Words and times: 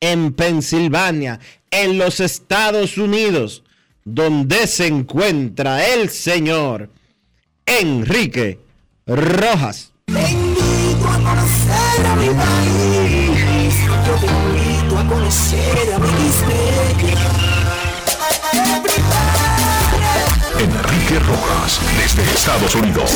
en 0.00 0.32
Pensilvania, 0.32 1.38
en 1.70 1.98
los 1.98 2.18
Estados 2.18 2.98
Unidos, 2.98 3.62
donde 4.04 4.66
se 4.66 4.88
encuentra 4.88 5.86
el 5.86 6.08
señor 6.10 6.90
Enrique 7.64 8.58
Rojas. 9.06 9.92
Te 10.06 10.32
invito 10.32 11.08
a 11.08 11.18
conocer 11.20 12.06
a 12.06 12.16
mi 12.16 12.26
país. 12.26 13.74
Yo 14.04 14.14
te 14.16 14.26
invito 14.26 14.98
a 14.98 15.06
conocer 15.06 15.94
a 15.94 15.98
mi 16.00 16.73
Enrique 20.58 21.18
Rojas, 21.18 21.80
desde 21.98 22.22
Estados 22.22 22.74
Unidos. 22.76 23.10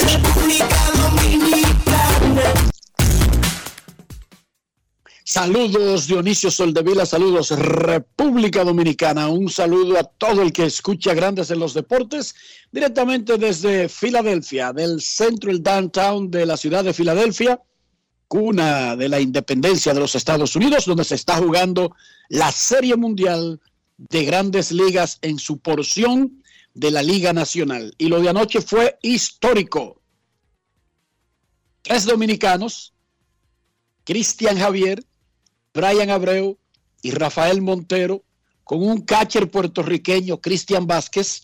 Saludos 5.24 6.08
Dionisio 6.08 6.50
Soldevila, 6.50 7.06
saludos 7.06 7.50
República 7.50 8.64
Dominicana, 8.64 9.28
un 9.28 9.48
saludo 9.48 9.98
a 9.98 10.04
todo 10.04 10.42
el 10.42 10.52
que 10.52 10.64
escucha 10.64 11.14
Grandes 11.14 11.50
en 11.50 11.60
los 11.60 11.74
Deportes, 11.74 12.34
directamente 12.72 13.38
desde 13.38 13.88
Filadelfia, 13.88 14.72
del 14.72 15.00
centro, 15.00 15.50
el 15.50 15.62
downtown 15.62 16.30
de 16.30 16.44
la 16.44 16.56
ciudad 16.56 16.82
de 16.82 16.92
Filadelfia, 16.92 17.60
cuna 18.26 18.96
de 18.96 19.08
la 19.08 19.20
independencia 19.20 19.94
de 19.94 20.00
los 20.00 20.16
Estados 20.16 20.56
Unidos, 20.56 20.86
donde 20.86 21.04
se 21.04 21.14
está 21.14 21.36
jugando 21.36 21.94
la 22.30 22.50
Serie 22.50 22.96
Mundial 22.96 23.60
de 23.96 24.24
Grandes 24.24 24.72
Ligas 24.72 25.18
en 25.22 25.38
su 25.38 25.58
porción 25.58 26.42
de 26.74 26.90
la 26.90 27.02
Liga 27.02 27.32
Nacional. 27.32 27.94
Y 27.98 28.08
lo 28.08 28.20
de 28.20 28.28
anoche 28.28 28.60
fue 28.60 28.98
histórico. 29.02 30.00
Tres 31.82 32.04
dominicanos, 32.04 32.92
Cristian 34.04 34.58
Javier, 34.58 35.04
Brian 35.72 36.10
Abreu 36.10 36.58
y 37.02 37.10
Rafael 37.12 37.62
Montero, 37.62 38.24
con 38.64 38.82
un 38.82 39.02
catcher 39.02 39.50
puertorriqueño, 39.50 40.40
Cristian 40.40 40.86
Vázquez, 40.86 41.42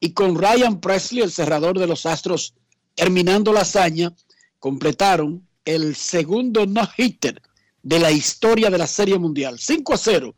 y 0.00 0.12
con 0.12 0.36
Ryan 0.36 0.80
Presley, 0.80 1.22
el 1.22 1.32
cerrador 1.32 1.78
de 1.78 1.86
los 1.86 2.04
Astros, 2.04 2.54
terminando 2.94 3.52
la 3.52 3.62
hazaña, 3.62 4.14
completaron 4.58 5.48
el 5.64 5.96
segundo 5.96 6.66
no-hitter 6.66 7.40
de 7.82 7.98
la 7.98 8.10
historia 8.10 8.70
de 8.70 8.78
la 8.78 8.86
Serie 8.86 9.18
Mundial. 9.18 9.58
5 9.58 9.94
a 9.94 9.96
0. 9.96 10.34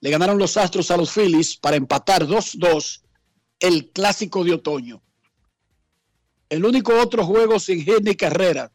Le 0.00 0.10
ganaron 0.10 0.38
los 0.38 0.56
Astros 0.56 0.90
a 0.90 0.96
los 0.96 1.10
Phillies 1.10 1.56
para 1.56 1.76
empatar 1.76 2.26
2-2 2.26 3.00
el 3.60 3.90
clásico 3.90 4.44
de 4.44 4.54
otoño. 4.54 5.02
El 6.48 6.64
único 6.64 6.98
otro 6.98 7.24
juego 7.24 7.58
sin 7.58 7.82
hit 7.82 8.00
ni 8.02 8.14
carrera 8.14 8.72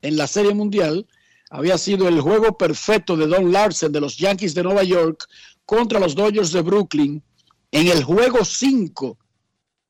en 0.00 0.16
la 0.16 0.26
Serie 0.26 0.54
Mundial 0.54 1.06
había 1.50 1.76
sido 1.78 2.08
el 2.08 2.20
juego 2.20 2.56
perfecto 2.56 3.16
de 3.16 3.26
Don 3.26 3.52
Larsen 3.52 3.92
de 3.92 4.00
los 4.00 4.16
Yankees 4.16 4.54
de 4.54 4.62
Nueva 4.62 4.82
York 4.82 5.28
contra 5.64 6.00
los 6.00 6.14
Dodgers 6.14 6.52
de 6.52 6.62
Brooklyn 6.62 7.22
en 7.70 7.88
el 7.88 8.02
juego 8.02 8.44
5 8.44 9.18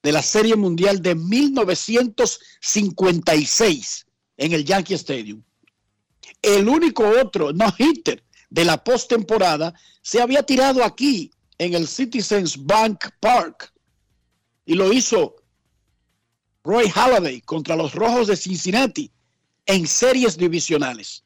de 0.02 0.12
la 0.12 0.22
Serie 0.22 0.56
Mundial 0.56 1.00
de 1.00 1.14
1956 1.14 4.06
en 4.36 4.52
el 4.52 4.64
Yankee 4.64 4.94
Stadium. 4.94 5.42
El 6.42 6.68
único 6.68 7.08
otro 7.08 7.52
no-hitter 7.52 8.24
de 8.50 8.64
la 8.64 8.82
postemporada 8.82 9.72
se 10.02 10.20
había 10.20 10.42
tirado 10.42 10.84
aquí 10.84 11.30
en 11.58 11.74
el 11.74 11.86
Citizens 11.86 12.62
Bank 12.62 13.04
Park 13.20 13.72
y 14.64 14.74
lo 14.74 14.92
hizo 14.92 15.36
Roy 16.64 16.88
Halladay 16.88 17.40
contra 17.42 17.76
los 17.76 17.94
Rojos 17.94 18.28
de 18.28 18.36
Cincinnati 18.36 19.10
en 19.66 19.86
series 19.86 20.36
divisionales. 20.36 21.24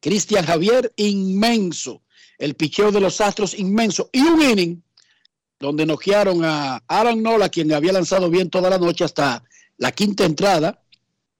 Cristian 0.00 0.44
Javier, 0.44 0.92
inmenso. 0.96 2.02
El 2.38 2.54
picheo 2.54 2.92
de 2.92 3.00
los 3.00 3.20
Astros, 3.20 3.58
inmenso. 3.58 4.10
Y 4.12 4.20
un 4.20 4.42
inning 4.42 4.82
donde 5.58 5.86
noquearon 5.86 6.44
a 6.44 6.82
Aaron 6.86 7.22
Nola, 7.22 7.48
quien 7.48 7.72
había 7.72 7.92
lanzado 7.92 8.28
bien 8.30 8.50
toda 8.50 8.70
la 8.70 8.78
noche 8.78 9.04
hasta 9.04 9.42
la 9.78 9.92
quinta 9.92 10.24
entrada, 10.24 10.82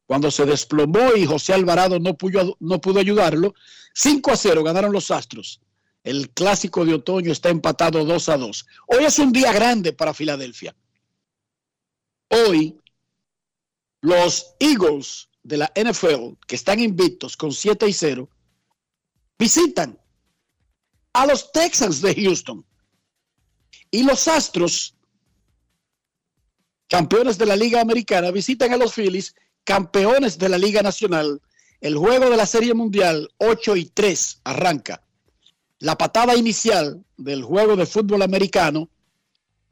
cuando 0.07 0.31
se 0.31 0.47
desplomó 0.47 1.15
y 1.15 1.27
José 1.27 1.53
Alvarado 1.53 1.99
no 1.99 2.15
pudo, 2.17 2.57
no 2.61 2.81
pudo 2.81 3.01
ayudarlo. 3.01 3.55
5 3.95 4.31
a 4.31 4.37
0 4.37 4.63
ganaron 4.63 4.93
los 4.93 5.11
Astros. 5.11 5.61
El 6.07 6.31
clásico 6.31 6.85
de 6.85 6.95
otoño 6.95 7.33
está 7.33 7.49
empatado 7.49 8.05
2 8.05 8.29
a 8.29 8.37
2. 8.37 8.67
Hoy 8.87 9.05
es 9.05 9.19
un 9.19 9.33
día 9.33 9.53
grande 9.53 9.93
para 9.93 10.15
Filadelfia. 10.15 10.73
Hoy 12.29 12.79
los 14.03 14.55
Eagles 14.61 15.29
de 15.43 15.57
la 15.57 15.73
NFL, 15.75 16.39
que 16.47 16.55
están 16.55 16.79
invictos 16.79 17.37
con 17.37 17.51
7 17.51 17.89
y 17.89 17.93
0, 17.93 18.31
visitan 19.37 20.01
a 21.13 21.27
los 21.27 21.51
Texans 21.51 22.01
de 22.01 22.15
Houston. 22.15 22.65
Y 23.91 24.05
los 24.05 24.29
Astros 24.29 24.95
campeones 26.87 27.37
de 27.37 27.47
la 27.47 27.57
Liga 27.57 27.81
Americana, 27.81 28.31
visitan 28.31 28.73
a 28.73 28.77
los 28.77 28.95
Phillies, 28.95 29.35
campeones 29.65 30.39
de 30.39 30.51
la 30.51 30.59
Liga 30.59 30.83
Nacional. 30.83 31.43
El 31.81 31.97
juego 31.97 32.31
de 32.31 32.37
la 32.37 32.47
Serie 32.47 32.75
Mundial, 32.75 33.29
8 33.39 33.75
y 33.75 33.87
3, 33.87 34.43
arranca. 34.45 35.03
La 35.79 35.97
patada 35.97 36.35
inicial 36.37 37.05
del 37.17 37.43
juego 37.43 37.77
de 37.77 37.87
fútbol 37.87 38.23
americano 38.23 38.89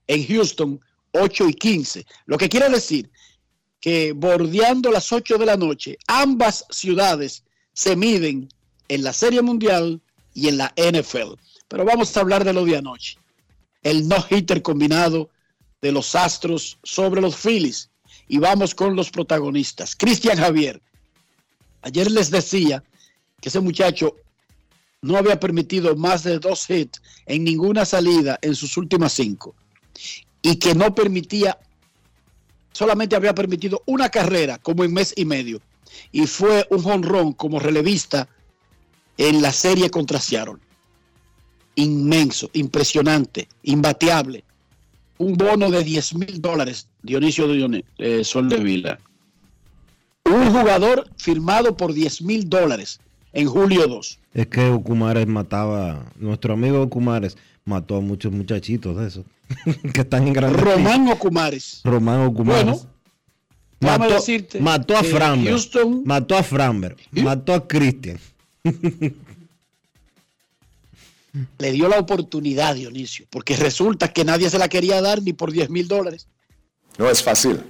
en 0.06 0.26
Houston, 0.26 0.80
8 1.12 1.48
y 1.48 1.54
15. 1.54 2.06
Lo 2.26 2.36
que 2.36 2.48
quiere 2.48 2.68
decir 2.68 3.10
que 3.80 4.12
bordeando 4.12 4.90
las 4.90 5.12
8 5.12 5.38
de 5.38 5.46
la 5.46 5.56
noche, 5.56 5.98
ambas 6.06 6.66
ciudades 6.70 7.44
se 7.72 7.96
miden 7.96 8.48
en 8.88 9.02
la 9.02 9.12
Serie 9.12 9.42
Mundial 9.42 10.00
y 10.34 10.48
en 10.48 10.58
la 10.58 10.74
NFL. 10.76 11.34
Pero 11.68 11.84
vamos 11.84 12.16
a 12.16 12.20
hablar 12.20 12.44
de 12.44 12.52
lo 12.52 12.64
de 12.64 12.76
anoche. 12.76 13.18
El 13.82 14.08
no-hitter 14.08 14.62
combinado 14.62 15.30
de 15.80 15.92
los 15.92 16.14
Astros 16.14 16.78
sobre 16.82 17.20
los 17.20 17.36
Phillies. 17.36 17.90
Y 18.26 18.38
vamos 18.38 18.74
con 18.74 18.96
los 18.96 19.10
protagonistas. 19.10 19.94
Cristian 19.94 20.38
Javier. 20.38 20.80
Ayer 21.82 22.10
les 22.10 22.30
decía 22.30 22.82
que 23.40 23.50
ese 23.50 23.60
muchacho 23.60 24.16
no 25.04 25.18
había 25.18 25.38
permitido 25.38 25.94
más 25.96 26.24
de 26.24 26.38
dos 26.38 26.68
hits 26.70 27.02
en 27.26 27.44
ninguna 27.44 27.84
salida 27.84 28.38
en 28.40 28.54
sus 28.54 28.76
últimas 28.76 29.12
cinco. 29.12 29.54
Y 30.40 30.56
que 30.56 30.74
no 30.74 30.94
permitía, 30.94 31.58
solamente 32.72 33.14
había 33.14 33.34
permitido 33.34 33.82
una 33.86 34.08
carrera 34.08 34.58
como 34.58 34.82
en 34.82 34.92
mes 34.92 35.12
y 35.16 35.24
medio. 35.24 35.60
Y 36.10 36.26
fue 36.26 36.66
un 36.70 36.82
jonrón 36.82 37.32
como 37.34 37.60
relevista 37.60 38.28
en 39.18 39.42
la 39.42 39.52
serie 39.52 39.90
contra 39.90 40.18
Seattle. 40.18 40.56
Inmenso, 41.76 42.50
impresionante, 42.54 43.48
imbateable 43.62 44.44
un 45.18 45.34
bono 45.34 45.70
de 45.70 45.84
10 45.84 46.14
mil 46.14 46.40
dólares, 46.40 46.88
Dionisio 47.02 47.46
de 47.46 47.84
eh, 47.98 48.24
Sol 48.24 48.48
de 48.48 48.58
Vila. 48.58 48.98
Un 50.24 50.50
jugador 50.50 51.08
firmado 51.16 51.76
por 51.76 51.92
10 51.92 52.22
mil 52.22 52.48
dólares 52.48 53.00
en 53.34 53.48
julio 53.48 53.86
2. 53.86 54.18
Es 54.34 54.46
que 54.46 54.68
Ocumares 54.70 55.26
mataba, 55.26 56.06
nuestro 56.16 56.54
amigo 56.54 56.80
Ocumares 56.80 57.36
mató 57.64 57.96
a 57.96 58.00
muchos 58.00 58.32
muchachitos 58.32 58.96
de 58.96 59.08
esos 59.08 59.24
que 59.92 60.00
están 60.00 60.26
en 60.26 60.32
gran 60.32 60.54
Román 60.54 61.08
Ocumares. 61.08 61.80
Román 61.84 62.20
Ocumares. 62.20 62.64
Bueno, 62.64 62.80
mató, 63.80 64.14
decirte 64.14 64.60
mató 64.60 64.96
a 64.96 65.02
Framber. 65.02 65.54
mató 66.04 66.36
a 66.36 66.42
Framber. 66.42 66.96
Mató 67.12 67.54
a 67.54 67.66
Christian. 67.66 68.18
le 71.58 71.72
dio 71.72 71.88
la 71.88 71.98
oportunidad, 71.98 72.74
Dionisio, 72.76 73.26
porque 73.30 73.56
resulta 73.56 74.12
que 74.12 74.24
nadie 74.24 74.48
se 74.50 74.58
la 74.58 74.68
quería 74.68 75.02
dar 75.02 75.22
ni 75.22 75.32
por 75.32 75.52
10 75.52 75.70
mil 75.70 75.88
dólares. 75.88 76.28
No 76.98 77.10
es 77.10 77.22
fácil. 77.22 77.60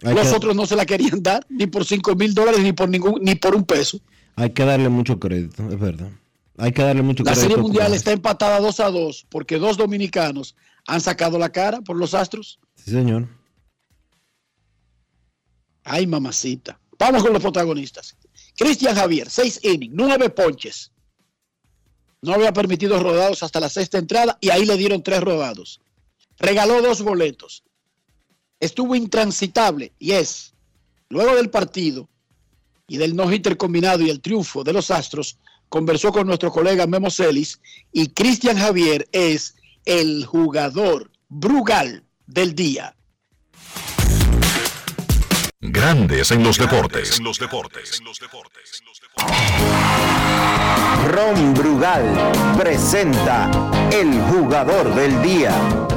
Los 0.00 0.32
otros 0.32 0.54
no 0.54 0.66
se 0.66 0.76
la 0.76 0.84
querían 0.84 1.22
dar 1.22 1.44
ni 1.48 1.66
por 1.66 1.86
5 1.86 2.14
mil 2.16 2.34
dólares 2.34 2.60
ni 2.60 2.72
por 2.72 2.88
ningún 2.88 3.20
ni 3.22 3.34
por 3.34 3.56
un 3.56 3.64
peso. 3.64 3.98
Hay 4.36 4.50
que 4.50 4.64
darle 4.64 4.88
mucho 4.88 5.18
crédito, 5.18 5.68
es 5.68 5.78
verdad. 5.78 6.10
Hay 6.58 6.72
que 6.72 6.82
darle 6.82 7.02
mucho 7.02 7.24
la 7.24 7.32
crédito. 7.32 7.48
La 7.48 7.54
Serie 7.54 7.62
Mundial 7.62 7.94
está 7.94 8.12
empatada 8.12 8.60
2 8.60 8.80
a 8.80 8.90
2 8.90 9.26
porque 9.28 9.58
dos 9.58 9.76
dominicanos 9.76 10.54
han 10.86 11.00
sacado 11.00 11.38
la 11.38 11.50
cara 11.50 11.80
por 11.80 11.96
los 11.96 12.14
Astros. 12.14 12.60
Sí, 12.74 12.90
señor. 12.90 13.28
Ay, 15.84 16.06
mamacita. 16.06 16.78
Vamos 16.98 17.22
con 17.22 17.32
los 17.32 17.42
protagonistas. 17.42 18.16
Cristian 18.56 18.94
Javier, 18.94 19.28
6 19.28 19.60
innings, 19.64 19.92
9 19.94 20.30
ponches, 20.30 20.92
no 22.22 22.32
había 22.32 22.52
permitido 22.52 22.98
rodados 22.98 23.42
hasta 23.42 23.60
la 23.60 23.68
sexta 23.68 23.98
entrada 23.98 24.36
y 24.40 24.50
ahí 24.50 24.64
le 24.64 24.76
dieron 24.76 25.02
tres 25.02 25.20
rodados. 25.20 25.80
Regaló 26.38 26.82
dos 26.82 27.02
boletos. 27.02 27.62
Estuvo 28.58 28.96
intransitable 28.96 29.92
y 29.98 30.12
es, 30.12 30.54
luego 31.08 31.36
del 31.36 31.50
partido 31.50 32.08
y 32.88 32.96
del 32.96 33.16
no-hitter 33.16 33.56
combinado 33.56 34.02
y 34.02 34.10
el 34.10 34.20
triunfo 34.20 34.64
de 34.64 34.72
los 34.72 34.90
Astros, 34.90 35.38
conversó 35.68 36.12
con 36.12 36.26
nuestro 36.26 36.52
colega 36.52 36.86
Memo 36.86 37.10
Celis 37.10 37.60
y 37.92 38.08
Cristian 38.08 38.56
Javier 38.56 39.08
es 39.12 39.56
el 39.84 40.24
jugador 40.24 41.10
Brugal 41.28 42.04
del 42.26 42.54
día. 42.54 42.96
Grandes 45.60 46.30
en 46.30 46.44
los 46.44 46.58
deportes. 46.58 47.18
En 47.18 47.24
los 47.24 47.38
deportes. 47.38 48.02
Ron 51.08 51.54
Brugal 51.54 52.56
presenta 52.58 53.50
el 53.90 54.12
jugador 54.22 54.94
del 54.94 55.22
día. 55.22 55.95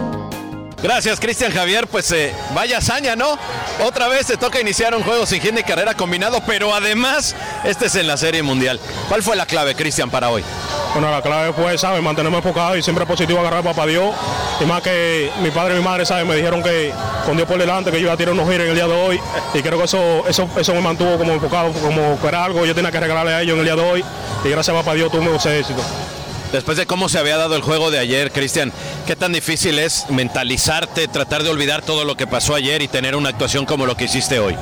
Gracias, 0.81 1.19
Cristian 1.19 1.51
Javier. 1.51 1.87
Pues 1.87 2.09
eh, 2.11 2.33
vaya 2.53 2.77
hazaña, 2.77 3.15
¿no? 3.15 3.37
Otra 3.85 4.07
vez 4.07 4.25
se 4.25 4.37
toca 4.37 4.61
iniciar 4.61 4.95
un 4.95 5.03
juego 5.03 5.25
sin 5.25 5.41
gente 5.41 5.61
y 5.61 5.63
carrera 5.63 5.93
combinado, 5.93 6.41
pero 6.45 6.73
además 6.73 7.35
este 7.65 7.87
es 7.87 7.95
en 7.95 8.07
la 8.07 8.15
Serie 8.15 8.43
Mundial. 8.43 8.79
¿Cuál 9.09 9.21
fue 9.21 9.35
la 9.35 9.45
clave, 9.45 9.75
Cristian, 9.75 10.09
para 10.09 10.29
hoy? 10.29 10.43
Bueno, 10.93 11.11
la 11.11 11.21
clave 11.21 11.53
fue, 11.53 11.77
¿sabes? 11.77 12.01
Mantenerme 12.01 12.37
enfocado 12.37 12.77
y 12.77 12.81
siempre 12.81 13.05
positivo 13.05 13.39
agarrar 13.39 13.59
a 13.59 13.63
papá 13.63 13.85
Dios. 13.85 14.15
Y 14.61 14.65
más 14.65 14.81
que 14.81 15.29
mi 15.41 15.51
padre 15.51 15.75
y 15.75 15.77
mi 15.79 15.83
madre, 15.83 16.05
¿sabes? 16.05 16.25
Me 16.25 16.35
dijeron 16.35 16.63
que 16.63 16.93
con 17.25 17.35
Dios 17.35 17.47
por 17.47 17.59
delante, 17.59 17.91
que 17.91 17.97
yo 17.97 18.03
iba 18.03 18.13
a 18.13 18.17
tirar 18.17 18.33
unos 18.33 18.49
giros 18.49 18.63
en 18.63 18.69
el 18.69 18.75
día 18.75 18.87
de 18.87 18.93
hoy. 18.93 19.19
Y 19.53 19.61
creo 19.61 19.77
que 19.77 19.85
eso, 19.85 20.23
eso, 20.27 20.49
eso 20.57 20.73
me 20.73 20.81
mantuvo 20.81 21.17
como 21.17 21.33
enfocado, 21.33 21.71
como 21.73 22.19
que 22.19 22.27
era 22.27 22.45
algo 22.45 22.65
yo 22.65 22.73
tenía 22.73 22.91
que 22.91 22.99
regalarle 22.99 23.33
a 23.33 23.41
ellos 23.41 23.53
en 23.53 23.59
el 23.59 23.65
día 23.65 23.75
de 23.75 23.81
hoy. 23.89 24.05
Y 24.43 24.49
gracias 24.49 24.75
a 24.75 24.79
papá 24.79 24.93
Dios 24.93 25.11
tuve 25.11 25.35
ese 25.35 25.59
éxito. 25.59 25.81
Después 26.51 26.77
de 26.77 26.87
cómo 26.87 27.09
se 27.09 27.19
había 27.19 27.37
dado 27.37 27.55
el 27.55 27.61
juego 27.61 27.91
de 27.91 27.99
ayer, 27.99 28.31
Cristian, 28.31 28.71
¿qué 29.05 29.15
tan 29.15 29.31
difícil 29.31 29.77
es 29.77 30.09
mentalizarte, 30.09 31.07
tratar 31.07 31.43
de 31.43 31.49
olvidar 31.49 31.83
todo 31.83 32.05
lo 32.05 32.17
que 32.17 32.25
pasó 32.25 32.55
ayer 32.55 32.81
y 32.81 32.87
tener 32.87 33.15
una 33.15 33.29
actuación 33.29 33.65
como 33.67 33.85
lo 33.85 33.95
que 33.95 34.05
hiciste 34.05 34.39
hoy? 34.39 34.55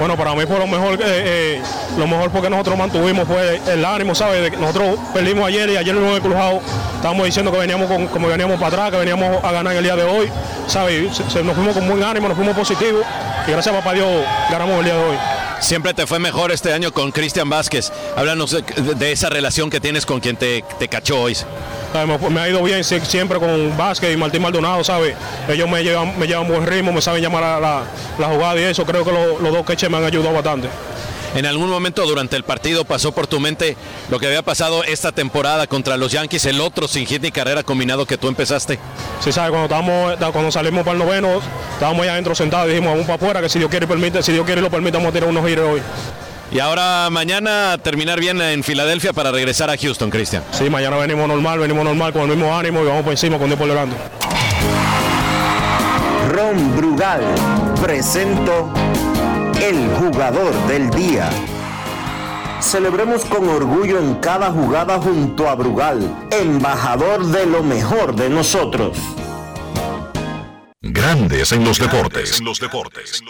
Bueno, 0.00 0.16
para 0.16 0.34
mí 0.34 0.44
fue 0.46 0.58
lo 0.58 0.66
mejor, 0.66 0.94
eh, 0.94 0.98
eh, 1.04 1.62
lo 1.96 2.08
mejor 2.08 2.30
porque 2.30 2.50
nosotros 2.50 2.76
mantuvimos 2.76 3.28
fue 3.28 3.60
el 3.68 3.84
ánimo, 3.84 4.12
¿sabes? 4.14 4.58
Nosotros 4.58 4.98
perdimos 5.14 5.46
ayer 5.46 5.70
y 5.70 5.76
ayer 5.76 5.94
lo 5.94 6.16
hemos. 6.16 6.62
Estábamos 6.96 7.26
diciendo 7.26 7.52
que 7.52 7.58
veníamos 7.58 7.88
como 8.10 8.26
veníamos 8.26 8.56
para 8.56 8.68
atrás, 8.68 8.90
que 8.90 8.96
veníamos 8.96 9.44
a 9.44 9.52
ganar 9.52 9.76
el 9.76 9.84
día 9.84 9.94
de 9.94 10.04
hoy, 10.04 10.28
¿sabes? 10.66 11.20
nos 11.44 11.54
fuimos 11.54 11.74
con 11.74 11.88
buen 11.88 12.02
ánimo, 12.02 12.28
nos 12.28 12.36
fuimos 12.36 12.56
positivos 12.56 13.04
y 13.46 13.50
gracias 13.50 13.74
a 13.74 13.78
papá 13.78 13.94
Dios 13.94 14.08
ganamos 14.50 14.78
el 14.78 14.84
día 14.84 14.94
de 14.94 15.02
hoy. 15.02 15.16
Siempre 15.60 15.92
te 15.92 16.06
fue 16.06 16.18
mejor 16.18 16.52
este 16.52 16.72
año 16.72 16.90
con 16.92 17.12
Cristian 17.12 17.48
Vázquez. 17.48 17.92
Háblanos 18.16 18.50
de, 18.50 19.12
esa 19.12 19.28
relación 19.28 19.68
que 19.68 19.78
tienes 19.78 20.06
con 20.06 20.20
quien 20.20 20.36
te, 20.36 20.64
te 20.78 20.88
cachó 20.88 21.20
hoy. 21.20 21.36
Me 22.30 22.40
ha 22.40 22.48
ido 22.48 22.62
bien 22.62 22.82
siempre 22.82 23.38
con 23.38 23.76
Vázquez 23.76 24.14
y 24.14 24.16
Martín 24.16 24.40
Maldonado, 24.42 24.82
¿sabes? 24.84 25.14
Ellos 25.48 25.68
me 25.68 25.82
llevan, 25.82 26.18
me 26.18 26.26
llevan 26.26 26.48
buen 26.48 26.66
ritmo, 26.66 26.92
me 26.92 27.02
saben 27.02 27.22
llamar 27.22 27.42
a 27.42 27.60
la, 27.60 27.82
la 28.18 28.28
jugada 28.28 28.58
y 28.58 28.64
eso. 28.64 28.86
Creo 28.86 29.04
que 29.04 29.12
los 29.12 29.52
dos 29.52 29.66
queches 29.66 29.90
me 29.90 29.98
han 29.98 30.04
ayudado 30.04 30.32
bastante. 30.32 30.68
¿En 31.34 31.46
algún 31.46 31.70
momento 31.70 32.04
durante 32.06 32.36
el 32.36 32.42
partido 32.42 32.84
pasó 32.84 33.12
por 33.12 33.26
tu 33.26 33.38
mente 33.38 33.76
lo 34.10 34.18
que 34.18 34.26
había 34.26 34.42
pasado 34.42 34.82
esta 34.82 35.12
temporada 35.12 35.66
contra 35.66 35.96
los 35.96 36.10
Yankees, 36.10 36.44
el 36.46 36.60
otro 36.60 36.88
sin 36.88 37.06
hit 37.06 37.22
ni 37.22 37.30
carrera 37.30 37.62
combinado 37.62 38.04
que 38.04 38.18
tú 38.18 38.28
empezaste? 38.28 38.78
Sí, 39.20 39.30
sabes, 39.30 39.50
cuando, 39.50 39.64
estábamos, 39.66 40.32
cuando 40.32 40.50
salimos 40.50 40.84
para 40.84 40.98
el 40.98 41.04
noveno, 41.04 41.40
estábamos 41.74 42.02
allá 42.02 42.12
adentro 42.12 42.34
sentados 42.34 42.66
y 42.66 42.70
dijimos, 42.70 42.92
vamos 42.92 43.06
para 43.06 43.16
afuera, 43.16 43.40
que 43.40 43.48
si 43.48 43.58
Dios 43.58 43.70
quiere, 43.70 43.86
permite, 43.86 44.22
si 44.22 44.32
Dios 44.32 44.44
quiere 44.44 44.60
lo 44.60 44.70
permite, 44.70 44.96
vamos 44.96 45.10
a 45.10 45.12
tirar 45.12 45.28
unos 45.28 45.46
giros 45.46 45.74
hoy. 45.74 45.82
Y 46.52 46.58
ahora 46.58 47.08
mañana 47.10 47.78
terminar 47.80 48.18
bien 48.18 48.40
en 48.42 48.64
Filadelfia 48.64 49.12
para 49.12 49.30
regresar 49.30 49.70
a 49.70 49.76
Houston, 49.76 50.10
Cristian. 50.10 50.42
Sí, 50.50 50.68
mañana 50.68 50.96
venimos 50.96 51.28
normal, 51.28 51.60
venimos 51.60 51.84
normal 51.84 52.12
con 52.12 52.22
el 52.22 52.36
mismo 52.36 52.56
ánimo 52.56 52.82
y 52.82 52.86
vamos 52.86 53.04
por 53.04 53.12
encima 53.12 53.38
con 53.38 53.46
Dios 53.46 53.58
por 53.58 53.68
delante. 53.68 53.94
Ron 56.32 56.76
Brugal 56.76 57.22
presento 57.80 58.72
el 59.60 59.88
jugador 59.96 60.54
del 60.68 60.90
día. 60.90 61.30
Celebremos 62.62 63.24
con 63.26 63.48
orgullo 63.48 63.98
en 63.98 64.14
cada 64.16 64.50
jugada 64.50 64.98
junto 64.98 65.48
a 65.48 65.54
Brugal, 65.54 66.28
embajador 66.30 67.26
de 67.26 67.46
lo 67.46 67.62
mejor 67.62 68.14
de 68.16 68.30
nosotros. 68.30 68.96
Grandes 70.80 71.52
en 71.52 71.64
los 71.64 71.78
deportes. 71.78 72.40
los 72.40 72.58
deportes. 72.58 73.22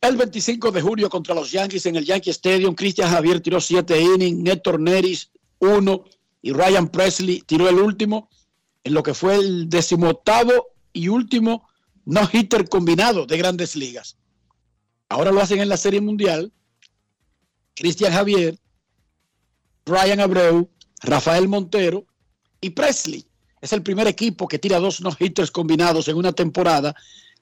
El 0.00 0.16
25 0.16 0.72
de 0.72 0.82
julio 0.82 1.08
contra 1.08 1.34
los 1.34 1.52
Yankees 1.52 1.86
en 1.86 1.94
el 1.94 2.04
Yankee 2.04 2.30
Stadium, 2.30 2.74
Cristian 2.74 3.08
Javier 3.08 3.40
tiró 3.40 3.60
7 3.60 4.00
innings, 4.00 4.42
Néstor 4.42 4.80
Neris 4.80 5.30
1 5.60 6.04
y 6.42 6.52
Ryan 6.52 6.88
Presley 6.88 7.42
tiró 7.42 7.68
el 7.68 7.78
último 7.78 8.28
en 8.82 8.94
lo 8.94 9.02
que 9.04 9.14
fue 9.14 9.36
el 9.36 9.68
decimoctavo 9.68 10.70
y 10.92 11.06
último 11.06 11.68
no 12.04 12.28
hitter 12.30 12.68
combinado 12.68 13.26
de 13.26 13.36
grandes 13.36 13.76
ligas. 13.76 14.16
Ahora 15.08 15.30
lo 15.30 15.40
hacen 15.40 15.60
en 15.60 15.68
la 15.68 15.76
Serie 15.76 16.00
Mundial. 16.00 16.52
Cristian 17.74 18.12
Javier, 18.12 18.58
Ryan 19.86 20.20
Abreu, 20.20 20.70
Rafael 21.00 21.48
Montero 21.48 22.06
y 22.60 22.70
Presley. 22.70 23.26
Es 23.60 23.72
el 23.72 23.82
primer 23.82 24.06
equipo 24.06 24.48
que 24.48 24.58
tira 24.58 24.78
dos 24.78 25.00
no 25.00 25.14
hitters 25.18 25.50
combinados 25.50 26.08
en 26.08 26.16
una 26.16 26.32
temporada, 26.32 26.94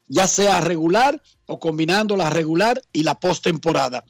ya 0.07 0.27
sea 0.27 0.61
regular 0.61 1.21
o 1.47 1.59
combinando 1.59 2.17
la 2.17 2.31
regular 2.31 2.83
y 2.93 3.03
la 3.03 3.19
postemporada. 3.19 4.05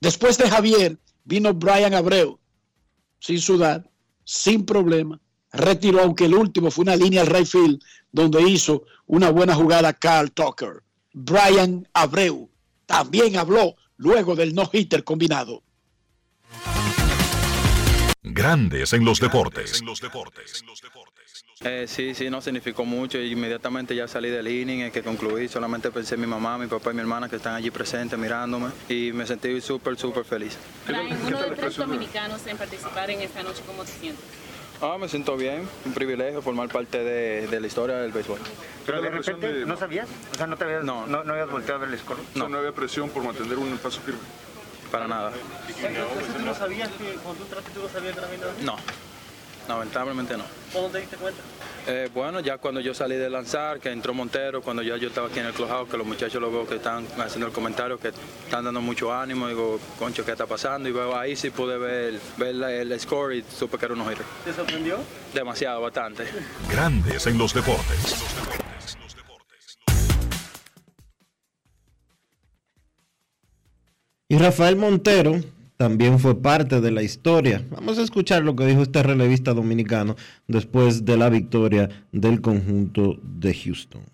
Después 0.00 0.38
de 0.38 0.50
Javier 0.50 0.98
vino 1.24 1.54
Brian 1.54 1.94
Abreu, 1.94 2.38
sin 3.20 3.40
sudar, 3.40 3.90
sin 4.24 4.64
problema, 4.64 5.20
retiró, 5.52 6.00
aunque 6.00 6.26
el 6.26 6.34
último 6.34 6.70
fue 6.70 6.82
una 6.82 6.96
línea 6.96 7.22
al 7.22 7.26
right 7.26 7.46
field 7.46 7.82
donde 8.12 8.42
hizo 8.42 8.84
una 9.06 9.30
buena 9.30 9.54
jugada 9.54 9.92
Carl 9.92 10.30
Tucker. 10.32 10.82
Brian 11.12 11.88
Abreu 11.92 12.50
también 12.86 13.36
habló 13.36 13.76
luego 13.96 14.34
del 14.34 14.54
no-hitter 14.54 15.04
combinado. 15.04 15.62
Grandes 18.22 18.92
en 18.92 19.04
los 19.04 19.18
deportes. 19.18 19.82
Eh, 21.62 21.84
sí, 21.86 22.14
sí, 22.14 22.30
no 22.30 22.40
significó 22.40 22.84
mucho. 22.84 23.18
Inmediatamente 23.18 23.94
ya 23.94 24.08
salí 24.08 24.30
del 24.30 24.48
inning, 24.48 24.80
en 24.80 24.90
que 24.90 25.02
concluí. 25.02 25.48
Solamente 25.48 25.90
pensé 25.90 26.14
en 26.14 26.22
mi 26.22 26.26
mamá, 26.26 26.56
mi 26.56 26.66
papá 26.66 26.90
y 26.90 26.94
mi 26.94 27.00
hermana 27.00 27.28
que 27.28 27.36
están 27.36 27.54
allí 27.54 27.70
presentes 27.70 28.18
mirándome 28.18 28.70
y 28.88 29.12
me 29.12 29.26
sentí 29.26 29.60
súper, 29.60 29.98
súper 29.98 30.24
feliz. 30.24 30.56
uno 30.88 31.42
de 31.42 31.50
tres 31.56 31.76
dominicanos 31.76 32.46
en 32.46 32.56
participar 32.56 33.10
en 33.10 33.20
esta 33.20 33.42
noche, 33.42 33.62
¿cómo 33.66 33.84
te 33.84 33.92
sientes? 33.92 34.24
Ah, 34.82 34.96
me 34.98 35.08
siento 35.08 35.36
bien, 35.36 35.68
un 35.84 35.92
privilegio 35.92 36.40
formar 36.40 36.68
parte 36.70 37.04
de, 37.04 37.46
de 37.46 37.60
la 37.60 37.66
historia 37.66 37.96
del 37.96 38.12
béisbol. 38.12 38.38
Pero 38.86 39.02
de 39.02 39.10
repente, 39.10 39.66
¿no 39.66 39.76
sabías? 39.76 40.08
O 40.32 40.34
sea, 40.34 40.46
¿no, 40.46 40.56
te 40.56 40.64
habías, 40.64 40.84
no. 40.84 41.06
no, 41.06 41.18
habías 41.18 41.50
volteado 41.50 41.82
a 41.82 41.84
ver 41.84 41.92
el 41.92 42.00
score? 42.00 42.18
No. 42.34 42.48
no 42.48 42.58
había 42.58 42.72
presión 42.72 43.10
por 43.10 43.22
mantener 43.22 43.58
un 43.58 43.76
paso 43.76 44.00
firme? 44.00 44.20
Para 44.90 45.06
nada. 45.06 45.32
¿Tú 45.32 46.44
no 46.44 46.54
sabías 46.54 46.88
que 46.88 47.12
cuando 47.22 47.40
tú 47.40 47.44
entraste 47.44 47.70
tú 47.72 47.82
no 47.82 47.88
sabías 47.90 48.14
que 48.14 48.20
era 48.20 48.52
No, 48.62 48.76
lamentablemente 49.68 50.36
no. 50.38 50.44
¿Cuándo 50.72 50.90
te 50.90 51.00
diste 51.00 51.16
cuenta? 51.16 51.42
Eh, 51.92 52.08
bueno, 52.14 52.38
ya 52.38 52.58
cuando 52.58 52.80
yo 52.80 52.94
salí 52.94 53.16
de 53.16 53.28
lanzar, 53.28 53.80
que 53.80 53.90
entró 53.90 54.14
Montero, 54.14 54.62
cuando 54.62 54.80
ya 54.80 54.96
yo 54.96 55.08
estaba 55.08 55.26
aquí 55.26 55.40
en 55.40 55.46
el 55.46 55.52
clubhouse, 55.52 55.90
que 55.90 55.96
los 55.96 56.06
muchachos 56.06 56.40
lo 56.40 56.48
veo 56.48 56.64
que 56.64 56.76
están 56.76 57.04
haciendo 57.18 57.48
el 57.48 57.52
comentario, 57.52 57.98
que 57.98 58.12
están 58.44 58.64
dando 58.64 58.80
mucho 58.80 59.12
ánimo, 59.12 59.48
digo, 59.48 59.80
concho, 59.98 60.24
¿qué 60.24 60.30
está 60.30 60.46
pasando? 60.46 60.88
Y 60.88 60.92
veo 60.92 61.16
ahí 61.16 61.34
sí 61.34 61.50
pude 61.50 61.78
ver, 61.78 62.20
ver 62.36 62.54
el 62.54 63.00
score 63.00 63.34
y 63.34 63.42
supe 63.42 63.76
que 63.76 63.86
era 63.86 63.94
un 63.94 64.02
hitter. 64.02 64.24
¿Te 64.44 64.52
sorprendió? 64.52 64.98
Demasiado, 65.34 65.80
bastante. 65.80 66.26
Grandes 66.70 67.26
en 67.26 67.36
los 67.36 67.52
deportes. 67.52 68.24
Y 74.28 74.38
Rafael 74.38 74.76
Montero 74.76 75.40
también 75.80 76.18
fue 76.18 76.42
parte 76.42 76.82
de 76.82 76.90
la 76.90 77.02
historia. 77.02 77.64
Vamos 77.70 77.96
a 77.96 78.02
escuchar 78.02 78.42
lo 78.42 78.54
que 78.54 78.66
dijo 78.66 78.82
este 78.82 79.02
relevista 79.02 79.54
dominicano 79.54 80.14
después 80.46 81.06
de 81.06 81.16
la 81.16 81.30
victoria 81.30 81.88
del 82.12 82.42
conjunto 82.42 83.18
de 83.22 83.54
Houston. 83.54 84.04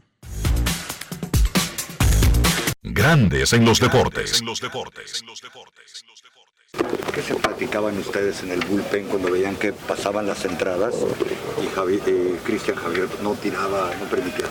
Grandes 2.84 3.52
en 3.52 3.64
los 3.64 3.80
deportes. 3.80 4.40
¿Qué 7.14 7.22
se 7.22 7.34
platicaban 7.34 7.98
ustedes 7.98 8.42
en 8.42 8.52
el 8.52 8.60
bullpen 8.60 9.06
cuando 9.06 9.30
veían 9.30 9.56
que 9.56 9.72
pasaban 9.72 10.26
las 10.26 10.44
entradas 10.44 10.94
y 11.62 12.10
eh, 12.10 12.36
Cristian 12.44 12.76
Javier 12.76 13.08
no 13.22 13.32
tiraba, 13.34 13.90
no 13.98 14.06
permitía 14.10 14.46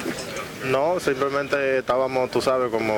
No, 0.65 0.99
simplemente 0.99 1.77
estábamos, 1.77 2.31
tú 2.31 2.41
sabes, 2.41 2.71
como, 2.71 2.95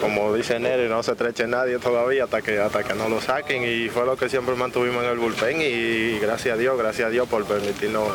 como 0.00 0.34
dice 0.34 0.58
Neri, 0.58 0.88
no 0.88 1.02
se 1.02 1.12
estreche 1.12 1.46
nadie 1.46 1.78
todavía 1.78 2.24
hasta 2.24 2.42
que, 2.42 2.58
hasta 2.58 2.84
que 2.84 2.94
no 2.94 3.08
lo 3.08 3.20
saquen 3.20 3.62
y 3.64 3.88
fue 3.88 4.04
lo 4.04 4.16
que 4.16 4.28
siempre 4.28 4.54
mantuvimos 4.54 5.02
en 5.04 5.10
el 5.10 5.18
bullpen 5.18 5.62
y 5.62 6.18
gracias 6.18 6.54
a 6.54 6.58
Dios, 6.58 6.76
gracias 6.76 7.08
a 7.08 7.10
Dios 7.10 7.26
por 7.28 7.44
permitirnos 7.46 8.08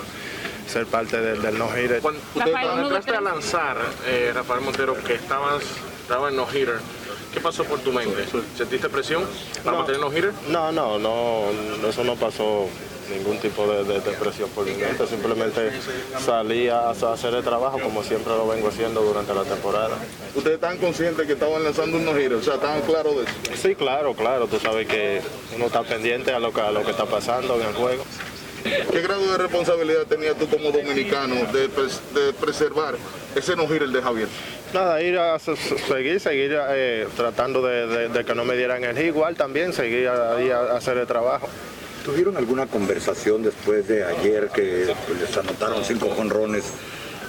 ser 0.68 0.86
parte 0.86 1.20
del, 1.20 1.42
del 1.42 1.58
no-hitter. 1.58 2.02
Cuando, 2.02 2.22
entraste 2.84 3.16
a 3.16 3.22
lanzar, 3.22 3.78
eh, 4.06 4.32
Rafael 4.34 4.62
Montero, 4.62 4.96
que 5.04 5.16
estabas, 5.16 5.64
estaba 6.02 6.30
en 6.30 6.36
no-hitter, 6.36 6.80
¿Qué 7.34 7.40
pasó 7.40 7.64
por 7.64 7.80
tu 7.80 7.92
mente? 7.92 8.26
¿Sentiste 8.58 8.90
presión 8.90 9.24
para 9.64 9.78
no, 9.78 9.84
mantener 9.84 10.18
hitter? 10.18 10.34
No, 10.50 10.72
no, 10.72 11.00
no, 11.00 11.46
eso 11.88 12.04
no 12.04 12.16
pasó 12.16 12.68
ningún 13.10 13.38
tipo 13.40 13.68
de, 13.68 14.00
presión 14.20 14.50
por 14.52 14.66
mi 14.66 14.74
mente, 14.74 15.06
simplemente 15.06 15.72
salí 16.24 16.70
a, 16.70 16.92
hacer 16.92 17.34
el 17.34 17.44
trabajo 17.44 17.80
como 17.80 18.04
siempre 18.04 18.34
lo 18.34 18.48
vengo 18.48 18.70
haciendo 18.70 19.02
durante 19.02 19.34
la 19.34 19.44
temporada. 19.44 19.98
¿Ustedes 20.36 20.56
están 20.56 20.78
conscientes 20.78 21.26
que 21.28 21.34
estaban 21.34 21.64
lanzando 21.64 21.98
unos 21.98 22.18
giros? 22.18 22.42
O 22.42 22.44
sea, 22.44 22.56
¿estaban 22.56 22.82
claros 22.82 23.16
de 23.18 23.24
eso? 23.24 23.34
Sí, 23.56 23.76
claro, 23.76 24.14
claro, 24.14 24.48
tú 24.48 24.60
sabes 24.60 24.88
que 24.88 25.22
uno 25.56 25.66
está 25.66 25.84
pendiente 25.84 26.32
a 26.32 26.40
lo 26.40 26.54
que, 26.54 26.62
a 26.62 26.72
lo 26.72 26.84
que 26.84 26.92
está 26.92 27.06
pasando 27.06 27.56
en 27.56 27.68
el 27.68 27.74
juego. 27.74 28.04
¿Qué 28.64 29.02
grado 29.02 29.32
de 29.32 29.38
responsabilidad 29.38 30.06
tenías 30.08 30.36
tú 30.36 30.48
como 30.48 30.72
dominicano 30.72 31.36
de, 31.52 32.34
preservar 32.34 32.96
ese 33.36 33.56
no 33.56 33.64
el 33.64 33.92
de 33.92 34.02
Javier? 34.02 34.28
Nada, 34.74 35.02
ir 35.02 35.18
a 35.18 35.38
seguir, 35.40 36.20
seguir 36.20 36.58
eh, 36.70 37.08
tratando 37.16 37.62
de, 37.62 38.24
que 38.26 38.36
no 38.36 38.46
me 38.46 38.56
dieran 38.56 38.84
el 38.84 38.98
igual 39.00 39.36
también, 39.36 39.74
seguir 39.74 40.08
ahí 40.08 40.50
a, 40.50 40.76
hacer 40.76 40.98
el 40.98 41.08
trabajo. 41.08 41.50
¿Tuvieron 42.06 42.38
alguna 42.38 42.68
conversación 42.68 43.44
después 43.44 43.88
de 43.88 44.04
ayer 44.04 44.50
que 44.54 44.94
les 45.20 45.38
anotaron 45.38 45.84
cinco 45.84 46.10
jonrones 46.16 46.66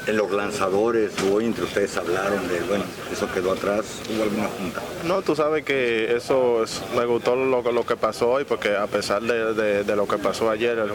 en 0.06 0.16
los 0.16 0.30
lanzadores 0.30 1.12
o 1.30 1.40
entre 1.40 1.64
ustedes 1.64 1.97
hablaron 1.97 2.47
de, 2.49 2.61
bueno, 2.61 2.85
eso 3.11 3.30
quedó 3.32 3.52
atrás, 3.52 4.00
¿hubo 4.12 4.25
alguna 4.25 4.49
junta? 4.49 4.82
No, 5.04 5.23
tú 5.23 5.37
sabes 5.37 5.64
que 5.64 6.14
eso 6.16 6.64
me 6.97 7.04
gustó 7.04 7.37
lo, 7.37 7.62
lo 7.62 7.87
que 7.87 7.97
pasó 7.97 8.30
hoy, 8.30 8.44
porque 8.44 8.76
a 8.76 8.87
pesar 8.87 9.23
de, 9.23 9.97
lo 9.97 10.06
que 10.06 10.18
pasó 10.18 10.50
ayer, 10.50 10.78
el, 10.78 10.90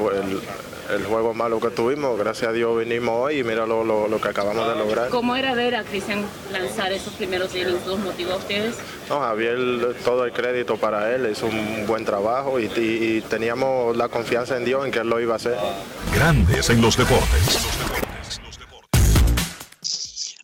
el, 0.94 1.06
juego 1.06 1.34
malo 1.34 1.60
que 1.60 1.70
tuvimos, 1.70 2.18
gracias 2.18 2.50
a 2.50 2.54
Dios 2.54 2.78
vinimos 2.80 3.16
hoy 3.16 3.40
y 3.40 3.44
mira 3.44 3.66
lo, 3.66 3.84
lo, 3.84 4.22
que 4.22 4.28
acabamos 4.28 4.68
de 4.68 4.76
lograr. 4.76 5.10
¿Cómo 5.10 5.36
era 5.36 5.54
ver 5.54 5.76
a 5.76 5.84
Cristian 5.84 6.24
lanzar 6.52 6.92
esos 6.92 7.14
primeros 7.14 7.54
innings? 7.56 7.86
¿Los 7.86 8.00
motivó 8.00 8.34
a 8.34 8.38
ustedes? 8.38 8.76
No, 9.10 9.20
Javier, 9.20 9.96
todo 10.04 10.26
el 10.26 10.34
crédito 10.34 10.78
para 10.78 11.14
él, 11.16 11.30
hizo 11.32 11.46
un 11.46 11.86
buen 11.88 12.04
trabajo 12.04 12.60
y, 12.60 12.66
y 12.76 13.22
teníamos 13.30 13.96
la 13.96 14.10
confianza 14.10 14.58
en 14.58 14.66
Dios 14.66 14.86
en 14.86 14.92
que 14.92 15.00
él 15.00 15.10
lo 15.10 15.20
iba 15.20 15.34
a 15.34 15.38
hacer. 15.38 15.58
Grandes 16.14 16.70
en 16.70 16.82
los 16.82 16.98
deportes. 16.98 18.07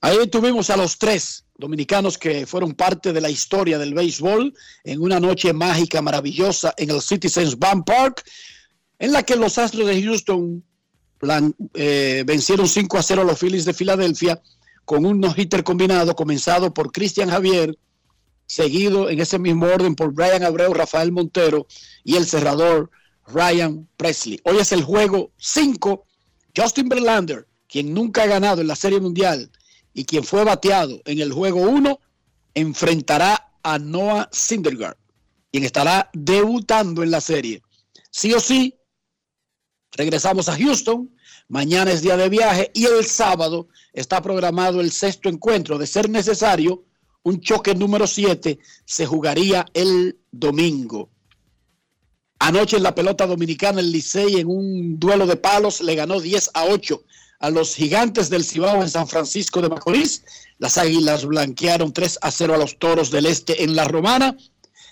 Ahí 0.04 0.28
tuvimos 0.28 0.70
a 0.70 0.76
los 0.76 0.98
tres 0.98 1.46
dominicanos 1.58 2.18
que 2.18 2.46
fueron 2.46 2.74
parte 2.74 3.14
de 3.14 3.22
la 3.22 3.30
historia 3.30 3.80
del 3.80 3.94
béisbol 3.94 4.54
en 4.84 5.02
una 5.02 5.18
noche 5.18 5.54
mágica, 5.54 6.02
maravillosa 6.02 6.74
en 6.76 6.90
el 6.90 7.02
Citizens 7.02 7.58
Bank 7.58 7.86
Park, 7.86 8.22
en 9.00 9.14
la 9.14 9.24
que 9.24 9.38
los 9.38 9.58
Astros 9.58 9.88
de 9.88 10.04
Houston 10.04 10.62
eh, 11.76 12.26
vencieron 12.28 12.68
5 12.68 12.98
a 12.98 13.02
0 13.02 13.22
a 13.22 13.24
los 13.24 13.40
Phillies 13.40 13.64
de 13.64 13.74
Filadelfia 13.74 14.42
con 14.84 15.06
un 15.06 15.22
no-hitter 15.22 15.64
combinado 15.64 16.14
comenzado 16.18 16.74
por 16.74 16.92
Cristian 16.92 17.30
Javier, 17.30 17.78
seguido 18.46 19.10
en 19.10 19.22
ese 19.22 19.40
mismo 19.40 19.68
orden 19.68 19.96
por 19.96 20.14
Brian 20.14 20.44
Abreu, 20.44 20.74
Rafael 20.74 21.14
Montero 21.14 21.66
y 22.04 22.18
el 22.18 22.26
cerrador 22.26 22.92
Ryan 23.28 23.88
Presley. 23.96 24.38
Hoy 24.44 24.58
es 24.58 24.74
el 24.74 24.84
juego 24.84 25.32
5. 25.38 26.06
Justin 26.54 26.90
Verlander, 26.90 27.48
quien 27.70 27.94
nunca 27.94 28.24
ha 28.24 28.28
ganado 28.28 28.60
en 28.60 28.68
la 28.68 28.76
Serie 28.76 29.00
Mundial, 29.00 29.50
y 29.94 30.06
quien 30.06 30.24
fue 30.24 30.44
bateado 30.44 31.02
en 31.06 31.20
el 31.20 31.32
juego 31.32 31.62
1 31.62 32.00
enfrentará 32.56 33.54
a 33.64 33.80
Noah 33.80 34.30
Syndergaard, 34.32 34.98
quien 35.52 35.64
estará 35.64 36.10
debutando 36.14 37.04
en 37.04 37.12
la 37.12 37.22
serie. 37.22 37.62
Sí 38.12 38.34
o 38.34 38.40
sí, 38.40 38.76
regresamos 39.92 40.50
a 40.50 40.58
Houston. 40.58 41.10
Mañana 41.48 41.92
es 41.92 42.02
día 42.02 42.18
de 42.18 42.30
viaje 42.30 42.72
y 42.74 42.86
el 42.86 43.06
sábado 43.06 43.68
está 43.92 44.22
programado 44.22 44.82
el 44.82 44.92
sexto 44.92 45.30
encuentro. 45.30 45.78
De 45.78 45.86
ser 45.86 46.10
necesario, 46.10 46.86
un 47.24 47.42
choque 47.42 47.76
número 47.76 48.08
7 48.08 48.60
se 48.86 49.06
jugaría 49.06 49.66
el 49.74 50.20
domingo. 50.32 51.10
Anoche 52.40 52.78
en 52.78 52.84
la 52.84 52.96
pelota 52.96 53.26
dominicana, 53.26 53.80
el 53.80 53.92
Licey 53.92 54.40
en 54.40 54.48
un 54.48 55.00
duelo 55.00 55.26
de 55.28 55.38
palos 55.38 55.82
le 55.82 55.96
ganó 55.96 56.20
10 56.20 56.52
a 56.54 56.66
8 56.66 57.04
a 57.44 57.50
los 57.50 57.76
gigantes 57.76 58.30
del 58.30 58.46
Cibao 58.46 58.82
en 58.82 58.90
San 58.90 59.06
Francisco 59.06 59.62
de 59.62 59.68
Macorís. 59.68 60.24
Las 60.60 60.78
águilas 60.78 61.26
blanquearon 61.26 61.92
3 61.92 62.20
a 62.22 62.32
0 62.32 62.54
a 62.54 62.58
los 62.58 62.80
toros 62.80 63.12
del 63.12 63.26
este 63.26 63.66
en 63.66 63.76
La 63.76 63.84
Romana. 63.84 64.38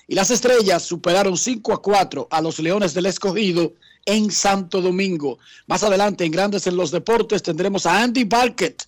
Y 0.06 0.16
las 0.16 0.32
estrellas 0.32 0.84
superaron 0.84 1.38
5 1.38 1.72
a 1.72 1.82
4 1.82 2.28
a 2.30 2.42
los 2.42 2.60
leones 2.60 2.94
del 2.94 3.06
escogido 3.06 3.72
en 4.06 4.30
Santo 4.32 4.82
Domingo. 4.82 5.40
Más 5.68 5.84
adelante 5.84 6.26
en 6.26 6.34
Grandes 6.34 6.68
en 6.68 6.76
los 6.76 6.92
Deportes 6.92 7.42
tendremos 7.42 7.86
a 7.86 8.04
Andy 8.04 8.26
Barkett, 8.26 8.84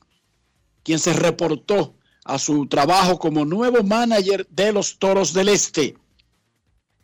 quien 0.84 1.00
se 1.00 1.14
reportó 1.14 1.96
a 2.26 2.38
su 2.40 2.68
trabajo 2.68 3.18
como 3.18 3.46
nuevo 3.46 3.82
manager 3.82 4.46
de 4.50 4.74
los 4.74 5.00
Toros 5.00 5.32
del 5.32 5.48
Este. 5.48 5.96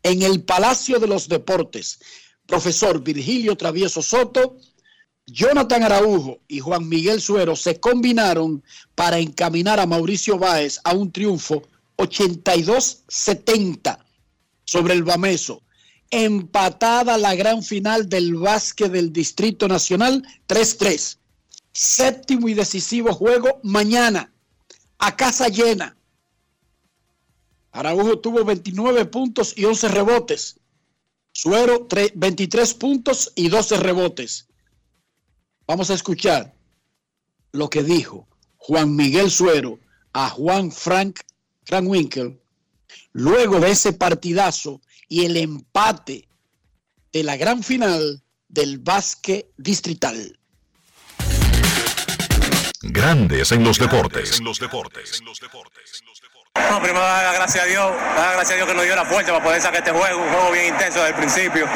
En 0.04 0.24
el 0.24 0.44
Palacio 0.44 1.00
de 1.00 1.08
los 1.08 1.30
Deportes, 1.30 2.02
profesor 2.46 3.02
Virgilio 3.02 3.56
Travieso 3.56 4.02
Soto 4.02 4.58
Jonathan 5.32 5.84
Araujo 5.84 6.40
y 6.48 6.60
Juan 6.60 6.90
Miguel 6.90 7.22
Suero 7.22 7.56
se 7.56 7.80
combinaron 7.80 8.64
para 8.96 9.20
encaminar 9.20 9.80
a 9.80 9.86
Mauricio 9.86 10.40
Báez 10.40 10.80
a 10.84 10.94
un 10.94 11.12
triunfo 11.12 11.62
82-70 11.98 14.00
sobre 14.66 14.94
el 14.94 15.04
Bameso. 15.04 15.62
Empatada 16.12 17.18
la 17.18 17.36
gran 17.36 17.62
final 17.62 18.10
del 18.10 18.34
básquet 18.36 18.92
del 18.92 19.14
Distrito 19.14 19.68
Nacional 19.68 20.26
3-3. 20.48 21.18
Séptimo 21.72 22.50
y 22.50 22.56
decisivo 22.56 23.14
juego 23.14 23.60
mañana 23.64 24.34
a 24.98 25.16
casa 25.16 25.50
llena. 25.50 25.96
Araujo 27.72 28.18
tuvo 28.20 28.44
29 28.44 29.06
puntos 29.06 29.54
y 29.56 29.66
11 29.66 29.88
rebotes. 29.90 30.56
Suero 31.32 31.88
23 32.16 32.74
puntos 32.74 33.32
y 33.36 33.50
12 33.50 33.78
rebotes. 33.78 34.49
Vamos 35.70 35.92
a 35.92 35.94
escuchar 35.94 36.52
lo 37.52 37.70
que 37.70 37.84
dijo 37.84 38.28
Juan 38.58 38.96
Miguel 38.96 39.30
Suero 39.30 39.80
a 40.14 40.28
Juan 40.28 40.72
Frank 40.72 41.20
Frank 41.64 41.88
Winkel 41.88 42.42
luego 43.12 43.60
de 43.60 43.70
ese 43.70 43.94
partidazo 43.94 44.82
y 45.08 45.26
el 45.26 45.38
empate 45.38 46.28
de 47.14 47.22
la 47.22 47.38
gran 47.38 47.62
final 47.62 48.24
del 48.48 48.80
básquet 48.80 49.54
distrital. 49.58 50.39
Grandes 52.82 53.52
en 53.52 53.64
los 53.64 53.78
deportes. 53.78 54.42
No, 56.70 56.82
primero 56.82 57.02
dar 57.02 57.36
gracias 57.36 57.64
a 57.64 57.68
Dios, 57.68 57.92
dar 58.16 58.34
gracias 58.36 58.52
a 58.52 58.56
Dios 58.56 58.68
que 58.68 58.74
nos 58.74 58.84
dio 58.86 58.96
la 58.96 59.06
fuerza 59.06 59.32
para 59.34 59.44
poder 59.44 59.62
sacar 59.62 59.80
este 59.80 59.92
juego, 59.92 60.22
un 60.22 60.30
juego 60.30 60.52
bien 60.52 60.68
intenso 60.68 61.00
desde 61.00 61.10
el 61.10 61.16
principio. 61.16 61.68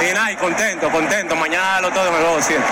Y 0.00 0.12
nada, 0.12 0.32
y 0.32 0.36
contento, 0.36 0.90
contento. 0.90 1.36
Mañana 1.36 1.80
lo 1.80 1.90
todo 1.92 2.08
en 2.08 2.14
el 2.14 2.20
juego 2.20 2.38
7. 2.40 2.62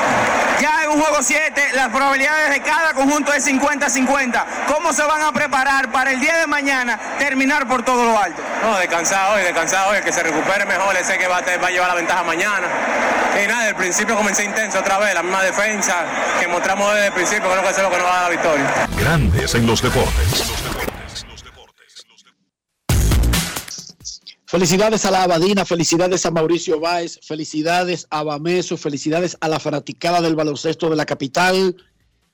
Ya 0.61 0.85
en 0.85 0.90
un 0.90 1.00
juego 1.00 1.23
7, 1.23 1.71
las 1.75 1.88
probabilidades 1.90 2.50
de 2.50 2.62
cada 2.62 2.93
conjunto 2.95 3.33
es 3.33 3.47
50-50. 3.47 4.45
¿Cómo 4.66 4.93
se 4.93 5.05
van 5.05 5.23
a 5.23 5.33
preparar 5.33 5.93
para 5.93 6.11
el 6.11 6.21
día 6.21 6.38
de 6.38 6.47
mañana 6.47 6.99
terminar 7.19 7.69
por 7.69 7.85
todo 7.85 8.05
lo 8.05 8.19
alto? 8.19 8.43
No, 8.62 8.76
descansado 8.78 9.35
hoy, 9.35 9.43
descansado 9.43 9.90
hoy, 9.90 10.02
que 10.02 10.12
se 10.12 10.23
recupere 10.23 10.64
mejor, 10.66 10.97
sé 11.05 11.19
que 11.19 11.28
va 11.28 11.38
a, 11.38 11.57
va 11.59 11.69
a 11.69 11.71
llevar 11.71 11.88
la 11.88 11.95
ventaja 11.95 12.25
mañana. 12.25 12.66
Y 13.43 13.47
nada, 13.47 13.61
desde 13.61 13.71
el 13.71 13.76
principio 13.76 14.16
comencé 14.16 14.45
intenso 14.45 14.78
otra 14.78 14.99
vez, 14.99 15.12
la 15.12 15.23
misma 15.23 15.43
defensa 15.43 16.05
que 16.40 16.49
mostramos 16.49 16.95
desde 16.95 17.09
el 17.09 17.12
principio, 17.12 17.50
creo 17.50 17.62
que 17.62 17.69
eso 17.76 17.85
es 17.85 17.90
lo 17.90 17.97
que 17.97 18.02
nos 18.02 18.06
va 18.06 18.18
a 18.18 18.23
dar 18.23 18.30
la 18.30 18.37
victoria. 18.37 18.88
Grandes 18.99 19.54
en 19.54 19.66
los 19.66 19.83
deportes. 19.83 20.45
Felicidades 24.47 25.04
a 25.04 25.11
la 25.11 25.25
Abadina, 25.25 25.64
felicidades 25.64 26.25
a 26.25 26.30
Mauricio 26.30 26.80
Báez, 26.80 27.18
felicidades 27.23 28.06
a 28.11 28.23
Bameso, 28.23 28.76
felicidades 28.78 29.37
a 29.40 29.49
la 29.49 29.61
fanaticada 29.61 30.23
del 30.23 30.37
baloncesto 30.37 30.88
de 30.88 30.97
la 30.97 31.04
capital 31.04 31.76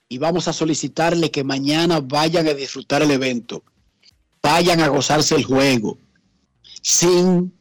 y 0.08 0.18
vamos 0.18 0.46
a 0.46 0.52
solicitarle 0.52 1.30
que 1.30 1.42
mañana 1.42 2.00
vayan 2.00 2.46
a 2.46 2.54
disfrutar 2.54 3.02
el 3.02 3.10
evento, 3.10 3.64
vayan 4.42 4.80
a 4.80 4.88
gozarse 4.88 5.34
el 5.34 5.44
juego, 5.44 5.98
sin 6.82 7.52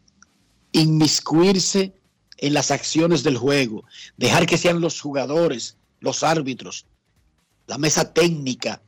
inmiscuirse 0.74 1.94
en 2.38 2.54
las 2.54 2.70
acciones 2.70 3.24
del 3.24 3.38
juego, 3.38 3.86
dejar 4.18 4.46
que 4.46 4.58
sean 4.58 4.82
los 4.82 5.00
jugadores, 5.00 5.78
los 6.02 6.24
árbitros, 6.24 6.86
la 7.72 7.78
mesa 7.78 8.04
técnica, 8.14 8.82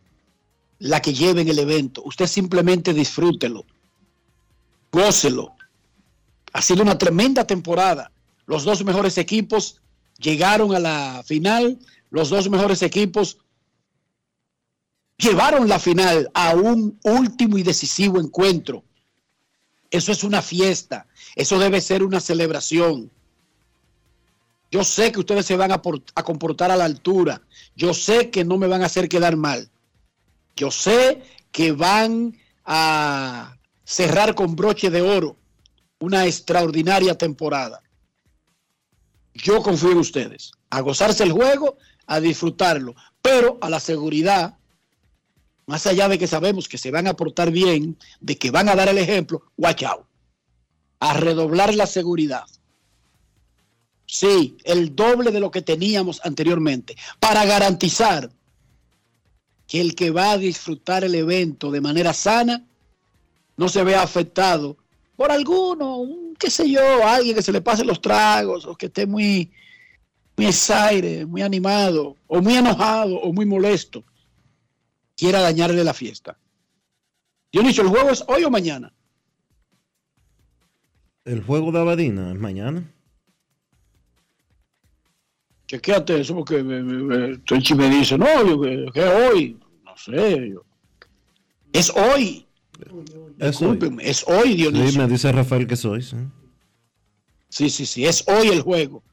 la 0.79 1.01
que 1.01 1.13
lleven 1.13 1.47
el 1.47 1.57
evento. 1.57 2.03
Usted 2.05 2.27
simplemente 2.27 2.93
disfrútelo 2.93 3.65
gócelo. 4.93 5.55
Ha 6.53 6.61
sido 6.61 6.83
una 6.83 6.97
tremenda 6.97 7.45
temporada. 7.45 8.11
Los 8.45 8.63
dos 8.63 8.85
mejores 8.85 9.17
equipos 9.17 9.81
llegaron 10.19 10.75
a 10.75 10.79
la 10.79 11.23
final. 11.25 11.79
Los 12.11 12.29
dos 12.29 12.49
mejores 12.49 12.83
equipos 12.83 13.39
llevaron 15.17 15.67
la 15.67 15.79
final 15.79 16.29
a 16.33 16.53
un 16.55 16.99
último 17.03 17.57
y 17.57 17.63
decisivo 17.63 18.19
encuentro. 18.19 18.83
Eso 19.89 20.11
es 20.11 20.23
una 20.23 20.41
fiesta. 20.41 21.07
Eso 21.35 21.57
debe 21.57 21.81
ser 21.81 22.03
una 22.03 22.19
celebración. 22.19 23.09
Yo 24.73 24.83
sé 24.83 25.11
que 25.11 25.19
ustedes 25.19 25.45
se 25.45 25.55
van 25.55 25.71
a, 25.71 25.83
comportar 26.23 26.71
a 26.71 26.75
la 26.75 26.85
altura. 26.85 27.43
Yo 27.75 27.93
sé 27.93 28.31
que 28.31 28.43
no 28.43 28.57
me 28.57 28.65
van 28.65 28.81
a 28.81 28.87
hacer 28.87 29.07
quedar 29.07 29.35
mal. 29.35 29.69
Yo 30.55 30.71
sé 30.71 31.21
que 31.51 31.73
van 31.73 32.35
a 32.65 33.55
cerrar 33.83 34.33
con 34.33 34.55
broche 34.55 34.89
de 34.89 35.03
oro 35.03 35.37
una 35.99 36.25
extraordinaria 36.25 37.15
temporada. 37.15 37.83
Yo 39.35 39.61
confío 39.61 39.91
en 39.91 39.99
ustedes, 39.99 40.53
a 40.71 40.81
gozarse 40.81 41.21
el 41.21 41.33
juego, 41.33 41.77
a 42.07 42.19
disfrutarlo, 42.19 42.95
pero 43.21 43.59
a 43.61 43.69
la 43.69 43.79
seguridad, 43.79 44.57
más 45.67 45.85
allá 45.85 46.07
de 46.07 46.17
que 46.17 46.25
sabemos 46.25 46.67
que 46.67 46.79
se 46.79 46.89
van 46.89 47.05
a 47.05 47.13
portar 47.13 47.51
bien, 47.51 47.95
de 48.21 48.39
que 48.39 48.49
van 48.49 48.69
a 48.69 48.75
dar 48.75 48.89
el 48.89 48.97
ejemplo, 48.97 49.43
watch 49.55 49.83
out, 49.83 50.07
a 50.99 51.13
redoblar 51.13 51.75
la 51.75 51.85
seguridad. 51.85 52.45
Sí, 54.13 54.57
el 54.63 54.95
doble 54.95 55.31
de 55.31 55.39
lo 55.39 55.49
que 55.49 55.63
teníamos 55.63 56.21
anteriormente, 56.23 56.95
para 57.19 57.45
garantizar 57.45 58.29
que 59.65 59.81
el 59.81 59.95
que 59.95 60.11
va 60.11 60.33
a 60.33 60.37
disfrutar 60.37 61.03
el 61.03 61.15
evento 61.15 61.71
de 61.71 61.81
manera 61.81 62.13
sana 62.13 62.63
no 63.57 63.67
se 63.67 63.83
vea 63.83 64.03
afectado 64.03 64.77
por 65.15 65.31
alguno, 65.31 65.97
un, 65.97 66.35
qué 66.35 66.51
sé 66.51 66.69
yo, 66.69 67.03
alguien 67.03 67.35
que 67.35 67.41
se 67.41 67.51
le 67.51 67.61
pase 67.61 67.83
los 67.83 68.01
tragos 68.01 68.67
o 68.67 68.75
que 68.75 68.85
esté 68.85 69.07
muy, 69.07 69.51
muy 70.37 70.45
exaire, 70.45 71.25
muy 71.25 71.41
animado 71.41 72.15
o 72.27 72.39
muy 72.39 72.53
enojado 72.53 73.15
o 73.15 73.33
muy 73.33 73.47
molesto, 73.47 74.03
quiera 75.17 75.41
dañarle 75.41 75.83
la 75.83 75.95
fiesta. 75.95 76.37
Dionisio, 77.51 77.81
¿el 77.81 77.89
juego 77.89 78.11
es 78.11 78.23
hoy 78.27 78.43
o 78.43 78.51
mañana? 78.51 78.93
El 81.25 81.41
juego 81.41 81.71
de 81.71 81.79
Abadina 81.79 82.31
es 82.31 82.37
mañana. 82.37 82.93
Chequéate 85.67 86.19
eso 86.19 86.35
porque 86.35 86.61
me, 86.61 86.83
me, 86.83 87.03
me 87.03 87.89
dice, 87.89 88.17
no, 88.17 88.45
yo, 88.45 88.61
que, 88.61 88.85
que 88.93 89.03
hoy, 89.03 89.59
no 89.83 89.97
sé, 89.97 90.49
yo. 90.49 90.63
es 91.71 91.89
hoy. 91.89 92.45
Es 93.39 93.61
hoy. 93.61 93.79
es 94.01 94.25
hoy, 94.27 94.55
Dionisio. 94.55 94.91
Sí, 94.91 94.97
me 94.97 95.07
dice 95.07 95.31
Rafael 95.31 95.65
que 95.65 95.75
soy. 95.75 96.01
Sí. 96.01 96.17
sí, 97.49 97.69
sí, 97.69 97.85
sí, 97.85 98.05
es 98.05 98.23
hoy 98.27 98.49
el 98.49 98.61
juego. 98.61 99.03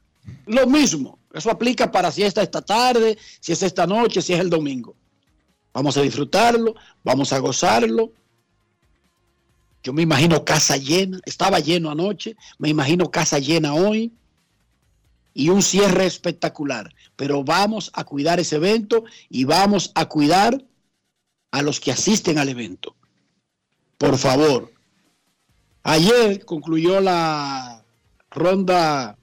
Lo 0.45 0.67
mismo, 0.67 1.19
eso 1.33 1.49
aplica 1.49 1.89
para 1.91 2.11
si 2.11 2.23
es 2.23 2.35
esta 2.35 2.61
tarde, 2.61 3.17
si 3.39 3.53
es 3.53 3.63
esta 3.63 3.87
noche, 3.87 4.21
si 4.21 4.33
es 4.33 4.39
el 4.39 4.49
domingo. 4.49 4.95
Vamos 5.73 5.95
a 5.97 6.01
disfrutarlo, 6.01 6.75
vamos 7.03 7.31
a 7.31 7.39
gozarlo. 7.39 8.11
Yo 9.83 9.93
me 9.93 10.01
imagino 10.01 10.43
casa 10.43 10.77
llena, 10.77 11.19
estaba 11.25 11.59
lleno 11.59 11.89
anoche, 11.89 12.35
me 12.59 12.69
imagino 12.69 13.09
casa 13.09 13.39
llena 13.39 13.73
hoy 13.73 14.11
y 15.33 15.49
un 15.49 15.61
cierre 15.61 16.05
espectacular. 16.05 16.93
Pero 17.15 17.43
vamos 17.43 17.91
a 17.93 18.03
cuidar 18.03 18.39
ese 18.39 18.57
evento 18.57 19.03
y 19.29 19.45
vamos 19.45 19.91
a 19.95 20.05
cuidar 20.05 20.63
a 21.51 21.61
los 21.61 21.79
que 21.79 21.91
asisten 21.91 22.37
al 22.37 22.49
evento 22.49 22.95
por 24.01 24.17
favor. 24.17 24.73
Ayer 25.83 26.43
concluyó 26.43 26.99
la 26.99 27.83
ronda 28.31 29.15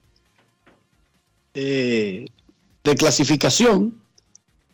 eh, 1.53 2.27
de 2.85 2.95
clasificación 2.95 4.01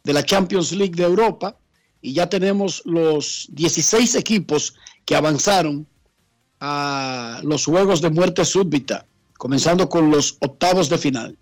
de 0.03 0.13
la 0.13 0.23
Champions 0.23 0.73
League 0.73 0.95
de 0.95 1.05
Europa 1.05 1.57
y 2.03 2.13
ya 2.13 2.29
tenemos 2.29 2.83
los 2.85 3.49
16 3.53 4.15
equipos 4.17 4.75
que 5.07 5.17
avanzaron 5.17 5.87
a 6.61 7.41
los 7.43 7.65
juegos 7.65 8.03
de 8.03 8.11
muerte 8.11 8.45
súbita, 8.45 9.07
comenzando 9.39 9.89
con 9.89 10.11
los 10.11 10.37
octavos 10.41 10.89
de 10.89 10.99
final. 10.99 11.39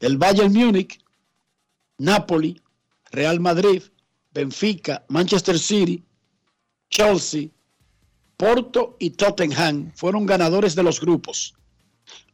El 0.00 0.16
Bayern 0.16 0.52
Múnich, 0.52 1.00
Napoli, 1.98 2.60
Real 3.10 3.40
Madrid, 3.40 3.82
Benfica, 4.32 5.04
Manchester 5.08 5.58
City, 5.58 6.04
Chelsea, 6.90 7.48
Porto 8.36 8.96
y 9.00 9.10
Tottenham 9.10 9.92
fueron 9.96 10.24
ganadores 10.24 10.74
de 10.74 10.82
los 10.84 11.00
grupos. 11.00 11.54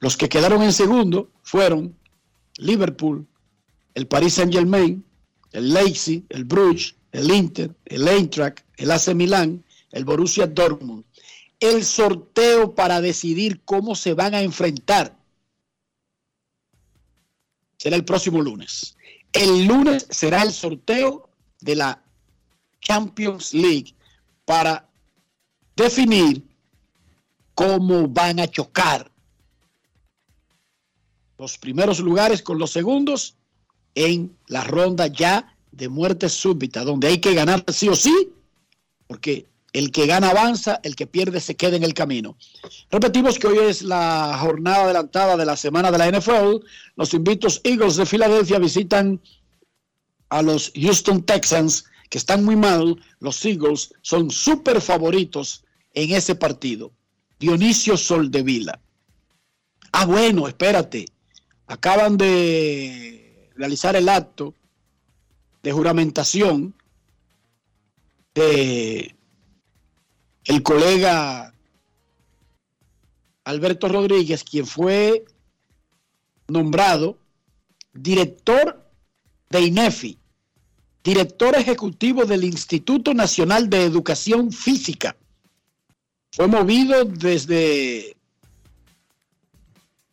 Los 0.01 0.17
que 0.17 0.29
quedaron 0.29 0.63
en 0.63 0.73
segundo 0.73 1.31
fueron 1.43 1.97
Liverpool, 2.59 3.27
el 3.95 4.07
Paris 4.07 4.35
Saint-Germain, 4.35 5.05
el 5.53 5.73
Leipzig, 5.73 6.25
el 6.29 6.45
Bruges, 6.45 6.95
el 7.13 7.31
Inter, 7.31 7.75
el 7.87 8.07
Eintracht, 8.07 8.61
el 8.77 8.91
AC 8.91 9.15
Milán, 9.15 9.65
el 9.93 10.05
Borussia 10.05 10.47
Dortmund. 10.47 11.05
El 11.65 11.83
sorteo 11.83 12.75
para 12.75 13.01
decidir 13.01 13.63
cómo 13.65 13.95
se 13.95 14.13
van 14.13 14.35
a 14.35 14.43
enfrentar 14.43 15.17
será 17.79 17.97
el 17.97 18.05
próximo 18.05 18.43
lunes. 18.43 18.99
El 19.33 19.65
lunes 19.65 20.07
será 20.11 20.43
el 20.43 20.53
sorteo 20.53 21.31
de 21.63 21.77
la 21.77 22.03
Champions 22.83 23.55
League 23.55 23.95
para 24.45 24.87
definir 25.75 26.47
cómo 27.55 28.09
van 28.09 28.41
a 28.41 28.47
chocar 28.47 29.11
los 31.39 31.57
primeros 31.57 31.99
lugares 31.99 32.43
con 32.43 32.59
los 32.59 32.73
segundos 32.73 33.39
en 33.95 34.37
la 34.49 34.65
ronda 34.65 35.07
ya 35.07 35.57
de 35.73 35.89
muerte 35.89 36.29
súbita, 36.29 36.85
donde 36.85 37.09
hay 37.09 37.23
que 37.23 37.33
ganar 37.33 37.65
sí 37.69 37.89
o 37.89 37.97
sí, 37.97 38.35
porque 39.07 39.47
el 39.75 39.91
que 39.91 40.07
gana 40.07 40.31
avanza, 40.31 40.81
el 40.85 40.95
que 40.95 41.09
pierde 41.09 41.41
se 41.41 41.57
queda 41.57 41.77
en 41.77 41.83
el 41.83 41.95
camino. 41.95 42.39
Repetimos 42.91 43.41
que 43.41 43.49
hoy 43.49 43.59
es 43.59 43.83
la 43.83 44.39
jornada 44.41 44.85
adelantada 44.85 45.37
de 45.37 45.45
la 45.45 45.57
semana 45.57 45.91
de 45.91 45.99
la 45.99 46.11
NFL. 46.11 46.65
Los 46.95 47.13
invitos 47.13 47.61
Eagles 47.65 47.97
de 47.97 48.07
Filadelfia 48.07 48.61
visitan 48.61 49.21
a 50.29 50.43
los 50.43 50.73
Houston 50.77 51.25
Texans, 51.25 51.87
que 52.09 52.19
están 52.19 52.45
muy 52.45 52.55
mal. 52.55 53.03
Los 53.19 53.45
Eagles 53.45 53.93
son 54.01 54.31
súper 54.31 54.81
favoritos 54.81 55.65
en 55.93 56.13
ese 56.13 56.37
partido. 56.37 56.93
Dionisio 57.41 57.97
Soldevila. 57.97 58.81
Ah, 59.91 60.07
bueno, 60.07 60.47
espérate. 60.47 61.07
Acaban 61.67 62.17
de 62.17 63.51
realizar 63.57 63.97
el 63.97 64.09
acto 64.09 64.55
de 65.65 65.73
juramentación 65.73 66.77
de 68.37 69.17
el 70.45 70.63
colega 70.63 71.55
Alberto 73.45 73.89
Rodríguez, 73.89 74.45
quien 74.45 74.67
fue 74.67 75.25
nombrado 76.49 77.19
director 77.93 78.83
de 79.51 79.61
INEFI, 79.61 80.19
director 81.03 81.55
ejecutivo 81.55 82.25
del 82.25 82.45
Instituto 82.45 83.15
Nacional 83.15 83.71
de 83.71 83.85
Educación 83.85 84.53
Física. 84.53 85.17
Fue 86.33 86.47
movido 86.47 87.05
desde 87.05 88.17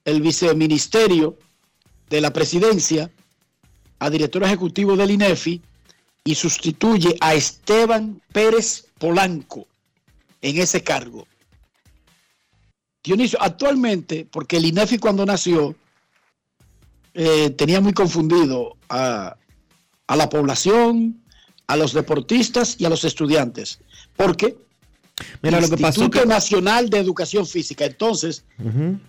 el 0.05 0.21
viceministerio 0.21 1.37
de 2.09 2.21
la 2.21 2.31
presidencia 2.31 3.09
a 3.99 4.09
director 4.09 4.43
ejecutivo 4.43 4.95
del 4.95 5.11
INEFI 5.11 5.61
y 6.23 6.35
sustituye 6.35 7.15
a 7.19 7.33
Esteban 7.33 8.21
Pérez 8.31 8.87
Polanco 8.99 9.67
en 10.41 10.57
ese 10.57 10.83
cargo. 10.83 11.27
Dionisio, 13.03 13.41
actualmente, 13.41 14.27
porque 14.31 14.57
el 14.57 14.65
INEFI 14.65 14.97
cuando 14.99 15.25
nació 15.25 15.75
eh, 17.13 17.49
tenía 17.51 17.81
muy 17.81 17.93
confundido 17.93 18.77
a, 18.89 19.35
a 20.07 20.15
la 20.15 20.29
población, 20.29 21.21
a 21.67 21.75
los 21.77 21.93
deportistas 21.93 22.75
y 22.79 22.85
a 22.85 22.89
los 22.89 23.03
estudiantes. 23.03 23.79
Porque 24.15 24.55
Mira, 25.41 25.59
lo 25.59 25.69
que 25.69 25.77
pasó 25.77 26.01
Instituto 26.01 26.21
que- 26.21 26.27
Nacional 26.27 26.89
de 26.89 26.99
Educación 26.99 27.45
Física. 27.47 27.85
Entonces, 27.85 28.43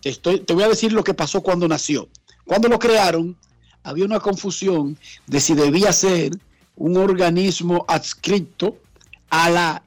te, 0.00 0.08
estoy- 0.08 0.40
te 0.40 0.52
voy 0.54 0.64
a 0.64 0.68
decir 0.68 0.92
lo 0.92 1.04
que 1.04 1.14
pasó 1.14 1.42
cuando 1.42 1.68
nació. 1.68 2.08
Cuando 2.44 2.68
lo 2.68 2.78
crearon, 2.78 3.36
había 3.82 4.04
una 4.04 4.20
confusión 4.20 4.98
de 5.26 5.40
si 5.40 5.54
debía 5.54 5.92
ser 5.92 6.32
un 6.76 6.96
organismo 6.96 7.84
adscrito 7.88 8.78
a 9.30 9.50
la, 9.50 9.82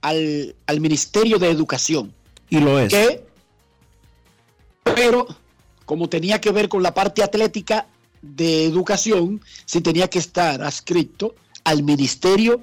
al, 0.00 0.54
al 0.66 0.80
Ministerio 0.80 1.38
de 1.38 1.50
Educación. 1.50 2.12
Y 2.50 2.60
lo 2.60 2.78
es. 2.78 2.92
Que, 2.92 3.24
pero, 4.94 5.26
como 5.84 6.08
tenía 6.08 6.40
que 6.40 6.50
ver 6.52 6.68
con 6.68 6.82
la 6.82 6.94
parte 6.94 7.22
atlética 7.22 7.86
de 8.22 8.64
educación, 8.64 9.40
sí 9.64 9.80
tenía 9.80 10.08
que 10.08 10.18
estar 10.18 10.62
adscrito 10.62 11.34
al 11.64 11.82
Ministerio 11.82 12.62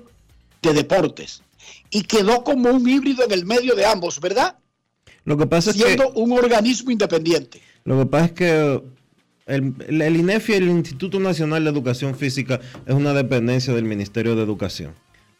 de 0.61 0.73
Deportes. 0.73 1.41
Y 1.89 2.03
quedó 2.03 2.43
como 2.43 2.69
un 2.71 2.87
híbrido 2.87 3.23
en 3.23 3.31
el 3.31 3.45
medio 3.45 3.75
de 3.75 3.85
ambos, 3.85 4.19
¿verdad? 4.19 4.57
Lo 5.25 5.37
que 5.37 5.45
pasa 5.45 5.71
es 5.71 5.77
que 5.77 5.83
Siendo 5.83 6.09
un 6.13 6.31
organismo 6.33 6.91
independiente. 6.91 7.61
Lo 7.85 7.99
que 7.99 8.05
pasa 8.05 8.25
es 8.25 8.31
que 8.33 8.81
el- 9.45 9.73
el 9.89 10.15
INEFI, 10.17 10.53
el 10.53 10.69
Instituto 10.69 11.19
Nacional 11.19 11.63
de 11.63 11.69
Educación 11.69 12.15
Física, 12.15 12.59
es 12.85 12.93
una 12.93 13.13
dependencia 13.13 13.73
del 13.73 13.83
Ministerio 13.85 14.35
de 14.35 14.43
Educación. 14.43 14.93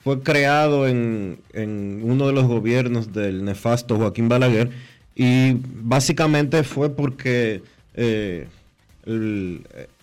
Fue 0.04 0.22
creado 0.22 0.88
en, 0.88 1.40
en 1.54 2.02
uno 2.04 2.28
de 2.28 2.34
los 2.34 2.46
gobiernos 2.46 3.14
del 3.14 3.46
nefasto 3.46 3.96
Joaquín 3.98 4.28
Balaguer 4.28 4.70
y 5.16 5.58
básicamente 5.64 6.64
fue 6.64 6.90
porque 6.90 7.62
eh, 7.94 8.48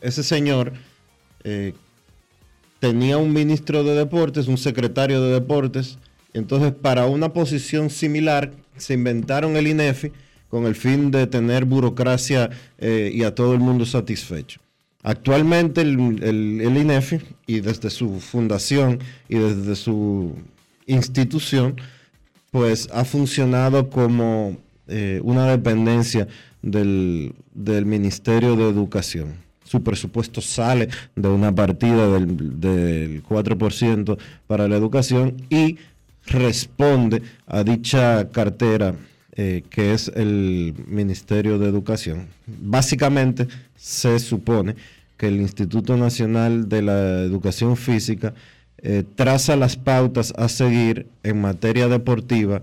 ese 0.01 0.23
señor 0.23 0.73
eh, 1.45 1.75
tenía 2.79 3.19
un 3.19 3.33
ministro 3.33 3.83
de 3.83 3.95
deportes, 3.95 4.47
un 4.47 4.59
secretario 4.59 5.23
de 5.23 5.33
deportes, 5.33 5.99
entonces 6.33 6.73
para 6.73 7.07
una 7.07 7.33
posición 7.33 7.91
similar 7.91 8.53
se 8.77 8.95
inventaron 8.95 9.57
el 9.57 9.67
INEFI 9.67 10.13
con 10.49 10.67
el 10.67 10.75
fin 10.75 11.11
de 11.11 11.27
tener 11.27 11.65
burocracia 11.65 12.51
eh, 12.79 13.11
y 13.13 13.25
a 13.25 13.35
todo 13.35 13.55
el 13.55 13.61
mundo 13.61 13.85
satisfecho. 13.87 14.61
Actualmente 15.03 15.81
el, 15.81 16.23
el- 16.23 16.77
INEFI, 16.77 17.21
y 17.47 17.61
desde 17.61 17.91
su 17.91 18.21
fundación 18.21 18.99
y 19.29 19.37
desde 19.39 19.75
su 19.77 20.35
institución, 20.87 21.77
pues 22.51 22.89
ha 22.93 23.05
funcionado 23.05 23.89
como 23.91 24.57
eh, 24.89 25.21
una 25.25 25.47
dependencia 25.47 26.29
del, 26.63 27.33
del 27.55 27.87
Ministerio 27.87 28.57
de 28.57 28.69
Educación. 28.69 29.35
Su 29.65 29.83
presupuesto 29.83 30.41
sale 30.41 30.89
de 31.15 31.29
una 31.29 31.55
partida 31.55 32.09
del, 32.09 32.61
del 32.61 33.23
4% 33.23 34.19
para 34.49 34.67
la 34.69 34.77
educación 34.77 35.37
y 35.49 35.79
responde 36.27 37.23
a 37.47 37.63
dicha 37.63 38.29
cartera 38.31 38.95
eh, 39.43 39.65
que 39.71 39.95
es 39.95 40.09
el 40.09 40.75
Ministerio 40.87 41.59
de 41.59 41.67
Educación. 41.67 42.29
Básicamente 42.47 43.49
se 43.75 44.19
supone 44.19 44.77
que 45.17 45.29
el 45.29 45.41
Instituto 45.41 45.97
Nacional 45.97 46.69
de 46.69 46.83
la 46.83 47.23
Educación 47.23 47.79
Física 47.79 48.35
eh, 48.77 49.03
traza 49.15 49.57
las 49.57 49.77
pautas 49.77 50.35
a 50.37 50.51
seguir 50.51 51.07
en 51.23 51.41
materia 51.41 51.89
deportiva 51.89 52.63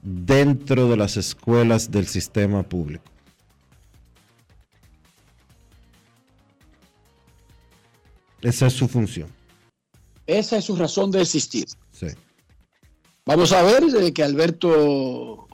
dentro 0.00 0.88
de 0.88 0.96
las 0.96 1.18
escuelas 1.18 1.90
del 1.90 2.06
sistema 2.06 2.62
público. 2.62 3.04
Esa 8.40 8.68
es 8.68 8.72
su 8.72 8.88
función. 8.88 9.28
Esa 10.26 10.56
es 10.56 10.64
su 10.64 10.74
razón 10.74 11.10
de 11.10 11.20
existir. 11.20 11.66
Sí. 11.90 12.06
Vamos 13.26 13.52
a 13.52 13.62
ver 13.62 13.84
eh, 14.00 14.12
que 14.14 14.22
Alberto 14.22 15.48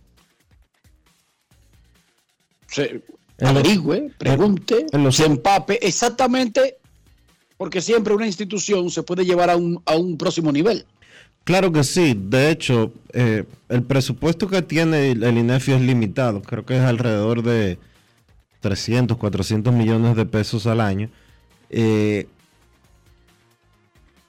se 2.69 3.03
averigüe, 3.41 4.13
pregunte, 4.19 4.87
se 5.11 5.27
empape 5.27 5.79
exactamente, 5.87 6.79
porque 7.57 7.81
siempre 7.81 8.15
una 8.15 8.27
institución 8.27 8.91
se 8.91 9.03
puede 9.03 9.25
llevar 9.25 9.51
a 9.51 9.57
un, 9.57 9.83
a 9.85 9.97
un 9.97 10.17
próximo 10.17 10.53
nivel. 10.53 10.87
Claro 11.45 11.73
que 11.73 11.83
sí. 11.83 12.15
De 12.15 12.51
hecho, 12.51 12.93
eh, 13.15 13.45
el 13.71 13.83
presupuesto 13.83 14.49
que 14.49 14.61
tiene 14.61 15.13
el 15.13 15.25
el 15.25 15.39
INEFI 15.39 15.73
es 15.73 15.81
limitado. 15.81 16.43
Creo 16.43 16.67
que 16.67 16.77
es 16.77 16.83
alrededor 16.83 17.43
de 17.43 17.79
300, 18.61 19.17
400 19.17 19.73
millones 19.73 20.15
de 20.15 20.27
pesos 20.27 20.67
al 20.67 20.83
año. 20.83 21.09
Eh, 21.71 22.27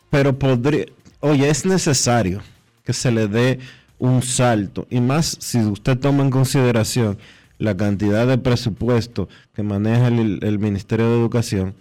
pero 0.09 0.39
podría, 0.39 0.85
oye, 1.19 1.49
es 1.49 1.65
necesario 1.65 2.41
que 2.85 2.93
se 2.93 3.11
le 3.11 3.27
dé 3.27 3.59
un 3.97 4.21
salto. 4.21 4.87
Y 4.89 5.01
más 5.01 5.37
si 5.41 5.59
usted 5.59 5.99
toma 5.99 6.23
en 6.23 6.29
consideración 6.29 7.17
la 7.59 7.77
cantidad 7.77 8.25
de 8.25 8.37
presupuesto 8.37 9.29
que 9.53 9.61
maneja 9.61 10.07
el, 10.07 10.59
Ministerio 10.59 11.09
de 11.09 11.19
Educación, 11.19 11.75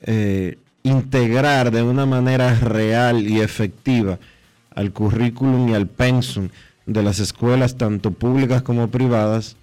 eh, 0.00 0.56
integrar 0.84 1.72
de 1.72 1.82
una 1.82 2.06
manera 2.06 2.54
real 2.54 3.28
y 3.28 3.40
efectiva 3.40 4.18
al 4.70 4.92
currículum 4.92 5.68
y 5.68 5.74
al 5.74 5.88
pensum 5.88 6.48
de 6.86 7.02
las 7.02 7.18
escuelas, 7.18 7.76
tanto 7.76 8.12
públicas 8.12 8.62
como 8.62 8.88
privadas, 8.88 9.56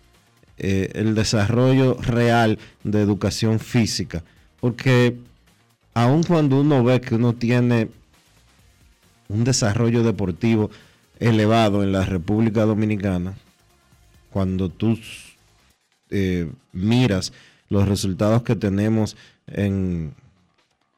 eh, 0.57 0.91
el 0.95 1.15
desarrollo 1.15 1.95
real 2.01 2.59
de 2.83 3.01
educación 3.01 3.59
física. 3.59 4.23
Porque 4.59 5.15
aun 5.93 6.23
cuando 6.23 6.59
uno 6.59 6.83
ve 6.83 6.99
que 6.99 7.15
uno 7.15 7.33
tiene 7.33 7.87
un 9.29 9.45
desarrollo 9.45 10.03
deportivo 10.03 10.69
elevado 11.19 11.83
en 11.83 11.93
la 11.93 12.03
República 12.05 12.63
Dominicana, 12.63 13.35
cuando 14.29 14.67
tú 14.67 14.99
eh, 16.13 16.49
miras 16.71 17.33
los 17.69 17.87
resultados 17.87 18.43
que 18.43 18.55
tenemos 18.55 19.17
en 19.47 20.13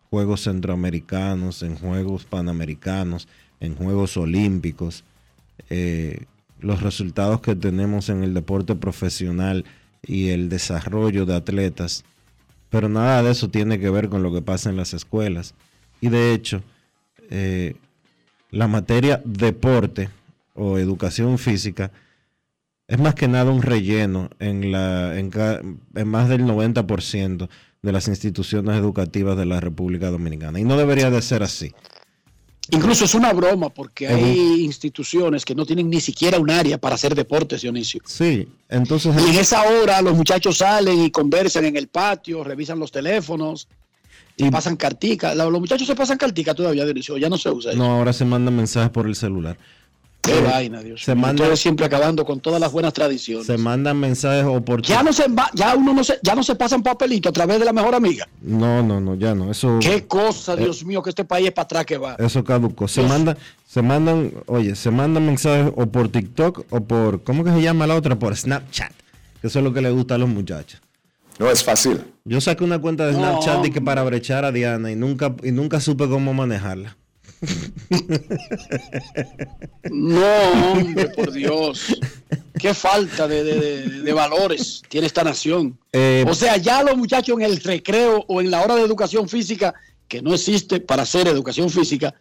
Juegos 0.10 0.42
Centroamericanos, 0.42 1.64
en 1.64 1.76
Juegos 1.76 2.26
Panamericanos, 2.26 3.28
en 3.62 3.76
Juegos 3.76 4.18
Olímpicos, 4.18 5.06
eh, 5.70 6.26
los 6.60 6.82
resultados 6.82 7.40
que 7.40 7.56
tenemos 7.56 8.10
en 8.10 8.24
el 8.24 8.34
deporte 8.34 8.76
profesional 8.76 9.64
y 10.04 10.30
el 10.30 10.50
desarrollo 10.50 11.26
de 11.26 11.36
atletas, 11.36 12.04
pero 12.70 12.90
nada 12.90 13.24
de 13.24 13.32
eso 13.32 13.50
tiene 13.50 13.80
que 13.80 13.90
ver 13.90 14.10
con 14.10 14.22
lo 14.22 14.34
que 14.34 14.42
pasa 14.42 14.70
en 14.70 14.76
las 14.76 14.94
escuelas. 14.94 15.54
Y 16.02 16.10
de 16.10 16.34
hecho, 16.34 16.62
eh, 17.30 17.76
la 18.52 18.68
materia 18.68 19.22
deporte 19.24 20.10
o 20.54 20.78
educación 20.78 21.38
física 21.38 21.92
es 22.88 23.00
más 23.00 23.16
que 23.16 23.28
nada 23.28 23.52
un 23.52 23.62
relleno 23.62 24.30
en, 24.40 24.72
la, 24.72 25.18
en, 25.18 25.32
en 25.96 26.08
más 26.08 26.30
del 26.30 26.44
90% 26.44 27.50
de 27.82 27.92
las 27.92 28.08
instituciones 28.08 28.76
educativas 28.78 29.38
de 29.38 29.46
la 29.46 29.60
República 29.60 30.10
Dominicana. 30.12 30.60
Y 30.60 30.64
no 30.64 30.78
debería 30.78 31.10
de 31.10 31.22
ser 31.22 31.44
así. 31.44 31.74
Incluso 32.72 33.06
es 33.06 33.14
una 33.14 33.32
broma 33.32 33.70
porque 33.70 34.08
hay 34.08 34.62
instituciones 34.64 35.46
que 35.46 35.54
no 35.54 35.68
tienen 35.68 35.88
ni 35.88 36.02
siquiera 36.02 36.40
un 36.40 36.50
área 36.50 36.80
para 36.80 36.96
hacer 36.96 37.14
deportes, 37.14 37.62
Dionisio. 37.62 38.02
Sí, 38.06 38.48
entonces... 38.70 39.16
Y 39.24 39.30
en 39.30 39.36
esa 39.40 39.62
hora 39.64 40.02
los 40.02 40.16
muchachos 40.16 40.58
salen 40.58 41.00
y 41.04 41.12
conversan 41.12 41.66
en 41.66 41.78
el 41.78 41.88
patio, 41.90 42.44
revisan 42.44 42.80
los 42.80 42.92
teléfonos, 42.92 43.68
y 44.36 44.50
pasan 44.50 44.76
cartica. 44.78 45.36
La- 45.36 45.46
Los 45.46 45.60
muchachos 45.62 45.86
se 45.88 45.96
pasan 45.96 46.18
cartica 46.18 46.56
todavía, 46.56 46.86
Dionisio, 46.86 47.18
ya 47.18 47.30
no 47.30 47.38
se 47.38 47.52
usa 47.52 47.72
eso. 47.72 47.78
No, 47.78 47.98
ahora 47.98 48.14
se 48.14 48.26
mandan 48.26 48.56
mensajes 48.56 48.90
por 48.90 49.06
el 49.06 49.16
celular. 49.16 49.58
Qué 50.26 50.42
vaina, 50.42 50.82
Dios 50.82 51.04
se 51.04 51.14
manda- 51.16 51.44
Ustedes 51.44 51.60
siempre 51.60 51.86
acabando 51.86 52.26
con 52.26 52.40
todas 52.40 52.60
las 52.60 52.72
buenas 52.72 52.94
tradiciones. 52.94 53.46
Se 53.46 53.58
mandan 53.58 53.98
mensajes 54.00 54.44
oportunos. 54.46 54.88
Ya 54.88 55.04
no 55.04 55.14
se 55.14 55.26
ya 55.54 55.76
uno 55.76 55.94
no 55.94 56.04
se, 56.04 56.20
ya 56.22 56.36
no 56.36 56.44
se 56.44 56.56
pasan 56.56 56.82
papelitos 56.84 57.30
a 57.30 57.34
través 57.34 57.60
de 57.60 57.66
la 57.66 57.74
mejor 57.74 57.94
amiga. 57.96 58.28
No, 58.42 58.82
no, 58.84 59.00
no, 59.00 59.16
ya 59.16 59.36
no. 59.36 59.52
Eso, 59.52 59.80
Qué 59.82 60.06
cosa, 60.08 60.54
Eh, 60.54 60.58
Dios 60.58 60.84
mío, 60.86 61.02
que 61.04 61.10
este 61.10 61.26
país 61.26 61.48
es 61.48 61.54
para 61.54 61.64
atrás 61.66 61.86
que 61.86 61.98
va. 61.98 62.16
eso 62.20 62.44
caducó. 62.44 62.88
Se 62.88 63.02
Dios. 63.02 63.12
mandan, 63.12 63.38
se 63.68 63.82
mandan, 63.82 64.32
oye, 64.48 64.76
se 64.76 64.92
mandan 64.92 65.26
mensajes 65.26 65.72
o 65.76 65.86
por 65.88 66.10
TikTok 66.10 66.66
o 66.70 66.82
por, 66.82 67.24
¿cómo 67.24 67.44
que 67.44 67.52
se 67.52 67.62
llama 67.62 67.86
la 67.88 67.96
otra? 67.96 68.18
Por 68.18 68.36
Snapchat. 68.36 68.92
Que 69.42 69.48
eso 69.48 69.60
es 69.60 69.64
lo 69.66 69.74
que 69.74 69.82
le 69.82 69.92
gusta 69.92 70.16
a 70.16 70.18
los 70.18 70.30
muchachos. 70.30 70.82
No 71.38 71.50
es 71.52 71.64
fácil. 71.64 72.02
Yo 72.24 72.40
saqué 72.40 72.64
una 72.64 72.80
cuenta 72.80 73.06
de 73.06 73.12
No, 73.14 73.20
Snapchat 73.20 73.66
y 73.66 73.72
que 73.72 73.82
para 73.82 74.02
brechar 74.04 74.46
a 74.46 74.52
Diana 74.52 74.90
y 74.92 74.96
nunca, 74.96 75.36
y 75.44 75.52
nunca 75.52 75.80
supe 75.82 76.08
cómo 76.08 76.34
manejarla. 76.34 76.96
No, 79.92 80.72
hombre, 80.74 81.10
por 81.10 81.32
Dios. 81.32 81.96
Qué 82.60 82.74
falta 82.74 83.28
de, 83.28 83.44
de- 83.44 84.14
valores 84.14 84.82
tiene 84.88 85.08
esta 85.08 85.24
nación. 85.24 85.78
Eh, 85.92 86.24
O 86.28 86.34
sea, 86.34 86.58
ya 86.58 86.82
los 86.84 86.96
muchachos 86.98 87.36
en 87.38 87.44
el 87.44 87.58
recreo 87.62 88.24
o 88.28 88.42
en 88.42 88.50
la 88.50 88.62
hora 88.64 88.76
de 88.76 88.82
educación 88.84 89.28
física, 89.28 89.74
que 90.08 90.22
no 90.22 90.34
existe 90.34 90.80
para 90.80 91.04
hacer 91.04 91.28
educación 91.28 91.70
física, 91.70 92.14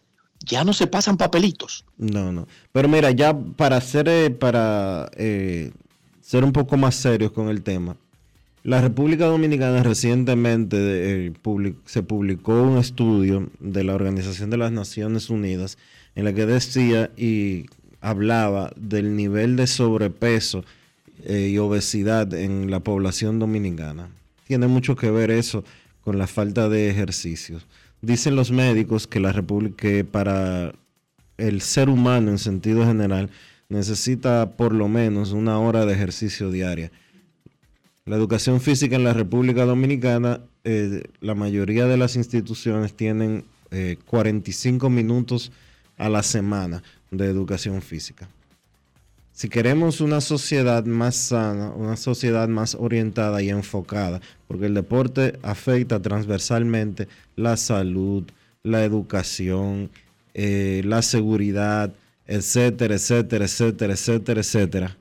ya 0.45 0.63
no 0.63 0.73
se 0.73 0.87
pasan 0.87 1.15
papelitos. 1.17 1.85
No, 1.97 2.31
no. 2.31 2.47
Pero 2.71 2.87
mira, 2.89 3.11
ya 3.11 3.33
para 3.37 3.79
ser, 3.81 4.09
eh, 4.09 4.29
para 4.29 5.09
eh, 5.15 5.71
ser 6.21 6.43
un 6.43 6.51
poco 6.51 6.75
más 6.77 6.95
serios 6.95 7.31
con 7.31 7.47
el 7.49 7.63
tema, 7.63 7.95
la 8.65 8.81
República 8.81 9.27
Dominicana 9.27 9.83
recientemente 9.83 11.27
eh, 11.27 11.33
se 11.85 12.01
publicó 12.01 12.63
un 12.63 12.79
estudio 12.79 13.51
de 13.59 13.83
la 13.83 13.93
Organización 13.93 14.49
de 14.49 14.57
las 14.57 14.71
Naciones 14.71 15.29
Unidas 15.29 15.77
en 16.15 16.25
la 16.25 16.33
que 16.33 16.47
decía 16.47 17.11
y 17.15 17.67
hablaba 18.01 18.71
del 18.75 19.15
nivel 19.15 19.55
de 19.55 19.67
sobrepeso 19.67 20.65
eh, 21.25 21.49
y 21.53 21.59
obesidad 21.59 22.33
en 22.33 22.71
la 22.71 22.79
población 22.79 23.37
dominicana. 23.37 24.09
Tiene 24.47 24.65
mucho 24.65 24.95
que 24.95 25.11
ver 25.11 25.29
eso 25.29 25.63
con 26.01 26.17
la 26.17 26.25
falta 26.25 26.67
de 26.67 26.89
ejercicios. 26.89 27.67
Dicen 28.01 28.35
los 28.35 28.49
médicos 28.51 29.05
que 29.05 29.19
la 29.19 29.31
República 29.31 29.75
que 29.77 30.03
para 30.05 30.73
el 31.37 31.61
ser 31.61 31.87
humano 31.87 32.31
en 32.31 32.39
sentido 32.39 32.83
general 32.83 33.29
necesita 33.69 34.57
por 34.57 34.73
lo 34.73 34.87
menos 34.87 35.33
una 35.33 35.59
hora 35.59 35.85
de 35.85 35.93
ejercicio 35.93 36.49
diaria. 36.49 36.91
La 38.07 38.17
educación 38.17 38.61
física 38.61 38.97
en 38.97 39.03
la 39.03 39.13
República 39.13 39.65
Dominicana, 39.65 40.39
eh, 40.63 41.05
la 41.21 41.33
mayoría 41.33 41.87
de 41.87 41.97
las 41.97 42.15
instituciones 42.15 42.93
tienen 42.93 43.45
eh, 43.71 43.97
45 44.05 44.91
minutos 44.91 45.51
a 45.97 46.07
la 46.07 46.21
semana 46.21 46.83
de 47.09 47.25
educación 47.25 47.81
física. 47.81 48.29
Si 49.31 49.49
queremos 49.49 50.01
una 50.01 50.21
sociedad 50.21 50.85
más 50.85 51.15
sana, 51.15 51.71
una 51.71 51.97
sociedad 51.97 52.47
más 52.47 52.75
orientada 52.75 53.41
y 53.41 53.49
enfocada, 53.49 54.21
porque 54.47 54.67
el 54.67 54.75
deporte 54.75 55.39
afecta 55.41 55.99
transversalmente 55.99 57.07
la 57.35 57.57
salud, 57.57 58.23
la 58.61 58.83
educación, 58.83 59.89
eh, 60.35 60.83
la 60.85 61.01
seguridad, 61.01 61.91
etcétera, 62.27 62.93
etcétera, 62.93 63.45
etcétera, 63.45 63.93
etcétera, 63.93 64.41
etcétera. 64.41 64.97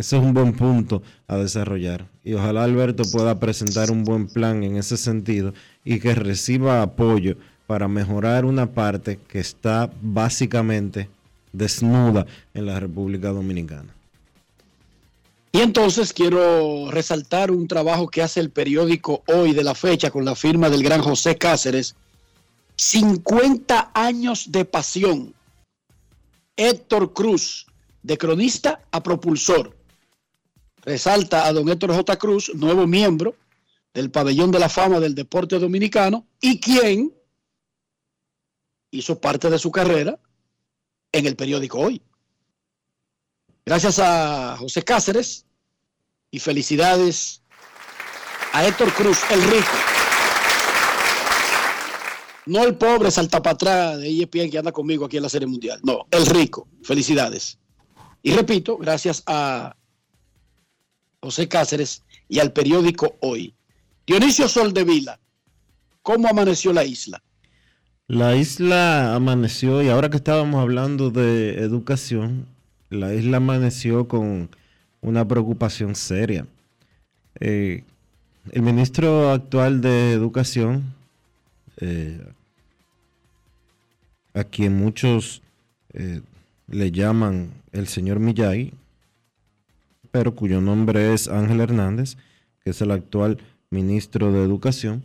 Ese 0.00 0.16
es 0.16 0.22
un 0.22 0.32
buen 0.32 0.54
punto 0.54 1.02
a 1.28 1.36
desarrollar. 1.36 2.06
Y 2.24 2.32
ojalá 2.32 2.64
Alberto 2.64 3.02
pueda 3.12 3.38
presentar 3.38 3.90
un 3.90 4.02
buen 4.02 4.28
plan 4.28 4.64
en 4.64 4.78
ese 4.78 4.96
sentido 4.96 5.52
y 5.84 6.00
que 6.00 6.14
reciba 6.14 6.80
apoyo 6.80 7.36
para 7.66 7.86
mejorar 7.86 8.46
una 8.46 8.72
parte 8.72 9.18
que 9.28 9.40
está 9.40 9.90
básicamente 10.00 11.10
desnuda 11.52 12.24
en 12.54 12.64
la 12.64 12.80
República 12.80 13.28
Dominicana. 13.28 13.94
Y 15.52 15.58
entonces 15.58 16.14
quiero 16.14 16.90
resaltar 16.90 17.50
un 17.50 17.68
trabajo 17.68 18.08
que 18.08 18.22
hace 18.22 18.40
el 18.40 18.48
periódico 18.48 19.22
Hoy 19.26 19.52
de 19.52 19.64
la 19.64 19.74
fecha 19.74 20.10
con 20.10 20.24
la 20.24 20.34
firma 20.34 20.70
del 20.70 20.82
gran 20.82 21.02
José 21.02 21.36
Cáceres. 21.36 21.94
50 22.76 23.90
años 23.92 24.50
de 24.50 24.64
pasión. 24.64 25.34
Héctor 26.56 27.12
Cruz, 27.12 27.66
de 28.02 28.16
cronista 28.16 28.80
a 28.90 29.02
propulsor. 29.02 29.78
Resalta 30.82 31.46
a 31.46 31.52
don 31.52 31.68
Héctor 31.68 31.94
J. 31.94 32.16
Cruz, 32.18 32.52
nuevo 32.54 32.86
miembro 32.86 33.36
del 33.92 34.10
pabellón 34.10 34.50
de 34.50 34.58
la 34.58 34.68
fama 34.68 35.00
del 35.00 35.14
deporte 35.14 35.58
dominicano 35.58 36.26
y 36.40 36.60
quien 36.60 37.12
hizo 38.90 39.20
parte 39.20 39.50
de 39.50 39.58
su 39.58 39.70
carrera 39.70 40.18
en 41.12 41.26
el 41.26 41.36
periódico 41.36 41.78
Hoy. 41.78 42.02
Gracias 43.64 43.98
a 43.98 44.56
José 44.58 44.82
Cáceres 44.82 45.46
y 46.30 46.38
felicidades 46.38 47.42
a 48.52 48.66
Héctor 48.66 48.92
Cruz, 48.94 49.18
el 49.30 49.42
rico. 49.42 49.68
No 52.46 52.64
el 52.64 52.76
pobre 52.76 53.10
saltapatrá 53.10 53.96
de 53.96 54.08
ESPN 54.08 54.50
que 54.50 54.58
anda 54.58 54.72
conmigo 54.72 55.04
aquí 55.04 55.18
en 55.18 55.22
la 55.22 55.28
Serie 55.28 55.46
Mundial. 55.46 55.78
No, 55.84 56.06
el 56.10 56.26
rico. 56.26 56.66
Felicidades. 56.82 57.58
Y 58.22 58.32
repito, 58.32 58.76
gracias 58.76 59.22
a 59.26 59.76
José 61.22 61.48
Cáceres 61.48 62.02
y 62.28 62.38
al 62.38 62.52
periódico 62.52 63.16
Hoy. 63.20 63.54
Dionisio 64.06 64.48
Soldevila, 64.48 65.20
¿cómo 66.02 66.28
amaneció 66.28 66.72
la 66.72 66.84
isla? 66.84 67.22
La 68.08 68.34
isla 68.34 69.14
amaneció, 69.14 69.82
y 69.82 69.88
ahora 69.88 70.10
que 70.10 70.16
estábamos 70.16 70.60
hablando 70.60 71.10
de 71.10 71.60
educación, 71.60 72.46
la 72.88 73.14
isla 73.14 73.36
amaneció 73.36 74.08
con 74.08 74.48
una 75.00 75.28
preocupación 75.28 75.94
seria. 75.94 76.46
Eh, 77.38 77.84
el 78.50 78.62
ministro 78.62 79.30
actual 79.30 79.80
de 79.80 80.12
Educación, 80.12 80.94
eh, 81.76 82.20
a 84.34 84.44
quien 84.44 84.76
muchos 84.76 85.42
eh, 85.92 86.20
le 86.68 86.90
llaman 86.90 87.52
el 87.72 87.86
señor 87.86 88.18
Millay, 88.18 88.72
pero 90.10 90.34
cuyo 90.34 90.60
nombre 90.60 91.14
es 91.14 91.28
Ángel 91.28 91.60
Hernández, 91.60 92.16
que 92.62 92.70
es 92.70 92.80
el 92.80 92.90
actual 92.90 93.38
ministro 93.70 94.32
de 94.32 94.42
Educación, 94.42 95.04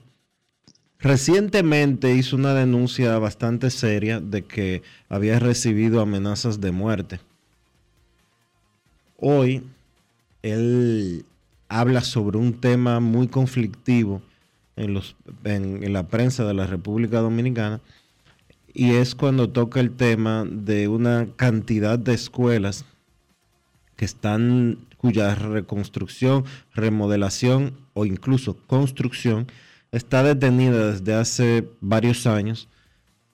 recientemente 1.00 2.16
hizo 2.16 2.36
una 2.36 2.54
denuncia 2.54 3.18
bastante 3.20 3.70
seria 3.70 4.20
de 4.20 4.44
que 4.44 4.82
había 5.10 5.40
recibido 5.40 6.02
amenazas 6.02 6.60
de 6.62 6.72
muerte. 6.72 7.20
Hoy 9.18 9.64
él 10.42 11.26
habla 11.70 12.02
sobre 12.02 12.38
un 12.38 12.54
tema 12.54 13.00
muy 13.00 13.28
conflictivo 13.28 14.22
en, 14.76 14.94
los, 14.94 15.16
en, 15.44 15.84
en 15.84 15.94
la 15.94 16.08
prensa 16.08 16.46
de 16.46 16.54
la 16.54 16.68
República 16.68 17.20
Dominicana 17.20 17.82
y 18.74 18.92
es 18.96 19.16
cuando 19.16 19.50
toca 19.50 19.80
el 19.80 19.92
tema 19.92 20.46
de 20.46 20.88
una 20.90 21.28
cantidad 21.38 21.98
de 21.98 22.14
escuelas 22.14 22.86
que 23.96 24.06
están 24.06 24.80
cuya 25.06 25.36
reconstrucción, 25.36 26.46
remodelación 26.74 27.78
o 27.94 28.08
incluso 28.08 28.58
construcción 28.66 29.46
está 29.92 30.24
detenida 30.24 30.94
desde 30.94 31.14
hace 31.14 31.70
varios 31.80 32.26
años 32.26 32.68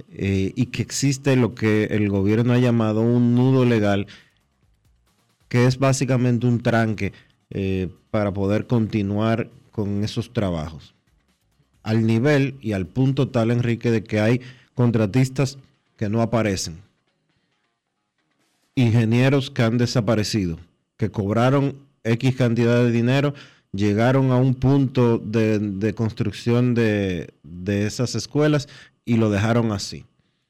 eh, 0.09 0.51
y 0.53 0.65
que 0.65 0.81
existe 0.81 1.37
lo 1.37 1.55
que 1.55 1.85
el 1.85 2.09
gobierno 2.09 2.51
ha 2.51 2.57
llamado 2.57 2.99
un 2.99 3.35
nudo 3.35 3.63
legal, 3.63 4.07
que 5.47 5.65
es 5.65 5.79
básicamente 5.79 6.45
un 6.45 6.61
tranque 6.61 7.13
eh, 7.51 7.87
para 8.09 8.33
poder 8.33 8.67
continuar 8.67 9.49
con 9.71 10.03
esos 10.03 10.33
trabajos. 10.33 10.93
Al 11.83 12.05
nivel 12.05 12.57
y 12.59 12.73
al 12.73 12.85
punto 12.85 13.29
tal, 13.29 13.49
Enrique, 13.49 13.91
de 13.91 14.03
que 14.03 14.19
hay 14.19 14.41
contratistas 14.73 15.57
que 15.95 16.09
no 16.09 16.21
aparecen, 16.21 16.81
ingenieros 18.75 19.49
que 19.49 19.63
han 19.63 19.77
desaparecido, 19.77 20.59
que 21.01 21.09
cobraron 21.09 21.77
X 22.03 22.35
cantidad 22.35 22.75
de 22.83 22.91
dinero, 22.91 23.33
llegaron 23.73 24.29
a 24.29 24.35
un 24.35 24.53
punto 24.53 25.17
de, 25.17 25.95
construcción 25.95 26.75
de, 26.75 27.33
de, 27.41 27.87
esas 27.87 28.13
escuelas 28.13 28.69
y 29.03 29.17
lo 29.17 29.31
dejaron 29.31 29.71
así. 29.71 30.05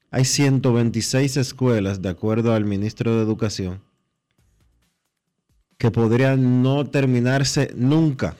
Hay 0.10 0.26
126 0.26 1.38
escuelas, 1.38 2.02
de 2.02 2.10
acuerdo 2.10 2.54
al 2.54 2.66
ministro 2.66 3.16
de 3.16 3.24
Educación, 3.24 3.80
que 5.78 5.90
podrían 5.90 6.62
no 6.62 6.86
terminarse 6.86 7.72
nunca 7.74 8.36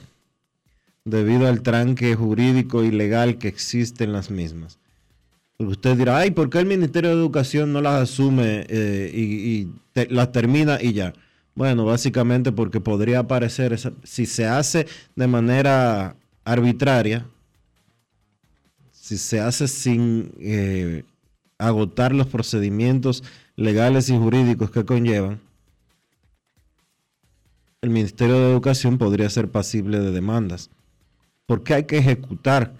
debido 1.06 1.48
al 1.48 1.62
tranque 1.62 2.14
jurídico 2.14 2.84
y 2.84 2.90
legal 2.90 3.38
que 3.38 3.48
existe 3.48 4.04
en 4.04 4.12
las 4.12 4.30
mismas. 4.30 4.78
Usted 5.56 5.96
dirá, 5.96 6.18
ay, 6.18 6.32
¿por 6.32 6.50
qué 6.50 6.58
el 6.58 6.66
Ministerio 6.66 7.08
de 7.08 7.16
Educación 7.16 7.72
no 7.72 7.80
las 7.80 8.02
asume 8.02 8.66
eh, 8.68 9.10
y, 9.14 9.68
las 10.10 10.30
termina 10.30 10.78
y 10.78 10.92
ya? 10.92 11.14
Bueno, 11.54 11.84
básicamente 11.84 12.50
porque 12.50 12.80
podría 12.80 13.20
aparecer, 13.20 13.72
esa, 13.72 13.92
si 14.04 14.26
se 14.26 14.46
hace 14.46 14.86
de 15.16 15.26
manera 15.26 16.16
arbitraria, 16.44 17.26
si 18.90 19.18
se 19.18 19.40
hace 19.40 19.68
sin 19.68 20.32
eh, 20.38 21.04
agotar 21.58 22.14
los 22.14 22.26
procedimientos 22.26 23.22
legales 23.56 24.08
y 24.08 24.16
jurídicos 24.16 24.70
que 24.70 24.84
conllevan, 24.84 25.40
el 27.82 27.90
Ministerio 27.90 28.38
de 28.38 28.50
Educación 28.50 28.96
podría 28.96 29.28
ser 29.28 29.50
pasible 29.50 29.98
de 29.98 30.12
demandas, 30.12 30.70
porque 31.46 31.74
hay 31.74 31.84
que 31.84 31.98
ejecutar 31.98 32.72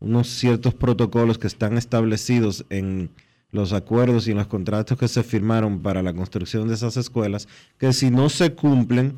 unos 0.00 0.28
ciertos 0.28 0.74
protocolos 0.74 1.38
que 1.38 1.46
están 1.46 1.76
establecidos 1.76 2.64
en 2.70 3.10
los 3.52 3.72
acuerdos 3.72 4.28
y 4.28 4.34
los 4.34 4.46
contratos 4.46 4.98
que 4.98 5.08
se 5.08 5.22
firmaron 5.22 5.80
para 5.80 6.02
la 6.02 6.12
construcción 6.12 6.68
de 6.68 6.74
esas 6.74 6.96
escuelas, 6.96 7.48
que 7.78 7.92
si 7.92 8.10
no 8.10 8.28
se 8.28 8.54
cumplen, 8.54 9.16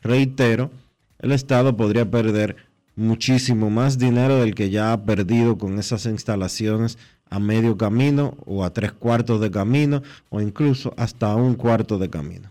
reitero, 0.00 0.70
el 1.18 1.32
Estado 1.32 1.76
podría 1.76 2.10
perder 2.10 2.56
muchísimo 2.96 3.70
más 3.70 3.98
dinero 3.98 4.40
del 4.40 4.54
que 4.54 4.70
ya 4.70 4.92
ha 4.92 5.04
perdido 5.04 5.58
con 5.58 5.78
esas 5.78 6.06
instalaciones 6.06 6.98
a 7.30 7.38
medio 7.38 7.76
camino 7.76 8.36
o 8.46 8.64
a 8.64 8.70
tres 8.70 8.92
cuartos 8.92 9.40
de 9.40 9.50
camino 9.50 10.02
o 10.30 10.40
incluso 10.40 10.94
hasta 10.96 11.34
un 11.36 11.54
cuarto 11.54 11.98
de 11.98 12.08
camino. 12.08 12.50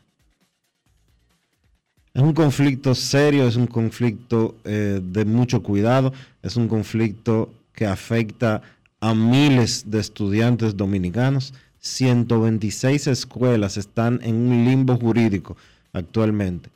Es 2.14 2.24
un 2.24 2.34
conflicto 2.34 2.96
serio, 2.96 3.48
es 3.48 3.56
un 3.56 3.68
conflicto 3.68 4.56
eh, 4.64 5.00
de 5.04 5.26
mucho 5.26 5.62
cuidado, 5.62 6.14
es 6.42 6.56
un 6.56 6.68
conflicto 6.68 7.52
que 7.74 7.86
afecta 7.86 8.62
a 9.00 9.14
miles 9.14 9.90
de 9.90 10.00
estudiantes 10.00 10.76
dominicanos. 10.76 11.54
126 11.80 13.08
escuelas 13.08 13.78
están 13.78 14.20
en 14.24 14.36
un 14.36 14.66
limbo 14.66 14.98
jurídico 14.98 15.56
actualmente, 15.94 16.70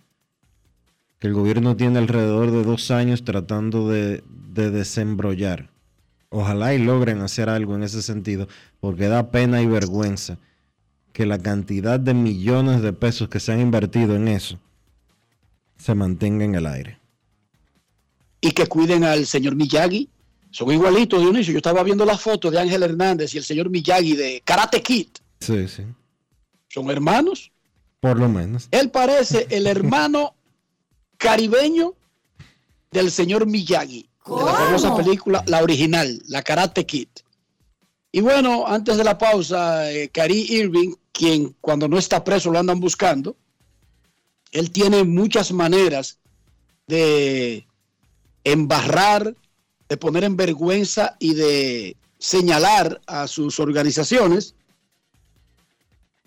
que 1.20 1.28
el 1.28 1.34
gobierno 1.34 1.76
tiene 1.76 2.00
alrededor 2.00 2.52
de 2.52 2.64
dos 2.64 2.92
años 2.92 3.24
tratando 3.24 3.90
de, 3.90 4.24
de 4.54 4.72
desembrollar. 4.72 5.70
Ojalá 6.30 6.74
y 6.74 6.80
logren 6.80 7.22
hacer 7.22 7.50
algo 7.50 7.76
en 7.76 7.84
ese 7.84 8.02
sentido, 8.02 8.48
porque 8.80 9.08
da 9.08 9.32
pena 9.32 9.62
y 9.62 9.68
vergüenza 9.68 10.38
que 11.12 11.26
la 11.26 11.38
cantidad 11.38 12.00
de 12.00 12.14
millones 12.14 12.82
de 12.82 12.94
pesos 12.94 13.28
que 13.28 13.40
se 13.40 13.52
han 13.52 13.60
invertido 13.60 14.16
en 14.16 14.28
eso 14.28 14.60
se 15.78 15.96
mantenga 15.96 16.46
en 16.46 16.56
el 16.56 16.66
aire. 16.66 17.00
Y 18.40 18.52
que 18.52 18.68
cuiden 18.68 19.04
al 19.04 19.26
señor 19.26 19.56
Miyagi, 19.56 20.10
son 20.52 20.72
igualitos, 20.72 21.22
Dionisio. 21.22 21.54
Yo 21.54 21.58
estaba 21.58 21.82
viendo 21.84 22.06
la 22.06 22.18
foto 22.18 22.52
de 22.52 22.60
Ángel 22.60 22.84
Hernández 22.84 23.34
y 23.34 23.38
el 23.38 23.44
señor 23.44 23.70
Miyagi 23.70 24.16
de 24.16 24.42
Karate 24.46 24.82
Kid. 24.82 25.08
Sí, 25.40 25.68
sí. 25.68 25.84
¿Son 26.68 26.90
hermanos? 26.90 27.52
Por 28.00 28.20
lo 28.20 28.30
menos. 28.30 28.68
Él 28.72 28.92
parece 28.92 29.48
el 29.50 29.66
hermano 29.68 30.36
caribeño 31.18 31.96
del 32.92 33.12
señor 33.12 33.46
Miyagi. 33.46 34.10
De 34.26 34.44
la 34.44 34.54
famosa 34.54 34.96
película, 34.96 35.44
la 35.48 35.64
original, 35.64 36.22
la 36.28 36.44
Karate 36.44 36.86
Kid. 36.86 37.08
Y 38.12 38.20
bueno, 38.22 38.68
antes 38.68 38.98
de 38.98 39.04
la 39.04 39.18
pausa, 39.18 39.90
eh, 39.92 40.10
Cari 40.10 40.46
Irving, 40.50 40.94
quien 41.14 41.56
cuando 41.62 41.88
no 41.88 41.98
está 41.98 42.24
preso 42.24 42.52
lo 42.52 42.60
andan 42.60 42.80
buscando, 42.80 43.38
él 44.52 44.72
tiene 44.72 45.06
muchas 45.06 45.52
maneras 45.54 46.20
de 46.88 47.66
embarrar 48.44 49.34
de 49.92 49.98
poner 49.98 50.24
en 50.24 50.38
vergüenza 50.38 51.18
y 51.20 51.34
de 51.34 51.98
señalar 52.18 53.02
a 53.08 53.28
sus 53.28 53.60
organizaciones. 53.60 54.56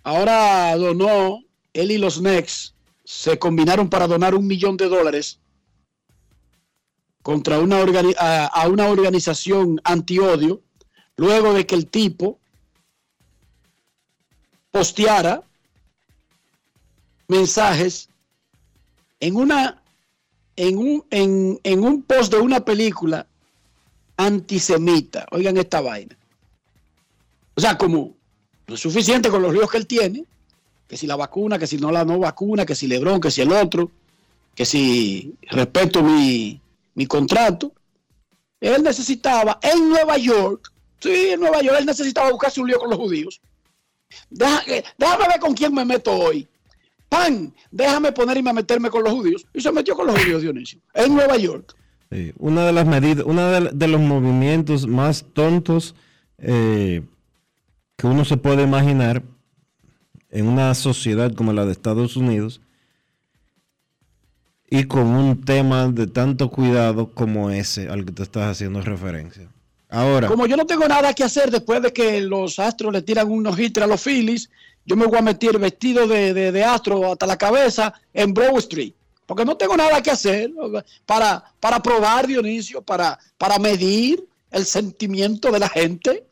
Ahora 0.02 0.76
donó, 0.76 1.42
él 1.72 1.90
y 1.90 1.96
los 1.96 2.20
NEX 2.20 2.74
se 3.04 3.38
combinaron 3.38 3.88
para 3.88 4.06
donar 4.06 4.34
un 4.34 4.46
millón 4.46 4.76
de 4.76 4.90
dólares 4.90 5.40
contra 7.22 7.58
una 7.58 7.78
a, 8.18 8.44
a 8.48 8.68
una 8.68 8.88
organización 8.88 9.80
antiodio, 9.82 10.60
luego 11.16 11.54
de 11.54 11.64
que 11.64 11.74
el 11.74 11.86
tipo 11.86 12.38
posteara 14.72 15.42
mensajes 17.28 18.10
en 19.20 19.36
una 19.36 19.82
en 20.56 20.76
un, 20.76 21.06
en, 21.08 21.58
en 21.64 21.82
un 21.82 22.02
post 22.02 22.30
de 22.30 22.40
una 22.40 22.62
película 22.62 23.26
antisemita. 24.16 25.26
Oigan 25.30 25.56
esta 25.56 25.80
vaina. 25.80 26.16
O 27.54 27.60
sea, 27.60 27.78
como 27.78 28.16
no 28.66 28.74
es 28.74 28.80
suficiente 28.80 29.30
con 29.30 29.42
los 29.42 29.52
ríos 29.52 29.70
que 29.70 29.78
él 29.78 29.86
tiene, 29.86 30.24
que 30.88 30.96
si 30.96 31.06
la 31.06 31.16
vacuna, 31.16 31.58
que 31.58 31.66
si 31.66 31.78
no 31.78 31.90
la 31.90 32.04
no 32.04 32.18
vacuna, 32.18 32.66
que 32.66 32.74
si 32.74 32.86
Lebrón, 32.86 33.20
que 33.20 33.30
si 33.30 33.40
el 33.40 33.52
otro, 33.52 33.90
que 34.54 34.64
si 34.64 35.34
respeto 35.50 36.02
mi, 36.02 36.60
mi 36.94 37.06
contrato. 37.06 37.72
Él 38.60 38.82
necesitaba 38.82 39.58
en 39.62 39.88
Nueva 39.88 40.16
York, 40.16 40.72
sí, 41.00 41.30
en 41.30 41.40
Nueva 41.40 41.60
York, 41.60 41.76
él 41.80 41.86
necesitaba 41.86 42.30
buscarse 42.30 42.60
un 42.60 42.68
lío 42.68 42.78
con 42.78 42.90
los 42.90 42.98
judíos. 42.98 43.40
déjame 44.30 45.28
ver 45.28 45.40
con 45.40 45.54
quién 45.54 45.74
me 45.74 45.84
meto 45.84 46.12
hoy. 46.12 46.48
Pan, 47.08 47.54
déjame 47.70 48.12
ponerme 48.12 48.50
a 48.50 48.54
meterme 48.54 48.90
con 48.90 49.04
los 49.04 49.12
judíos. 49.12 49.46
Y 49.52 49.60
se 49.60 49.70
metió 49.70 49.94
con 49.94 50.06
los 50.06 50.18
judíos, 50.18 50.42
Dionisio, 50.42 50.80
en 50.94 51.14
Nueva 51.14 51.36
York 51.36 51.76
una 52.38 52.64
de 52.64 52.72
las 52.72 52.86
medidas, 52.86 53.24
uno 53.26 53.50
de, 53.50 53.88
los 53.88 54.00
movimientos 54.00 54.86
más 54.86 55.24
tontos 55.32 55.94
eh, 56.38 57.02
que 57.96 58.06
uno 58.06 58.24
se 58.24 58.36
puede 58.36 58.62
imaginar 58.62 59.22
en 60.30 60.46
una 60.46 60.74
sociedad 60.74 61.32
como 61.32 61.52
la 61.52 61.64
de 61.64 61.72
Estados 61.72 62.16
Unidos 62.16 62.60
y 64.68 64.84
con 64.84 65.06
un 65.06 65.44
tema 65.44 65.88
de 65.88 66.06
tanto 66.06 66.50
cuidado 66.50 67.10
como 67.10 67.50
ese 67.50 67.88
al 67.88 68.04
que 68.04 68.12
te 68.12 68.22
estás 68.22 68.50
haciendo 68.50 68.80
referencia. 68.80 69.48
Ahora, 69.88 70.26
como 70.26 70.46
yo 70.46 70.56
no 70.56 70.66
tengo 70.66 70.88
nada 70.88 71.14
que 71.14 71.22
hacer 71.22 71.50
después 71.50 71.80
de 71.82 71.92
que 71.92 72.20
los 72.20 72.58
astros 72.58 72.92
le 72.92 73.02
tiran 73.02 73.30
unos 73.30 73.58
hits 73.58 73.80
a 73.80 73.86
los 73.86 74.02
Phillies, 74.02 74.50
yo 74.84 74.96
me 74.96 75.06
voy 75.06 75.18
a 75.18 75.22
meter 75.22 75.58
vestido 75.58 76.08
de, 76.08 76.34
de 76.34 76.64
astro 76.64 77.12
hasta 77.12 77.26
la 77.26 77.36
cabeza 77.36 77.94
en 78.12 78.34
Broad 78.34 78.58
Street 78.58 78.94
porque 79.26 79.44
no 79.44 79.56
tengo 79.56 79.76
nada 79.76 80.02
que 80.02 80.10
hacer 80.10 80.52
para, 81.06 81.42
para 81.60 81.82
probar, 81.82 82.26
Dionisio, 82.26 82.82
para, 82.82 83.18
para 83.38 83.58
medir 83.58 84.26
el 84.50 84.64
sentimiento 84.64 85.50
de 85.50 85.58
la 85.58 85.68
gente. 85.68 86.26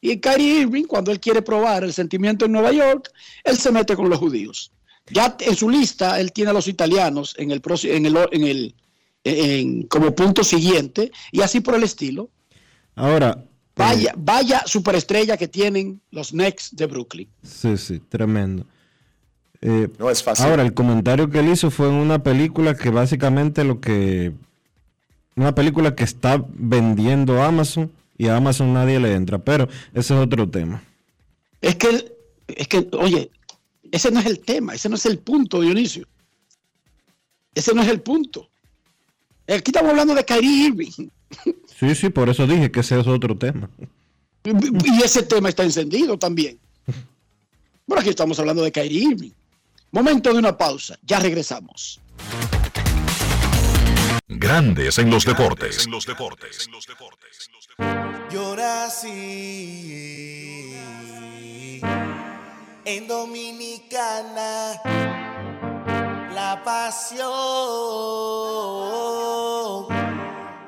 Y 0.00 0.18
Kyrie 0.18 0.60
Irving, 0.60 0.84
cuando 0.84 1.10
él 1.10 1.18
quiere 1.18 1.42
probar 1.42 1.82
el 1.84 1.92
sentimiento 1.92 2.44
en 2.44 2.52
Nueva 2.52 2.72
York, 2.72 3.10
él 3.44 3.56
se 3.56 3.72
mete 3.72 3.96
con 3.96 4.08
los 4.08 4.18
judíos. 4.18 4.70
Ya 5.10 5.36
en 5.40 5.56
su 5.56 5.68
lista, 5.68 6.20
él 6.20 6.32
tiene 6.32 6.50
a 6.50 6.54
los 6.54 6.68
italianos 6.68 7.34
en 7.38 7.50
el, 7.50 7.62
en 7.84 8.06
el, 8.06 8.16
en 8.30 8.44
el 8.44 8.74
en, 9.24 9.82
como 9.84 10.14
punto 10.14 10.44
siguiente, 10.44 11.10
y 11.32 11.40
así 11.40 11.60
por 11.60 11.74
el 11.74 11.82
estilo. 11.82 12.30
Ahora. 12.94 13.44
Vaya, 13.74 14.12
vaya 14.16 14.64
superestrella 14.66 15.36
que 15.36 15.46
tienen 15.46 16.00
los 16.10 16.30
Knicks 16.30 16.74
de 16.74 16.86
Brooklyn. 16.86 17.28
Sí, 17.44 17.76
sí, 17.76 18.00
tremendo. 18.00 18.66
Eh, 19.60 19.88
no 19.98 20.10
es 20.10 20.22
fácil. 20.22 20.46
Ahora, 20.46 20.62
el 20.62 20.74
comentario 20.74 21.30
que 21.30 21.40
él 21.40 21.48
hizo 21.48 21.70
fue 21.70 21.88
en 21.88 21.94
una 21.94 22.22
película 22.22 22.76
que 22.76 22.90
básicamente 22.90 23.64
lo 23.64 23.80
que. 23.80 24.32
Una 25.36 25.54
película 25.54 25.94
que 25.94 26.04
está 26.04 26.44
vendiendo 26.54 27.42
Amazon 27.42 27.90
y 28.16 28.26
a 28.26 28.36
Amazon 28.36 28.72
nadie 28.72 28.98
le 28.98 29.14
entra, 29.14 29.38
pero 29.38 29.68
ese 29.94 30.14
es 30.14 30.20
otro 30.20 30.48
tema. 30.48 30.82
Es 31.60 31.76
que, 31.76 32.12
es 32.48 32.66
que, 32.66 32.88
oye, 32.92 33.30
ese 33.92 34.10
no 34.10 34.18
es 34.20 34.26
el 34.26 34.40
tema, 34.40 34.74
ese 34.74 34.88
no 34.88 34.96
es 34.96 35.06
el 35.06 35.18
punto, 35.18 35.60
Dionisio. 35.60 36.06
Ese 37.54 37.72
no 37.74 37.82
es 37.82 37.88
el 37.88 38.00
punto. 38.00 38.48
Aquí 39.46 39.70
estamos 39.70 39.90
hablando 39.90 40.14
de 40.14 40.24
Kyrie 40.24 40.66
Irving. 40.66 41.08
Sí, 41.78 41.94
sí, 41.94 42.08
por 42.08 42.28
eso 42.28 42.46
dije 42.46 42.70
que 42.70 42.80
ese 42.80 42.98
es 42.98 43.06
otro 43.06 43.36
tema. 43.36 43.70
Y 44.44 45.02
ese 45.02 45.22
tema 45.22 45.48
está 45.48 45.62
encendido 45.62 46.18
también. 46.18 46.58
Bueno, 47.86 48.00
aquí 48.00 48.10
estamos 48.10 48.38
hablando 48.38 48.62
de 48.62 48.72
Kyrie 48.72 49.10
Irving. 49.10 49.30
Momento 49.90 50.32
de 50.32 50.38
una 50.38 50.56
pausa, 50.56 50.98
ya 51.02 51.18
regresamos. 51.18 52.00
Grandes 54.26 54.98
en 54.98 55.10
los 55.10 55.24
deportes. 55.24 55.86
En 55.86 55.90
los 55.92 56.06
deportes. 56.06 56.68
Llora 58.30 58.84
así 58.86 59.48
en 62.84 63.06
Dominicana 63.06 64.80
la 66.32 66.62
pasión 66.64 67.26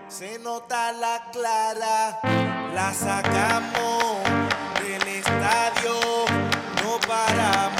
se 0.08 0.38
nota 0.40 0.92
la 0.92 1.30
clara, 1.32 2.20
la 2.74 2.92
sacamos 2.92 4.18
del 4.82 5.08
estadio, 5.08 5.94
no 6.82 7.00
paramos, 7.08 7.79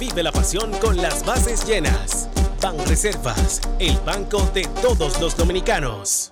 vive 0.00 0.24
la 0.24 0.32
pasión 0.32 0.72
con 0.80 0.96
las 0.96 1.24
bases 1.24 1.64
llenas. 1.64 2.28
Ban 2.60 2.76
Reservas, 2.88 3.60
el 3.78 3.96
banco 3.98 4.40
de 4.52 4.66
todos 4.82 5.20
los 5.20 5.36
dominicanos. 5.36 6.31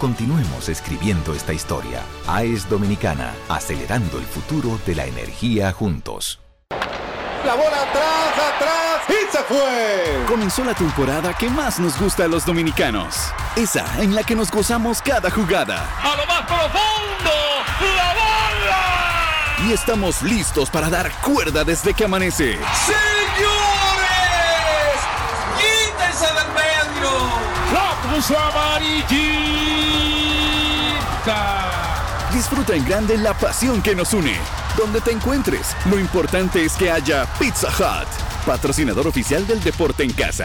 Continuemos 0.00 0.70
escribiendo 0.70 1.34
esta 1.34 1.52
historia. 1.52 2.00
AES 2.26 2.70
Dominicana, 2.70 3.34
acelerando 3.50 4.16
el 4.16 4.24
futuro 4.24 4.80
de 4.86 4.94
la 4.94 5.04
energía 5.04 5.72
juntos. 5.72 6.40
La 7.44 7.54
bola 7.54 7.82
atrás, 7.82 8.32
atrás 8.54 9.02
y 9.10 9.30
se 9.30 9.42
fue. 9.42 10.24
Comenzó 10.26 10.64
la 10.64 10.72
temporada 10.72 11.36
que 11.36 11.50
más 11.50 11.78
nos 11.78 12.00
gusta 12.00 12.24
a 12.24 12.28
los 12.28 12.46
dominicanos. 12.46 13.14
Esa 13.56 13.84
en 14.00 14.14
la 14.14 14.22
que 14.22 14.34
nos 14.34 14.50
gozamos 14.50 15.02
cada 15.02 15.30
jugada. 15.30 15.86
A 16.02 16.16
lo 16.16 16.24
más 16.24 16.46
profundo, 16.46 17.34
la 17.94 18.14
bola. 18.14 19.68
Y 19.68 19.72
estamos 19.74 20.22
listos 20.22 20.70
para 20.70 20.88
dar 20.88 21.12
cuerda 21.20 21.62
desde 21.62 21.92
que 21.92 22.06
amanece. 22.06 22.58
¡Señores! 22.86 23.36
¡Quítense 25.58 26.24
del 26.24 26.48
medio! 26.54 27.10
¡La 27.74 28.14
puso 28.14 28.38
amarillita! 28.38 29.89
Disfruta 32.32 32.74
en 32.74 32.84
grande 32.84 33.18
la 33.18 33.34
pasión 33.34 33.82
que 33.82 33.94
nos 33.94 34.14
une. 34.14 34.36
Donde 34.76 35.00
te 35.00 35.10
encuentres, 35.10 35.76
lo 35.90 35.98
importante 35.98 36.64
es 36.64 36.74
que 36.74 36.90
haya 36.90 37.26
Pizza 37.38 37.68
Hut, 37.68 38.08
patrocinador 38.46 39.06
oficial 39.06 39.46
del 39.46 39.60
deporte 39.62 40.04
en 40.04 40.12
casa. 40.12 40.44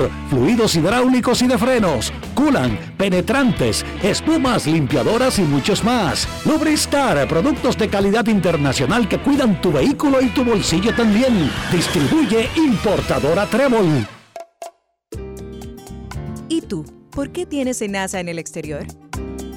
fluidos 0.29 0.75
hidráulicos 0.75 1.41
y 1.41 1.47
de 1.47 1.57
frenos, 1.57 2.13
culan, 2.35 2.77
penetrantes, 2.97 3.85
espumas, 4.01 4.67
limpiadoras 4.67 5.39
y 5.39 5.43
muchos 5.43 5.83
más. 5.83 6.27
Lubristar, 6.45 7.27
productos 7.27 7.77
de 7.77 7.89
calidad 7.89 8.27
internacional 8.27 9.07
que 9.07 9.19
cuidan 9.19 9.61
tu 9.61 9.71
vehículo 9.71 10.21
y 10.21 10.29
tu 10.29 10.43
bolsillo 10.43 10.93
también. 10.95 11.51
Distribuye 11.71 12.49
importadora 12.55 13.45
Trébol. 13.45 14.07
¿Y 16.49 16.61
tú? 16.61 16.85
¿Por 17.11 17.31
qué 17.31 17.45
tienes 17.45 17.81
NASA 17.81 18.19
en 18.19 18.29
el 18.29 18.39
exterior? 18.39 18.85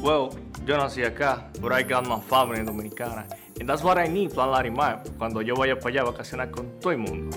Well, 0.03 0.30
yo 0.66 0.76
nací 0.76 1.03
acá, 1.03 1.51
but 1.61 1.72
I 1.72 1.82
got 1.82 2.07
my 2.07 2.20
family 2.28 2.62
dominicana. 2.64 3.26
And 3.61 3.68
that's 3.68 3.82
what 3.82 3.97
I 3.97 4.09
need, 4.09 4.32
Plan 4.32 4.51
Larimar, 4.51 5.03
cuando 5.18 5.40
yo 5.40 5.55
vaya 5.55 5.78
para 5.78 5.90
allá 5.90 6.01
a 6.03 6.05
vacacionar 6.05 6.51
con 6.51 6.80
todo 6.80 6.92
el 6.92 6.99
mundo. 6.99 7.36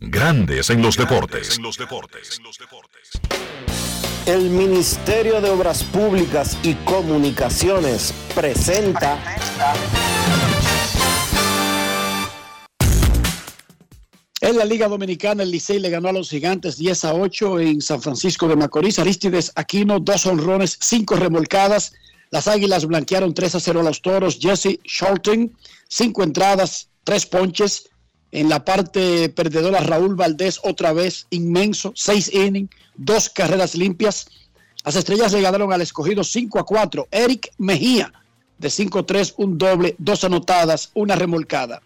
Grandes 0.00 0.70
en 0.70 0.82
los 0.82 0.96
deportes. 0.96 1.60
El 4.26 4.50
Ministerio 4.50 5.40
de 5.40 5.50
Obras 5.50 5.84
Públicas 5.84 6.58
y 6.64 6.74
Comunicaciones 6.74 8.12
presenta. 8.34 9.18
En 14.40 14.58
la 14.58 14.64
Liga 14.64 14.88
Dominicana, 14.88 15.44
el 15.44 15.50
Licey 15.52 15.78
le 15.78 15.90
ganó 15.90 16.08
a 16.08 16.12
los 16.12 16.28
Gigantes 16.28 16.76
10 16.76 17.04
a 17.04 17.14
8 17.14 17.60
en 17.60 17.80
San 17.80 18.02
Francisco 18.02 18.48
de 18.48 18.56
Macorís. 18.56 18.98
Aristides 18.98 19.52
Aquino, 19.54 20.00
dos 20.00 20.26
honrones, 20.26 20.76
cinco 20.80 21.14
remolcadas. 21.16 21.92
Las 22.30 22.48
Águilas 22.48 22.84
blanquearon 22.84 23.32
3 23.32 23.54
a 23.54 23.60
0 23.60 23.80
a 23.80 23.84
los 23.84 24.02
Toros. 24.02 24.38
Jesse 24.40 24.80
Shelton, 24.84 25.56
cinco 25.88 26.24
entradas, 26.24 26.88
tres 27.04 27.24
ponches. 27.26 27.88
En 28.34 28.48
la 28.48 28.64
parte 28.64 29.28
perdedora, 29.28 29.78
Raúl 29.78 30.16
Valdés 30.16 30.58
otra 30.64 30.92
vez 30.92 31.28
inmenso, 31.30 31.92
seis 31.94 32.34
innings, 32.34 32.68
dos 32.96 33.28
carreras 33.28 33.76
limpias. 33.76 34.26
Las 34.84 34.96
estrellas 34.96 35.32
le 35.32 35.40
ganaron 35.40 35.72
al 35.72 35.82
escogido 35.82 36.24
5 36.24 36.58
a 36.58 36.66
4. 36.66 37.06
Eric 37.12 37.52
Mejía 37.58 38.12
de 38.58 38.68
5-3, 38.70 39.34
un 39.36 39.56
doble, 39.56 39.94
dos 39.98 40.24
anotadas, 40.24 40.90
una 40.94 41.14
remolcada. 41.14 41.80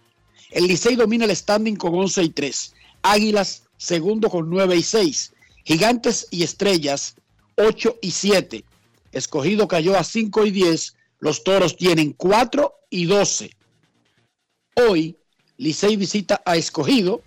El 0.51 0.69
Licey 0.69 0.97
domina 0.97 1.27
el 1.27 1.37
standing 1.37 1.77
con 1.77 1.95
11 1.95 2.23
y 2.23 2.31
3. 2.31 2.75
Águilas, 3.03 3.65
segundo 3.77 4.31
con 4.31 4.49
9 4.49 4.75
y 4.75 4.83
6. 4.83 5.35
Gigantes 5.65 6.29
y 6.31 6.45
Estrellas, 6.45 7.17
8 7.57 7.99
y 8.01 8.11
7. 8.11 8.65
Escogido 9.13 9.69
cayó 9.69 9.99
a 9.99 10.03
5 10.03 10.47
y 10.47 10.51
10. 10.51 10.95
Los 11.21 11.45
toros 11.45 11.77
tienen 11.77 12.15
4 12.15 12.73
y 12.89 13.05
12. 13.05 13.51
Hoy, 14.77 15.19
Licey 15.59 15.97
visita 15.97 16.41
a 16.45 16.57
Escogido, 16.57 17.21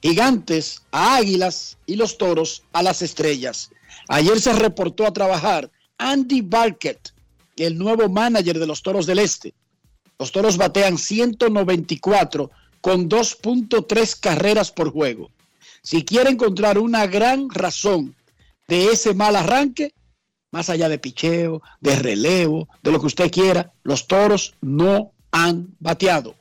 Gigantes 0.00 0.82
a 0.92 1.16
Águilas 1.16 1.76
y 1.86 1.96
los 1.96 2.16
toros 2.16 2.62
a 2.72 2.84
las 2.84 3.02
Estrellas. 3.02 3.70
Ayer 4.08 4.40
se 4.40 4.52
reportó 4.52 5.04
a 5.04 5.12
trabajar 5.12 5.70
Andy 5.98 6.40
Barkett, 6.40 7.12
el 7.56 7.76
nuevo 7.76 8.08
manager 8.08 8.60
de 8.60 8.66
los 8.66 8.82
toros 8.82 9.06
del 9.06 9.18
Este. 9.18 9.54
Los 10.20 10.30
toros 10.30 10.56
batean 10.56 10.98
194 10.98 12.50
con 12.80 13.08
2.3 13.08 14.20
carreras 14.20 14.70
por 14.70 14.92
juego. 14.92 15.30
Si 15.82 16.04
quiere 16.04 16.30
encontrar 16.30 16.78
una 16.78 17.08
gran 17.08 17.50
razón 17.50 18.14
de 18.68 18.86
ese 18.92 19.14
mal 19.14 19.34
arranque, 19.34 19.94
más 20.52 20.70
allá 20.70 20.88
de 20.88 20.98
picheo, 20.98 21.60
de 21.80 21.96
relevo, 21.96 22.68
de 22.82 22.92
lo 22.92 23.00
que 23.00 23.06
usted 23.06 23.30
quiera, 23.32 23.72
los 23.82 24.06
toros 24.06 24.54
no 24.60 25.12
han 25.32 25.74
bateado. 25.80 26.36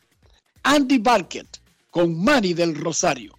Andy 0.70 0.98
Barkett 0.98 1.48
con 1.90 2.22
Manny 2.22 2.54
del 2.54 2.76
Rosario. 2.76 3.34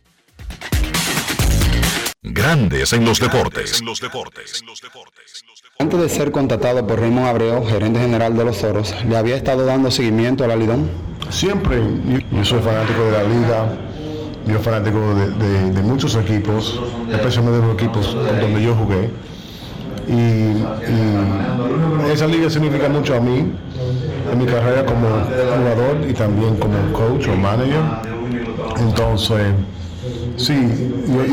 Grandes 2.23 2.95
en 2.95 3.05
los 3.05 3.21
deportes. 3.21 3.83
Antes 5.79 6.01
de 6.01 6.09
ser 6.09 6.33
contratado 6.33 6.87
por 6.87 6.99
Raymond 6.99 7.27
Abreu, 7.27 7.67
gerente 7.67 8.01
general 8.01 8.35
de 8.35 8.45
los 8.47 8.59
Toros, 8.59 8.95
¿le 9.07 9.15
había 9.15 9.37
estado 9.37 9.67
dando 9.67 9.91
seguimiento 9.91 10.43
a 10.43 10.47
la 10.47 10.57
Lidón? 10.57 10.89
Siempre. 11.29 11.83
Yo 12.33 12.45
soy 12.47 12.63
fanático 12.63 13.05
de 13.05 13.13
la 13.13 13.23
liga, 13.25 13.79
yo 14.47 14.59
fanático 14.61 15.15
de, 15.15 15.31
de, 15.33 15.71
de 15.73 15.83
muchos 15.83 16.15
equipos, 16.17 16.81
especialmente 17.13 17.61
de 17.61 17.67
los 17.67 17.75
equipos 17.75 18.15
donde 18.15 18.63
yo 18.63 18.75
jugué. 18.75 19.11
Y, 20.09 20.13
y, 20.13 22.11
esa 22.13 22.27
liga 22.27 22.49
significa 22.49 22.89
mucho 22.89 23.15
a 23.15 23.21
mí, 23.21 23.53
en 24.33 24.39
mi 24.39 24.47
carrera 24.47 24.85
como 24.85 25.09
jugador 25.09 26.09
y 26.09 26.15
también 26.15 26.57
como 26.57 26.77
coach 26.93 27.29
o 27.29 27.37
manager. 27.37 27.83
Entonces, 28.79 29.53
Sí, 30.39 30.55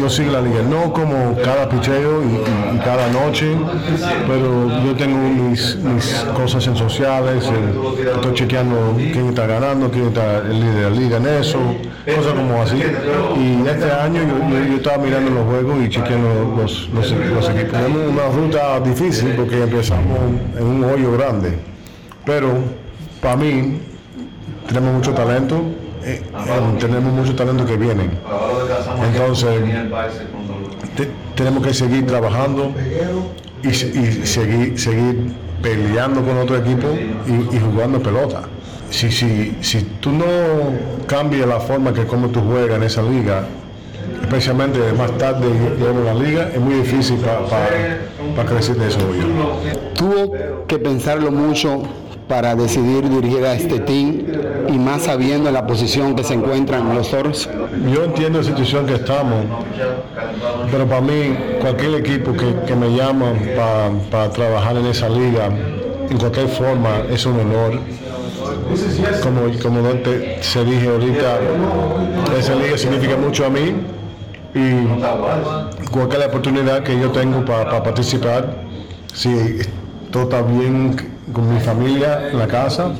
yo, 0.01 0.09
sigo 0.09 0.31
la 0.31 0.41
liga, 0.41 0.63
no 0.63 0.91
como 0.91 1.37
cada 1.43 1.69
picheo 1.69 2.23
y, 2.23 2.75
y, 2.75 2.79
cada 2.79 3.07
noche, 3.09 3.55
pero 4.27 4.67
yo 4.83 4.95
tengo 4.95 5.17
mis, 5.17 5.75
cosas 6.35 6.65
en 6.65 6.75
sociales, 6.75 7.47
estoy 8.15 8.33
chequeando 8.33 8.95
quién 8.97 9.27
está 9.27 9.45
ganando, 9.45 9.91
quién 9.91 10.07
está 10.07 10.39
el 10.39 10.59
líder 10.59 10.75
de 10.75 10.81
la 10.81 10.89
liga 10.89 11.17
en 11.17 11.27
eso, 11.27 11.59
cosas 12.15 12.33
como 12.33 12.59
así. 12.59 12.77
Y 12.77 13.67
este 13.67 13.91
año 13.91 14.21
yo 14.69 14.75
estaba 14.75 14.97
mirando 14.97 15.29
los 15.29 15.45
juegos 15.45 15.77
y 15.85 15.89
chequeando 15.89 16.55
los, 16.57 16.89
los, 16.89 17.11
los, 17.11 17.49
equipos. 17.49 17.73
Tenemos 17.73 18.11
una 18.11 18.27
ruta 18.29 18.79
difícil 18.79 19.33
porque 19.35 19.61
empezamos 19.61 20.17
en 20.57 20.63
un 20.63 20.83
hoyo 20.83 21.11
grande, 21.11 21.59
pero 22.25 22.49
para 23.21 23.35
mí 23.35 23.81
tenemos 24.67 24.93
mucho 24.95 25.13
talento 25.13 25.61
eh, 26.05 26.21
eh, 26.21 26.77
tenemos 26.79 27.11
mucho 27.11 27.35
talento 27.35 27.65
que 27.65 27.77
vienen. 27.77 28.11
Entonces, 29.11 29.59
te, 30.95 31.09
tenemos 31.35 31.65
que 31.65 31.73
seguir 31.73 32.05
trabajando 32.05 32.71
y, 33.63 33.73
seguir, 33.73 34.79
seguir 34.79 35.33
peleando 35.63 36.21
con 36.21 36.37
otro 36.37 36.57
equipo 36.57 36.87
y, 37.25 37.59
jugando 37.59 37.99
pelota. 37.99 38.43
Si, 38.91 39.11
si, 39.11 39.57
si 39.61 39.81
tú 39.99 40.11
no 40.11 40.25
cambias 41.07 41.47
la 41.47 41.59
forma 41.59 41.91
que 41.91 42.05
como 42.05 42.27
tú 42.27 42.39
juegas 42.41 42.77
en 42.77 42.83
esa 42.83 43.01
liga, 43.01 43.45
especialmente 44.21 44.79
más 44.93 45.11
tarde 45.17 45.47
en 45.47 46.05
la 46.05 46.13
liga, 46.13 46.51
es 46.53 46.61
muy 46.61 46.75
difícil 46.75 47.17
para 47.17 47.39
pa, 47.47 47.67
pa 48.35 48.45
crecer 48.45 48.75
de 48.75 48.89
eso. 48.89 48.99
Tuvo 49.95 50.65
que 50.67 50.77
pensarlo 50.77 51.31
mucho 51.31 51.81
para 52.27 52.55
decidir 52.55 53.07
dirigir 53.09 53.45
a 53.45 53.53
este 53.53 53.79
team 53.79 54.23
y 54.67 54.77
más 54.77 55.03
sabiendo 55.03 55.51
la 55.51 55.67
posición 55.67 56.15
que 56.15 56.23
se 56.23 56.33
encuentran 56.33 56.95
los 56.95 57.11
toros? 57.11 57.49
Yo 57.93 58.03
entiendo 58.03 58.39
la 58.39 58.45
situación 58.45 58.85
que 58.85 58.95
estamos, 58.95 59.45
pero 60.71 60.87
para 60.87 61.01
mí 61.01 61.37
cualquier 61.61 61.95
equipo 61.95 62.33
que, 62.33 62.75
me 62.75 62.95
llama 62.95 63.33
para 63.55 63.91
pa 64.27 64.29
trabajar 64.33 64.77
en 64.77 64.87
esa 64.87 65.07
liga, 65.09 65.49
en 66.09 66.17
cualquier 66.17 66.47
forma, 66.47 67.03
es 67.09 67.25
un 67.25 67.39
honor. 67.39 67.79
Como, 69.21 69.41
como 69.61 69.89
te, 69.99 70.41
se 70.41 70.63
dije 70.63 70.87
ahorita, 70.87 71.39
esa 72.37 72.55
liga 72.55 72.77
significa 72.77 73.15
mucho 73.15 73.45
a 73.45 73.49
mí 73.49 73.75
y 74.53 75.89
cualquier 75.91 76.27
oportunidad 76.27 76.83
que 76.83 76.99
yo 76.99 77.11
tengo 77.11 77.43
para 77.45 77.69
pa 77.69 77.83
participar, 77.83 78.55
si 79.13 79.59
todo 80.11 80.23
está 80.23 80.41
bien 80.41 81.14
con 81.33 81.53
mi 81.53 81.59
familia 81.59 82.29
en 82.29 82.39
la 82.39 82.47
casa. 82.47 82.91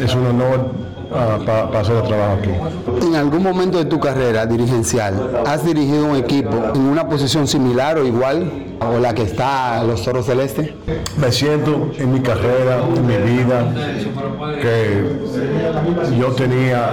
Es 0.00 0.14
un 0.14 0.26
honor 0.26 0.70
uh, 1.10 1.44
para 1.44 1.70
pa 1.70 1.80
hacer 1.80 1.96
el 1.96 2.02
trabajo 2.02 2.38
aquí. 2.40 3.06
¿En 3.06 3.14
algún 3.14 3.42
momento 3.42 3.78
de 3.78 3.84
tu 3.86 3.98
carrera 3.98 4.46
dirigencial 4.46 5.42
has 5.46 5.64
dirigido 5.64 6.06
un 6.06 6.16
equipo 6.16 6.56
en 6.74 6.82
una 6.82 7.08
posición 7.08 7.46
similar 7.46 7.98
o 7.98 8.04
igual 8.04 8.50
o 8.80 8.98
la 8.98 9.14
que 9.14 9.22
está 9.22 9.82
los 9.84 10.02
Toros 10.02 10.26
del 10.26 10.40
Este? 10.40 10.74
Me 11.18 11.32
siento 11.32 11.90
en 11.98 12.12
mi 12.12 12.20
carrera, 12.20 12.80
en 12.94 13.06
mi 13.06 13.16
vida, 13.16 13.64
que 14.60 16.16
yo 16.18 16.32
tenía 16.32 16.90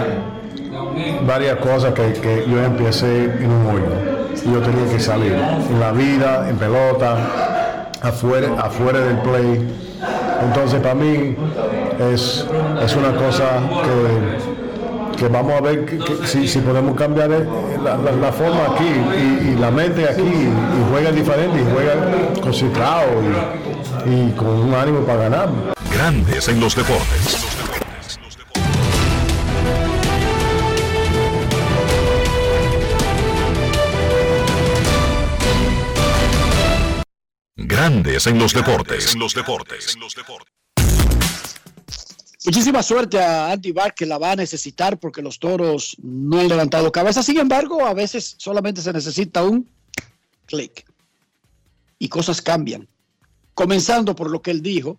varias 1.27 1.57
cosas 1.57 1.93
que, 1.93 2.13
que 2.13 2.45
yo 2.49 2.63
empecé 2.63 3.25
en 3.25 3.51
un 3.51 3.65
hoyo. 3.67 4.13
Yo 4.45 4.59
tenía 4.59 4.91
que 4.91 4.99
salir 4.99 5.33
en 5.33 5.79
la 5.79 5.91
vida, 5.91 6.49
en 6.49 6.57
pelota, 6.57 7.17
afuera, 8.01 8.49
afuera 8.59 8.99
del 8.99 9.17
play 9.19 9.82
entonces 10.41 10.79
para 10.81 10.95
mí 10.95 11.35
es, 12.11 12.45
es 12.83 12.95
una 12.95 13.15
cosa 13.15 13.61
que, 13.83 15.17
que 15.17 15.27
vamos 15.27 15.53
a 15.53 15.61
ver 15.61 15.99
si, 16.25 16.47
si, 16.47 16.59
podemos 16.59 16.95
cambiar 16.97 17.29
la, 17.29 17.97
la, 17.97 18.11
la 18.11 18.31
forma 18.31 18.65
aquí 18.73 19.51
y, 19.51 19.55
la 19.59 19.71
mente 19.71 20.07
aquí 20.09 20.21
y, 20.21 20.25
y 20.25 20.91
juega 20.91 21.11
diferente 21.11 21.61
y 21.61 21.73
juega 21.73 22.41
concentrado 22.41 23.07
y, 24.05 24.09
y 24.09 24.31
con 24.31 24.47
un 24.47 24.73
ánimo 24.73 24.99
para 25.01 25.29
ganar. 25.29 25.49
Grandes 25.93 26.47
en 26.47 26.59
los 26.59 26.75
deportes. 26.75 27.52
Grandes 37.83 38.27
en 38.27 38.39
los 38.39 38.53
deportes. 38.53 39.13
En 39.13 39.19
los 39.19 39.33
deportes. 39.33 39.97
Muchísima 42.45 42.81
suerte 42.81 43.19
a 43.19 43.51
Andy 43.51 43.73
Bar 43.73 43.93
que 43.93 44.05
la 44.05 44.17
va 44.17 44.31
a 44.31 44.35
necesitar 44.37 44.97
porque 44.97 45.21
los 45.21 45.37
toros 45.37 45.97
no 46.01 46.39
han 46.39 46.47
levantado 46.47 46.93
cabeza. 46.93 47.21
Sin 47.21 47.39
embargo, 47.39 47.85
a 47.85 47.93
veces 47.93 48.35
solamente 48.37 48.81
se 48.81 48.93
necesita 48.93 49.43
un 49.43 49.69
clic 50.45 50.85
y 51.99 52.07
cosas 52.07 52.41
cambian. 52.41 52.87
Comenzando 53.53 54.15
por 54.15 54.31
lo 54.31 54.41
que 54.41 54.51
él 54.51 54.61
dijo, 54.61 54.97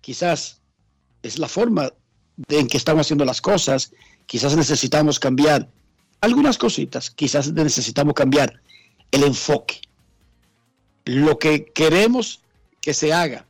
quizás 0.00 0.62
es 1.22 1.38
la 1.38 1.48
forma 1.48 1.92
de 2.38 2.60
en 2.60 2.66
que 2.66 2.78
estamos 2.78 3.02
haciendo 3.06 3.26
las 3.26 3.42
cosas, 3.42 3.92
quizás 4.24 4.56
necesitamos 4.56 5.20
cambiar 5.20 5.68
algunas 6.22 6.56
cositas, 6.56 7.10
quizás 7.10 7.52
necesitamos 7.52 8.14
cambiar 8.14 8.62
el 9.10 9.22
enfoque, 9.22 9.82
lo 11.06 11.38
que 11.38 11.66
queremos 11.66 12.40
que 12.80 12.92
se 12.92 13.12
haga, 13.12 13.46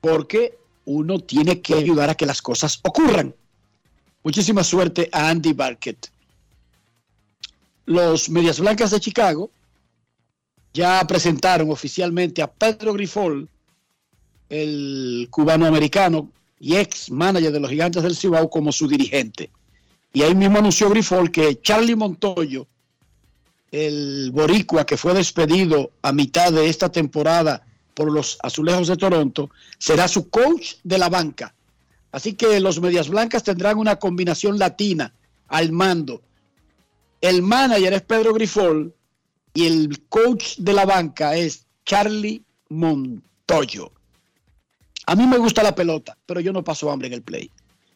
porque 0.00 0.56
uno 0.86 1.18
tiene 1.18 1.60
que 1.60 1.74
ayudar 1.74 2.10
a 2.10 2.14
que 2.14 2.26
las 2.26 2.40
cosas 2.40 2.80
ocurran. 2.82 3.34
Muchísima 4.22 4.64
suerte 4.64 5.08
a 5.12 5.28
Andy 5.28 5.52
Barkett. 5.52 6.08
Los 7.86 8.30
Medias 8.30 8.60
Blancas 8.60 8.92
de 8.92 9.00
Chicago 9.00 9.50
ya 10.72 11.04
presentaron 11.06 11.70
oficialmente 11.70 12.40
a 12.40 12.50
Pedro 12.50 12.92
Grifol, 12.92 13.48
el 14.48 15.26
cubano 15.30 15.66
americano 15.66 16.30
y 16.60 16.76
ex 16.76 17.10
manager 17.10 17.50
de 17.52 17.60
los 17.60 17.70
Gigantes 17.70 18.02
del 18.02 18.16
Cibao, 18.16 18.48
como 18.48 18.70
su 18.70 18.86
dirigente. 18.86 19.50
Y 20.12 20.22
ahí 20.22 20.34
mismo 20.36 20.58
anunció 20.58 20.88
Grifol 20.88 21.32
que 21.32 21.60
Charlie 21.62 21.96
Montoyo, 21.96 22.66
el 23.70 24.30
boricua 24.32 24.84
que 24.84 24.96
fue 24.96 25.14
despedido 25.14 25.92
a 26.02 26.12
mitad 26.12 26.52
de 26.52 26.68
esta 26.68 26.90
temporada 26.90 27.64
por 27.94 28.10
los 28.10 28.38
Azulejos 28.42 28.88
de 28.88 28.96
Toronto, 28.96 29.50
será 29.78 30.08
su 30.08 30.30
coach 30.30 30.74
de 30.82 30.98
la 30.98 31.08
banca. 31.08 31.54
Así 32.12 32.34
que 32.34 32.58
los 32.60 32.80
Medias 32.80 33.08
Blancas 33.08 33.44
tendrán 33.44 33.78
una 33.78 33.96
combinación 33.96 34.58
latina 34.58 35.12
al 35.48 35.70
mando. 35.72 36.22
El 37.20 37.42
manager 37.42 37.92
es 37.92 38.02
Pedro 38.02 38.32
Grifol 38.32 38.94
y 39.54 39.66
el 39.66 40.02
coach 40.08 40.56
de 40.58 40.72
la 40.72 40.86
banca 40.86 41.36
es 41.36 41.66
Charlie 41.84 42.42
Montoyo. 42.68 43.92
A 45.06 45.14
mí 45.14 45.26
me 45.26 45.38
gusta 45.38 45.62
la 45.62 45.74
pelota, 45.74 46.16
pero 46.24 46.40
yo 46.40 46.52
no 46.52 46.64
paso 46.64 46.90
hambre 46.90 47.08
en 47.08 47.14
el 47.14 47.22
play. 47.22 47.50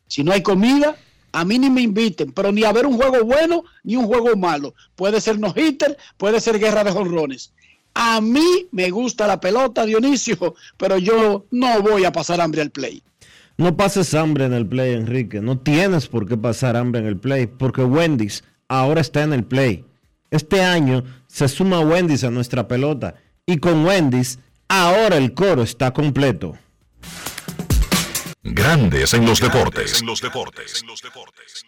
Si 0.07 0.22
no 0.22 0.33
hay 0.33 0.43
comida, 0.43 0.97
a 1.35 1.45
mí 1.45 1.59
ni 1.59 1.68
me 1.68 1.82
inviten, 1.82 2.30
pero 2.30 2.53
ni 2.53 2.62
a 2.62 2.72
ver 2.72 2.87
un 2.87 2.97
juego 2.97 3.24
bueno 3.24 3.64
ni 3.82 3.97
un 3.97 4.07
juego 4.07 4.37
malo. 4.37 4.72
Puede 4.95 5.20
ser 5.20 5.37
no 5.41 5.53
hitter, 5.55 5.99
puede 6.16 6.41
ser 6.41 6.61
guerra 6.61 6.85
de 6.85 6.93
jonrones. 6.93 7.53
A 7.93 8.20
mí 8.20 8.68
me 8.70 8.89
gusta 8.91 9.26
la 9.26 9.41
pelota, 9.41 9.85
Dionisio, 9.85 10.55
pero 10.76 10.97
yo 10.97 11.47
no 11.51 11.82
voy 11.82 12.05
a 12.05 12.12
pasar 12.12 12.41
hambre 12.41 12.62
al 12.62 12.70
play. 12.70 13.03
No 13.57 13.76
pases 13.76 14.14
hambre 14.14 14.45
en 14.45 14.53
el 14.53 14.64
play, 14.64 14.95
Enrique. 14.95 15.41
No 15.41 15.59
tienes 15.59 16.07
por 16.07 16.28
qué 16.28 16.37
pasar 16.37 16.76
hambre 16.76 17.01
en 17.01 17.07
el 17.09 17.18
play, 17.18 17.49
porque 17.49 17.82
Wendy's 17.82 18.45
ahora 18.68 19.01
está 19.01 19.24
en 19.24 19.32
el 19.32 19.43
play. 19.43 19.85
Este 20.30 20.62
año 20.62 21.03
se 21.26 21.49
suma 21.49 21.80
Wendy's 21.80 22.22
a 22.22 22.30
nuestra 22.30 22.68
pelota 22.68 23.16
y 23.45 23.59
con 23.59 23.85
Wendy's 23.85 24.39
ahora 24.68 25.16
el 25.16 25.35
coro 25.35 25.62
está 25.62 25.93
completo. 25.93 26.57
Grandes 28.47 29.14
en 29.14 29.24
los 29.24 29.40
deportes. 29.40 30.03
En 30.03 30.07
los 30.07 30.20
deportes. 30.20 30.82
En 30.82 30.86
los 30.86 31.01
deportes. 31.01 31.64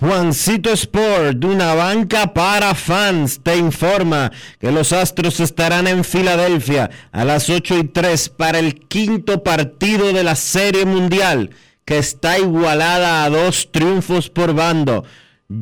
Juancito 0.00 0.72
Sport, 0.72 1.44
una 1.44 1.74
banca 1.74 2.32
para 2.32 2.74
fans, 2.74 3.40
te 3.42 3.58
informa 3.58 4.32
que 4.58 4.72
los 4.72 4.94
Astros 4.94 5.38
estarán 5.40 5.86
en 5.86 6.02
Filadelfia 6.02 6.88
a 7.12 7.26
las 7.26 7.50
8 7.50 7.76
y 7.76 7.84
3 7.84 8.30
para 8.30 8.58
el 8.58 8.86
quinto 8.88 9.42
partido 9.42 10.14
de 10.14 10.24
la 10.24 10.34
Serie 10.34 10.86
Mundial, 10.86 11.50
que 11.84 11.98
está 11.98 12.38
igualada 12.38 13.22
a 13.22 13.28
dos 13.28 13.70
triunfos 13.70 14.30
por 14.30 14.54
bando. 14.54 15.04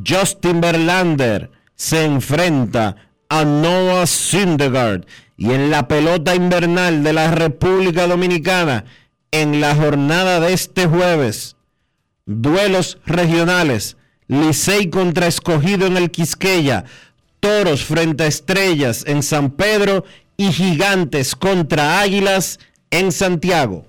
Justin 0.06 0.60
Verlander 0.60 1.50
se 1.82 2.04
enfrenta 2.04 2.94
a 3.28 3.44
Noah 3.44 4.06
Syndergaard 4.06 5.04
y 5.36 5.50
en 5.50 5.68
la 5.68 5.88
pelota 5.88 6.32
invernal 6.32 7.02
de 7.02 7.12
la 7.12 7.32
República 7.32 8.06
Dominicana 8.06 8.84
en 9.32 9.60
la 9.60 9.74
jornada 9.74 10.38
de 10.38 10.52
este 10.52 10.86
jueves. 10.86 11.56
Duelos 12.24 12.98
regionales. 13.04 13.96
Licey 14.28 14.90
contra 14.90 15.26
Escogido 15.26 15.88
en 15.88 15.96
el 15.96 16.12
Quisqueya. 16.12 16.84
Toros 17.40 17.82
frente 17.82 18.22
a 18.22 18.28
Estrellas 18.28 19.02
en 19.08 19.24
San 19.24 19.50
Pedro 19.50 20.04
y 20.36 20.52
Gigantes 20.52 21.34
contra 21.34 22.00
Águilas 22.00 22.60
en 22.92 23.10
Santiago. 23.10 23.88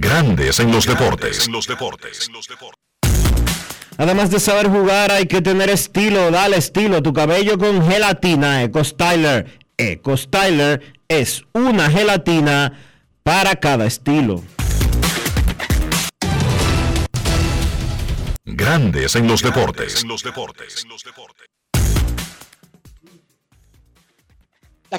Grandes 0.00 0.60
en 0.60 0.70
los 0.70 0.86
deportes. 0.86 1.46
En 1.46 1.52
los 1.52 1.66
deportes. 1.66 2.30
Además 3.96 4.30
de 4.30 4.38
saber 4.38 4.68
jugar, 4.68 5.10
hay 5.10 5.26
que 5.26 5.42
tener 5.42 5.70
estilo. 5.70 6.30
Dale 6.30 6.56
estilo 6.56 6.98
a 6.98 7.02
tu 7.02 7.12
cabello 7.12 7.58
con 7.58 7.84
gelatina 7.84 8.62
Eco 8.62 8.84
Styler. 8.84 9.58
Eco 9.76 10.16
Styler 10.16 10.94
es 11.08 11.42
una 11.52 11.90
gelatina 11.90 12.78
para 13.24 13.56
cada 13.56 13.86
estilo. 13.86 14.44
Grandes 18.44 19.16
en 19.16 19.26
los 19.26 19.42
deportes. 19.42 20.02
En 20.02 20.08
los 20.08 20.22
deportes. 20.22 20.86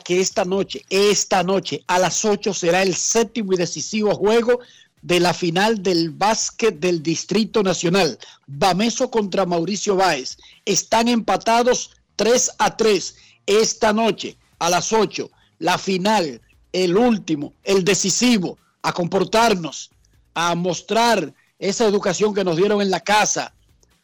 Que 0.03 0.21
esta 0.21 0.43
noche, 0.43 0.83
esta 0.89 1.43
noche 1.43 1.83
a 1.87 1.99
las 1.99 2.25
8 2.25 2.53
será 2.53 2.81
el 2.81 2.95
séptimo 2.95 3.53
y 3.53 3.57
decisivo 3.57 4.13
juego 4.15 4.59
de 5.01 5.19
la 5.19 5.33
final 5.33 5.81
del 5.81 6.09
básquet 6.11 6.79
del 6.79 7.01
Distrito 7.01 7.63
Nacional. 7.63 8.17
Bameso 8.47 9.09
contra 9.09 9.45
Mauricio 9.45 9.95
Báez. 9.95 10.37
Están 10.65 11.07
empatados 11.07 11.91
3 12.15 12.51
a 12.57 12.75
3 12.75 13.15
esta 13.45 13.93
noche 13.93 14.37
a 14.59 14.69
las 14.69 14.93
8. 14.93 15.29
La 15.59 15.77
final, 15.77 16.41
el 16.73 16.97
último, 16.97 17.53
el 17.63 17.83
decisivo, 17.83 18.57
a 18.81 18.93
comportarnos, 18.93 19.91
a 20.33 20.55
mostrar 20.55 21.33
esa 21.57 21.85
educación 21.85 22.33
que 22.33 22.43
nos 22.43 22.57
dieron 22.57 22.81
en 22.81 22.91
la 22.91 23.01
casa, 23.01 23.53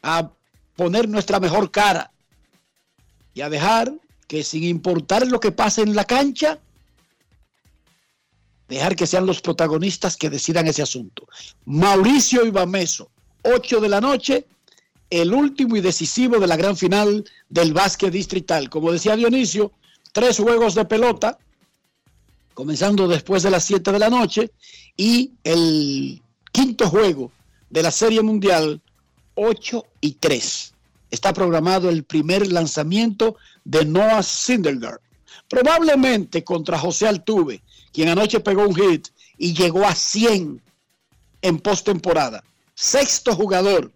a 0.01 0.31
poner 0.75 1.07
nuestra 1.07 1.39
mejor 1.39 1.71
cara 1.71 2.11
y 3.33 3.41
a 3.41 3.49
dejar 3.49 3.93
que 4.27 4.43
sin 4.43 4.63
importar 4.63 5.27
lo 5.27 5.39
que 5.39 5.51
pase 5.51 5.81
en 5.81 5.95
la 5.95 6.05
cancha, 6.05 6.59
dejar 8.67 8.95
que 8.95 9.07
sean 9.07 9.25
los 9.25 9.41
protagonistas 9.41 10.17
que 10.17 10.29
decidan 10.29 10.67
ese 10.67 10.81
asunto. 10.81 11.27
Mauricio 11.65 12.45
Ibameso, 12.45 13.09
8 13.43 13.79
de 13.79 13.89
la 13.89 14.01
noche, 14.01 14.45
el 15.09 15.33
último 15.33 15.75
y 15.75 15.81
decisivo 15.81 16.39
de 16.39 16.47
la 16.47 16.57
gran 16.57 16.75
final 16.75 17.23
del 17.49 17.73
básquet 17.73 18.11
distrital. 18.11 18.69
Como 18.69 18.91
decía 18.91 19.15
Dionisio, 19.15 19.71
tres 20.11 20.37
juegos 20.37 20.75
de 20.75 20.85
pelota, 20.85 21.37
comenzando 22.53 23.07
después 23.07 23.43
de 23.43 23.51
las 23.51 23.63
7 23.65 23.91
de 23.91 23.99
la 23.99 24.09
noche, 24.09 24.51
y 24.97 25.33
el 25.43 26.21
quinto 26.51 26.89
juego 26.89 27.31
de 27.69 27.83
la 27.83 27.91
Serie 27.91 28.21
Mundial, 28.21 28.81
8 29.35 29.85
y 30.01 30.13
3. 30.13 30.73
Está 31.11 31.33
programado 31.33 31.89
el 31.89 32.03
primer 32.03 32.51
lanzamiento 32.51 33.35
de 33.63 33.85
Noah 33.85 34.23
Syndergaard. 34.23 35.01
Probablemente 35.47 36.43
contra 36.43 36.79
José 36.79 37.07
Altuve, 37.07 37.61
quien 37.95 38.09
anoche 38.09 38.41
pegó 38.41 38.67
un 38.67 38.75
hit 38.75 39.07
y 39.37 39.53
llegó 39.53 39.85
a 39.85 39.95
100 39.95 40.61
en 41.41 41.59
postemporada. 41.59 42.43
Sexto 42.73 43.33
jugador 43.33 43.91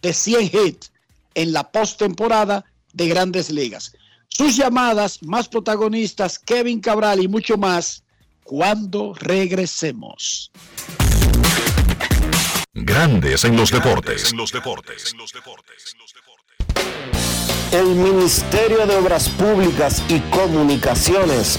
de 0.00 0.12
100 0.12 0.50
hits 0.52 0.92
en 1.34 1.52
la 1.52 1.70
postemporada 1.70 2.64
de 2.92 3.08
grandes 3.08 3.50
ligas. 3.50 3.92
sus 4.28 4.54
llamadas, 4.56 5.22
más 5.22 5.48
protagonistas, 5.48 6.38
Kevin 6.38 6.80
Cabral 6.80 7.22
y 7.22 7.26
mucho 7.26 7.56
más 7.56 8.04
cuando 8.44 9.14
regresemos. 9.14 10.52
Grandes 12.74 13.44
en 13.44 13.56
los 13.56 13.72
deportes. 13.72 14.30
En 14.30 14.36
los 14.36 14.52
deportes. 14.52 15.14
El 17.72 17.86
Ministerio 17.86 18.86
de 18.86 18.94
Obras 18.96 19.30
Públicas 19.30 20.02
y 20.08 20.20
Comunicaciones 20.30 21.58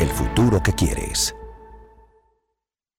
El 0.00 0.08
futuro 0.08 0.60
que 0.60 0.72
quieres. 0.72 1.36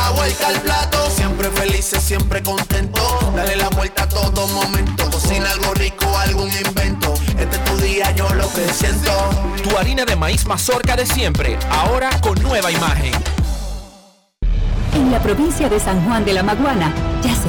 La 0.00 0.10
vuelta 0.10 0.46
al 0.46 0.60
plato, 0.60 1.10
siempre 1.10 1.50
felices, 1.50 2.02
siempre 2.02 2.40
contento. 2.42 3.00
Dale 3.34 3.56
la 3.56 3.68
vuelta 3.70 4.04
a 4.04 4.08
todo 4.08 4.46
momento. 4.46 5.10
Cocina 5.10 5.50
algo 5.50 5.74
rico, 5.74 6.06
algún 6.18 6.48
invento. 6.48 7.14
Este 7.38 7.56
es 7.56 7.64
tu 7.64 7.76
día, 7.78 8.10
yo 8.12 8.28
lo 8.34 8.48
que 8.52 8.66
siento. 8.72 9.10
Tu 9.62 9.76
harina 9.76 10.04
de 10.04 10.14
maíz 10.14 10.46
mazorca 10.46 10.94
de 10.94 11.04
siempre, 11.04 11.58
ahora 11.70 12.10
con 12.20 12.40
nueva 12.42 12.70
imagen. 12.70 13.12
En 14.94 15.10
la 15.10 15.20
provincia 15.20 15.68
de 15.68 15.80
San 15.80 16.04
Juan 16.04 16.24
de 16.24 16.32
la 16.32 16.42
Maguana 16.42 16.94
ya 17.22 17.34
se 17.34 17.48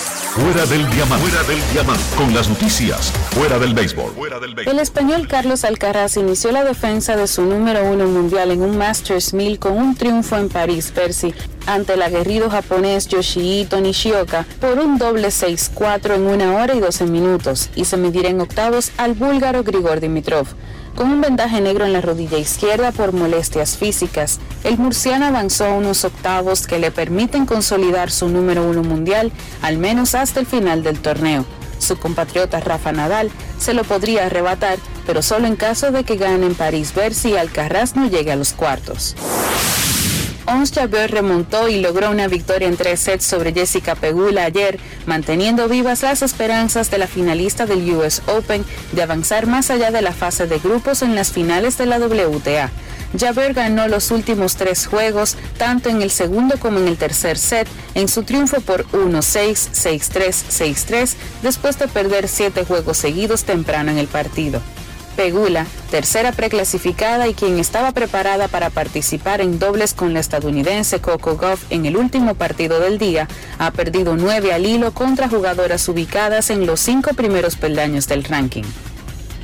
Fuera 0.31 0.65
del 0.65 0.89
diamante. 0.89 1.27
Fuera 1.27 1.43
del 1.43 1.59
diamante. 1.73 2.03
Con 2.15 2.33
las 2.33 2.47
noticias. 2.47 3.11
Fuera 3.31 3.59
del 3.59 3.73
béisbol. 3.73 4.13
Fuera 4.13 4.39
del 4.39 4.55
béisbol. 4.55 4.73
El 4.73 4.79
español 4.79 5.27
Carlos 5.27 5.65
Alcaraz 5.65 6.15
inició 6.15 6.53
la 6.53 6.63
defensa 6.63 7.17
de 7.17 7.27
su 7.27 7.41
número 7.41 7.83
uno 7.83 8.07
mundial 8.07 8.51
en 8.51 8.61
un 8.61 8.77
Masters 8.77 9.33
1000 9.33 9.59
con 9.59 9.73
un 9.73 9.93
triunfo 9.93 10.37
en 10.37 10.47
París, 10.47 10.93
Percy, 10.95 11.33
ante 11.65 11.95
el 11.95 12.01
aguerrido 12.01 12.49
japonés 12.49 13.09
Yoshihito 13.09 13.81
Nishioka 13.81 14.45
por 14.61 14.79
un 14.79 14.97
doble 14.97 15.27
6-4 15.27 16.15
en 16.15 16.21
una 16.21 16.55
hora 16.55 16.75
y 16.75 16.79
12 16.79 17.07
minutos 17.07 17.69
y 17.75 17.83
se 17.83 17.97
medirá 17.97 18.29
en 18.29 18.39
octavos 18.39 18.93
al 18.95 19.15
búlgaro 19.15 19.63
Grigor 19.63 19.99
Dimitrov. 19.99 20.47
Con 20.95 21.09
un 21.09 21.21
vendaje 21.21 21.61
negro 21.61 21.85
en 21.85 21.93
la 21.93 22.01
rodilla 22.01 22.37
izquierda 22.37 22.91
por 22.91 23.13
molestias 23.13 23.77
físicas, 23.77 24.39
el 24.63 24.77
murciano 24.77 25.25
avanzó 25.25 25.65
a 25.65 25.73
unos 25.73 26.03
octavos 26.03 26.67
que 26.67 26.79
le 26.79 26.91
permiten 26.91 27.45
consolidar 27.45 28.11
su 28.11 28.27
número 28.27 28.63
uno 28.63 28.83
mundial, 28.83 29.31
al 29.61 29.77
menos 29.77 30.15
hasta 30.15 30.39
el 30.39 30.45
final 30.45 30.83
del 30.83 30.99
torneo. 30.99 31.45
Su 31.79 31.97
compatriota 31.97 32.59
Rafa 32.59 32.91
Nadal 32.91 33.31
se 33.57 33.73
lo 33.73 33.83
podría 33.83 34.27
arrebatar, 34.27 34.77
pero 35.07 35.21
solo 35.21 35.47
en 35.47 35.55
caso 35.55 35.91
de 35.91 36.03
que 36.03 36.17
gane 36.17 36.45
en 36.45 36.55
París 36.55 36.93
ver 36.93 37.13
si 37.13 37.35
Alcaraz 37.35 37.95
no 37.95 38.07
llegue 38.07 38.31
a 38.31 38.35
los 38.35 38.53
cuartos. 38.53 39.15
Ons 40.53 40.73
Jabeur 40.73 41.09
remontó 41.09 41.69
y 41.69 41.79
logró 41.79 42.11
una 42.11 42.27
victoria 42.27 42.67
en 42.67 42.75
tres 42.75 42.99
sets 42.99 43.23
sobre 43.23 43.53
Jessica 43.53 43.95
Pegula 43.95 44.43
ayer, 44.43 44.79
manteniendo 45.05 45.69
vivas 45.69 46.01
las 46.01 46.21
esperanzas 46.21 46.91
de 46.91 46.97
la 46.97 47.07
finalista 47.07 47.65
del 47.65 47.89
US 47.95 48.21
Open 48.27 48.65
de 48.91 49.01
avanzar 49.01 49.47
más 49.47 49.71
allá 49.71 49.91
de 49.91 50.01
la 50.01 50.11
fase 50.11 50.47
de 50.47 50.59
grupos 50.59 51.03
en 51.03 51.15
las 51.15 51.31
finales 51.31 51.77
de 51.77 51.85
la 51.85 51.99
WTA. 51.99 52.69
Jabeur 53.17 53.53
ganó 53.53 53.87
los 53.87 54.11
últimos 54.11 54.57
tres 54.57 54.87
juegos, 54.87 55.37
tanto 55.57 55.87
en 55.87 56.01
el 56.01 56.11
segundo 56.11 56.59
como 56.59 56.79
en 56.79 56.89
el 56.89 56.97
tercer 56.97 57.37
set, 57.37 57.69
en 57.95 58.09
su 58.09 58.23
triunfo 58.23 58.59
por 58.59 58.85
1-6, 58.87 59.69
6-3, 59.71 60.75
6-3, 60.85 61.13
después 61.43 61.79
de 61.79 61.87
perder 61.87 62.27
siete 62.27 62.65
juegos 62.65 62.97
seguidos 62.97 63.45
temprano 63.45 63.91
en 63.91 63.97
el 63.97 64.07
partido. 64.07 64.61
Pegula, 65.15 65.65
tercera 65.89 66.31
preclasificada 66.31 67.27
y 67.27 67.33
quien 67.33 67.59
estaba 67.59 67.91
preparada 67.91 68.47
para 68.47 68.69
participar 68.69 69.41
en 69.41 69.59
dobles 69.59 69.93
con 69.93 70.13
la 70.13 70.19
estadounidense 70.19 70.99
Coco 70.99 71.35
Goff 71.35 71.63
en 71.69 71.85
el 71.85 71.97
último 71.97 72.35
partido 72.35 72.79
del 72.79 72.97
día, 72.97 73.27
ha 73.59 73.71
perdido 73.71 74.15
nueve 74.15 74.53
al 74.53 74.65
hilo 74.65 74.93
contra 74.93 75.29
jugadoras 75.29 75.87
ubicadas 75.89 76.49
en 76.49 76.65
los 76.65 76.79
cinco 76.79 77.13
primeros 77.13 77.55
peldaños 77.55 78.07
del 78.07 78.23
ranking. 78.23 78.63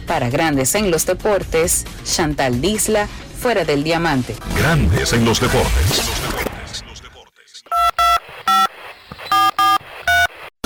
Para 0.07 0.29
Grandes 0.29 0.73
en 0.75 0.89
los 0.89 1.05
Deportes, 1.05 1.85
Chantal 2.05 2.61
Disla, 2.61 3.07
fuera 3.39 3.65
del 3.65 3.83
diamante. 3.83 4.35
Grandes 4.57 5.11
en 5.13 5.25
los 5.25 5.41
deportes. 5.41 6.01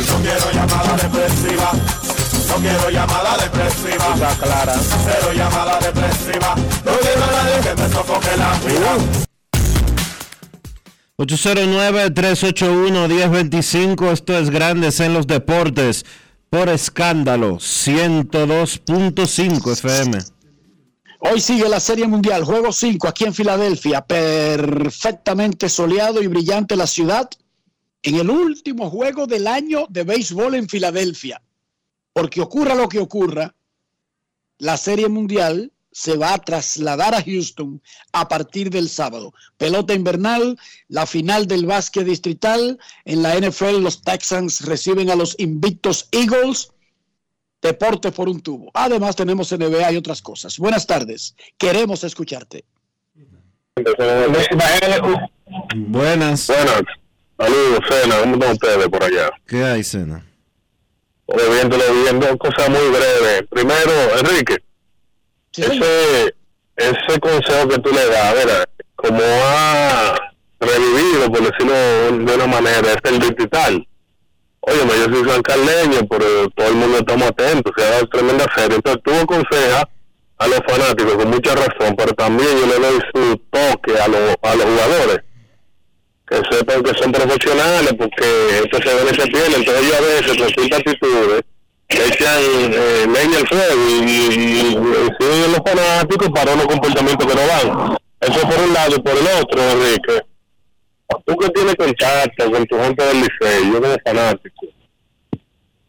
No 0.07 0.17
quiero 0.21 0.51
llamada 0.51 0.95
depresiva. 0.97 1.71
No 2.51 2.57
quiero 2.57 2.89
llamada 2.89 3.37
depresiva. 3.37 4.35
clara. 4.41 4.75
Cero 4.77 5.31
llamada 5.33 5.79
depresiva. 5.79 6.53
No 6.83 6.91
quiero 6.99 7.23
a 7.23 7.31
nadie 7.31 7.61
que 7.63 7.73
me 7.81 7.87
sofoque 7.89 8.35
la 8.37 8.59
vida. 8.59 8.97
809-381-1025, 11.17 14.11
esto 14.11 14.37
es 14.37 14.49
Grandes 14.49 14.99
en 14.99 15.13
los 15.13 15.27
Deportes, 15.27 16.05
por 16.49 16.67
escándalo, 16.67 17.55
102.5 17.57 19.71
FM. 19.71 20.17
Hoy 21.19 21.39
sigue 21.39 21.69
la 21.69 21.79
Serie 21.79 22.07
Mundial, 22.07 22.43
Juego 22.43 22.73
5 22.73 23.07
aquí 23.07 23.23
en 23.25 23.33
Filadelfia, 23.33 24.01
perfectamente 24.01 25.69
soleado 25.69 26.21
y 26.21 26.27
brillante 26.27 26.75
la 26.75 26.87
ciudad, 26.87 27.29
en 28.03 28.15
el 28.15 28.29
último 28.29 28.89
juego 28.89 29.25
del 29.25 29.47
año 29.47 29.85
de 29.87 30.03
béisbol 30.03 30.55
en 30.55 30.67
Filadelfia. 30.67 31.41
Porque 32.13 32.41
ocurra 32.41 32.75
lo 32.75 32.89
que 32.89 32.99
ocurra, 32.99 33.55
la 34.57 34.77
Serie 34.77 35.09
Mundial 35.09 35.71
se 35.91 36.15
va 36.15 36.33
a 36.33 36.37
trasladar 36.37 37.13
a 37.13 37.23
Houston 37.23 37.81
a 38.13 38.27
partir 38.27 38.69
del 38.69 38.89
sábado. 38.89 39.33
Pelota 39.57 39.93
invernal, 39.93 40.57
la 40.87 41.05
final 41.05 41.47
del 41.47 41.65
básquet 41.65 42.05
distrital. 42.05 42.79
En 43.05 43.21
la 43.21 43.35
NFL 43.35 43.81
los 43.81 44.01
Texans 44.01 44.61
reciben 44.61 45.09
a 45.09 45.15
los 45.15 45.35
invictos 45.39 46.07
Eagles. 46.11 46.71
Deporte 47.61 48.11
por 48.11 48.27
un 48.27 48.41
tubo. 48.41 48.71
Además 48.73 49.15
tenemos 49.15 49.51
NBA 49.51 49.91
y 49.91 49.97
otras 49.97 50.21
cosas. 50.21 50.57
Buenas 50.57 50.87
tardes. 50.87 51.35
Queremos 51.57 52.03
escucharte. 52.03 52.65
Buenas. 53.75 54.47
Buenas. 55.75 56.41
Saludos, 57.37 57.79
Cena. 57.89 58.19
¿Cómo 58.19 58.33
están 58.35 58.51
ustedes 58.51 58.87
por 58.89 59.03
allá? 59.03 59.31
¿Qué 59.45 59.63
hay, 59.63 59.83
Cena? 59.83 60.25
Viéndolo 61.35 61.83
bien, 62.03 62.19
dos 62.19 62.35
cosas 62.37 62.69
muy 62.69 62.89
breves. 62.89 63.43
Primero, 63.49 63.91
Enrique, 64.19 64.57
ese, 65.55 66.35
ese 66.75 67.19
consejo 67.19 67.67
que 67.67 67.79
tú 67.79 67.91
le 67.91 68.05
das, 68.07 68.33
¿verdad? 68.33 68.65
como 69.01 69.19
ha 69.19 70.15
revivido, 70.59 71.31
por 71.31 71.41
decirlo 71.41 72.25
de 72.25 72.35
una 72.35 72.47
manera, 72.47 72.93
es 72.93 73.11
el 73.11 73.19
digital. 73.19 73.87
Oye, 74.61 74.77
yo 74.77 75.15
soy 75.15 75.29
sancarleño, 75.29 76.07
pero 76.07 76.47
todo 76.55 76.67
el 76.67 76.75
mundo 76.75 76.97
estamos 76.99 77.27
atentos, 77.29 77.73
se 77.75 77.83
ha 77.83 77.89
dado 77.89 78.07
tremenda 78.09 78.45
serie. 78.55 78.75
Entonces 78.75 79.01
tú 79.03 79.11
aconsejas 79.11 79.85
a 80.37 80.47
los 80.47 80.59
fanáticos 80.67 81.15
con 81.15 81.29
mucha 81.31 81.55
razón, 81.55 81.95
pero 81.97 82.13
también 82.13 82.49
yo 82.59 82.67
le 82.67 82.79
doy 82.79 82.99
su 83.13 83.37
toque 83.49 83.99
a, 83.99 84.07
los 84.07 84.35
a 84.43 84.55
los 84.55 84.65
jugadores 84.65 85.19
que 86.31 86.37
sepan 86.49 86.81
que 86.81 86.93
son 86.93 87.11
profesionales 87.11 87.93
porque 87.97 88.59
esto 88.63 88.77
se 88.81 88.95
ve 88.95 89.09
se 89.09 89.27
pierde 89.27 89.55
entonces 89.57 89.83
ellos 89.83 89.95
a 89.97 90.01
veces 90.01 90.53
ciertas 90.55 90.79
actitudes 90.79 91.41
le 91.89 92.05
echan 92.07 92.39
eh, 92.73 93.05
leña 93.05 93.37
al 93.39 93.47
fuego 93.49 93.89
y, 93.89 94.03
y, 94.05 94.71
siguen 95.19 95.51
los 95.51 95.61
fanáticos 95.65 96.29
para 96.29 96.53
unos 96.53 96.67
comportamientos 96.67 97.27
que 97.27 97.35
no 97.35 97.41
van 97.47 97.97
eso 98.21 98.47
por 98.47 98.59
un 98.59 98.73
lado 98.73 98.95
y 98.95 99.01
por 99.01 99.17
el 99.17 99.27
otro 99.41 99.61
Enrique. 99.61 100.21
Tú 101.25 101.35
que 101.35 101.49
tienes 101.49 101.75
contacto 101.75 102.51
con 102.51 102.65
tu 102.65 102.77
gente 102.77 103.03
del 103.03 103.17
liceo 103.17 103.73
yo 103.73 103.81
como 103.81 103.95
fanático 104.05 104.67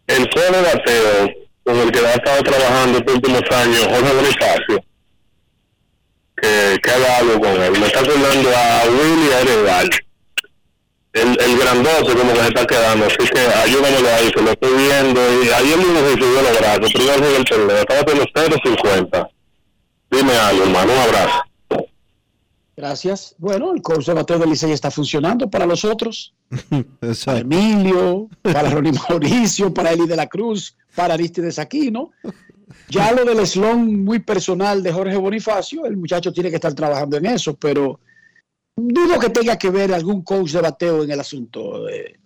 el 0.08 0.28
solo 0.34 0.62
bateo 0.62 1.30
con 1.62 1.76
el 1.78 1.92
que 1.92 2.00
ha 2.00 2.14
estado 2.14 2.42
trabajando 2.42 2.98
estos 2.98 3.14
últimos 3.14 3.42
años 3.52 3.86
Jorge 3.86 4.12
Bonifacio 4.12 4.84
que, 6.36 6.78
que 6.82 6.90
haga 6.90 7.18
algo 7.18 7.40
con 7.40 7.62
él 7.62 7.72
me 7.78 7.86
está 7.86 8.00
sonando 8.00 8.50
a 8.50 8.82
Willy 8.88 9.28
y 9.28 9.32
a 9.32 9.40
Ereval 9.42 9.90
el, 11.12 11.28
el 11.40 11.58
grandote 11.58 12.14
como 12.14 12.32
que 12.32 12.40
se 12.40 12.48
está 12.48 12.66
quedando, 12.66 13.06
así 13.06 13.16
que 13.16 13.40
ayúdamelo 13.40 14.08
ahí, 14.08 14.30
se 14.34 14.42
lo 14.42 14.50
estoy 14.50 14.72
viendo, 14.74 15.20
y 15.42 15.48
ayer 15.50 15.78
mismo 15.78 16.00
se 16.00 16.12
subió 16.14 16.42
los 16.42 16.58
brazos, 16.58 16.92
primero 16.92 17.30
del 17.30 17.44
torneo, 17.44 17.76
estaba 17.76 18.04
con 18.04 18.18
los 18.18 18.26
0.50. 18.26 19.28
Dime 20.10 20.32
algo, 20.32 20.62
hermano, 20.64 20.92
un 20.92 20.98
abrazo. 20.98 21.42
Gracias. 22.76 23.34
Bueno, 23.38 23.74
el 23.74 23.82
coach 23.82 24.06
de 24.06 24.46
Licey 24.46 24.72
está 24.72 24.90
funcionando 24.90 25.48
para 25.50 25.66
los 25.66 25.84
otros. 25.84 26.34
para 27.24 27.38
Emilio, 27.38 28.28
para 28.40 28.70
Ronnie 28.70 28.92
Mauricio, 29.08 29.72
para 29.72 29.92
Eli 29.92 30.06
de 30.06 30.16
la 30.16 30.26
Cruz, 30.26 30.76
para 30.94 31.14
Aristides 31.14 31.58
Aquino. 31.58 32.10
Ya 32.88 33.12
lo 33.12 33.24
del 33.24 33.40
eslón 33.40 34.04
muy 34.04 34.18
personal 34.20 34.82
de 34.82 34.92
Jorge 34.92 35.16
Bonifacio, 35.16 35.84
el 35.84 35.96
muchacho 35.96 36.32
tiene 36.32 36.48
que 36.48 36.56
estar 36.56 36.72
trabajando 36.72 37.18
en 37.18 37.26
eso, 37.26 37.54
pero 37.54 38.00
dudo 38.76 39.18
que 39.20 39.30
tenga 39.30 39.56
que 39.58 39.70
ver 39.70 39.92
algún 39.92 40.22
coach 40.22 40.52
de 40.52 40.60
bateo 40.60 41.04
en 41.04 41.10
el 41.10 41.20
asunto. 41.20 41.88
Eh, 41.88 42.18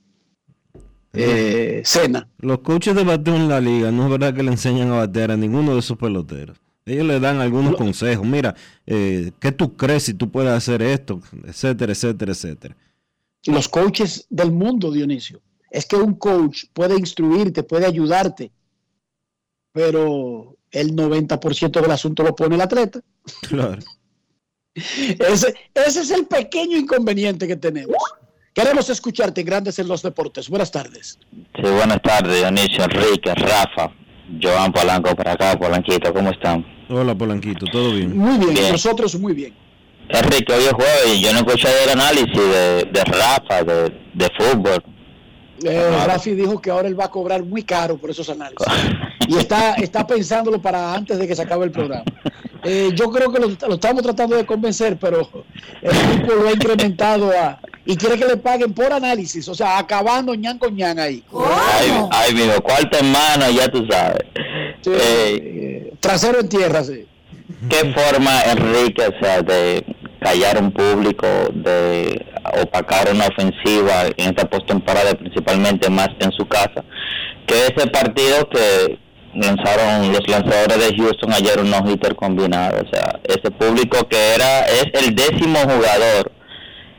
eh, 1.12 1.82
Cena. 1.84 2.28
Los 2.38 2.59
coaches 2.61 2.94
de 2.94 3.05
bateo 3.05 3.36
en 3.36 3.49
la 3.49 3.61
liga 3.61 3.90
no 3.90 4.05
es 4.05 4.11
verdad 4.11 4.34
que 4.34 4.42
le 4.42 4.51
enseñan 4.53 4.90
a 4.92 4.97
batear 4.99 5.30
a 5.30 5.36
ninguno 5.36 5.72
de 5.72 5.80
esos 5.80 5.97
peloteros. 5.97 6.59
Ellos 6.84 7.07
le 7.07 7.18
dan 7.18 7.40
algunos 7.40 7.72
No. 7.72 7.76
consejos. 7.78 8.24
Mira, 8.26 8.55
eh, 8.86 9.32
¿qué 9.40 9.51
tú 9.51 9.76
crees 9.76 10.05
si 10.05 10.14
tú 10.14 10.30
puedes 10.30 10.53
hacer 10.53 10.82
esto? 10.82 11.20
Etcétera, 11.44 11.92
etcétera, 11.92 12.32
etcétera. 12.32 12.76
Los 13.47 13.68
coaches 13.68 14.26
del 14.30 14.53
mundo, 14.53 14.92
Dionisio. 14.92 15.40
Es 15.70 15.86
que 15.86 15.97
un 15.97 16.14
coach 16.14 16.64
puede 16.72 16.97
instruirte, 16.97 17.62
puede 17.64 17.86
ayudarte, 17.86 18.53
pero 19.72 20.57
el 20.70 20.94
90% 20.94 21.80
del 21.80 21.90
asunto 21.90 22.22
lo 22.22 22.34
pone 22.34 22.55
el 22.55 22.61
atleta. 22.61 23.01
Claro. 23.49 23.82
Ese, 24.76 25.54
ese 25.74 26.00
es 26.00 26.10
el 26.10 26.26
pequeño 26.26 26.76
inconveniente 26.76 27.46
que 27.48 27.56
tenemos. 27.56 27.96
Queremos 28.52 28.88
escucharte, 28.88 29.42
Grandes 29.42 29.78
en 29.78 29.88
los 29.88 30.02
Deportes. 30.02 30.48
Buenas 30.48 30.70
tardes. 30.70 31.18
Sí, 31.30 31.62
buenas 31.62 32.00
tardes, 32.02 32.38
Dionisio, 32.38 32.84
Enrique, 32.84 33.34
Rafa, 33.34 33.92
Joan 34.42 34.72
Polanco 34.72 35.14
por 35.14 35.28
acá, 35.28 35.58
Polanquito, 35.58 36.12
¿cómo 36.12 36.30
están? 36.30 36.64
Hola, 36.88 37.14
Polanquito, 37.14 37.66
¿todo 37.66 37.92
bien? 37.92 38.16
Muy 38.16 38.54
bien, 38.54 38.72
nosotros 38.72 39.18
muy 39.18 39.34
bien. 39.34 39.54
Enrique, 40.08 40.52
hoy 40.52 40.64
es 40.64 40.72
jueves 40.72 41.16
y 41.16 41.20
yo 41.20 41.32
no 41.32 41.38
escuché 41.40 41.68
el 41.84 41.90
análisis 41.90 42.32
de, 42.32 42.88
de 42.92 43.04
Rafa, 43.04 43.64
de, 43.64 43.92
de 44.14 44.30
fútbol. 44.38 44.82
Eh, 45.64 46.04
Rafi 46.07 46.34
dijo 46.34 46.61
que 46.61 46.70
ahora 46.70 46.88
él 46.88 46.98
va 46.98 47.07
a 47.07 47.11
cobrar 47.11 47.42
muy 47.42 47.62
caro 47.62 47.96
por 47.96 48.11
esos 48.11 48.28
análisis. 48.28 48.66
y 49.28 49.36
está, 49.36 49.74
está 49.74 50.07
pensándolo 50.07 50.61
para 50.61 50.94
antes 50.94 51.18
de 51.18 51.26
que 51.26 51.34
se 51.34 51.42
acabe 51.42 51.64
el 51.64 51.70
programa. 51.70 52.04
Eh, 52.64 52.90
yo 52.94 53.11
creo 53.11 53.32
que 53.32 53.38
lo, 53.38 53.48
lo, 53.48 53.74
estamos 53.74 54.02
tratando 54.02 54.36
de 54.36 54.44
convencer, 54.44 54.96
pero 54.98 55.28
el 55.82 56.18
tipo 56.20 56.34
lo 56.34 56.48
ha 56.48 56.52
incrementado 56.52 57.30
a, 57.30 57.61
y 57.84 57.96
quiere 57.96 58.18
que 58.18 58.26
le 58.26 58.36
paguen 58.36 58.74
por 58.74 58.92
análisis, 58.92 59.48
o 59.48 59.54
sea, 59.54 59.78
acabando 59.78 60.34
ñan 60.34 60.59
con 60.59 60.74
ñan 60.74 60.98
ahí. 60.98 61.22
Ay, 61.32 62.09
ay, 62.11 62.34
mi 62.34 62.42
cuarta 62.61 62.98
hermana, 62.98 63.50
ya 63.50 63.68
tú 63.68 63.86
sabes. 63.88 64.24
Sí, 64.82 64.90
eh, 64.92 65.92
trasero 66.00 66.40
en 66.40 66.48
tierra, 66.48 66.82
sí. 66.82 67.07
¿Qué 67.70 67.94
forma, 67.94 68.42
Enrique, 68.42 69.07
o 69.07 69.24
sea, 69.24 69.40
de 69.42 69.84
callar 70.20 70.61
un 70.61 70.72
público, 70.72 71.26
de 71.54 72.26
opacar 72.62 73.09
una 73.12 73.26
ofensiva 73.26 74.07
en 74.16 74.30
esta 74.30 74.49
postemporada, 74.49 75.14
principalmente 75.14 75.90
más 75.90 76.09
en 76.20 76.32
su 76.32 76.47
casa, 76.47 76.84
que 77.47 77.66
ese 77.66 77.86
partido 77.88 78.49
que 78.49 78.99
lanzaron 79.34 80.12
los 80.12 80.26
lanzadores 80.28 80.78
de 80.78 80.97
Houston 80.97 81.32
ayer 81.32 81.61
un 81.61 81.70
no-hitter 81.70 82.14
combinado, 82.16 82.82
o 82.82 82.88
sea, 82.90 83.20
ese 83.24 83.51
público 83.51 84.09
que 84.09 84.34
era, 84.34 84.66
es 84.66 84.86
el 84.94 85.14
décimo 85.14 85.59
jugador 85.61 86.32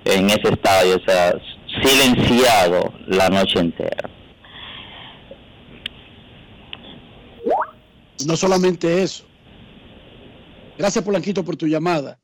en 0.06 0.30
ese 0.30 0.50
estadio, 0.50 0.98
o 0.98 1.10
sea, 1.10 1.34
silenciado 1.84 2.94
la 3.08 3.30
noche 3.30 3.60
entera. 3.60 4.10
No 8.26 8.36
solamente 8.36 9.04
eso. 9.04 9.26
Gracias, 10.78 11.04
Polanquito, 11.04 11.44
por 11.44 11.56
tu 11.56 11.68
llamada. 11.68 12.20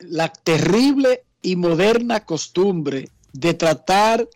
La 0.00 0.28
terrible 0.32 1.22
y 1.42 1.56
moderna 1.56 2.24
costumbre 2.24 3.08
de 3.32 3.54
tratar 3.54 4.28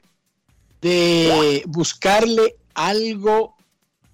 de 0.80 1.62
buscarle 1.66 2.56
algo 2.74 3.56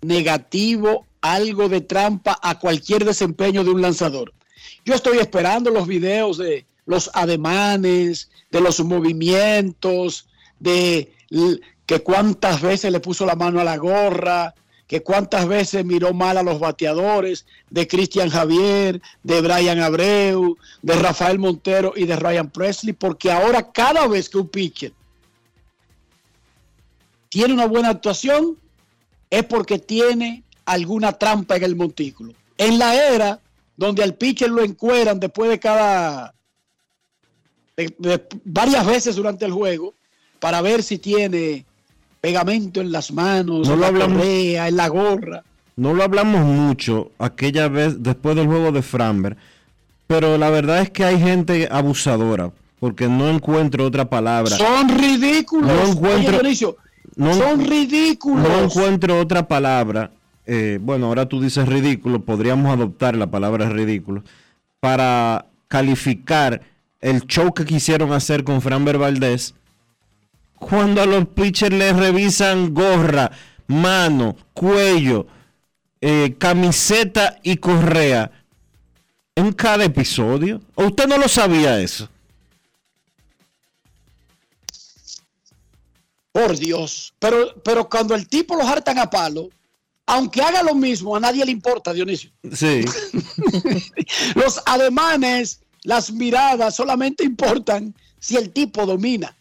negativo, 0.03 1.07
algo 1.21 1.69
de 1.69 1.81
trampa 1.81 2.39
a 2.43 2.59
cualquier 2.59 3.05
desempeño 3.05 3.65
de 3.65 3.71
un 3.71 3.83
lanzador. 3.83 4.33
Yo 4.85 4.95
estoy 4.95 5.19
esperando 5.19 5.71
los 5.71 5.87
videos 5.87 6.39
de 6.39 6.67
los 6.87 7.11
ademanes, 7.15 8.31
de 8.51 8.61
los 8.61 8.81
movimientos, 8.81 10.29
de 10.59 11.13
que 11.87 12.01
cuántas 12.01 12.63
veces 12.63 12.93
le 12.93 13.01
puso 13.01 13.27
la 13.27 13.35
mano 13.35 13.61
a 13.61 13.65
la 13.65 13.77
gorra, 13.77 14.55
que 14.91 15.05
cuántas 15.05 15.47
veces 15.47 15.85
miró 15.85 16.13
mal 16.13 16.37
a 16.37 16.43
los 16.43 16.59
bateadores, 16.59 17.47
de 17.71 17.87
Cristian 17.87 18.29
Javier, 18.29 19.01
de 19.23 19.41
Brian 19.41 19.79
Abreu, 19.79 20.59
de 20.83 20.97
Rafael 20.97 21.39
Montero 21.39 21.93
y 21.95 22.07
de 22.07 22.17
Ryan 22.17 22.51
Presley, 22.51 22.93
porque 22.93 23.31
ahora 23.31 23.71
cada 23.71 24.09
vez 24.09 24.29
que 24.29 24.39
un 24.39 24.49
pitcher 24.49 24.93
tiene 27.29 27.55
una 27.55 27.67
buena 27.67 27.91
actuación, 27.91 28.59
es 29.31 29.45
porque 29.45 29.79
tiene 29.79 30.43
alguna 30.65 31.13
trampa 31.13 31.55
en 31.55 31.63
el 31.63 31.77
montículo. 31.77 32.35
En 32.59 32.77
la 32.77 32.97
era 32.97 33.39
donde 33.77 34.03
al 34.03 34.17
pitcher 34.17 34.51
lo 34.51 34.65
encueran 34.65 35.21
después 35.21 35.51
de 35.51 35.61
cada 35.61 36.35
varias 38.45 38.85
veces 38.85 39.15
durante 39.15 39.45
el 39.45 39.53
juego 39.53 39.95
para 40.41 40.61
ver 40.63 40.83
si 40.83 40.99
tiene 40.99 41.65
pegamento 42.21 42.81
en 42.81 42.93
las 42.93 43.13
manos, 43.13 43.69
en 43.69 43.81
la 43.81 43.93
correa, 43.93 44.69
en 44.69 44.77
la 44.77 44.89
gorra. 44.89 45.43
No 45.77 45.95
lo 45.95 46.03
hablamos 46.03 46.45
mucho 46.45 47.11
aquella 47.19 47.69
vez 47.69 48.03
después 48.03 48.37
del 48.37 48.47
juego 48.47 48.73
de 48.73 48.83
Framber, 48.83 49.37
pero 50.07 50.37
la 50.37 50.51
verdad 50.51 50.83
es 50.83 50.91
que 50.91 51.05
hay 51.05 51.19
gente 51.19 51.69
abusadora, 51.71 52.51
porque 52.79 53.09
no 53.09 53.29
encuentro 53.31 53.87
otra 53.87 54.09
palabra. 54.09 54.57
Son 54.57 54.89
ridículos. 54.89 55.67
No 55.67 55.93
encuentro, 55.93 56.41
son 57.17 57.65
ridículos. 57.65 58.49
No 58.49 58.65
encuentro 58.65 59.19
otra 59.19 59.47
palabra 59.49 60.11
eh, 60.53 60.81
bueno, 60.83 61.07
ahora 61.07 61.27
tú 61.27 61.41
dices 61.41 61.69
ridículo, 61.69 62.25
podríamos 62.25 62.73
adoptar 62.73 63.15
la 63.17 63.31
palabra 63.31 63.69
ridículo, 63.69 64.25
para 64.81 65.47
calificar 65.69 66.63
el 67.01 67.25
show 67.29 67.55
que 67.55 67.65
quisieron 67.65 68.13
hacer 68.13 68.43
con 68.43 68.61
Framber 68.61 68.99
Valdés, 68.99 69.55
cuando 70.61 71.01
a 71.01 71.07
los 71.07 71.27
pitchers 71.27 71.75
les 71.75 71.97
revisan 71.97 72.73
gorra, 72.75 73.33
mano, 73.67 74.37
cuello, 74.53 75.27
eh, 76.01 76.37
camiseta 76.39 77.41
y 77.43 77.57
correa 77.57 78.31
en 79.35 79.53
cada 79.55 79.85
episodio. 79.85 80.61
¿O 80.75 80.85
usted 80.85 81.09
no 81.09 81.17
lo 81.17 81.29
sabía 81.29 81.81
eso? 81.81 82.09
Por 86.31 86.57
Dios. 86.59 87.15
Pero, 87.19 87.55
pero 87.65 87.89
cuando 87.89 88.15
el 88.15 88.29
tipo 88.29 88.55
los 88.55 88.67
hartan 88.67 88.99
a 88.99 89.09
palo, 89.09 89.49
aunque 90.07 90.43
haga 90.43 90.63
lo 90.63 90.75
mismo, 90.75 91.17
a 91.17 91.21
nadie 91.21 91.45
le 91.45 91.53
importa, 91.53 91.93
Dionisio. 91.95 92.31
Sí. 92.53 92.85
Los 94.35 94.61
ademanes, 94.67 95.61
las 95.85 96.13
miradas 96.13 96.77
solamente 96.77 97.25
importan 97.25 97.95
si 98.19 98.37
el 98.37 98.51
tipo 98.51 98.85
domina. 98.85 99.35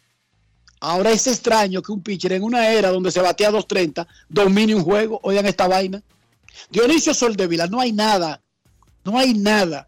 Ahora 0.79 1.11
es 1.11 1.27
extraño 1.27 1.81
que 1.81 1.91
un 1.91 2.01
pitcher 2.01 2.33
en 2.33 2.43
una 2.43 2.69
era 2.71 2.89
donde 2.89 3.11
se 3.11 3.21
batea 3.21 3.51
230 3.51 4.07
domine 4.29 4.75
un 4.75 4.83
juego. 4.83 5.19
Oigan 5.23 5.45
esta 5.45 5.67
vaina. 5.67 6.01
Dionisio 6.69 7.13
Soldevila, 7.13 7.67
no 7.67 7.79
hay 7.79 7.91
nada, 7.91 8.41
no 9.03 9.17
hay 9.17 9.33
nada 9.33 9.87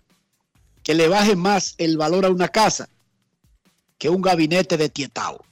que 0.84 0.94
le 0.94 1.08
baje 1.08 1.36
más 1.36 1.76
el 1.78 1.98
valor 1.98 2.26
a 2.26 2.30
una 2.30 2.48
casa 2.48 2.90
que 3.98 4.10
un 4.10 4.22
gabinete 4.22 4.78
de 4.78 4.90
tietao. 4.90 5.44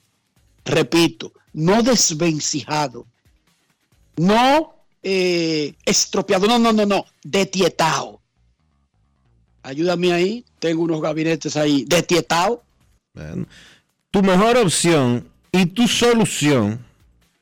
Repito, 0.66 1.32
no 1.54 1.84
desvencijado, 1.84 3.06
no 4.18 4.76
eh, 5.04 5.76
estropeado, 5.86 6.48
no, 6.48 6.60
no, 6.60 6.74
no, 6.74 6.86
no, 6.86 7.06
detietado. 7.24 8.20
Ayúdame 9.62 10.14
ahí, 10.14 10.46
tengo 10.60 10.84
unos 10.84 11.02
gabinetes 11.02 11.56
ahí, 11.56 11.86
detietado. 11.88 12.64
Tu 14.12 14.24
mejor 14.24 14.58
opción 14.58 15.28
y 15.52 15.68
tu 15.68 15.88
solución 15.88 16.80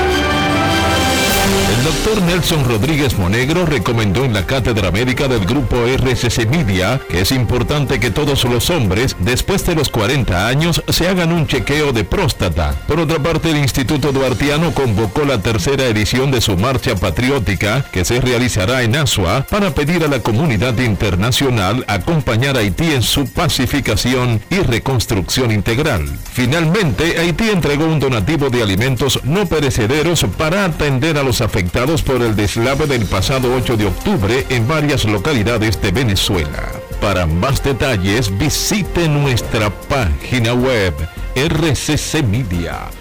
El 1.81 1.87
doctor 1.87 2.21
Nelson 2.21 2.63
Rodríguez 2.65 3.17
Monegro 3.17 3.65
recomendó 3.65 4.23
en 4.23 4.33
la 4.33 4.45
cátedra 4.45 4.91
médica 4.91 5.27
del 5.27 5.43
grupo 5.45 5.77
RCC 5.87 6.47
Media 6.47 7.01
que 7.09 7.21
es 7.21 7.31
importante 7.31 7.99
que 7.99 8.11
todos 8.11 8.43
los 8.43 8.69
hombres 8.69 9.15
después 9.17 9.65
de 9.65 9.73
los 9.73 9.89
40 9.89 10.47
años 10.47 10.83
se 10.89 11.07
hagan 11.07 11.31
un 11.31 11.47
chequeo 11.47 11.91
de 11.91 12.03
próstata. 12.03 12.75
Por 12.87 12.99
otra 12.99 13.17
parte, 13.17 13.49
el 13.49 13.57
Instituto 13.57 14.11
Duartiano 14.11 14.75
convocó 14.75 15.25
la 15.25 15.41
tercera 15.41 15.85
edición 15.85 16.29
de 16.29 16.41
su 16.41 16.55
marcha 16.55 16.95
patriótica 16.95 17.83
que 17.91 18.05
se 18.05 18.21
realizará 18.21 18.83
en 18.83 18.95
Asua 18.95 19.47
para 19.49 19.73
pedir 19.73 20.03
a 20.03 20.07
la 20.07 20.19
comunidad 20.19 20.77
internacional 20.77 21.83
acompañar 21.87 22.57
a 22.57 22.59
Haití 22.59 22.91
en 22.91 23.01
su 23.01 23.25
pacificación 23.25 24.39
y 24.51 24.59
reconstrucción 24.59 25.51
integral. 25.51 26.05
Finalmente, 26.31 27.17
Haití 27.17 27.49
entregó 27.49 27.85
un 27.85 27.99
donativo 27.99 28.51
de 28.51 28.61
alimentos 28.61 29.19
no 29.23 29.47
perecederos 29.47 30.23
para 30.37 30.65
atender 30.65 31.17
a 31.17 31.23
los 31.23 31.41
afectados 31.41 31.70
por 32.03 32.21
el 32.21 32.35
deslave 32.35 32.85
del 32.85 33.05
pasado 33.05 33.53
8 33.55 33.77
de 33.77 33.85
octubre 33.85 34.45
en 34.49 34.67
varias 34.67 35.05
localidades 35.05 35.81
de 35.81 35.91
Venezuela. 35.91 36.69
Para 36.99 37.25
más 37.25 37.63
detalles 37.63 38.37
visite 38.37 39.07
nuestra 39.07 39.69
página 39.69 40.53
web 40.53 40.93
rccmedia.com.do. 41.33 42.91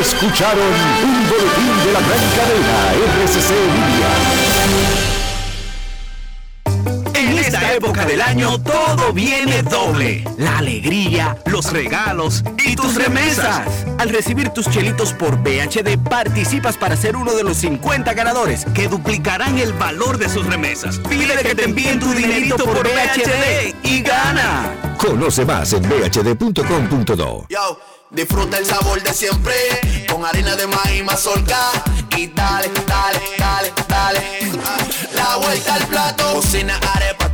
Escucharon 0.00 0.72
un 1.04 1.28
boletín 1.28 1.72
de 1.84 1.92
la 1.92 2.00
gran 2.00 2.24
cadena 2.36 2.92
RCC 3.24 3.50
Media. 3.50 5.15
Época 7.76 8.06
del 8.06 8.22
año 8.22 8.58
todo 8.62 9.12
viene 9.12 9.62
doble. 9.62 10.24
La 10.38 10.56
alegría, 10.58 11.36
los 11.44 11.70
regalos 11.70 12.42
y 12.64 12.74
tus 12.74 12.94
remesas. 12.94 13.68
Al 13.98 14.08
recibir 14.08 14.48
tus 14.48 14.70
chelitos 14.70 15.12
por 15.12 15.36
BHD 15.42 15.98
participas 16.08 16.78
para 16.78 16.96
ser 16.96 17.16
uno 17.16 17.34
de 17.34 17.44
los 17.44 17.58
50 17.58 18.14
ganadores 18.14 18.64
que 18.72 18.88
duplicarán 18.88 19.58
el 19.58 19.74
valor 19.74 20.16
de 20.16 20.30
sus 20.30 20.46
remesas. 20.46 20.98
Pide 21.06 21.36
que 21.42 21.54
te 21.54 21.64
envíen 21.64 22.00
tu 22.00 22.10
dinerito 22.14 22.64
por 22.64 22.82
BHD 22.82 23.74
y 23.82 24.00
gana. 24.00 24.72
Conoce 24.96 25.44
más 25.44 25.74
en 25.74 25.82
bhd.com.do. 25.82 27.44
Yo, 27.50 27.80
disfruta 28.10 28.56
el 28.56 28.64
sabor 28.64 29.02
de 29.02 29.12
siempre 29.12 29.52
con 30.10 30.24
harina 30.24 30.56
de 30.56 30.66
maíz 30.66 31.04
mazorca 31.04 31.58
y 32.16 32.28
dale, 32.28 32.70
dale, 32.88 33.20
dale, 33.38 33.72
dale. 33.86 34.20
Ah, 34.64 34.78
La 35.14 35.36
vuelta 35.36 35.74
al 35.74 35.86
plato, 35.86 36.32
cocina 36.34 36.80
arepa, 36.94 37.25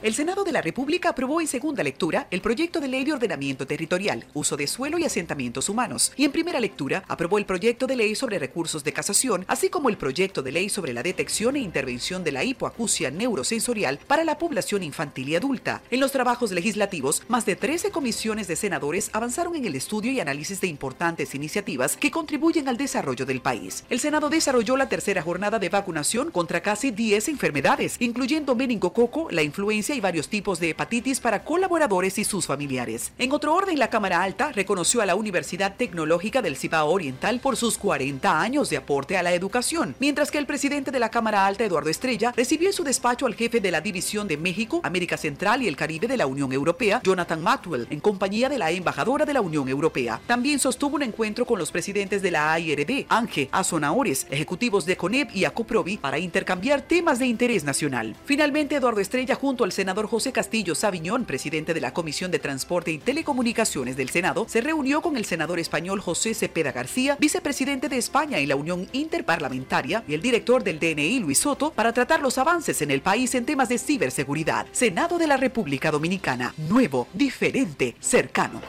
El 0.00 0.14
Senado 0.14 0.44
de 0.44 0.52
la 0.52 0.62
República 0.62 1.08
aprobó 1.08 1.40
en 1.40 1.48
segunda 1.48 1.82
lectura 1.82 2.28
el 2.30 2.40
proyecto 2.40 2.78
de 2.78 2.86
ley 2.86 3.02
de 3.02 3.12
ordenamiento 3.12 3.66
territorial, 3.66 4.26
uso 4.32 4.56
de 4.56 4.68
suelo 4.68 4.96
y 4.96 5.04
asentamientos 5.04 5.68
humanos, 5.68 6.12
y 6.16 6.24
en 6.24 6.30
primera 6.30 6.60
lectura 6.60 7.02
aprobó 7.08 7.36
el 7.36 7.46
proyecto 7.46 7.88
de 7.88 7.96
ley 7.96 8.14
sobre 8.14 8.38
recursos 8.38 8.84
de 8.84 8.92
casación, 8.92 9.44
así 9.48 9.70
como 9.70 9.88
el 9.88 9.96
proyecto 9.96 10.40
de 10.40 10.52
ley 10.52 10.68
sobre 10.68 10.92
la 10.92 11.02
detección 11.02 11.56
e 11.56 11.58
intervención 11.58 12.22
de 12.22 12.30
la 12.30 12.44
hipoacusia 12.44 13.10
neurosensorial 13.10 13.98
para 14.06 14.22
la 14.22 14.38
población 14.38 14.84
infantil 14.84 15.30
y 15.30 15.34
adulta. 15.34 15.82
En 15.90 15.98
los 15.98 16.12
trabajos 16.12 16.52
legislativos, 16.52 17.24
más 17.26 17.44
de 17.44 17.56
13 17.56 17.90
comisiones 17.90 18.46
de 18.46 18.54
senadores 18.54 19.10
avanzaron 19.12 19.56
en 19.56 19.64
el 19.64 19.74
estudio 19.74 20.12
y 20.12 20.20
análisis 20.20 20.60
de 20.60 20.68
importantes 20.68 21.34
iniciativas 21.34 21.96
que 21.96 22.12
contribuyen 22.12 22.68
al 22.68 22.76
desarrollo 22.76 23.26
del 23.26 23.40
país. 23.40 23.82
El 23.90 23.98
Senado 23.98 24.30
desarrolló 24.30 24.76
la 24.76 24.88
tercera 24.88 25.22
jornada 25.22 25.58
de 25.58 25.70
vacunación 25.70 26.30
contra 26.30 26.62
casi 26.62 26.92
10 26.92 27.30
enfermedades, 27.30 27.96
incluyendo 27.98 28.54
meningococo, 28.54 29.26
la 29.32 29.42
y 29.94 30.00
varios 30.00 30.28
tipos 30.28 30.60
de 30.60 30.70
hepatitis 30.70 31.20
para 31.20 31.44
colaboradores 31.44 32.18
y 32.18 32.24
sus 32.24 32.46
familiares. 32.46 33.12
En 33.18 33.32
otro 33.32 33.54
orden, 33.54 33.78
la 33.78 33.90
Cámara 33.90 34.22
Alta 34.22 34.52
reconoció 34.52 35.00
a 35.00 35.06
la 35.06 35.14
Universidad 35.14 35.76
Tecnológica 35.76 36.42
del 36.42 36.56
Cibao 36.56 36.90
Oriental 36.90 37.40
por 37.40 37.56
sus 37.56 37.78
40 37.78 38.40
años 38.40 38.70
de 38.70 38.76
aporte 38.76 39.16
a 39.16 39.22
la 39.22 39.32
educación, 39.32 39.94
mientras 39.98 40.30
que 40.30 40.38
el 40.38 40.46
presidente 40.46 40.90
de 40.90 40.98
la 40.98 41.10
Cámara 41.10 41.46
Alta, 41.46 41.64
Eduardo 41.64 41.90
Estrella, 41.90 42.32
recibió 42.36 42.68
en 42.68 42.74
su 42.74 42.84
despacho 42.84 43.26
al 43.26 43.34
jefe 43.34 43.60
de 43.60 43.70
la 43.70 43.80
División 43.80 44.28
de 44.28 44.36
México, 44.36 44.80
América 44.84 45.16
Central 45.16 45.62
y 45.62 45.68
el 45.68 45.76
Caribe 45.76 46.08
de 46.08 46.16
la 46.16 46.26
Unión 46.26 46.52
Europea, 46.52 47.00
Jonathan 47.02 47.42
Maxwell, 47.42 47.86
en 47.90 48.00
compañía 48.00 48.48
de 48.48 48.58
la 48.58 48.70
embajadora 48.70 49.24
de 49.24 49.32
la 49.32 49.40
Unión 49.40 49.68
Europea. 49.68 50.20
También 50.26 50.58
sostuvo 50.58 50.96
un 50.96 51.02
encuentro 51.02 51.46
con 51.46 51.58
los 51.58 51.72
presidentes 51.72 52.22
de 52.22 52.30
la 52.30 52.52
AIRD, 52.52 53.06
Ángel 53.08 53.48
Azonaores, 53.52 54.26
ejecutivos 54.30 54.86
de 54.86 54.96
CONEP 54.96 55.34
y 55.34 55.44
ACOPROVI 55.44 55.98
para 55.98 56.18
intercambiar 56.18 56.82
temas 56.82 57.18
de 57.18 57.26
interés 57.26 57.64
nacional. 57.64 58.16
Finalmente, 58.24 58.76
Eduardo 58.76 59.00
Estrella, 59.00 59.34
junto 59.34 59.64
al 59.64 59.72
senador 59.78 60.08
José 60.08 60.32
Castillo 60.32 60.74
Saviñón, 60.74 61.24
presidente 61.24 61.72
de 61.72 61.80
la 61.80 61.94
Comisión 61.94 62.32
de 62.32 62.40
Transporte 62.40 62.90
y 62.90 62.98
Telecomunicaciones 62.98 63.96
del 63.96 64.10
Senado, 64.10 64.44
se 64.48 64.60
reunió 64.60 65.02
con 65.02 65.16
el 65.16 65.24
senador 65.24 65.60
español 65.60 66.00
José 66.00 66.34
Cepeda 66.34 66.72
García, 66.72 67.16
vicepresidente 67.20 67.88
de 67.88 67.96
España 67.96 68.40
en 68.40 68.48
la 68.48 68.56
Unión 68.56 68.88
Interparlamentaria, 68.90 70.02
y 70.08 70.14
el 70.14 70.20
director 70.20 70.64
del 70.64 70.80
DNI, 70.80 71.20
Luis 71.20 71.38
Soto, 71.38 71.70
para 71.70 71.92
tratar 71.92 72.20
los 72.22 72.38
avances 72.38 72.82
en 72.82 72.90
el 72.90 73.02
país 73.02 73.36
en 73.36 73.46
temas 73.46 73.68
de 73.68 73.78
ciberseguridad. 73.78 74.66
Senado 74.72 75.16
de 75.16 75.28
la 75.28 75.36
República 75.36 75.92
Dominicana, 75.92 76.52
nuevo, 76.56 77.06
diferente, 77.12 77.94
cercano. 78.00 78.60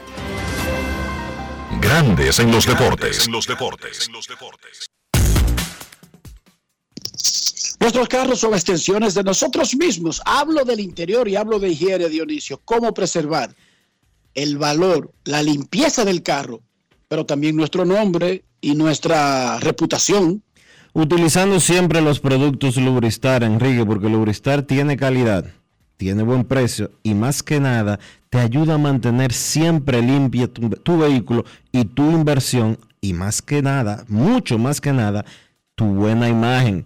Grandes 1.81 2.37
en 2.37 2.51
los 2.51 2.67
deportes. 2.67 3.25
En 3.25 3.31
los 3.31 3.47
deportes. 3.47 4.88
Nuestros 7.79 8.09
carros 8.09 8.39
son 8.39 8.53
extensiones 8.53 9.13
de 9.13 9.23
nosotros 9.23 9.73
mismos. 9.75 10.21
Hablo 10.25 10.65
del 10.65 10.81
interior 10.81 11.27
y 11.29 11.37
hablo 11.37 11.59
de 11.59 11.69
higiene, 11.69 12.09
Dionisio. 12.09 12.59
Cómo 12.65 12.93
preservar 12.93 13.55
el 14.33 14.57
valor, 14.57 15.11
la 15.23 15.41
limpieza 15.41 16.03
del 16.03 16.21
carro, 16.21 16.61
pero 17.07 17.25
también 17.25 17.55
nuestro 17.55 17.85
nombre 17.85 18.43
y 18.59 18.75
nuestra 18.75 19.59
reputación. 19.59 20.43
Utilizando 20.91 21.59
siempre 21.59 22.01
los 22.01 22.19
productos 22.19 22.75
Lubristar, 22.75 23.43
Enrique, 23.43 23.85
porque 23.85 24.09
Lubristar 24.09 24.63
tiene 24.63 24.97
calidad, 24.97 25.45
tiene 25.95 26.23
buen 26.23 26.43
precio 26.43 26.91
y 27.01 27.13
más 27.13 27.43
que 27.43 27.59
nada 27.59 27.99
te 28.29 28.39
ayuda 28.39 28.75
a 28.75 28.77
mantener 28.77 29.31
siempre 29.31 30.01
limpio 30.01 30.49
tu, 30.49 30.69
tu 30.69 30.97
vehículo 30.97 31.45
y 31.71 31.85
tu 31.85 32.11
inversión 32.11 32.77
y 33.01 33.13
más 33.13 33.41
que 33.41 33.61
nada, 33.61 34.03
mucho 34.09 34.57
más 34.57 34.81
que 34.81 34.91
nada, 34.91 35.25
tu 35.75 35.85
buena 35.85 36.27
imagen. 36.27 36.85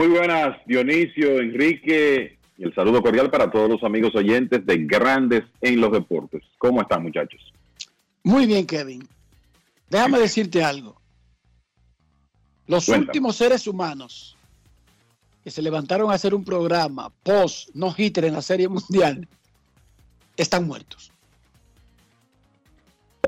Muy 0.00 0.08
buenas, 0.08 0.56
Dionisio, 0.64 1.40
Enrique, 1.40 2.38
y 2.56 2.62
el 2.62 2.74
saludo 2.74 3.02
cordial 3.02 3.30
para 3.30 3.50
todos 3.50 3.68
los 3.68 3.82
amigos 3.82 4.14
oyentes 4.14 4.64
de 4.64 4.78
Grandes 4.86 5.42
en 5.60 5.78
los 5.78 5.92
Deportes. 5.92 6.42
¿Cómo 6.56 6.80
están, 6.80 7.02
muchachos? 7.02 7.52
Muy 8.22 8.46
bien, 8.46 8.66
Kevin. 8.66 9.06
Déjame 9.90 10.18
decirte 10.18 10.64
algo. 10.64 10.98
Los 12.66 12.88
últimos 12.88 13.36
seres 13.36 13.66
humanos 13.66 14.38
que 15.44 15.50
se 15.50 15.60
levantaron 15.60 16.10
a 16.10 16.14
hacer 16.14 16.34
un 16.34 16.46
programa 16.46 17.12
post 17.22 17.68
no 17.74 17.94
hitter 17.94 18.24
en 18.24 18.32
la 18.32 18.40
Serie 18.40 18.68
Mundial 18.68 19.28
están 20.34 20.66
muertos. 20.66 21.12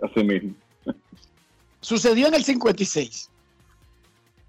Así 0.01 0.25
mismo. 0.25 0.55
Sucedió 1.83 2.29
en 2.29 2.35
el 2.35 2.45
56. 2.45 3.29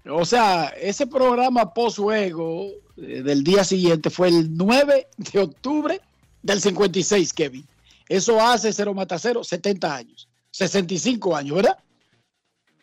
O 0.06 0.24
sea, 0.24 0.66
ese 0.80 1.06
programa 1.06 1.72
post-juego 1.72 2.66
eh, 2.96 3.22
del 3.22 3.42
día 3.42 3.64
siguiente 3.64 4.10
fue 4.10 4.28
el 4.28 4.54
9 4.54 5.08
de 5.16 5.38
octubre 5.40 6.00
del 6.42 6.60
56, 6.60 7.32
Kevin. 7.32 7.66
Eso 8.08 8.40
hace 8.40 8.72
0 8.72 8.92
mata 8.92 9.18
0, 9.18 9.42
70 9.42 9.96
años. 9.96 10.28
65 10.50 11.34
años, 11.34 11.56
¿verdad? 11.56 11.78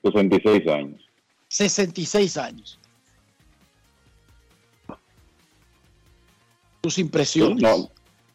66 0.02 0.68
años. 0.68 1.02
66 1.48 2.38
años. 2.38 2.80
Tus 6.82 6.98
impresiones. 6.98 7.64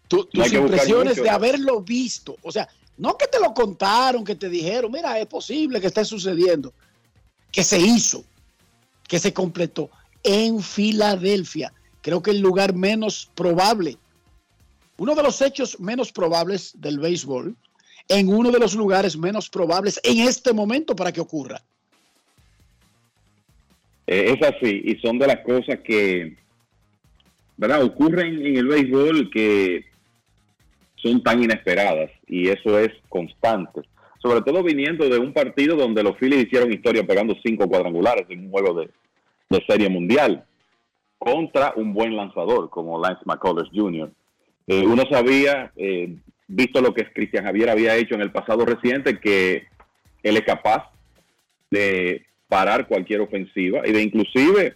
tus 0.06 0.52
impresiones 0.52 1.16
de 1.16 1.28
haberlo 1.28 1.80
visto. 1.80 2.36
O 2.42 2.52
sea, 2.52 2.68
no 2.96 3.18
que 3.18 3.26
te 3.26 3.40
lo 3.40 3.52
contaron, 3.52 4.22
que 4.24 4.36
te 4.36 4.48
dijeron, 4.48 4.92
mira, 4.92 5.18
es 5.18 5.26
posible 5.26 5.80
que 5.80 5.88
esté 5.88 6.04
sucediendo. 6.04 6.72
Que 7.50 7.64
se 7.64 7.80
hizo 7.80 8.24
que 9.08 9.18
se 9.18 9.32
completó 9.32 9.90
en 10.22 10.60
Filadelfia. 10.60 11.72
Creo 12.02 12.22
que 12.22 12.30
el 12.30 12.40
lugar 12.40 12.74
menos 12.74 13.30
probable, 13.34 13.96
uno 14.96 15.14
de 15.14 15.22
los 15.22 15.40
hechos 15.42 15.78
menos 15.80 16.12
probables 16.12 16.72
del 16.80 16.98
béisbol, 16.98 17.56
en 18.08 18.28
uno 18.28 18.50
de 18.50 18.58
los 18.58 18.74
lugares 18.74 19.16
menos 19.16 19.48
probables 19.48 20.00
en 20.04 20.20
este 20.20 20.52
momento 20.52 20.94
para 20.94 21.12
que 21.12 21.20
ocurra. 21.20 21.60
Eh, 24.06 24.36
es 24.38 24.48
así, 24.48 24.82
y 24.84 24.96
son 25.00 25.18
de 25.18 25.26
las 25.26 25.40
cosas 25.40 25.80
que, 25.84 26.36
¿verdad? 27.56 27.82
Ocurren 27.82 28.46
en 28.46 28.56
el 28.56 28.68
béisbol 28.68 29.30
que 29.30 29.84
son 30.96 31.22
tan 31.22 31.42
inesperadas, 31.42 32.10
y 32.28 32.48
eso 32.48 32.78
es 32.78 32.92
constante 33.08 33.82
sobre 34.26 34.42
todo 34.42 34.62
viniendo 34.64 35.08
de 35.08 35.18
un 35.18 35.32
partido 35.32 35.76
donde 35.76 36.02
los 36.02 36.16
Phillies 36.16 36.46
hicieron 36.46 36.72
historia 36.72 37.06
pegando 37.06 37.36
cinco 37.44 37.68
cuadrangulares 37.68 38.26
en 38.28 38.46
un 38.46 38.50
juego 38.50 38.74
de, 38.74 38.90
serie 39.68 39.88
mundial 39.88 40.44
contra 41.18 41.72
un 41.76 41.94
buen 41.94 42.16
lanzador 42.16 42.68
como 42.68 43.00
Lance 43.00 43.22
McCullers 43.24 43.70
Jr. 43.72 44.10
Eh, 44.66 44.84
uno 44.84 45.04
sabía, 45.08 45.72
eh, 45.76 46.16
visto 46.48 46.80
lo 46.80 46.92
que 46.92 47.04
Cristian 47.12 47.44
Javier 47.44 47.70
había 47.70 47.94
hecho 47.94 48.16
en 48.16 48.22
el 48.22 48.32
pasado 48.32 48.64
reciente, 48.66 49.20
que 49.20 49.66
él 50.24 50.36
es 50.36 50.42
capaz 50.42 50.90
de 51.70 52.26
parar 52.48 52.88
cualquier 52.88 53.20
ofensiva 53.20 53.82
y 53.86 53.92
de 53.92 54.02
inclusive 54.02 54.74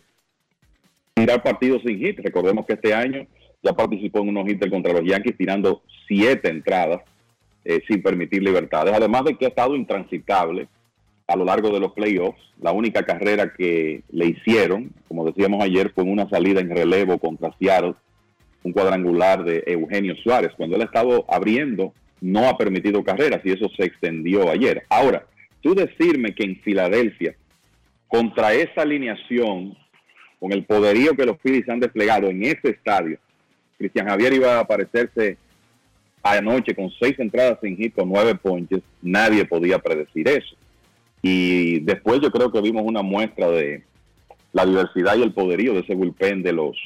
tirar 1.14 1.42
partidos 1.42 1.82
sin 1.84 1.98
hit. 1.98 2.20
Recordemos 2.20 2.64
que 2.66 2.74
este 2.74 2.94
año 2.94 3.26
ya 3.62 3.72
participó 3.72 4.20
en 4.20 4.28
unos 4.28 4.48
hits 4.48 4.70
contra 4.70 4.92
los 4.92 5.04
Yankees 5.04 5.36
tirando 5.36 5.82
siete 6.06 6.48
entradas 6.48 7.02
eh, 7.64 7.80
sin 7.88 8.02
permitir 8.02 8.42
libertades. 8.42 8.94
Además 8.94 9.24
de 9.24 9.36
que 9.36 9.46
ha 9.46 9.48
estado 9.48 9.76
intransitable 9.76 10.68
a 11.30 11.36
lo 11.36 11.44
largo 11.44 11.70
de 11.70 11.78
los 11.78 11.92
playoffs. 11.92 12.40
La 12.60 12.72
única 12.72 13.04
carrera 13.04 13.52
que 13.56 14.02
le 14.10 14.26
hicieron, 14.26 14.90
como 15.06 15.24
decíamos 15.24 15.62
ayer, 15.62 15.92
fue 15.94 16.02
una 16.02 16.28
salida 16.28 16.60
en 16.60 16.70
relevo 16.70 17.18
contra 17.18 17.54
Seattle, 17.58 17.94
un 18.64 18.72
cuadrangular 18.72 19.44
de 19.44 19.62
Eugenio 19.66 20.16
Suárez. 20.16 20.50
Cuando 20.56 20.74
él 20.74 20.82
ha 20.82 20.86
estado 20.86 21.24
abriendo, 21.28 21.94
no 22.20 22.48
ha 22.48 22.58
permitido 22.58 23.04
carreras 23.04 23.40
y 23.44 23.52
eso 23.52 23.68
se 23.76 23.84
extendió 23.84 24.50
ayer. 24.50 24.82
Ahora, 24.90 25.24
tú 25.62 25.74
decirme 25.74 26.34
que 26.34 26.44
en 26.44 26.56
Filadelfia, 26.62 27.36
contra 28.08 28.52
esa 28.52 28.82
alineación, 28.82 29.76
con 30.40 30.52
el 30.52 30.64
poderío 30.64 31.14
que 31.14 31.26
los 31.26 31.38
Phillies 31.38 31.68
han 31.68 31.80
desplegado 31.80 32.26
en 32.26 32.42
ese 32.42 32.70
estadio, 32.70 33.18
Cristian 33.78 34.08
Javier 34.08 34.32
iba 34.32 34.56
a 34.56 34.60
aparecerse 34.60 35.38
anoche 36.22 36.74
con 36.74 36.90
seis 36.90 37.18
entradas 37.18 37.58
sin 37.62 37.76
hit, 37.76 37.94
con 37.94 38.08
nueve 38.08 38.34
ponches, 38.34 38.82
nadie 39.02 39.44
podía 39.44 39.78
predecir 39.78 40.28
eso. 40.28 40.54
Y 41.22 41.80
después 41.80 42.20
yo 42.20 42.30
creo 42.30 42.50
que 42.50 42.60
vimos 42.60 42.82
una 42.84 43.02
muestra 43.02 43.50
de 43.50 43.82
la 44.52 44.64
diversidad 44.64 45.16
y 45.16 45.22
el 45.22 45.32
poderío 45.32 45.74
de 45.74 45.80
ese 45.80 45.94
bullpen 45.94 46.42
de 46.42 46.52
los 46.52 46.76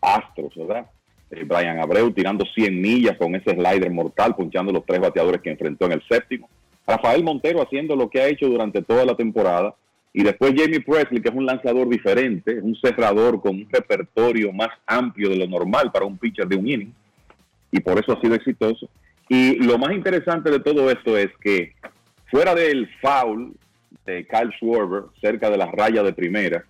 Astros, 0.00 0.54
¿verdad? 0.56 0.86
Eh, 1.30 1.44
Brian 1.44 1.80
Abreu 1.80 2.12
tirando 2.12 2.44
100 2.44 2.80
millas 2.80 3.16
con 3.16 3.34
ese 3.34 3.50
slider 3.50 3.90
mortal, 3.90 4.34
punchando 4.36 4.72
los 4.72 4.84
tres 4.86 5.00
bateadores 5.00 5.40
que 5.40 5.50
enfrentó 5.50 5.86
en 5.86 5.92
el 5.92 6.02
séptimo. 6.08 6.48
Rafael 6.86 7.24
Montero 7.24 7.62
haciendo 7.62 7.96
lo 7.96 8.08
que 8.08 8.20
ha 8.20 8.28
hecho 8.28 8.46
durante 8.46 8.82
toda 8.82 9.04
la 9.04 9.16
temporada. 9.16 9.74
Y 10.12 10.22
después 10.22 10.54
Jamie 10.56 10.80
Presley, 10.80 11.20
que 11.20 11.28
es 11.28 11.34
un 11.34 11.44
lanzador 11.44 11.88
diferente, 11.88 12.60
un 12.60 12.74
cerrador 12.76 13.40
con 13.40 13.56
un 13.56 13.68
repertorio 13.70 14.52
más 14.52 14.70
amplio 14.86 15.28
de 15.28 15.36
lo 15.36 15.46
normal 15.46 15.90
para 15.92 16.06
un 16.06 16.16
pitcher 16.16 16.46
de 16.46 16.56
un 16.56 16.66
inning 16.66 16.92
y 17.76 17.80
por 17.80 17.98
eso 17.98 18.12
ha 18.12 18.20
sido 18.20 18.34
exitoso. 18.34 18.88
Y 19.28 19.56
lo 19.56 19.76
más 19.76 19.92
interesante 19.92 20.50
de 20.50 20.60
todo 20.60 20.90
esto 20.90 21.16
es 21.16 21.28
que 21.40 21.74
fuera 22.30 22.54
del 22.54 22.88
foul 23.00 23.54
de 24.06 24.26
Kyle 24.26 24.52
Schwarber 24.52 25.04
cerca 25.20 25.50
de 25.50 25.58
la 25.58 25.66
raya 25.66 26.02
de 26.02 26.12
primera 26.12 26.64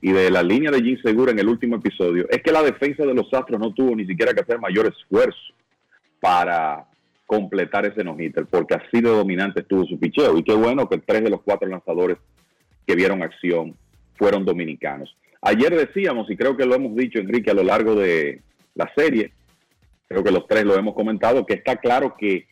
y 0.00 0.12
de 0.12 0.30
la 0.30 0.42
línea 0.42 0.70
de 0.70 0.82
Jim 0.82 0.98
Segura 1.02 1.32
en 1.32 1.38
el 1.38 1.48
último 1.48 1.76
episodio, 1.76 2.26
es 2.28 2.42
que 2.42 2.52
la 2.52 2.62
defensa 2.62 3.04
de 3.04 3.14
los 3.14 3.32
Astros 3.32 3.60
no 3.60 3.72
tuvo 3.72 3.94
ni 3.96 4.04
siquiera 4.06 4.32
que 4.32 4.40
hacer 4.40 4.58
mayor 4.58 4.86
esfuerzo 4.86 5.54
para 6.20 6.86
completar 7.26 7.86
ese 7.86 8.04
no 8.04 8.16
porque 8.50 8.74
así 8.74 9.00
de 9.00 9.08
dominante 9.08 9.60
estuvo 9.60 9.84
su 9.86 9.98
picheo. 9.98 10.36
Y 10.38 10.44
qué 10.44 10.54
bueno 10.54 10.88
que 10.88 10.98
tres 10.98 11.24
de 11.24 11.30
los 11.30 11.40
cuatro 11.42 11.68
lanzadores 11.68 12.18
que 12.86 12.94
vieron 12.94 13.22
acción 13.22 13.74
fueron 14.16 14.44
dominicanos. 14.44 15.16
Ayer 15.40 15.74
decíamos, 15.74 16.30
y 16.30 16.36
creo 16.36 16.56
que 16.56 16.66
lo 16.66 16.74
hemos 16.74 16.94
dicho, 16.94 17.18
Enrique, 17.18 17.50
a 17.50 17.54
lo 17.54 17.64
largo 17.64 17.94
de 17.94 18.42
la 18.74 18.92
serie, 18.94 19.32
creo 20.12 20.24
que 20.24 20.30
los 20.30 20.46
tres 20.46 20.64
lo 20.64 20.76
hemos 20.76 20.94
comentado, 20.94 21.44
que 21.44 21.54
está 21.54 21.76
claro 21.76 22.14
que 22.16 22.46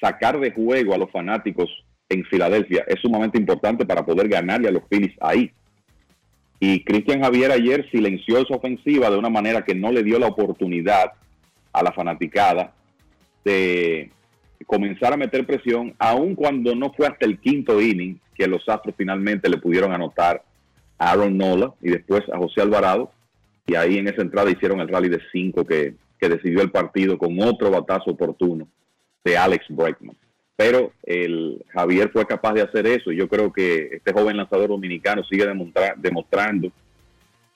sacar 0.00 0.40
de 0.40 0.50
juego 0.50 0.94
a 0.94 0.98
los 0.98 1.10
fanáticos 1.10 1.70
en 2.08 2.24
Filadelfia 2.24 2.84
es 2.86 3.00
sumamente 3.00 3.38
importante 3.38 3.84
para 3.84 4.04
poder 4.04 4.28
ganarle 4.28 4.68
a 4.68 4.72
los 4.72 4.82
Phillies 4.88 5.16
ahí. 5.20 5.50
Y 6.58 6.84
Cristian 6.84 7.22
Javier 7.22 7.52
ayer 7.52 7.88
silenció 7.90 8.38
esa 8.38 8.54
ofensiva 8.54 9.10
de 9.10 9.18
una 9.18 9.28
manera 9.28 9.64
que 9.64 9.74
no 9.74 9.92
le 9.92 10.02
dio 10.02 10.18
la 10.18 10.28
oportunidad 10.28 11.12
a 11.72 11.82
la 11.82 11.92
fanaticada 11.92 12.72
de 13.44 14.10
comenzar 14.66 15.12
a 15.12 15.16
meter 15.16 15.46
presión, 15.46 15.94
aun 15.98 16.34
cuando 16.34 16.74
no 16.74 16.92
fue 16.92 17.06
hasta 17.06 17.26
el 17.26 17.38
quinto 17.38 17.80
inning 17.80 18.18
que 18.34 18.46
los 18.46 18.66
Astros 18.68 18.94
finalmente 18.96 19.48
le 19.48 19.58
pudieron 19.58 19.92
anotar 19.92 20.42
a 20.98 21.10
Aaron 21.10 21.36
Nola 21.36 21.74
y 21.82 21.90
después 21.90 22.22
a 22.32 22.38
José 22.38 22.62
Alvarado. 22.62 23.10
Y 23.66 23.74
ahí 23.74 23.98
en 23.98 24.08
esa 24.08 24.22
entrada 24.22 24.50
hicieron 24.50 24.80
el 24.80 24.88
rally 24.88 25.08
de 25.08 25.20
cinco 25.32 25.66
que 25.66 25.94
decidió 26.28 26.62
el 26.62 26.70
partido 26.70 27.18
con 27.18 27.40
otro 27.42 27.70
batazo 27.70 28.10
oportuno 28.10 28.68
de 29.24 29.36
Alex 29.36 29.66
Bregman. 29.68 30.16
Pero 30.56 30.92
el 31.02 31.62
Javier 31.68 32.10
fue 32.10 32.24
capaz 32.26 32.54
de 32.54 32.62
hacer 32.62 32.86
eso 32.86 33.12
y 33.12 33.16
yo 33.16 33.28
creo 33.28 33.52
que 33.52 33.90
este 33.92 34.12
joven 34.12 34.38
lanzador 34.38 34.68
dominicano 34.68 35.22
sigue 35.24 35.46
demostrando 35.96 36.72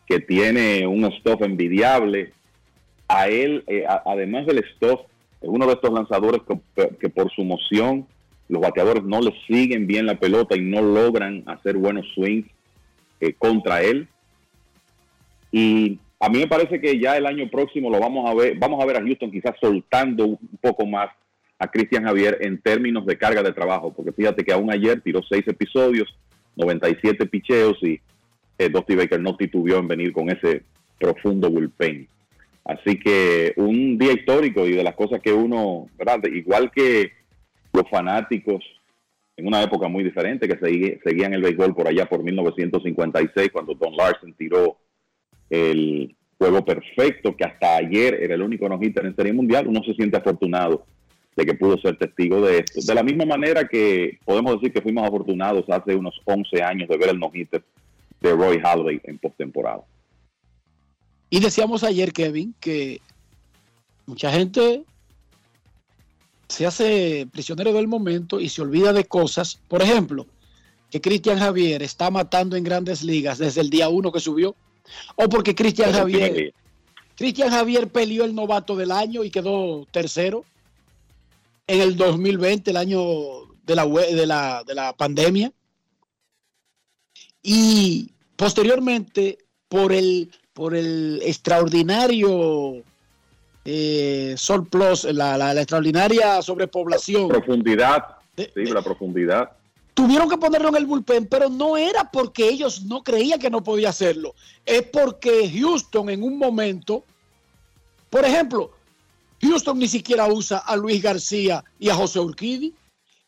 que 0.06 0.20
tiene 0.20 0.86
un 0.86 1.10
stuff 1.12 1.40
envidiable. 1.42 2.32
A 3.08 3.28
él, 3.28 3.64
eh, 3.66 3.84
además 4.04 4.46
del 4.46 4.64
stuff, 4.76 5.00
es 5.40 5.48
uno 5.48 5.66
de 5.66 5.72
estos 5.72 5.92
lanzadores 5.92 6.42
que, 6.98 7.08
por 7.08 7.30
su 7.32 7.42
moción 7.44 8.06
los 8.48 8.60
bateadores 8.60 9.04
no 9.04 9.20
le 9.20 9.32
siguen 9.46 9.86
bien 9.86 10.06
la 10.06 10.18
pelota 10.18 10.56
y 10.56 10.60
no 10.60 10.82
logran 10.82 11.44
hacer 11.46 11.76
buenos 11.76 12.04
swings 12.14 12.48
eh, 13.20 13.32
contra 13.32 13.80
él. 13.82 14.08
Y 15.52 16.00
a 16.20 16.28
mí 16.28 16.38
me 16.38 16.46
parece 16.46 16.80
que 16.80 17.00
ya 17.00 17.16
el 17.16 17.24
año 17.24 17.48
próximo 17.48 17.88
lo 17.88 17.98
vamos 17.98 18.28
a 18.28 18.34
ver, 18.34 18.54
vamos 18.58 18.82
a 18.82 18.86
ver 18.86 18.98
a 18.98 19.02
Houston 19.02 19.30
quizás 19.30 19.54
soltando 19.58 20.26
un 20.26 20.58
poco 20.60 20.86
más 20.86 21.08
a 21.58 21.66
Cristian 21.70 22.04
Javier 22.04 22.38
en 22.42 22.60
términos 22.60 23.06
de 23.06 23.16
carga 23.16 23.42
de 23.42 23.52
trabajo, 23.52 23.92
porque 23.92 24.12
fíjate 24.12 24.44
que 24.44 24.52
aún 24.52 24.70
ayer 24.70 25.00
tiró 25.00 25.20
seis 25.28 25.46
episodios, 25.48 26.14
97 26.56 27.26
picheos 27.26 27.78
y 27.82 28.00
eh, 28.58 28.68
Dusty 28.68 28.94
Baker 28.96 29.20
no 29.20 29.36
titubeó 29.36 29.78
en 29.78 29.88
venir 29.88 30.12
con 30.12 30.28
ese 30.30 30.62
profundo 30.98 31.50
bullpen. 31.50 32.06
Así 32.64 32.98
que 32.98 33.54
un 33.56 33.96
día 33.96 34.12
histórico 34.12 34.66
y 34.66 34.72
de 34.72 34.84
las 34.84 34.94
cosas 34.94 35.20
que 35.20 35.32
uno, 35.32 35.88
¿verdad? 35.98 36.22
Igual 36.24 36.70
que 36.70 37.12
los 37.72 37.88
fanáticos 37.88 38.62
en 39.36 39.46
una 39.46 39.62
época 39.62 39.88
muy 39.88 40.04
diferente 40.04 40.46
que 40.46 40.98
seguían 41.02 41.32
el 41.32 41.40
béisbol 41.40 41.74
por 41.74 41.88
allá 41.88 42.04
por 42.04 42.22
1956 42.22 43.50
cuando 43.50 43.74
Don 43.74 43.96
Larson 43.96 44.34
tiró 44.34 44.76
el 45.50 46.16
juego 46.38 46.64
perfecto, 46.64 47.36
que 47.36 47.44
hasta 47.44 47.76
ayer 47.76 48.14
era 48.14 48.34
el 48.34 48.42
único 48.42 48.68
no 48.68 48.80
en 48.80 49.16
Serie 49.16 49.32
Mundial, 49.32 49.66
uno 49.66 49.82
se 49.84 49.92
siente 49.94 50.16
afortunado 50.16 50.86
de 51.36 51.44
que 51.44 51.54
pudo 51.54 51.78
ser 51.78 51.98
testigo 51.98 52.40
de 52.40 52.58
esto. 52.58 52.80
De 52.80 52.94
la 52.94 53.02
misma 53.02 53.24
manera 53.24 53.68
que 53.68 54.18
podemos 54.24 54.54
decir 54.54 54.72
que 54.72 54.80
fuimos 54.80 55.06
afortunados 55.06 55.64
hace 55.68 55.94
unos 55.94 56.20
11 56.24 56.62
años 56.62 56.88
de 56.88 56.96
ver 56.96 57.10
el 57.10 57.18
no 57.18 57.30
hitter 57.32 57.62
de 58.20 58.32
Roy 58.32 58.58
Halladay 58.58 59.00
en 59.04 59.18
postemporada. 59.18 59.82
Y 61.28 61.40
decíamos 61.40 61.84
ayer, 61.84 62.12
Kevin, 62.12 62.54
que 62.58 63.00
mucha 64.06 64.32
gente 64.32 64.84
se 66.48 66.66
hace 66.66 67.28
prisionero 67.30 67.72
del 67.72 67.86
momento 67.86 68.40
y 68.40 68.48
se 68.48 68.62
olvida 68.62 68.92
de 68.92 69.04
cosas. 69.04 69.60
Por 69.68 69.82
ejemplo, 69.82 70.26
que 70.90 71.00
Cristian 71.00 71.38
Javier 71.38 71.82
está 71.82 72.10
matando 72.10 72.56
en 72.56 72.64
grandes 72.64 73.02
ligas 73.02 73.38
desde 73.38 73.60
el 73.60 73.70
día 73.70 73.88
uno 73.88 74.10
que 74.10 74.20
subió. 74.20 74.56
O 75.16 75.28
porque 75.28 75.54
Cristian 75.54 75.92
Javier, 75.92 76.52
Cristian 77.16 77.50
Javier 77.50 77.88
peleó 77.88 78.24
el 78.24 78.34
novato 78.34 78.76
del 78.76 78.90
año 78.90 79.24
y 79.24 79.30
quedó 79.30 79.86
tercero 79.90 80.44
en 81.66 81.80
el 81.80 81.96
2020, 81.96 82.70
el 82.70 82.76
año 82.76 83.00
de 83.62 83.74
la, 83.74 83.86
de 83.86 84.26
la, 84.26 84.64
de 84.66 84.74
la 84.74 84.92
pandemia. 84.94 85.52
Y 87.42 88.10
posteriormente, 88.36 89.38
por 89.68 89.92
el, 89.92 90.30
por 90.52 90.74
el 90.74 91.20
extraordinario 91.22 92.82
eh, 93.64 94.34
Sol 94.36 94.66
Plus, 94.66 95.04
la, 95.04 95.36
la, 95.36 95.52
extraordinaria 95.52 96.42
sobrepoblación. 96.42 97.28
Profundidad, 97.28 98.16
sí, 98.36 98.48
la 98.66 98.82
profundidad. 98.82 99.50
Tuvieron 99.94 100.28
que 100.28 100.38
ponerlo 100.38 100.68
en 100.68 100.76
el 100.76 100.86
bullpen, 100.86 101.26
pero 101.26 101.48
no 101.48 101.76
era 101.76 102.10
porque 102.10 102.48
ellos 102.48 102.84
no 102.84 103.02
creían 103.02 103.40
que 103.40 103.50
no 103.50 103.62
podía 103.62 103.90
hacerlo. 103.90 104.34
Es 104.64 104.82
porque 104.82 105.50
Houston 105.52 106.10
en 106.10 106.22
un 106.22 106.38
momento, 106.38 107.04
por 108.08 108.24
ejemplo, 108.24 108.70
Houston 109.42 109.78
ni 109.78 109.88
siquiera 109.88 110.26
usa 110.28 110.58
a 110.58 110.76
Luis 110.76 111.02
García 111.02 111.64
y 111.78 111.88
a 111.88 111.94
José 111.94 112.20
Urquidi, 112.20 112.74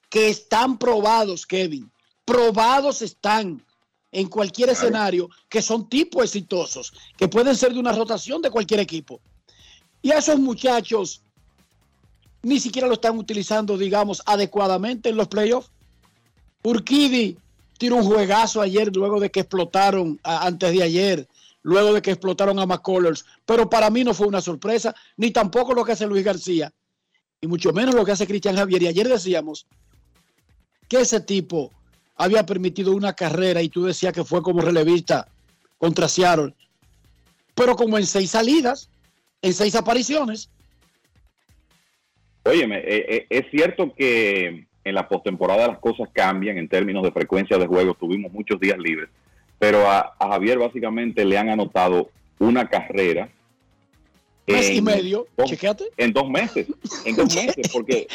que 0.08 0.28
están 0.28 0.78
probados, 0.78 1.46
Kevin. 1.46 1.90
Probados 2.24 3.02
están 3.02 3.64
en 4.12 4.28
cualquier 4.28 4.68
escenario, 4.68 5.30
que 5.48 5.62
son 5.62 5.88
tipos 5.88 6.24
exitosos, 6.24 6.92
que 7.16 7.28
pueden 7.28 7.56
ser 7.56 7.72
de 7.72 7.80
una 7.80 7.92
rotación 7.92 8.42
de 8.42 8.50
cualquier 8.50 8.80
equipo. 8.80 9.20
Y 10.02 10.10
a 10.12 10.18
esos 10.18 10.38
muchachos 10.38 11.22
ni 12.42 12.60
siquiera 12.60 12.88
lo 12.88 12.94
están 12.94 13.16
utilizando, 13.16 13.78
digamos, 13.78 14.22
adecuadamente 14.26 15.08
en 15.08 15.16
los 15.16 15.28
playoffs. 15.28 15.70
Urquidi 16.62 17.36
tiró 17.78 17.96
un 17.96 18.04
juegazo 18.04 18.60
ayer 18.60 18.94
luego 18.94 19.18
de 19.18 19.30
que 19.30 19.40
explotaron 19.40 20.20
antes 20.22 20.72
de 20.72 20.82
ayer, 20.82 21.26
luego 21.62 21.92
de 21.92 22.02
que 22.02 22.12
explotaron 22.12 22.58
a 22.58 22.66
McCullers. 22.66 23.24
Pero 23.44 23.68
para 23.68 23.90
mí 23.90 24.04
no 24.04 24.14
fue 24.14 24.28
una 24.28 24.40
sorpresa, 24.40 24.94
ni 25.16 25.30
tampoco 25.30 25.74
lo 25.74 25.84
que 25.84 25.92
hace 25.92 26.06
Luis 26.06 26.24
García, 26.24 26.72
y 27.40 27.46
mucho 27.46 27.72
menos 27.72 27.94
lo 27.94 28.04
que 28.04 28.12
hace 28.12 28.26
Cristian 28.26 28.56
Javier. 28.56 28.82
Y 28.82 28.88
ayer 28.88 29.08
decíamos 29.08 29.66
que 30.88 31.00
ese 31.00 31.20
tipo 31.20 31.72
había 32.16 32.46
permitido 32.46 32.92
una 32.92 33.14
carrera 33.14 33.62
y 33.62 33.68
tú 33.68 33.84
decías 33.84 34.12
que 34.12 34.24
fue 34.24 34.42
como 34.42 34.60
relevista 34.60 35.26
contra 35.78 36.06
Seattle, 36.06 36.54
pero 37.54 37.74
como 37.74 37.98
en 37.98 38.06
seis 38.06 38.30
salidas, 38.30 38.88
en 39.40 39.52
seis 39.52 39.74
apariciones. 39.74 40.48
Óyeme, 42.44 42.78
eh, 42.78 43.06
eh, 43.08 43.26
es 43.28 43.50
cierto 43.50 43.92
que 43.94 44.66
en 44.84 44.94
la 44.94 45.08
postemporada 45.08 45.68
las 45.68 45.78
cosas 45.78 46.08
cambian 46.12 46.58
en 46.58 46.68
términos 46.68 47.02
de 47.02 47.12
frecuencia 47.12 47.58
de 47.58 47.66
juego, 47.66 47.94
tuvimos 47.94 48.32
muchos 48.32 48.58
días 48.60 48.78
libres, 48.78 49.08
pero 49.58 49.88
a, 49.88 50.14
Javier 50.18 50.58
básicamente 50.58 51.24
le 51.24 51.38
han 51.38 51.48
anotado 51.48 52.10
una 52.38 52.68
carrera. 52.68 53.28
Mes 54.46 54.70
y 54.70 54.82
medio, 54.82 55.26
dos, 55.36 55.52
En 55.96 56.12
dos 56.12 56.28
meses, 56.28 56.66
en 57.04 57.14
dos 57.14 57.34
meses, 57.34 57.68
porque 57.72 58.08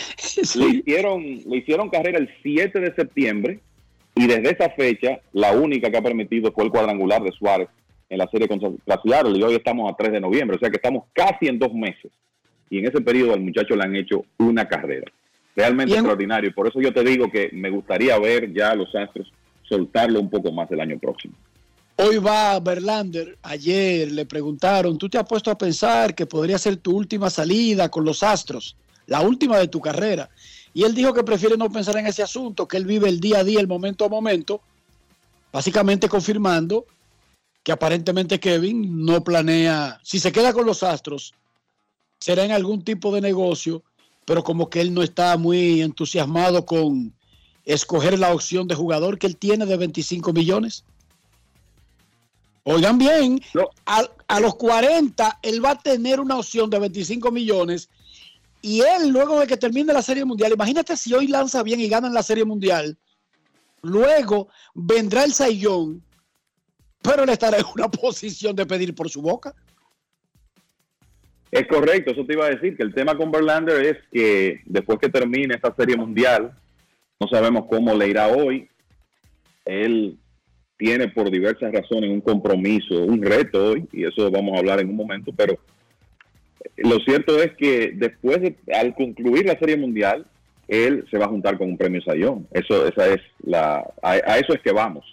le, 0.55 0.65
hicieron, 0.67 1.23
le 1.23 1.57
hicieron 1.57 1.89
carrera 1.89 2.19
el 2.19 2.29
7 2.43 2.79
de 2.79 2.93
septiembre 2.93 3.59
y 4.13 4.27
desde 4.27 4.51
esa 4.51 4.69
fecha 4.71 5.21
la 5.31 5.53
única 5.53 5.89
que 5.89 5.97
ha 5.97 6.01
permitido 6.01 6.51
fue 6.51 6.65
el 6.65 6.71
cuadrangular 6.71 7.23
de 7.23 7.31
Suárez 7.31 7.69
en 8.09 8.17
la 8.17 8.27
serie 8.27 8.47
contra 8.47 8.69
Seattle 9.03 9.37
y 9.37 9.43
hoy 9.43 9.55
estamos 9.55 9.91
a 9.91 9.95
3 9.95 10.11
de 10.11 10.19
noviembre, 10.19 10.57
o 10.57 10.59
sea 10.59 10.69
que 10.69 10.77
estamos 10.77 11.05
casi 11.13 11.47
en 11.47 11.59
dos 11.59 11.73
meses. 11.73 12.11
Y 12.69 12.79
en 12.79 12.87
ese 12.87 12.99
periodo 12.99 13.33
al 13.33 13.39
muchacho 13.39 13.75
le 13.75 13.83
han 13.83 13.95
hecho 13.95 14.25
una 14.37 14.67
carrera. 14.67 15.09
Realmente 15.57 15.95
extraordinario. 15.95 16.53
Por 16.53 16.67
eso 16.67 16.79
yo 16.79 16.93
te 16.93 17.03
digo 17.03 17.31
que 17.31 17.49
me 17.51 17.71
gustaría 17.71 18.17
ver 18.19 18.53
ya 18.53 18.71
a 18.71 18.75
los 18.75 18.93
Astros 18.93 19.33
soltarlo 19.67 20.21
un 20.21 20.29
poco 20.29 20.51
más 20.51 20.69
el 20.71 20.79
año 20.79 20.99
próximo. 20.99 21.33
Hoy 21.95 22.19
va 22.19 22.59
Berlander. 22.59 23.39
Ayer 23.41 24.11
le 24.11 24.27
preguntaron, 24.27 24.99
¿tú 24.99 25.09
te 25.09 25.17
has 25.17 25.25
puesto 25.27 25.49
a 25.49 25.57
pensar 25.57 26.13
que 26.13 26.27
podría 26.27 26.59
ser 26.59 26.77
tu 26.77 26.95
última 26.95 27.31
salida 27.31 27.89
con 27.89 28.05
los 28.05 28.21
Astros? 28.21 28.77
La 29.07 29.21
última 29.21 29.57
de 29.57 29.67
tu 29.67 29.81
carrera. 29.81 30.29
Y 30.75 30.83
él 30.83 30.93
dijo 30.93 31.11
que 31.11 31.23
prefiere 31.23 31.57
no 31.57 31.71
pensar 31.71 31.97
en 31.97 32.05
ese 32.05 32.21
asunto, 32.21 32.67
que 32.67 32.77
él 32.77 32.85
vive 32.85 33.09
el 33.09 33.19
día 33.19 33.39
a 33.39 33.43
día, 33.43 33.59
el 33.59 33.67
momento 33.67 34.05
a 34.05 34.09
momento, 34.09 34.61
básicamente 35.51 36.07
confirmando 36.07 36.85
que 37.63 37.71
aparentemente 37.71 38.39
Kevin 38.39 39.03
no 39.03 39.23
planea, 39.23 39.99
si 40.03 40.19
se 40.19 40.31
queda 40.31 40.53
con 40.53 40.67
los 40.67 40.83
Astros, 40.83 41.33
será 42.19 42.45
en 42.45 42.51
algún 42.51 42.83
tipo 42.83 43.11
de 43.11 43.21
negocio, 43.21 43.81
pero 44.27 44.43
como 44.43 44.69
que 44.69 44.81
él 44.81 44.93
no 44.93 45.01
está 45.01 45.37
muy 45.37 45.81
entusiasmado 45.81 46.65
con 46.65 47.15
escoger 47.63 48.19
la 48.19 48.33
opción 48.33 48.67
de 48.67 48.75
jugador 48.75 49.17
que 49.17 49.25
él 49.25 49.37
tiene 49.37 49.65
de 49.65 49.77
25 49.77 50.33
millones. 50.33 50.83
Oigan 52.63 52.97
bien, 52.97 53.41
a, 53.85 54.03
a, 54.27 54.39
los 54.41 54.55
40 54.55 55.39
él 55.41 55.63
va 55.63 55.71
a 55.71 55.79
tener 55.79 56.19
una 56.19 56.37
opción 56.37 56.69
de 56.69 56.77
25 56.77 57.31
millones 57.31 57.89
y 58.61 58.81
él 58.81 59.07
luego 59.07 59.39
de 59.39 59.47
que 59.47 59.55
termine 59.55 59.93
la 59.93 60.01
Serie 60.01 60.25
Mundial, 60.25 60.51
imagínate 60.51 60.97
si 60.97 61.13
hoy 61.13 61.27
lanza 61.27 61.63
bien 61.63 61.79
y 61.79 61.87
gana 61.87 62.07
en 62.07 62.13
la 62.13 62.23
Serie 62.23 62.43
Mundial, 62.43 62.97
luego 63.81 64.49
vendrá 64.73 65.23
el 65.23 65.33
Sayón 65.33 66.03
pero 67.01 67.23
él 67.23 67.29
estará 67.29 67.57
en 67.57 67.65
una 67.73 67.89
posición 67.91 68.55
de 68.55 68.65
pedir 68.65 68.93
por 68.93 69.09
su 69.09 69.21
boca. 69.21 69.55
Es 71.51 71.67
correcto, 71.67 72.11
eso 72.11 72.25
te 72.25 72.33
iba 72.33 72.45
a 72.45 72.49
decir, 72.49 72.75
que 72.75 72.83
el 72.83 72.93
tema 72.93 73.15
con 73.15 73.31
Verlander 73.31 73.85
es 73.85 73.97
que 74.11 74.61
después 74.65 74.99
que 74.99 75.09
termine 75.09 75.55
esta 75.55 75.73
serie 75.75 75.95
mundial, 75.95 76.51
no 77.19 77.27
sabemos 77.27 77.65
cómo 77.69 77.95
le 77.95 78.09
irá 78.09 78.27
hoy. 78.27 78.67
Él 79.65 80.17
tiene 80.77 81.07
por 81.07 81.31
diversas 81.31 81.71
razones 81.71 82.09
un 82.09 82.21
compromiso, 82.21 83.03
un 83.03 83.21
reto 83.21 83.71
hoy, 83.71 83.87
y 83.91 84.05
eso 84.05 84.29
vamos 84.29 84.55
a 84.55 84.59
hablar 84.59 84.81
en 84.81 84.89
un 84.89 84.95
momento, 84.95 85.31
pero 85.35 85.57
lo 86.77 86.99
cierto 86.99 87.41
es 87.41 87.53
que 87.55 87.91
después, 87.95 88.41
de, 88.41 88.55
al 88.73 88.93
concluir 88.93 89.45
la 89.45 89.57
serie 89.57 89.77
mundial, 89.77 90.25
él 90.67 91.05
se 91.09 91.17
va 91.17 91.25
a 91.25 91.29
juntar 91.29 91.57
con 91.57 91.69
un 91.69 91.77
premio 91.77 92.01
Sayón. 92.01 92.45
Eso, 92.51 92.85
esa 92.87 93.07
es 93.07 93.21
la, 93.41 93.85
a 94.01 94.37
eso 94.37 94.53
es 94.53 94.61
que 94.61 94.73
vamos 94.73 95.05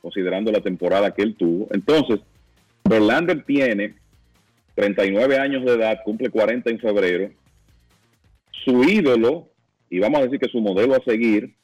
considerando 0.00 0.50
la 0.50 0.60
temporada 0.60 1.14
que 1.14 1.22
él 1.22 1.36
tuvo. 1.36 1.68
Entonces, 1.70 2.20
Verlander 2.84 3.44
tiene 3.44 3.94
39 4.74 5.38
años 5.38 5.64
de 5.64 5.74
edad, 5.74 6.00
cumple 6.04 6.30
40 6.30 6.70
en 6.70 6.80
febrero. 6.80 7.30
Su 8.64 8.84
ídolo, 8.84 9.48
y 9.90 9.98
vamos 9.98 10.20
a 10.20 10.24
decir 10.24 10.38
que 10.38 10.48
su 10.48 10.60
modelo 10.60 10.94
a 10.94 11.04
seguir, 11.04 11.54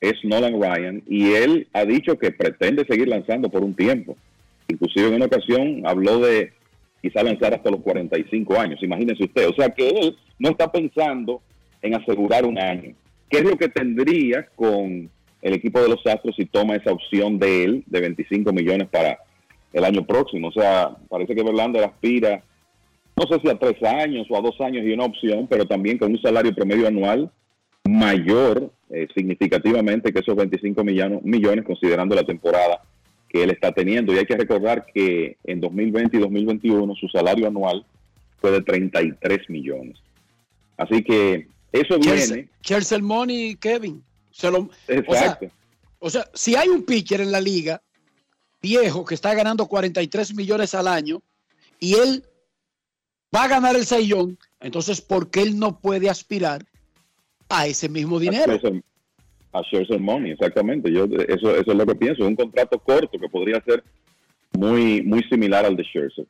es 0.00 0.12
Nolan 0.22 0.60
Ryan, 0.60 1.02
y 1.06 1.32
él 1.32 1.68
ha 1.72 1.84
dicho 1.84 2.18
que 2.18 2.30
pretende 2.30 2.84
seguir 2.86 3.08
lanzando 3.08 3.48
por 3.48 3.64
un 3.64 3.74
tiempo. 3.74 4.16
Inclusive 4.68 5.08
en 5.08 5.14
una 5.14 5.26
ocasión 5.26 5.82
habló 5.86 6.18
de 6.18 6.52
quizá 7.00 7.22
lanzar 7.22 7.54
hasta 7.54 7.70
los 7.70 7.80
45 7.80 8.58
años, 8.58 8.82
imagínense 8.82 9.24
usted. 9.24 9.48
O 9.48 9.54
sea 9.54 9.70
que 9.70 9.88
él 9.88 10.16
no 10.38 10.50
está 10.50 10.70
pensando 10.70 11.42
en 11.82 11.94
asegurar 11.94 12.44
un 12.44 12.58
año. 12.58 12.94
¿Qué 13.28 13.38
es 13.38 13.44
lo 13.44 13.56
que 13.56 13.68
tendría 13.68 14.46
con 14.54 15.10
el 15.42 15.52
equipo 15.52 15.80
de 15.80 15.88
los 15.90 16.06
Astros 16.06 16.34
si 16.36 16.46
toma 16.46 16.76
esa 16.76 16.92
opción 16.92 17.38
de 17.38 17.64
él 17.64 17.84
de 17.86 18.00
25 18.00 18.52
millones 18.52 18.88
para 18.88 19.18
el 19.74 19.84
año 19.84 20.06
próximo. 20.06 20.48
O 20.48 20.52
sea, 20.52 20.96
parece 21.10 21.34
que 21.34 21.42
Verlander 21.42 21.84
aspira, 21.84 22.42
no 23.14 23.26
sé 23.26 23.38
si 23.40 23.48
a 23.50 23.58
tres 23.58 23.82
años 23.82 24.26
o 24.30 24.36
a 24.36 24.40
dos 24.40 24.58
años 24.62 24.84
y 24.84 24.92
una 24.92 25.04
opción, 25.04 25.46
pero 25.46 25.66
también 25.66 25.98
con 25.98 26.12
un 26.12 26.22
salario 26.22 26.54
promedio 26.54 26.88
anual 26.88 27.30
mayor 27.84 28.70
eh, 28.88 29.06
significativamente 29.14 30.12
que 30.12 30.20
esos 30.20 30.34
25 30.34 30.82
millones, 30.82 31.22
millones 31.22 31.66
considerando 31.66 32.14
la 32.14 32.24
temporada 32.24 32.80
que 33.28 33.42
él 33.42 33.50
está 33.50 33.72
teniendo. 33.72 34.14
Y 34.14 34.18
hay 34.18 34.24
que 34.24 34.36
recordar 34.36 34.86
que 34.86 35.36
en 35.44 35.60
2020 35.60 36.16
y 36.16 36.20
2021 36.20 36.94
su 36.94 37.08
salario 37.08 37.46
anual 37.46 37.84
fue 38.40 38.52
de 38.52 38.62
33 38.62 39.50
millones. 39.50 39.98
Así 40.78 41.02
que 41.02 41.46
eso 41.72 41.98
viene... 41.98 42.48
Chelsea 42.62 42.98
Money, 42.98 43.56
Kevin 43.56 44.02
o, 46.00 46.10
sea, 46.10 46.28
si 46.34 46.56
hay 46.56 46.68
un 46.68 46.84
pitcher 46.84 47.20
en 47.20 47.30
la 47.30 47.40
liga 47.40 47.80
viejo 48.64 49.04
que 49.04 49.14
está 49.14 49.34
ganando 49.34 49.66
43 49.66 50.34
millones 50.34 50.74
al 50.74 50.88
año 50.88 51.20
y 51.78 51.94
él 51.96 52.24
va 53.34 53.44
a 53.44 53.48
ganar 53.48 53.76
el 53.76 53.84
Sayón, 53.84 54.38
entonces 54.60 55.02
¿por 55.02 55.30
qué 55.30 55.42
él 55.42 55.58
no 55.58 55.80
puede 55.80 56.08
aspirar 56.08 56.64
a 57.50 57.66
ese 57.66 57.90
mismo 57.90 58.18
dinero? 58.18 58.58
A 59.52 59.60
share 59.62 60.00
money, 60.00 60.32
exactamente. 60.32 60.90
Yo 60.90 61.04
eso, 61.04 61.54
eso 61.54 61.70
es 61.70 61.76
lo 61.76 61.86
que 61.86 61.94
pienso. 61.94 62.26
Un 62.26 62.34
contrato 62.34 62.76
corto 62.78 63.18
que 63.20 63.28
podría 63.28 63.62
ser 63.62 63.84
muy, 64.58 65.02
muy 65.02 65.22
similar 65.24 65.64
al 65.64 65.76
de 65.76 65.84
Scherzer. 65.84 66.26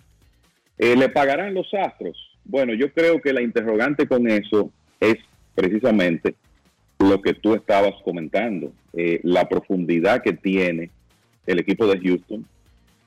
Eh, 0.77 0.94
¿Le 0.94 1.09
pagarán 1.09 1.55
los 1.55 1.73
astros? 1.73 2.19
Bueno, 2.44 2.74
yo 2.74 2.93
creo 2.93 3.23
que 3.23 3.32
la 3.32 3.40
interrogante 3.40 4.06
con 4.06 4.28
eso 4.28 4.70
es 5.01 5.16
precisamente 5.55 6.35
lo 6.98 7.23
que 7.23 7.32
tú 7.32 7.55
estabas 7.55 7.94
comentando, 8.05 8.73
eh, 8.93 9.20
la 9.23 9.48
profundidad 9.48 10.23
que 10.23 10.35
tiene 10.35 10.90
el 11.47 11.59
equipo 11.61 11.87
de 11.87 12.01
Houston 12.01 12.45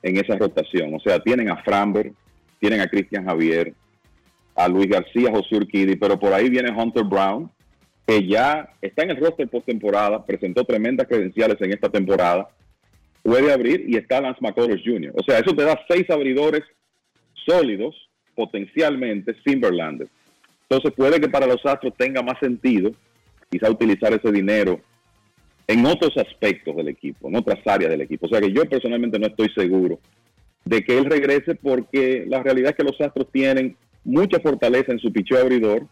en 0.02 0.16
esa 0.16 0.36
rotación. 0.36 0.94
O 0.94 1.00
sea, 1.00 1.20
tienen 1.20 1.50
a 1.50 1.62
Framber, 1.62 2.12
tienen 2.60 2.80
a 2.80 2.88
Cristian 2.88 3.24
Javier, 3.24 3.74
a 4.54 4.68
Luis 4.68 4.88
García, 4.88 5.30
José 5.30 5.56
Urquidi, 5.56 5.96
pero 5.96 6.18
por 6.18 6.32
ahí 6.32 6.48
viene 6.48 6.70
Hunter 6.70 7.04
Brown, 7.04 7.50
que 8.06 8.26
ya 8.26 8.74
está 8.80 9.02
en 9.02 9.10
el 9.10 9.16
roster 9.18 9.48
postemporada, 9.48 10.24
presentó 10.24 10.64
tremendas 10.64 11.06
credenciales 11.06 11.60
en 11.60 11.72
esta 11.72 11.88
temporada, 11.88 12.48
puede 13.22 13.52
abrir 13.52 13.84
y 13.86 13.96
está 13.96 14.20
Lance 14.20 14.40
McCullers 14.40 14.82
Jr. 14.84 15.12
O 15.14 15.22
sea, 15.22 15.38
eso 15.38 15.54
te 15.54 15.64
da 15.64 15.78
seis 15.88 16.08
abridores 16.10 16.62
sólidos 17.46 17.94
potencialmente 18.34 19.36
sin 19.44 19.60
Verlander. 19.60 20.08
Entonces 20.68 20.92
puede 20.96 21.20
que 21.20 21.28
para 21.28 21.46
los 21.46 21.64
Astros 21.64 21.94
tenga 21.96 22.22
más 22.22 22.38
sentido 22.40 22.92
quizá 23.50 23.70
utilizar 23.70 24.12
ese 24.12 24.30
dinero 24.30 24.80
en 25.68 25.84
otros 25.84 26.16
aspectos 26.16 26.74
del 26.74 26.88
equipo, 26.88 27.28
en 27.28 27.36
otras 27.36 27.64
áreas 27.66 27.90
del 27.90 28.00
equipo. 28.00 28.26
O 28.26 28.28
sea 28.28 28.40
que 28.40 28.52
yo 28.52 28.64
personalmente 28.64 29.18
no 29.18 29.26
estoy 29.26 29.48
seguro 29.54 30.00
de 30.64 30.82
que 30.82 30.98
él 30.98 31.04
regrese 31.04 31.54
porque 31.54 32.24
la 32.26 32.42
realidad 32.42 32.70
es 32.70 32.76
que 32.76 32.84
los 32.84 33.00
Astros 33.00 33.30
tienen 33.30 33.76
mucha 34.02 34.40
fortaleza 34.40 34.92
en 34.92 34.98
su 34.98 35.12
picheo 35.12 35.38
abridor 35.38 35.86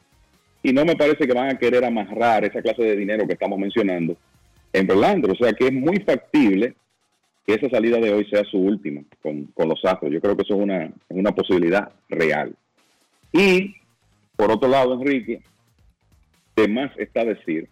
y 0.63 0.73
no 0.73 0.85
me 0.85 0.97
parece 0.97 1.27
que 1.27 1.35
van 1.35 1.51
a 1.51 1.59
querer 1.59 1.85
amarrar 1.85 2.45
esa 2.45 2.63
clase 2.63 2.83
de 2.83 2.97
dinero 2.97 3.27
que 3.27 3.35
estamos 3.35 3.59
mencionando 3.59 4.17
en 4.73 4.87
Verlander. 4.87 5.31
O 5.31 5.37
sea 5.37 5.53
que 5.53 5.67
es 5.67 5.73
muy 5.73 5.99
factible 5.99 6.75
que 7.47 7.55
esa 7.55 7.69
salida 7.69 7.99
de 7.99 8.13
hoy 8.13 8.25
sea 8.31 8.45
su 8.45 8.59
última 8.59 9.03
con, 9.23 9.49
los 9.69 9.85
Astros. 9.85 10.11
Yo 10.11 10.21
creo 10.21 10.37
que 10.37 10.43
eso 10.43 10.55
es 10.55 10.61
una, 10.61 10.91
una 11.11 11.33
posibilidad 11.33 11.93
real. 12.09 12.57
Y 13.31 13.77
por 14.37 14.51
otro 14.51 14.69
lado, 14.69 14.95
Enrique, 14.95 15.43
de 16.57 16.69
más 16.69 16.91
está 16.99 17.25
decir, 17.25 17.69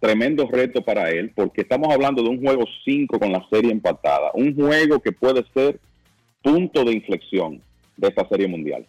tremendo 0.00 0.46
reto 0.46 0.82
para 0.82 1.10
él, 1.10 1.32
porque 1.34 1.62
estamos 1.62 1.92
hablando 1.92 2.22
de 2.22 2.28
un 2.28 2.40
juego 2.40 2.64
5 2.84 3.18
con 3.18 3.32
la 3.32 3.46
serie 3.50 3.72
empatada, 3.72 4.30
un 4.34 4.54
juego 4.54 5.00
que 5.00 5.12
puede 5.12 5.44
ser 5.54 5.80
punto 6.42 6.84
de 6.84 6.92
inflexión 6.92 7.60
de 7.96 8.08
esta 8.08 8.28
serie 8.28 8.48
mundial. 8.48 8.86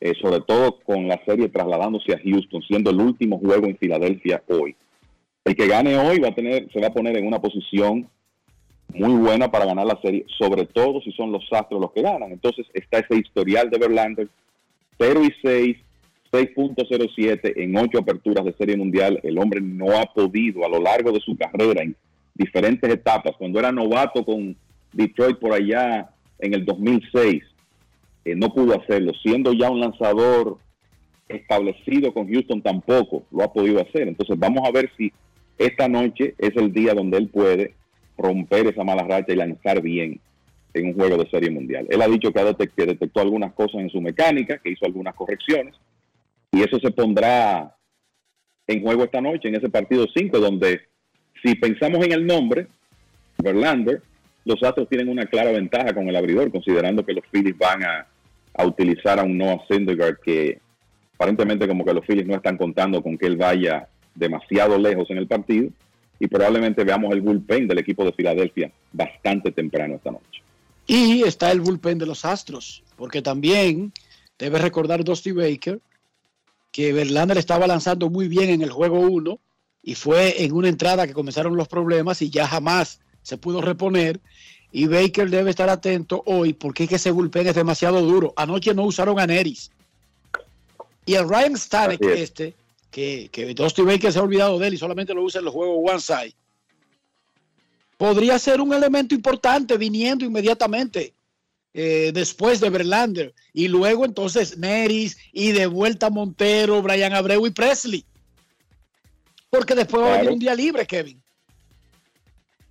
Eh, 0.00 0.14
sobre 0.20 0.40
todo 0.40 0.80
con 0.80 1.08
la 1.08 1.22
serie 1.26 1.50
trasladándose 1.50 2.14
a 2.14 2.20
Houston, 2.24 2.62
siendo 2.62 2.90
el 2.90 3.00
último 3.00 3.38
juego 3.38 3.66
en 3.66 3.76
Filadelfia 3.76 4.42
hoy. 4.48 4.74
El 5.44 5.54
que 5.54 5.66
gane 5.66 5.98
hoy 5.98 6.18
va 6.18 6.28
a 6.28 6.34
tener, 6.34 6.72
se 6.72 6.80
va 6.80 6.86
a 6.86 6.92
poner 6.92 7.18
en 7.18 7.26
una 7.26 7.38
posición 7.38 8.08
muy 8.94 9.14
buena 9.20 9.50
para 9.50 9.66
ganar 9.66 9.86
la 9.86 10.00
serie, 10.00 10.24
sobre 10.38 10.64
todo 10.64 11.02
si 11.02 11.12
son 11.12 11.32
los 11.32 11.44
Astros 11.52 11.80
los 11.80 11.92
que 11.92 12.00
ganan. 12.00 12.32
Entonces 12.32 12.66
está 12.72 13.00
ese 13.00 13.16
historial 13.16 13.68
de 13.68 13.78
Verlander, 13.78 14.28
0 14.98 15.20
y 15.22 15.34
6, 15.42 15.76
6.07 16.32 17.54
en 17.56 17.76
ocho 17.76 17.98
aperturas 17.98 18.44
de 18.44 18.52
Serie 18.52 18.76
Mundial. 18.76 19.18
El 19.22 19.38
hombre 19.38 19.60
no 19.60 19.98
ha 19.98 20.06
podido 20.06 20.64
a 20.64 20.68
lo 20.68 20.80
largo 20.80 21.12
de 21.12 21.20
su 21.20 21.36
carrera 21.36 21.82
en 21.82 21.96
diferentes 22.34 22.88
etapas. 22.90 23.34
Cuando 23.36 23.58
era 23.58 23.72
novato 23.72 24.24
con 24.24 24.56
Detroit 24.92 25.38
por 25.38 25.52
allá 25.52 26.10
en 26.38 26.54
el 26.54 26.64
2006, 26.64 27.42
eh, 28.24 28.34
no 28.34 28.52
pudo 28.54 28.80
hacerlo. 28.80 29.12
Siendo 29.22 29.52
ya 29.52 29.70
un 29.70 29.80
lanzador 29.80 30.58
establecido 31.28 32.12
con 32.12 32.28
Houston 32.28 32.62
tampoco 32.62 33.24
lo 33.30 33.44
ha 33.44 33.52
podido 33.52 33.80
hacer. 33.80 34.08
Entonces 34.08 34.38
vamos 34.38 34.66
a 34.66 34.72
ver 34.72 34.90
si 34.96 35.12
esta 35.58 35.88
noche 35.88 36.34
es 36.38 36.56
el 36.56 36.72
día 36.72 36.94
donde 36.94 37.18
él 37.18 37.28
puede 37.28 37.74
romper 38.16 38.66
esa 38.66 38.84
mala 38.84 39.02
racha 39.02 39.32
y 39.32 39.36
lanzar 39.36 39.80
bien 39.80 40.20
en 40.74 40.86
un 40.86 40.94
juego 40.94 41.16
de 41.16 41.28
serie 41.30 41.50
mundial. 41.50 41.86
Él 41.90 42.00
ha 42.02 42.08
dicho 42.08 42.32
que, 42.32 42.86
detectó 42.86 43.20
algunas 43.20 43.52
cosas 43.54 43.80
en 43.80 43.90
su 43.90 44.00
mecánica, 44.00 44.58
que 44.58 44.70
hizo 44.70 44.86
algunas 44.86 45.14
correcciones, 45.14 45.74
y 46.52 46.62
eso 46.62 46.78
se 46.80 46.90
pondrá 46.90 47.76
en 48.66 48.82
juego 48.82 49.04
esta 49.04 49.20
noche 49.20 49.48
en 49.48 49.56
ese 49.56 49.68
partido 49.68 50.06
5, 50.12 50.38
donde 50.38 50.80
si 51.42 51.54
pensamos 51.54 52.04
en 52.04 52.12
el 52.12 52.26
nombre, 52.26 52.66
Verlander, 53.38 54.02
los 54.44 54.62
Astros 54.62 54.88
tienen 54.88 55.08
una 55.08 55.26
clara 55.26 55.52
ventaja 55.52 55.94
con 55.94 56.08
el 56.08 56.16
abridor, 56.16 56.50
considerando 56.50 57.04
que 57.04 57.12
los 57.12 57.24
Phillies 57.30 57.56
van 57.58 57.82
a, 57.84 58.06
utilizar 58.64 59.18
a 59.18 59.22
un 59.22 59.38
Noah 59.38 59.64
Syndergaard 59.68 60.18
que 60.20 60.60
aparentemente 61.14 61.66
como 61.66 61.84
que 61.84 61.94
los 61.94 62.04
Phillies 62.04 62.26
no 62.26 62.34
están 62.34 62.58
contando 62.58 63.02
con 63.02 63.16
que 63.16 63.26
él 63.26 63.36
vaya 63.36 63.88
demasiado 64.14 64.76
lejos 64.76 65.08
en 65.10 65.16
el 65.16 65.26
partido 65.26 65.70
y 66.18 66.26
probablemente 66.26 66.84
veamos 66.84 67.14
el 67.14 67.22
bullpen 67.22 67.66
del 67.66 67.78
equipo 67.78 68.04
de 68.04 68.12
Filadelfia 68.12 68.70
bastante 68.92 69.50
temprano 69.52 69.94
esta 69.94 70.10
noche. 70.10 70.42
Y 70.86 71.22
está 71.22 71.50
el 71.52 71.60
bullpen 71.60 71.98
de 71.98 72.06
los 72.06 72.24
Astros, 72.24 72.82
porque 72.96 73.22
también 73.22 73.92
debe 74.38 74.58
recordar 74.58 75.04
Dusty 75.04 75.32
Baker 75.32 75.80
que 76.70 76.92
Verlander 76.92 77.38
estaba 77.38 77.66
lanzando 77.66 78.10
muy 78.10 78.28
bien 78.28 78.50
en 78.50 78.62
el 78.62 78.70
juego 78.70 79.00
1 79.00 79.38
y 79.82 79.94
fue 79.94 80.44
en 80.44 80.52
una 80.52 80.68
entrada 80.68 81.06
que 81.06 81.14
comenzaron 81.14 81.56
los 81.56 81.68
problemas 81.68 82.22
y 82.22 82.30
ya 82.30 82.46
jamás 82.46 83.00
se 83.22 83.38
pudo 83.38 83.60
reponer. 83.60 84.20
Y 84.72 84.86
Baker 84.86 85.28
debe 85.30 85.50
estar 85.50 85.68
atento 85.68 86.22
hoy 86.26 86.52
porque 86.52 86.84
es 86.84 86.88
que 86.88 86.96
ese 86.96 87.10
bullpen 87.10 87.48
es 87.48 87.54
demasiado 87.54 88.00
duro. 88.02 88.32
Anoche 88.36 88.72
no 88.72 88.84
usaron 88.84 89.18
a 89.18 89.26
Neris. 89.26 89.70
Y 91.06 91.14
el 91.14 91.28
Ryan 91.28 91.56
Stanek, 91.56 92.00
este, 92.02 92.54
que, 92.90 93.28
que 93.32 93.52
Dusty 93.54 93.82
Baker 93.82 94.12
se 94.12 94.18
ha 94.18 94.22
olvidado 94.22 94.58
de 94.58 94.68
él 94.68 94.74
y 94.74 94.78
solamente 94.78 95.14
lo 95.14 95.24
usa 95.24 95.40
en 95.40 95.46
los 95.46 95.54
juegos 95.54 95.90
one 95.90 96.00
side, 96.00 96.34
podría 97.96 98.38
ser 98.38 98.60
un 98.60 98.72
elemento 98.72 99.14
importante 99.14 99.76
viniendo 99.76 100.24
inmediatamente 100.24 101.14
eh, 101.72 102.10
después 102.12 102.60
de 102.60 102.70
Verlander. 102.70 103.32
Y 103.52 103.68
luego 103.68 104.04
entonces 104.04 104.58
Neris 104.58 105.18
y 105.32 105.52
de 105.52 105.66
vuelta 105.66 106.10
Montero, 106.10 106.82
Brian 106.82 107.12
Abreu 107.12 107.46
y 107.46 107.50
Presley. 107.50 108.04
Porque 109.48 109.74
después 109.74 110.02
va 110.02 110.14
a 110.14 110.16
venir 110.18 110.32
un 110.32 110.38
día 110.38 110.54
libre, 110.54 110.86
Kevin. 110.86 111.20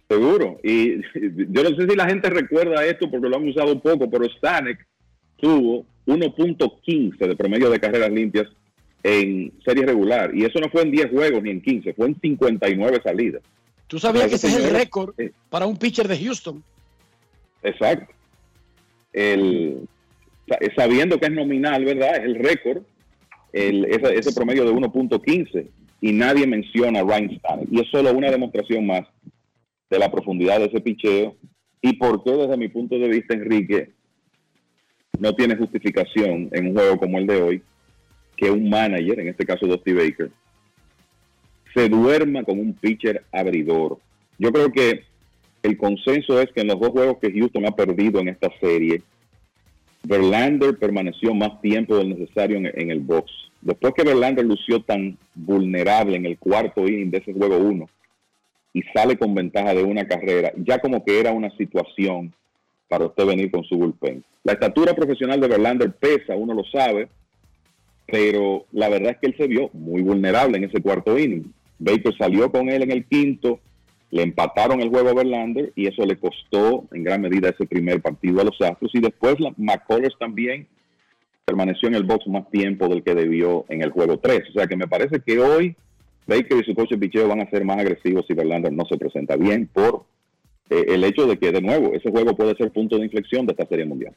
Seguro. 0.08 0.60
Y 0.64 0.98
yo 1.50 1.64
no 1.64 1.76
sé 1.76 1.88
si 1.88 1.96
la 1.96 2.08
gente 2.08 2.30
recuerda 2.30 2.86
esto 2.86 3.10
porque 3.10 3.30
lo 3.30 3.38
han 3.38 3.48
usado 3.48 3.80
poco, 3.80 4.10
pero 4.10 4.26
Stanek 4.26 4.86
tuvo 5.38 5.86
1.15 6.06 7.18
de 7.18 7.36
promedio 7.36 7.70
de 7.70 7.80
carreras 7.80 8.12
limpias 8.12 8.48
en 9.04 9.54
serie 9.64 9.86
regular. 9.86 10.36
Y 10.36 10.44
eso 10.44 10.60
no 10.60 10.70
fue 10.70 10.82
en 10.82 10.92
10 10.92 11.12
juegos 11.12 11.42
ni 11.42 11.52
en 11.52 11.62
15, 11.62 11.94
fue 11.94 12.08
en 12.08 12.20
59 12.20 13.00
salidas. 13.02 13.42
Tú 13.88 13.98
sabías 13.98 14.28
que 14.28 14.36
ese 14.36 14.48
es 14.48 14.56
el 14.56 14.72
récord 14.72 15.16
para 15.50 15.66
un 15.66 15.78
pitcher 15.78 16.08
de 16.08 16.18
Houston. 16.18 16.62
Exacto 17.64 18.19
el, 19.14 19.88
sabiendo 20.76 21.20
que 21.20 21.28
es 21.28 21.32
nominal, 21.32 21.86
¿verdad? 21.86 22.18
Es 22.18 22.24
el 22.24 22.36
récord, 22.36 22.84
el, 23.54 23.86
ese, 23.86 24.34
promedio 24.34 24.66
de 24.66 24.72
1.15 24.72 25.68
y 26.02 26.12
nadie 26.14 26.48
menciona 26.48 27.00
a 27.00 27.04
Ryan 27.04 27.40
Y 27.72 27.82
es 27.82 27.88
solo 27.90 28.12
una 28.14 28.32
demostración 28.32 28.86
más 28.86 29.06
de 29.90 30.00
la 30.00 30.12
profundidad 30.12 30.60
de 30.60 30.66
ese 30.66 30.82
picheo 30.82 31.36
y 31.82 31.94
por 31.94 32.24
qué 32.24 32.32
desde 32.32 32.58
mi 32.58 32.68
punto 32.68 32.98
de 32.98 33.08
vista, 33.08 33.34
Enrique, 33.34 33.92
no 35.18 35.34
tiene 35.34 35.56
justificación 35.56 36.50
en 36.52 36.68
un 36.68 36.74
juego 36.74 36.98
como 36.98 37.18
el 37.18 37.28
de 37.28 37.42
hoy 37.42 37.62
que 38.36 38.52
un 38.52 38.70
manager, 38.70 39.20
en 39.20 39.28
este 39.28 39.46
caso 39.46 39.68
Dusty 39.68 39.92
Baker, 39.92 40.32
se 41.74 41.90
duerma 41.90 42.44
con 42.44 42.60
un 42.60 42.74
pitcher 42.74 43.24
abridor. 43.32 44.00
Yo 44.38 44.52
creo 44.52 44.72
que 44.72 45.04
el 45.64 45.78
consenso 45.78 46.42
es 46.42 46.52
que 46.52 46.62
en 46.62 46.68
los 46.68 46.80
dos 46.80 46.90
juegos 46.90 47.18
que 47.22 47.32
Houston 47.32 47.66
ha 47.66 47.76
perdido 47.76 48.20
en 48.20 48.30
esta 48.30 48.50
serie, 48.60 49.02
Verlander 50.04 50.78
permaneció 50.78 51.34
más 51.34 51.62
tiempo 51.62 51.98
del 51.98 52.10
necesario 52.10 52.58
en, 52.58 52.92
el 52.92 53.00
box. 53.00 53.32
Después 53.62 53.94
que 53.94 54.04
Verlander 54.04 54.46
lució 54.46 54.82
tan 54.82 55.18
vulnerable 55.36 56.16
en 56.16 56.26
el 56.26 56.38
cuarto 56.38 56.88
inning 56.88 57.12
de 57.12 57.18
ese 57.18 57.34
juego 57.34 57.58
1 57.58 57.90
y 58.74 58.84
sale 58.94 59.18
con 59.18 59.36
ventaja 59.36 59.74
de 59.74 59.84
una 59.84 60.08
carrera, 60.08 60.54
ya 60.56 60.80
como 60.80 61.04
que 61.04 61.20
era 61.20 61.32
una 61.32 61.50
situación 61.58 62.34
para 62.88 63.06
usted 63.06 63.26
venir 63.26 63.52
con 63.52 63.64
su 63.64 63.78
bullpen. 63.78 64.24
La 64.44 64.54
estatura 64.54 64.94
profesional 64.94 65.42
de 65.42 65.48
Verlander 65.48 65.92
pesa, 65.92 66.36
uno 66.36 66.54
lo 66.54 66.64
sabe, 66.66 67.10
pero 68.06 68.66
la 68.72 68.90
verdad 68.90 69.12
es 69.12 69.18
que 69.18 69.28
él 69.28 69.36
se 69.38 69.48
vio 69.48 69.70
muy 69.74 70.02
vulnerable 70.02 70.58
en 70.58 70.64
ese 70.64 70.82
cuarto 70.82 71.18
inning. 71.20 71.52
Baker 71.78 72.16
salió 72.18 72.52
con 72.52 72.70
él 72.70 72.84
en 72.84 72.92
el 72.92 73.06
quinto, 73.06 73.60
le 74.12 74.24
empataron 74.24 74.82
el 74.82 74.90
juego 74.90 75.10
a 75.10 75.14
Verlander 75.14 75.72
y 75.76 75.88
eso 75.88 76.06
le 76.06 76.18
costó 76.18 76.88
en 76.92 77.04
gran 77.04 77.22
medida 77.22 77.50
ese 77.50 77.66
primer 77.66 78.02
partido 78.02 78.42
a 78.42 78.44
los 78.44 78.60
Astros. 78.62 78.92
Y 78.94 79.00
después 79.00 79.36
McCullers 79.58 80.18
también 80.18 80.68
permaneció 81.46 81.90
en 81.90 81.96
el 81.96 82.04
box 82.04 82.28
más 82.28 82.50
tiempo 82.50 82.88
del 82.88 83.04
que 83.04 83.16
debió 83.16 83.66
en 83.70 83.84
el 83.84 83.92
juego 83.92 84.18
3. 84.20 84.50
O 84.50 84.54
sea 84.54 84.68
que 84.68 84.78
me 84.78 84.88
parece 84.88 85.20
que 85.20 85.40
hoy 85.40 85.76
Baker 86.28 86.60
y 86.60 86.64
su 86.64 86.76
coche 86.76 86.98
picheo 86.98 87.28
van 87.28 87.42
a 87.42 87.50
ser 87.50 87.66
más 87.66 87.80
agresivos 87.80 88.26
si 88.28 88.34
Verlander 88.34 88.72
no 88.72 88.86
se 88.86 88.98
presenta 88.98 89.36
bien 89.36 89.68
por 89.68 90.06
eh, 90.70 90.86
el 90.90 91.04
hecho 91.04 91.26
de 91.26 91.38
que, 91.38 91.52
de 91.52 91.62
nuevo, 91.62 91.94
ese 91.94 92.12
juego 92.12 92.36
puede 92.36 92.56
ser 92.56 92.72
punto 92.72 92.98
de 92.98 93.06
inflexión 93.06 93.46
de 93.46 93.54
esta 93.54 93.66
serie 93.66 93.86
mundial. 93.86 94.14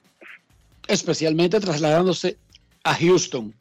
Especialmente 0.88 1.58
trasladándose 1.60 2.36
a 2.84 2.94
Houston. 2.94 3.54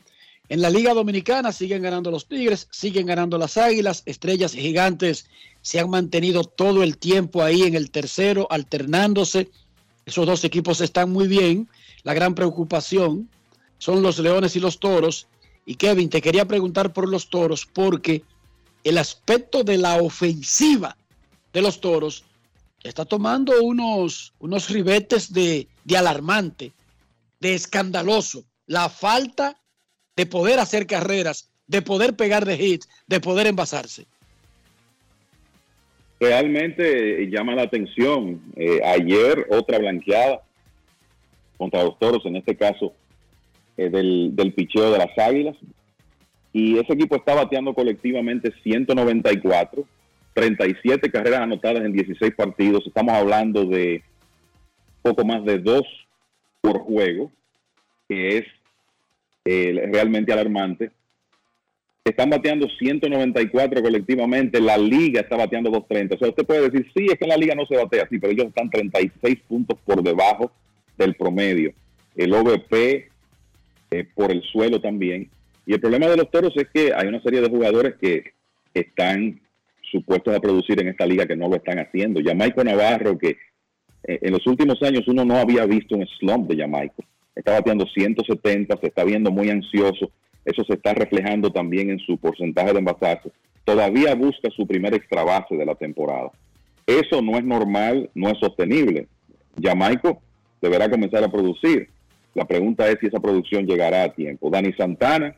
En 0.52 0.62
la 0.62 0.70
Liga 0.70 0.94
Dominicana 0.94 1.54
siguen 1.54 1.82
ganando 1.82 2.12
los 2.12 2.28
Tigres, 2.28 2.68
siguen 2.72 3.06
ganando 3.06 3.38
las 3.38 3.56
Águilas, 3.56 4.04
Estrellas 4.06 4.54
y 4.54 4.60
Gigantes 4.60 5.30
se 5.62 5.80
han 5.80 5.90
mantenido 5.90 6.44
todo 6.44 6.84
el 6.84 6.98
tiempo 6.98 7.42
ahí 7.42 7.62
en 7.62 7.74
el 7.74 7.90
tercero, 7.90 8.48
alternándose. 8.50 9.50
Esos 10.06 10.26
dos 10.26 10.44
equipos 10.44 10.82
están 10.82 11.10
muy 11.10 11.30
bien. 11.30 11.70
La 12.04 12.14
gran 12.14 12.36
preocupación 12.36 13.30
son 13.78 14.02
los 14.02 14.20
Leones 14.20 14.58
y 14.58 14.60
los 14.60 14.82
Toros. 14.82 15.26
Y 15.66 15.76
Kevin, 15.76 16.10
te 16.10 16.22
quería 16.22 16.46
preguntar 16.46 16.92
por 16.92 17.08
los 17.08 17.30
Toros 17.30 17.66
porque 17.66 18.26
el 18.84 18.98
aspecto 18.98 19.64
de 19.64 19.78
la 19.78 20.02
ofensiva 20.02 20.98
de 21.54 21.62
los 21.62 21.80
Toros 21.80 22.26
está 22.84 23.06
tomando 23.06 23.54
unos, 23.64 24.34
unos 24.40 24.70
ribetes 24.70 25.32
de, 25.32 25.70
de 25.86 25.98
alarmante 25.98 26.74
de 27.40 27.54
escandaloso 27.54 28.44
la 28.66 28.90
falta 28.90 29.61
de 30.22 30.28
poder 30.28 30.60
hacer 30.60 30.86
carreras, 30.86 31.50
de 31.66 31.82
poder 31.82 32.16
pegar 32.16 32.46
de 32.46 32.54
hits, 32.54 32.88
de 33.08 33.20
poder 33.20 33.48
envasarse. 33.48 34.06
Realmente 36.20 37.24
eh, 37.24 37.28
llama 37.32 37.56
la 37.56 37.64
atención. 37.64 38.40
Eh, 38.56 38.82
ayer 38.86 39.48
otra 39.50 39.80
blanqueada 39.80 40.44
contra 41.58 41.84
los 41.84 41.98
toros, 41.98 42.24
en 42.28 42.36
este 42.36 42.56
caso 42.56 42.94
eh, 43.78 43.90
del, 43.90 44.36
del 44.36 44.54
picheo 44.54 44.92
de 44.92 45.00
las 45.00 45.18
águilas. 45.18 45.58
Y 46.54 46.78
ese 46.78 46.94
equipo 46.94 47.16
está 47.16 47.34
bateando 47.34 47.74
colectivamente 47.74 48.54
194, 48.62 49.84
37 50.36 51.10
carreras 51.10 51.40
anotadas 51.40 51.84
en 51.84 51.94
16 51.94 52.36
partidos. 52.36 52.86
Estamos 52.86 53.16
hablando 53.16 53.66
de 53.66 54.04
poco 55.02 55.26
más 55.26 55.44
de 55.46 55.58
dos 55.58 55.82
por 56.62 56.78
juego, 56.82 57.32
que 58.08 58.38
es 58.38 58.46
eh, 59.46 59.90
realmente 59.92 60.32
alarmante. 60.32 60.92
Están 62.04 62.32
bateando 62.32 62.68
194 62.68 63.82
colectivamente, 63.82 64.60
la 64.60 64.78
liga 64.78 65.22
está 65.22 65.38
bateando 65.38 65.70
230. 65.70 66.16
O 66.16 66.18
sea, 66.18 66.30
usted 66.30 66.46
puede 66.46 66.70
decir, 66.70 66.92
sí, 66.96 67.06
es 67.06 67.18
que 67.20 67.28
la 67.28 67.38
liga 67.38 67.54
no 67.54 67.66
se 67.68 67.78
batea 67.78 68.04
así, 68.04 68.18
pero 68.18 68.34
ellos 68.34 68.48
están 68.48 68.70
36 68.70 69.40
puntos 69.48 69.78
por 69.86 70.02
debajo 70.02 70.52
del 70.98 71.16
promedio. 71.16 71.74
El 72.16 72.34
OVP 72.34 73.10
eh, 73.92 74.08
por 74.16 74.32
el 74.32 74.42
suelo 74.44 74.82
también. 74.82 75.30
Y 75.66 75.74
el 75.74 75.80
problema 75.80 76.08
de 76.08 76.18
los 76.18 76.32
toros 76.32 76.54
es 76.56 76.68
que 76.74 76.92
hay 76.96 77.08
una 77.08 77.22
serie 77.22 77.42
de 77.42 77.50
jugadores 77.50 77.96
que 78.02 78.34
están 78.74 79.40
supuestos 79.92 80.36
a 80.36 80.40
producir 80.40 80.82
en 80.82 80.88
esta 80.88 81.06
liga 81.06 81.28
que 81.28 81.36
no 81.36 81.50
lo 81.50 81.58
están 81.58 81.78
haciendo. 81.78 82.22
Jamaico 82.24 82.64
Navarro, 82.64 83.18
que 83.18 83.38
eh, 84.04 84.20
en 84.22 84.32
los 84.32 84.46
últimos 84.48 84.82
años 84.82 85.08
uno 85.08 85.26
no 85.26 85.36
había 85.36 85.66
visto 85.66 85.96
un 85.96 86.08
slump 86.20 86.50
de 86.50 86.58
Jamaico. 86.58 87.04
Está 87.36 87.54
bateando 87.54 87.86
170, 87.86 88.78
se 88.78 88.88
está 88.88 89.04
viendo 89.04 89.32
muy 89.32 89.50
ansioso. 89.50 90.12
Eso 90.44 90.64
se 90.64 90.74
está 90.74 90.94
reflejando 90.94 91.52
también 91.52 91.90
en 91.90 92.00
su 92.00 92.18
porcentaje 92.18 92.74
de 92.74 92.80
envasarse. 92.80 93.32
Todavía 93.64 94.16
busca 94.16 94.50
su 94.56 94.66
primer 94.66 94.94
extra 94.94 95.24
base 95.24 95.56
de 95.56 95.66
la 95.66 95.76
temporada. 95.76 96.32
Eso 96.86 97.22
no 97.22 97.38
es 97.38 97.44
normal, 97.44 98.10
no 98.16 98.30
es 98.30 98.40
sostenible. 98.40 99.08
Jamaico 99.62 100.22
deberá 100.62 100.90
comenzar 100.90 101.24
a 101.24 101.32
producir. 101.32 101.90
La 102.34 102.46
pregunta 102.46 102.90
es 102.90 102.98
si 103.00 103.08
esa 103.08 103.20
producción 103.20 103.66
llegará 103.66 104.04
a 104.04 104.14
tiempo. 104.14 104.50
Dani 104.50 104.74
Santana, 104.74 105.36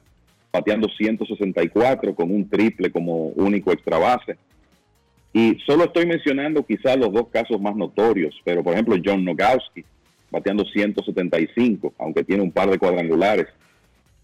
bateando 0.51 0.87
164 0.87 2.15
con 2.15 2.31
un 2.31 2.47
triple 2.49 2.91
como 2.91 3.27
único 3.29 3.71
extra 3.71 3.97
base. 3.97 4.37
Y 5.33 5.57
solo 5.65 5.85
estoy 5.85 6.05
mencionando 6.05 6.63
quizás 6.63 6.95
los 6.95 7.11
dos 7.11 7.27
casos 7.29 7.59
más 7.59 7.75
notorios, 7.75 8.39
pero 8.43 8.63
por 8.63 8.73
ejemplo 8.73 8.95
John 9.03 9.25
Nogowski, 9.25 9.83
bateando 10.33 10.65
175, 10.65 11.93
aunque 11.99 12.23
tiene 12.23 12.41
un 12.41 12.51
par 12.51 12.69
de 12.69 12.79
cuadrangulares. 12.79 13.45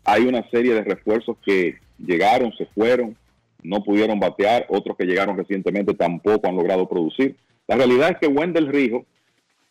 Hay 0.04 0.24
una 0.24 0.44
serie 0.50 0.74
de 0.74 0.84
refuerzos 0.84 1.38
que 1.46 1.76
llegaron, 2.00 2.52
se 2.58 2.66
fueron, 2.66 3.16
no 3.62 3.84
pudieron 3.84 4.20
batear, 4.20 4.66
otros 4.70 4.98
que 4.98 5.06
llegaron 5.06 5.38
recientemente 5.38 5.94
tampoco 5.94 6.48
han 6.48 6.56
logrado 6.56 6.90
producir. 6.90 7.36
La 7.68 7.76
realidad 7.76 8.10
es 8.10 8.18
que 8.18 8.28
Wendell 8.28 8.68
Rijo, 8.68 9.06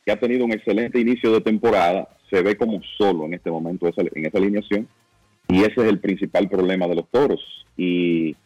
que 0.07 0.13
ha 0.13 0.21
tenido 0.21 0.45
un 0.45 0.53
excelente 0.53 1.01
inicio 1.01 1.33
de 1.33 1.41
temporada, 1.41 2.09
se 2.31 2.41
ve 2.41 2.57
como 2.57 2.81
solo 2.97 3.25
en 3.25 3.35
este 3.35 3.51
momento 3.51 3.89
en 3.89 4.27
esa 4.27 4.39
alineación 4.39 4.87
y 5.49 5.63
ese 5.63 5.81
es 5.81 5.89
el 5.89 5.99
principal 5.99 6.49
problema 6.49 6.87
de 6.87 6.95
los 6.95 7.11
toros. 7.11 7.41
Y 7.77 8.37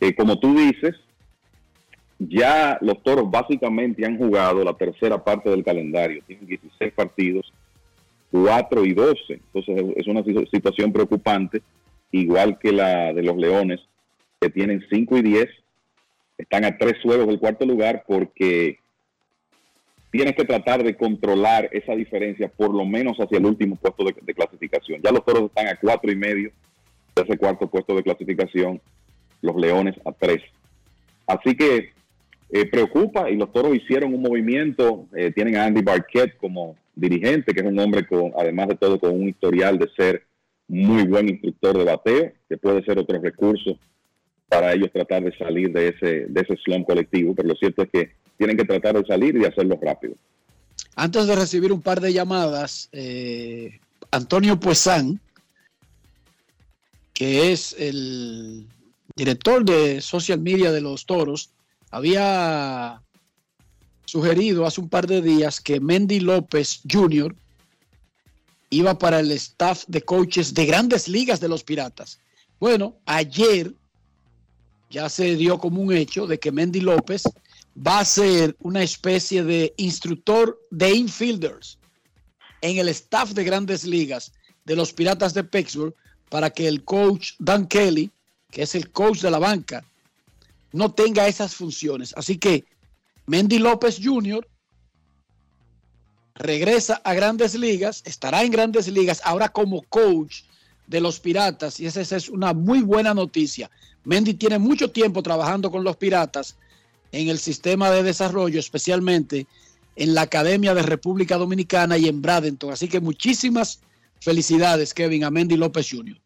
eh, 0.00 0.14
como 0.16 0.40
tú 0.40 0.52
dices, 0.56 0.96
ya 2.18 2.78
los 2.80 3.02
toros 3.02 3.30
básicamente 3.30 4.04
han 4.06 4.18
jugado 4.18 4.64
la 4.64 4.74
tercera 4.74 5.22
parte 5.22 5.50
del 5.50 5.64
calendario. 5.64 6.22
Tienen 6.26 6.46
16 6.46 6.92
partidos, 6.92 7.52
4 8.30 8.84
y 8.84 8.94
12. 8.94 9.18
Entonces 9.28 9.84
es 9.96 10.06
una 10.06 10.22
situación 10.22 10.92
preocupante, 10.92 11.62
igual 12.12 12.58
que 12.58 12.72
la 12.72 13.12
de 13.12 13.22
los 13.22 13.36
leones, 13.36 13.80
que 14.40 14.50
tienen 14.50 14.84
5 14.90 15.18
y 15.18 15.22
10. 15.22 15.48
Están 16.38 16.64
a 16.64 16.76
tres 16.76 16.94
juegos 17.02 17.28
del 17.28 17.38
cuarto 17.38 17.64
lugar 17.64 18.04
porque 18.06 18.78
tienes 20.14 20.36
que 20.36 20.44
tratar 20.44 20.84
de 20.84 20.96
controlar 20.96 21.68
esa 21.72 21.92
diferencia 21.96 22.48
por 22.48 22.72
lo 22.72 22.84
menos 22.84 23.16
hacia 23.18 23.38
el 23.38 23.46
último 23.46 23.74
puesto 23.74 24.04
de, 24.04 24.34
clasificación. 24.34 25.00
Ya 25.02 25.10
los 25.10 25.24
toros 25.24 25.44
están 25.44 25.66
a 25.66 25.76
cuatro 25.76 26.10
y 26.10 26.14
medio 26.14 26.52
de 27.16 27.22
ese 27.22 27.36
cuarto 27.36 27.68
puesto 27.68 27.96
de 27.96 28.02
clasificación, 28.04 28.80
los 29.42 29.56
leones 29.56 29.96
a 30.04 30.12
tres. 30.12 30.40
Así 31.26 31.56
que 31.56 31.90
eh, 32.54 32.66
preocupa 32.66 33.28
y 33.28 33.34
los 33.34 33.52
toros 33.52 33.74
hicieron 33.74 34.14
un 34.14 34.22
movimiento, 34.22 35.08
eh, 35.16 35.32
tienen 35.32 35.56
a 35.56 35.64
Andy 35.64 35.82
Barquette 35.82 36.36
como 36.36 36.76
dirigente, 36.94 37.52
que 37.52 37.58
es 37.58 37.66
un 37.66 37.76
hombre 37.80 38.06
con, 38.06 38.30
además 38.38 38.68
de 38.68 38.76
todo, 38.76 39.00
con 39.00 39.10
un 39.10 39.28
historial 39.28 39.76
de 39.76 39.90
ser 39.96 40.22
muy 40.68 41.02
buen 41.02 41.28
instructor 41.28 41.76
de 41.76 41.82
bateo, 41.82 42.32
que 42.48 42.56
puede 42.56 42.84
ser 42.84 42.96
otro 43.00 43.20
recurso 43.20 43.76
para 44.48 44.72
ellos 44.72 44.92
tratar 44.92 45.24
de 45.24 45.36
salir 45.36 45.72
de 45.72 45.88
ese, 45.88 46.26
de 46.28 46.40
ese 46.42 46.56
slum 46.64 46.84
colectivo, 46.84 47.34
pero 47.34 47.48
lo 47.48 47.56
cierto 47.56 47.82
es 47.82 47.90
que 47.90 48.10
tienen 48.38 48.56
que 48.56 48.64
tratar 48.64 48.96
de 48.96 49.04
salir 49.04 49.34
y 49.34 49.44
hacerlo 49.44 49.76
rápido. 49.82 50.14
Antes 50.94 51.26
de 51.26 51.34
recibir 51.34 51.72
un 51.72 51.82
par 51.82 52.00
de 52.00 52.12
llamadas, 52.12 52.88
eh, 52.92 53.80
Antonio 54.12 54.60
Puesán, 54.60 55.18
que 57.12 57.50
es 57.50 57.74
el 57.80 58.68
director 59.16 59.64
de 59.64 60.00
social 60.00 60.38
media 60.38 60.70
de 60.70 60.82
los 60.82 61.04
toros, 61.04 61.50
había 61.94 63.00
sugerido 64.04 64.66
hace 64.66 64.80
un 64.80 64.88
par 64.88 65.06
de 65.06 65.22
días 65.22 65.60
que 65.60 65.78
Mendy 65.78 66.18
López 66.18 66.80
Jr. 66.90 67.36
iba 68.70 68.98
para 68.98 69.20
el 69.20 69.30
staff 69.30 69.84
de 69.86 70.02
coaches 70.02 70.52
de 70.54 70.66
grandes 70.66 71.06
ligas 71.06 71.38
de 71.38 71.46
los 71.46 71.62
Piratas. 71.62 72.18
Bueno, 72.58 72.96
ayer 73.06 73.72
ya 74.90 75.08
se 75.08 75.36
dio 75.36 75.56
como 75.58 75.80
un 75.80 75.92
hecho 75.92 76.26
de 76.26 76.40
que 76.40 76.50
Mendy 76.50 76.80
López 76.80 77.22
va 77.74 78.00
a 78.00 78.04
ser 78.04 78.56
una 78.58 78.82
especie 78.82 79.44
de 79.44 79.72
instructor 79.76 80.58
de 80.72 80.96
infielders 80.96 81.78
en 82.60 82.78
el 82.78 82.88
staff 82.88 83.30
de 83.34 83.44
grandes 83.44 83.84
ligas 83.84 84.32
de 84.64 84.74
los 84.74 84.92
Piratas 84.92 85.32
de 85.32 85.44
Pittsburgh 85.44 85.94
para 86.28 86.50
que 86.50 86.66
el 86.66 86.82
coach 86.82 87.34
Dan 87.38 87.68
Kelly, 87.68 88.10
que 88.50 88.62
es 88.62 88.74
el 88.74 88.90
coach 88.90 89.20
de 89.20 89.30
la 89.30 89.38
banca, 89.38 89.84
no 90.74 90.92
tenga 90.92 91.28
esas 91.28 91.54
funciones. 91.54 92.12
Así 92.16 92.36
que 92.36 92.64
Mendy 93.26 93.60
López 93.60 94.00
Jr. 94.02 94.46
regresa 96.34 97.00
a 97.04 97.14
grandes 97.14 97.54
ligas, 97.54 98.02
estará 98.04 98.42
en 98.42 98.50
grandes 98.50 98.88
ligas 98.88 99.22
ahora 99.24 99.48
como 99.50 99.82
coach 99.82 100.42
de 100.88 101.00
los 101.00 101.20
Piratas 101.20 101.78
y 101.78 101.86
esa 101.86 102.00
es 102.00 102.28
una 102.28 102.52
muy 102.52 102.82
buena 102.82 103.14
noticia. 103.14 103.70
Mendy 104.02 104.34
tiene 104.34 104.58
mucho 104.58 104.90
tiempo 104.90 105.22
trabajando 105.22 105.70
con 105.70 105.84
los 105.84 105.96
Piratas 105.96 106.56
en 107.12 107.28
el 107.28 107.38
sistema 107.38 107.92
de 107.92 108.02
desarrollo, 108.02 108.58
especialmente 108.58 109.46
en 109.94 110.12
la 110.12 110.22
Academia 110.22 110.74
de 110.74 110.82
República 110.82 111.38
Dominicana 111.38 111.96
y 111.98 112.08
en 112.08 112.20
Bradenton. 112.20 112.72
Así 112.72 112.88
que 112.88 113.00
muchísimas 113.00 113.80
felicidades, 114.20 114.92
Kevin, 114.92 115.22
a 115.22 115.30
Mendy 115.30 115.56
López 115.56 115.88
Jr. 115.88 116.23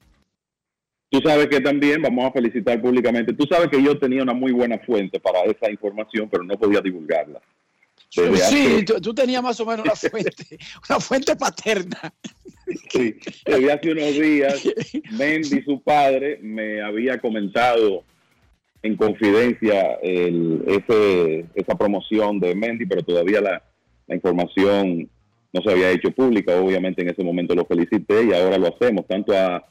Tú 1.11 1.21
sabes 1.25 1.47
que 1.49 1.61
también 1.61 2.03
vamos 2.03 2.27
a 2.27 2.33
felicitar 2.33 2.81
públicamente. 2.81 3.33
Tú 3.33 3.47
sabes 3.51 3.69
que 3.69 3.83
yo 3.83 3.99
tenía 3.99 4.23
una 4.23 4.35
muy 4.35 4.53
buena 4.53 4.79
fuente 4.79 5.19
para 5.19 5.43
esa 5.45 5.71
información, 5.71 6.29
pero 6.31 6.45
no 6.45 6.59
podía 6.59 6.81
divulgarla. 6.81 7.41
sí, 8.11 8.85
tú, 8.85 9.15
tenías 9.15 9.43
más 9.43 9.59
o 9.61 9.67
menos 9.67 9.87
una 9.87 9.95
fuente, 9.95 10.59
una 10.89 11.01
fuente 11.01 11.35
paterna. 11.35 12.13
Sí, 12.91 13.17
desde 13.47 13.73
hace 13.73 13.93
unos 13.93 14.13
días, 14.13 14.63
Mendy, 15.13 15.63
su 15.63 15.81
padre, 15.83 16.39
me 16.43 16.83
había 16.83 17.19
comentado 17.19 18.05
en 18.83 18.97
confidencia 18.97 19.95
el, 20.03 20.63
ese, 20.67 21.47
esa 21.55 21.75
promoción 21.77 22.39
de 22.39 22.55
Mendy, 22.55 22.85
pero 22.85 23.03
todavía 23.03 23.41
la, 23.41 23.63
información 24.15 25.09
no 25.53 25.63
se 25.63 25.71
había 25.71 25.91
hecho 25.91 26.11
pública. 26.11 26.59
Obviamente 26.59 27.03
en 27.03 27.11
ese 27.11 27.23
momento 27.23 27.55
lo 27.55 27.67
felicité 27.67 28.25
y 28.25 28.33
ahora 28.33 28.59
lo 28.59 28.69
hacemos, 28.69 29.07
tanto 29.07 29.37
a, 29.37 29.63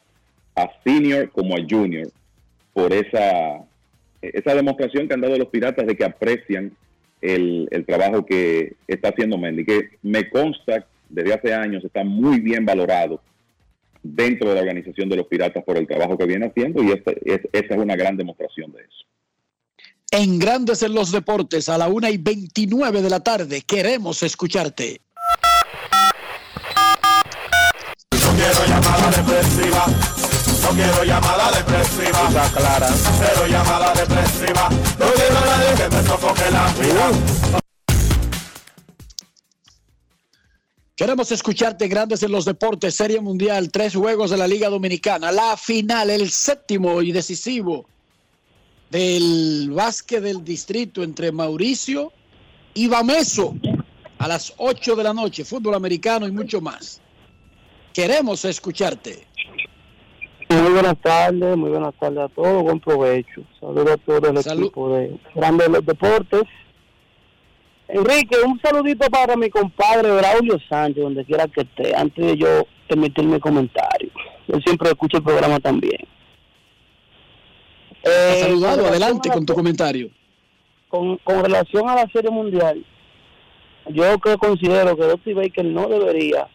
a 0.57 0.69
senior 0.83 1.31
como 1.31 1.55
a 1.55 1.59
junior, 1.69 2.09
por 2.73 2.91
esa, 2.91 3.63
esa 4.21 4.55
demostración 4.55 5.07
que 5.07 5.13
han 5.13 5.21
dado 5.21 5.37
los 5.37 5.47
piratas 5.47 5.85
de 5.87 5.95
que 5.95 6.03
aprecian 6.03 6.75
el, 7.21 7.67
el 7.71 7.85
trabajo 7.85 8.25
que 8.25 8.73
está 8.87 9.09
haciendo 9.09 9.37
Mendy, 9.37 9.65
que 9.65 9.89
me 10.01 10.29
consta 10.29 10.85
desde 11.09 11.33
hace 11.33 11.53
años 11.53 11.85
está 11.85 12.03
muy 12.03 12.39
bien 12.39 12.65
valorado 12.65 13.21
dentro 14.03 14.49
de 14.49 14.55
la 14.55 14.61
organización 14.61 15.09
de 15.09 15.15
los 15.15 15.27
piratas 15.27 15.63
por 15.63 15.77
el 15.77 15.87
trabajo 15.87 16.17
que 16.17 16.25
viene 16.25 16.47
haciendo 16.47 16.83
y 16.83 16.91
esta 16.91 17.11
es, 17.11 17.41
esa 17.51 17.73
es 17.73 17.77
una 17.77 17.95
gran 17.95 18.17
demostración 18.17 18.71
de 18.71 18.81
eso. 18.81 19.05
En 20.11 20.39
Grandes 20.39 20.83
en 20.83 20.93
los 20.93 21.11
Deportes, 21.11 21.67
a 21.67 21.77
la 21.77 21.89
una 21.89 22.09
y 22.09 22.17
29 22.17 23.01
de 23.01 23.09
la 23.09 23.19
tarde, 23.19 23.61
queremos 23.61 24.23
escucharte. 24.23 25.01
No 28.11 28.33
quiero 28.35 28.65
llamada 28.67 29.11
depresiva. 29.11 30.16
No 30.67 30.73
quiero 30.73 31.03
llamada 31.05 31.49
depresiva. 31.51 32.27
Está 32.27 32.51
clara. 32.51 32.89
Cero 32.89 33.47
llamada 33.47 33.93
depresiva. 33.93 34.67
No 34.99 35.05
quiero 35.13 35.45
nadie 35.45 35.75
que 35.77 35.95
me 35.95 36.03
sofoque 36.03 36.51
la 36.51 36.73
vida. 36.73 37.11
Queremos 40.93 41.31
escucharte 41.31 41.87
grandes 41.87 42.21
en 42.23 42.33
los 42.33 42.43
deportes, 42.43 42.95
Serie 42.95 43.21
Mundial, 43.21 43.71
tres 43.71 43.95
juegos 43.95 44.31
de 44.31 44.37
la 44.37 44.47
Liga 44.47 44.67
Dominicana, 44.67 45.31
la 45.31 45.55
final, 45.55 46.09
el 46.09 46.29
séptimo 46.29 47.01
y 47.01 47.13
decisivo 47.13 47.85
del 48.89 49.69
básquet 49.71 50.21
del 50.21 50.43
distrito 50.43 51.01
entre 51.01 51.31
Mauricio 51.31 52.11
y 52.73 52.87
Bameso 52.87 53.55
a 54.17 54.27
las 54.27 54.53
8 54.57 54.95
de 54.95 55.03
la 55.03 55.13
noche, 55.13 55.45
fútbol 55.45 55.75
americano 55.75 56.27
y 56.27 56.31
mucho 56.31 56.59
más. 56.59 56.99
Queremos 57.93 58.43
escucharte. 58.43 59.27
Muy 60.67 60.73
buenas 60.73 60.97
tardes, 61.01 61.55
muy 61.55 61.69
buenas 61.69 61.93
tardes 61.97 62.19
a 62.19 62.27
todos, 62.27 62.61
buen 62.61 62.81
provecho. 62.81 63.41
Saludos 63.57 63.91
a 63.91 63.97
todo 63.97 64.29
el 64.29 64.37
equipo 64.37 64.97
de 64.97 65.17
Grandes 65.33 65.69
los 65.69 65.85
Deportes. 65.85 66.43
Enrique, 67.87 68.35
un 68.45 68.59
saludito 68.59 69.09
para 69.09 69.37
mi 69.37 69.49
compadre 69.49 70.11
Braulio 70.11 70.59
Sánchez, 70.67 71.01
donde 71.01 71.23
quiera 71.23 71.47
que 71.47 71.61
esté, 71.61 71.95
antes 71.95 72.25
de 72.25 72.35
yo 72.35 72.67
emitir 72.89 73.23
mi 73.23 73.39
comentario. 73.39 74.09
Yo 74.49 74.59
siempre 74.59 74.89
escucho 74.89 75.19
el 75.19 75.23
programa 75.23 75.57
también. 75.61 76.01
Eh, 78.03 78.39
saludado, 78.41 78.87
adelante 78.87 79.29
con 79.29 79.45
tu 79.45 79.53
comentario. 79.53 80.09
con, 80.89 81.15
con 81.19 81.45
relación 81.45 81.87
a 81.87 81.95
la 81.95 82.09
Serie 82.11 82.29
Mundial, 82.29 82.85
yo 83.87 84.19
que 84.19 84.35
considero 84.35 84.97
que 84.97 85.05
Dusty 85.05 85.31
Baker 85.31 85.63
no 85.63 85.87
debería 85.87 86.49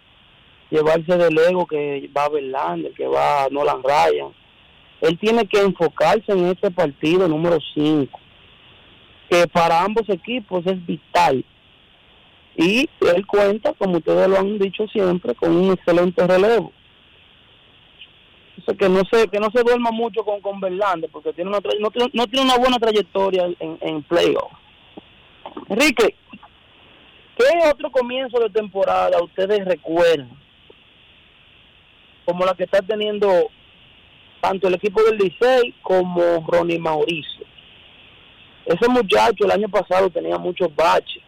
llevarse 0.73 1.16
del 1.19 1.39
ego 1.39 1.66
que 1.66 2.09
va 2.16 2.28
Verlander, 2.31 2.93
que 2.93 3.07
va 3.07 3.47
Nolan 3.51 3.82
Ryan. 3.82 4.32
Él 5.03 5.19
tiene 5.19 5.47
que 5.47 5.61
enfocarse 5.61 6.32
en 6.32 6.47
este 6.47 6.70
partido 6.70 7.28
número 7.28 7.59
5, 7.74 8.19
que 9.28 9.47
para 9.49 9.82
ambos 9.82 10.09
equipos 10.09 10.65
es 10.66 10.85
vital. 10.86 11.44
Y 12.57 12.89
él 13.15 13.27
cuenta, 13.27 13.73
como 13.74 13.99
ustedes 13.99 14.28
lo 14.28 14.39
han 14.39 14.59
dicho 14.59 14.86
siempre, 14.89 15.35
con 15.35 15.57
un 15.57 15.73
excelente 15.73 16.27
relevo. 16.27 16.73
O 18.59 18.65
sea, 18.65 18.74
que 18.74 18.89
no 18.89 19.01
se 19.11 19.27
que 19.28 19.40
no 19.40 19.51
se 19.51 19.62
duerma 19.62 19.90
mucho 19.90 20.23
con, 20.24 20.40
con 20.40 20.61
Verlander, 20.61 21.11
porque 21.11 21.32
tiene 21.32 21.51
una 21.51 21.59
tra- 21.61 21.78
no, 21.81 21.90
tiene, 21.90 22.11
no 22.12 22.27
tiene 22.27 22.47
una 22.47 22.59
buena 22.59 22.78
trayectoria 22.78 23.47
en, 23.59 23.78
en 23.81 24.03
playoff. 24.05 24.53
Enrique, 25.69 26.15
¿qué 27.36 27.44
otro 27.73 27.90
comienzo 27.90 28.39
de 28.39 28.51
temporada 28.51 29.20
ustedes 29.23 29.65
recuerdan? 29.65 30.31
Como 32.24 32.44
la 32.44 32.55
que 32.55 32.65
está 32.65 32.81
teniendo 32.82 33.49
tanto 34.40 34.69
el 34.69 34.74
equipo 34.74 35.03
del 35.03 35.19
Licey 35.19 35.74
como 35.82 36.44
Ronnie 36.47 36.78
Mauricio. 36.78 37.47
Ese 38.66 38.89
muchacho 38.89 39.44
el 39.44 39.51
año 39.51 39.69
pasado 39.69 40.09
tenía 40.11 40.39
muchos 40.39 40.74
baches. 40.74 41.23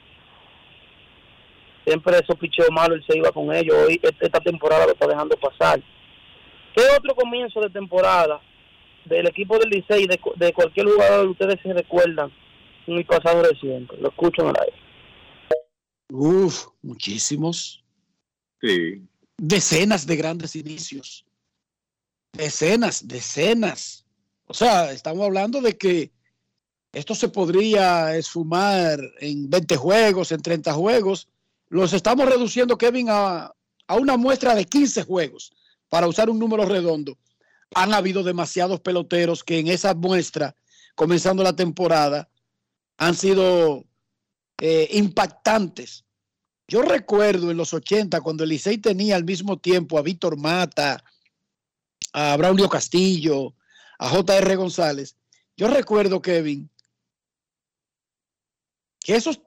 Siempre 1.84 2.16
esos 2.16 2.36
picheos 2.38 2.68
malos 2.70 2.98
él 2.98 3.04
se 3.08 3.18
iba 3.18 3.30
con 3.30 3.52
ellos. 3.54 3.74
Hoy 3.76 4.00
este- 4.02 4.26
esta 4.26 4.40
temporada 4.40 4.86
lo 4.86 4.92
está 4.92 5.06
dejando 5.06 5.36
pasar. 5.36 5.80
¿Qué 6.74 6.82
otro 6.96 7.14
comienzo 7.14 7.60
de 7.60 7.70
temporada 7.70 8.40
del 9.04 9.26
equipo 9.28 9.58
del 9.58 9.68
Licey, 9.70 10.06
de, 10.06 10.18
de 10.36 10.52
cualquier 10.52 10.86
jugador 10.86 11.28
ustedes 11.28 11.60
se 11.62 11.72
recuerdan 11.72 12.32
en 12.86 12.96
mi 12.96 13.04
pasado 13.04 13.42
reciente? 13.42 13.96
Lo 13.98 14.08
escucho 14.08 14.42
en 14.42 14.48
el 14.48 14.54
aire. 14.60 14.76
Uf, 16.10 16.66
muchísimos. 16.82 17.84
Sí. 18.60 19.02
Decenas 19.36 20.06
de 20.06 20.16
grandes 20.16 20.56
inicios. 20.56 21.24
Decenas, 22.32 23.06
decenas. 23.06 24.04
O 24.46 24.54
sea, 24.54 24.92
estamos 24.92 25.24
hablando 25.24 25.60
de 25.60 25.76
que 25.76 26.12
esto 26.92 27.14
se 27.14 27.28
podría 27.28 28.16
esfumar 28.16 29.00
en 29.20 29.50
20 29.50 29.76
juegos, 29.76 30.32
en 30.32 30.42
30 30.42 30.72
juegos. 30.72 31.28
Los 31.68 31.92
estamos 31.92 32.26
reduciendo, 32.28 32.78
Kevin, 32.78 33.08
a, 33.10 33.52
a 33.86 33.96
una 33.96 34.16
muestra 34.16 34.54
de 34.54 34.64
15 34.64 35.02
juegos, 35.02 35.52
para 35.88 36.06
usar 36.06 36.30
un 36.30 36.38
número 36.38 36.64
redondo. 36.66 37.18
Han 37.74 37.92
habido 37.92 38.22
demasiados 38.22 38.80
peloteros 38.80 39.42
que 39.42 39.58
en 39.58 39.68
esa 39.68 39.94
muestra, 39.94 40.54
comenzando 40.94 41.42
la 41.42 41.56
temporada, 41.56 42.28
han 42.96 43.14
sido 43.14 43.84
eh, 44.58 44.88
impactantes. 44.92 46.03
Yo 46.66 46.82
recuerdo 46.82 47.50
en 47.50 47.56
los 47.56 47.74
80, 47.74 48.20
cuando 48.20 48.44
el 48.44 48.60
tenía 48.80 49.16
al 49.16 49.24
mismo 49.24 49.58
tiempo 49.58 49.98
a 49.98 50.02
Víctor 50.02 50.38
Mata, 50.38 51.04
a 52.12 52.36
Braulio 52.36 52.68
Castillo, 52.68 53.54
a 53.98 54.08
J.R. 54.08 54.56
González. 54.56 55.16
Yo 55.56 55.68
recuerdo, 55.68 56.22
Kevin, 56.22 56.70
que 59.00 59.14
esos 59.14 59.40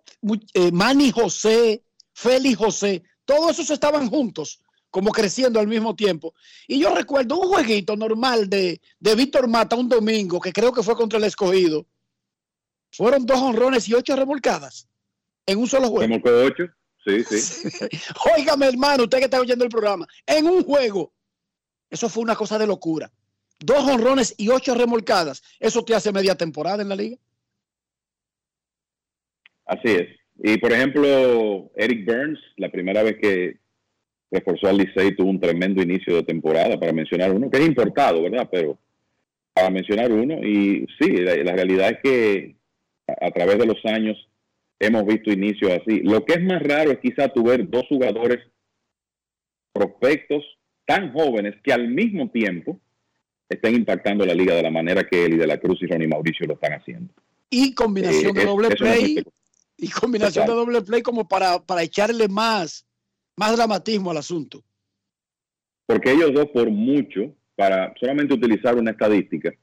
eh, 0.53 0.72
Manny 0.72 1.11
José, 1.11 1.84
Félix 2.14 2.57
José, 2.57 3.03
todos 3.26 3.52
esos 3.52 3.72
estaban 3.72 4.10
juntos, 4.10 4.61
como 4.91 5.11
creciendo 5.11 5.60
al 5.60 5.68
mismo 5.68 5.95
tiempo. 5.95 6.34
Y 6.68 6.80
yo 6.80 6.94
recuerdo 6.94 7.39
un 7.39 7.49
jueguito 7.49 7.98
normal 7.98 8.49
de, 8.49 8.80
de 8.99 9.15
Víctor 9.15 9.48
Mata 9.48 9.76
un 9.76 9.89
domingo, 9.89 10.39
que 10.39 10.53
creo 10.53 10.72
que 10.72 10.84
fue 10.84 10.95
contra 10.95 11.18
el 11.18 11.26
escogido. 11.26 11.88
Fueron 12.91 13.26
dos 13.26 13.39
honrones 13.39 13.88
y 13.89 13.94
ocho 13.94 14.15
remolcadas 14.15 14.88
en 15.45 15.57
un 15.60 15.68
solo 15.68 15.89
juego. 15.89 16.45
Ocho. 16.45 16.65
Sí, 17.08 17.24
sí. 17.24 17.70
Óigame, 18.36 18.68
hermano, 18.68 19.04
usted 19.04 19.20
que 19.20 19.26
está 19.26 19.40
oyendo 19.40 19.64
el 19.64 19.70
programa, 19.70 20.06
en 20.26 20.46
un 20.46 20.64
juego, 20.64 21.14
eso 21.90 22.10
fue 22.10 22.24
una 22.24 22.36
cosa 22.36 22.60
de 22.60 22.68
locura. 22.68 23.10
Dos 23.60 23.88
honrones 23.88 24.36
y 24.38 24.50
ocho 24.50 24.76
remolcadas. 24.76 25.42
Eso 25.60 25.84
te 25.84 25.96
hace 25.96 26.12
media 26.12 26.36
temporada 26.36 26.82
en 26.82 26.90
la 26.90 26.96
liga. 26.96 27.18
Así 29.66 29.90
es. 29.90 30.08
Y 30.44 30.58
por 30.58 30.72
ejemplo, 30.72 31.72
Eric 31.76 32.06
Burns, 32.06 32.40
la 32.58 32.70
primera 32.70 33.02
vez 33.02 33.18
que 33.20 33.58
reforzó 34.30 34.68
al 34.68 34.78
Licey, 34.78 35.16
tuvo 35.16 35.30
un 35.30 35.40
tremendo 35.40 35.82
inicio 35.82 36.16
de 36.16 36.24
temporada, 36.24 36.80
para 36.80 36.94
mencionar 36.94 37.32
uno, 37.32 37.50
que 37.50 37.58
es 37.58 37.66
importado, 37.66 38.22
¿verdad? 38.22 38.48
Pero 38.52 38.78
para 39.54 39.70
mencionar 39.70 40.12
uno, 40.12 40.36
y 40.46 40.86
sí, 41.00 41.10
la, 41.18 41.36
la 41.38 41.54
realidad 41.54 41.90
es 41.90 42.00
que 42.04 42.56
a, 43.08 43.28
a 43.28 43.32
través 43.32 43.58
de 43.58 43.66
los 43.66 43.84
años 43.86 44.18
hemos 44.80 45.06
visto 45.06 45.32
inicios 45.32 45.72
así. 45.72 46.02
Lo 46.02 46.24
que 46.26 46.34
es 46.36 46.44
más 46.44 46.62
raro 46.62 46.91
es 46.91 46.99
quizá 46.99 47.30
tu 47.30 47.44
ver 47.44 47.70
dos 47.70 47.84
jugadores 47.90 48.40
prospectos 49.74 50.44
tan 50.86 51.12
jóvenes 51.14 51.56
que 51.64 51.74
al 51.74 51.88
mismo 51.90 52.30
tiempo 52.32 52.80
estén 53.49 53.76
impactando 53.76 54.26
la 54.26 54.34
liga 54.34 54.56
de 54.56 54.64
la 54.64 54.72
manera 54.72 55.08
que 55.08 55.26
Eli 55.26 55.38
de 55.38 55.48
la 55.48 55.58
Cruz 55.60 55.82
y 55.82 55.86
Ronnie 55.88 56.08
Mauricio 56.08 56.45
lo 56.48 56.54
están 56.56 56.74
haciendo. 56.74 57.14
Y 57.49 57.74
combinación 57.74 58.32
Eh, 58.32 58.34
de 58.34 58.40
es- 58.41 58.45
doble 58.45 58.70
play. 58.76 59.24
y 59.78 59.90
combinación 59.90 60.48
de 60.48 60.54
doble 60.54 60.82
play 60.82 61.02
como 61.02 61.28
para, 61.28 61.60
para 61.60 61.84
echarle 61.84 62.28
más, 62.28 62.86
más 63.38 63.56
dramatismo 63.56 64.12
al 64.12 64.18
asunto. 64.18 64.64
Porque 65.86 66.12
ellos 66.12 66.34
dos, 66.34 66.48
por 66.48 66.70
mucho, 66.70 67.34
para 67.56 67.94
solamente 67.99 68.34
utilizar 68.34 68.76
una 68.76 68.91
estadística 68.91 69.54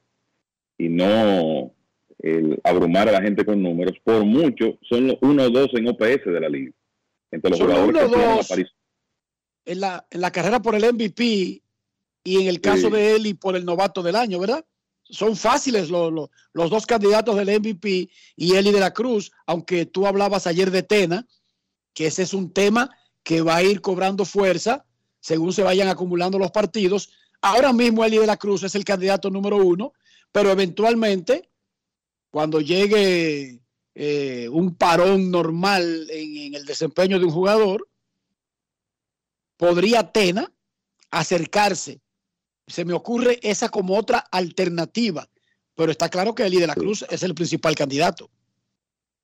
y 0.77 0.89
no 0.89 1.74
el 2.19 2.59
abrumar 2.63 3.09
a 3.09 3.13
la 3.13 3.21
gente 3.21 3.45
con 3.45 3.61
números, 3.61 3.97
por 4.03 4.23
mucho, 4.25 4.77
son 4.89 5.07
los 5.07 5.17
uno 5.21 5.43
o 5.43 5.49
dos 5.49 5.69
en 5.73 5.87
OPS 5.87 6.25
de 6.25 6.39
la 6.39 6.49
liga. 6.49 6.71
Entre 7.31 7.49
los 7.49 7.59
Son 7.59 7.67
jugadores 7.67 8.03
uno 8.03 8.13
que 8.17 8.25
dos. 8.25 8.47
En 9.65 9.79
la, 9.79 10.05
en 10.09 10.21
la 10.21 10.31
carrera 10.31 10.61
por 10.61 10.75
el 10.75 10.93
MVP 10.93 11.61
y 12.23 12.41
en 12.41 12.47
el 12.47 12.61
caso 12.61 12.87
Sí. 12.87 12.93
de 12.93 13.15
él 13.15 13.25
y 13.27 13.33
por 13.33 13.55
el 13.55 13.65
novato 13.65 14.01
del 14.03 14.15
año, 14.15 14.39
¿verdad? 14.39 14.63
Son 15.03 15.35
fáciles 15.35 15.89
los, 15.89 16.11
los, 16.11 16.29
los 16.53 16.69
dos 16.69 16.85
candidatos 16.85 17.35
del 17.35 17.59
MVP 17.59 18.09
y 18.35 18.55
Eli 18.55 18.71
de 18.71 18.79
la 18.79 18.93
Cruz, 18.93 19.31
aunque 19.45 19.85
tú 19.85 20.07
hablabas 20.07 20.47
ayer 20.47 20.71
de 20.71 20.83
Tena, 20.83 21.27
que 21.93 22.07
ese 22.07 22.23
es 22.23 22.33
un 22.33 22.51
tema 22.51 22.89
que 23.23 23.41
va 23.41 23.57
a 23.57 23.63
ir 23.63 23.81
cobrando 23.81 24.25
fuerza 24.25 24.85
según 25.19 25.53
se 25.53 25.63
vayan 25.63 25.87
acumulando 25.87 26.37
los 26.37 26.51
partidos. 26.51 27.09
Ahora 27.41 27.73
mismo 27.73 28.03
Eli 28.05 28.17
de 28.19 28.27
la 28.27 28.37
Cruz 28.37 28.61
es 28.63 28.75
el 28.75 28.85
candidato 28.85 29.29
número 29.31 29.57
uno, 29.57 29.93
pero 30.31 30.51
eventualmente, 30.51 31.49
cuando 32.35 32.59
llegue 32.59 33.61
eh, 33.95 34.49
un 34.51 34.75
parón 34.75 35.31
normal 35.31 36.05
en, 36.09 36.35
en 36.35 36.55
el 36.55 36.65
desempeño 36.65 37.17
de 37.17 37.23
un 37.23 37.31
jugador, 37.31 37.87
podría 39.55 40.11
Tena 40.11 40.51
acercarse. 41.11 42.01
Se 42.67 42.83
me 42.83 42.91
ocurre 42.91 43.39
esa 43.41 43.69
como 43.69 43.97
otra 43.97 44.17
alternativa, 44.33 45.29
pero 45.75 45.93
está 45.93 46.09
claro 46.09 46.35
que 46.35 46.43
Eli 46.43 46.59
de 46.59 46.67
la 46.67 46.75
Cruz 46.75 47.05
es 47.09 47.23
el 47.23 47.33
principal 47.33 47.73
candidato. 47.73 48.29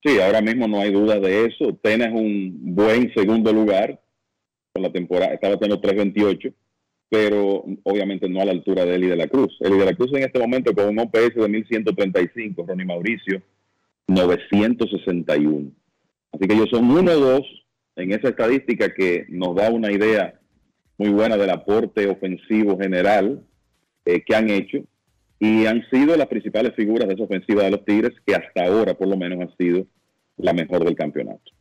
Sí, 0.01 0.17
ahora 0.21 0.39
mismo 0.39 0.69
no 0.69 0.79
hay 0.79 0.93
duda 0.93 1.19
de 1.19 1.47
eso. 1.47 1.77
Tena 1.83 2.05
es 2.05 2.13
un 2.13 2.73
buen 2.73 3.13
segundo 3.13 3.51
lugar 3.51 4.01
con 4.71 4.83
la 4.83 4.91
temporada, 4.93 5.33
estaba 5.33 5.59
teniendo 5.59 5.85
3.28, 5.85 6.53
pero 7.11 7.65
obviamente 7.83 8.29
no 8.29 8.39
a 8.39 8.45
la 8.45 8.53
altura 8.53 8.85
de 8.85 8.95
Eli 8.95 9.07
de 9.07 9.17
la 9.17 9.27
Cruz. 9.27 9.57
Eli 9.59 9.77
de 9.77 9.83
la 9.83 9.93
Cruz 9.93 10.13
en 10.13 10.23
este 10.23 10.39
momento 10.39 10.73
con 10.73 10.87
un 10.87 10.99
OPS 10.99 11.35
de 11.35 11.41
1.135, 11.41 12.65
Ronnie 12.65 12.85
Mauricio 12.85 13.41
961. 14.07 15.71
Así 16.31 16.47
que 16.47 16.53
ellos 16.53 16.69
son 16.71 16.89
uno 16.89 17.11
o 17.11 17.19
dos 17.19 17.41
en 17.97 18.13
esa 18.13 18.29
estadística 18.29 18.93
que 18.93 19.25
nos 19.27 19.53
da 19.57 19.69
una 19.69 19.91
idea 19.91 20.39
muy 20.97 21.09
buena 21.09 21.35
del 21.35 21.49
aporte 21.49 22.07
ofensivo 22.07 22.79
general 22.79 23.43
eh, 24.05 24.23
que 24.25 24.33
han 24.33 24.49
hecho 24.49 24.77
y 25.37 25.65
han 25.65 25.83
sido 25.89 26.15
las 26.15 26.27
principales 26.27 26.73
figuras 26.77 27.09
de 27.09 27.15
esa 27.15 27.23
ofensiva 27.23 27.63
de 27.63 27.71
los 27.71 27.83
Tigres 27.83 28.13
que 28.25 28.35
hasta 28.35 28.63
ahora 28.63 28.93
por 28.93 29.09
lo 29.09 29.17
menos 29.17 29.49
ha 29.49 29.55
sido 29.57 29.85
la 30.37 30.53
mejor 30.53 30.85
del 30.85 30.95
campeonato. 30.95 31.51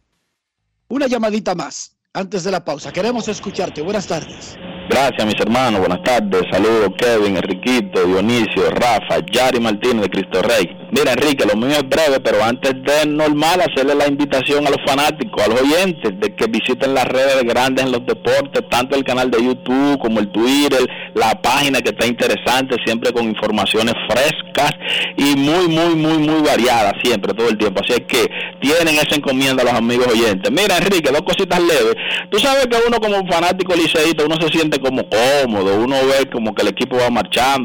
Una 0.86 1.08
llamadita 1.08 1.56
más. 1.56 1.96
antes 2.12 2.44
de 2.44 2.52
la 2.52 2.64
pausa. 2.64 2.92
Queremos 2.92 3.26
escucharte. 3.26 3.82
Buenas 3.82 4.06
tardes. 4.06 4.56
Gracias, 4.90 5.24
mis 5.24 5.40
hermanos. 5.40 5.78
Buenas 5.78 6.02
tardes. 6.02 6.42
Saludos, 6.50 6.90
Kevin, 6.98 7.36
Enriquito, 7.60 8.04
Dionisio, 8.04 8.70
Rafa, 8.70 9.18
Yari 9.30 9.60
Martínez 9.60 10.02
de 10.02 10.08
Cristo 10.08 10.42
Rey. 10.42 10.76
Mira, 10.90 11.12
Enrique, 11.12 11.44
lo 11.46 11.56
mío 11.56 11.76
es 11.76 11.88
breve, 11.88 12.18
pero 12.20 12.42
antes 12.42 12.72
de 12.82 13.06
normal, 13.06 13.60
hacerle 13.60 13.94
la 13.94 14.08
invitación 14.08 14.66
a 14.66 14.70
los 14.70 14.80
fanáticos, 14.84 15.44
a 15.44 15.48
los 15.48 15.60
oyentes, 15.60 16.18
de 16.18 16.34
que 16.34 16.46
visiten 16.46 16.94
las 16.94 17.04
redes 17.04 17.44
grandes 17.44 17.84
en 17.84 17.92
los 17.92 18.04
deportes, 18.04 18.68
tanto 18.68 18.96
el 18.96 19.04
canal 19.04 19.30
de 19.30 19.38
YouTube 19.42 19.98
como 20.00 20.18
el 20.18 20.28
Twitter, 20.32 20.80
la 21.14 21.40
página 21.40 21.80
que 21.80 21.90
está 21.90 22.06
interesante, 22.06 22.76
siempre 22.84 23.12
con 23.12 23.24
informaciones 23.24 23.94
frescas 24.08 24.72
y 25.16 25.36
muy, 25.36 25.68
muy, 25.68 25.94
muy, 25.94 26.18
muy 26.18 26.42
variadas, 26.42 26.94
siempre, 27.02 27.34
todo 27.34 27.48
el 27.48 27.58
tiempo. 27.58 27.82
Así 27.84 27.92
es 27.92 28.06
que 28.06 28.26
tienen 28.60 28.94
esa 28.94 29.14
encomienda 29.14 29.62
los 29.62 29.74
amigos 29.74 30.08
oyentes. 30.08 30.50
Mira, 30.50 30.76
Enrique, 30.76 31.10
dos 31.12 31.22
cositas 31.22 31.60
leves. 31.60 31.94
Tú 32.30 32.38
sabes 32.40 32.66
que 32.66 32.76
uno 32.88 32.98
como 32.98 33.24
fanático 33.30 33.74
liceísta, 33.76 34.24
uno 34.24 34.36
se 34.40 34.48
siente 34.48 34.80
como 34.80 35.04
cómodo, 35.08 35.76
uno 35.76 35.96
ve 36.06 36.28
como 36.30 36.52
que 36.52 36.62
el 36.62 36.68
equipo 36.68 36.96
va 36.96 37.10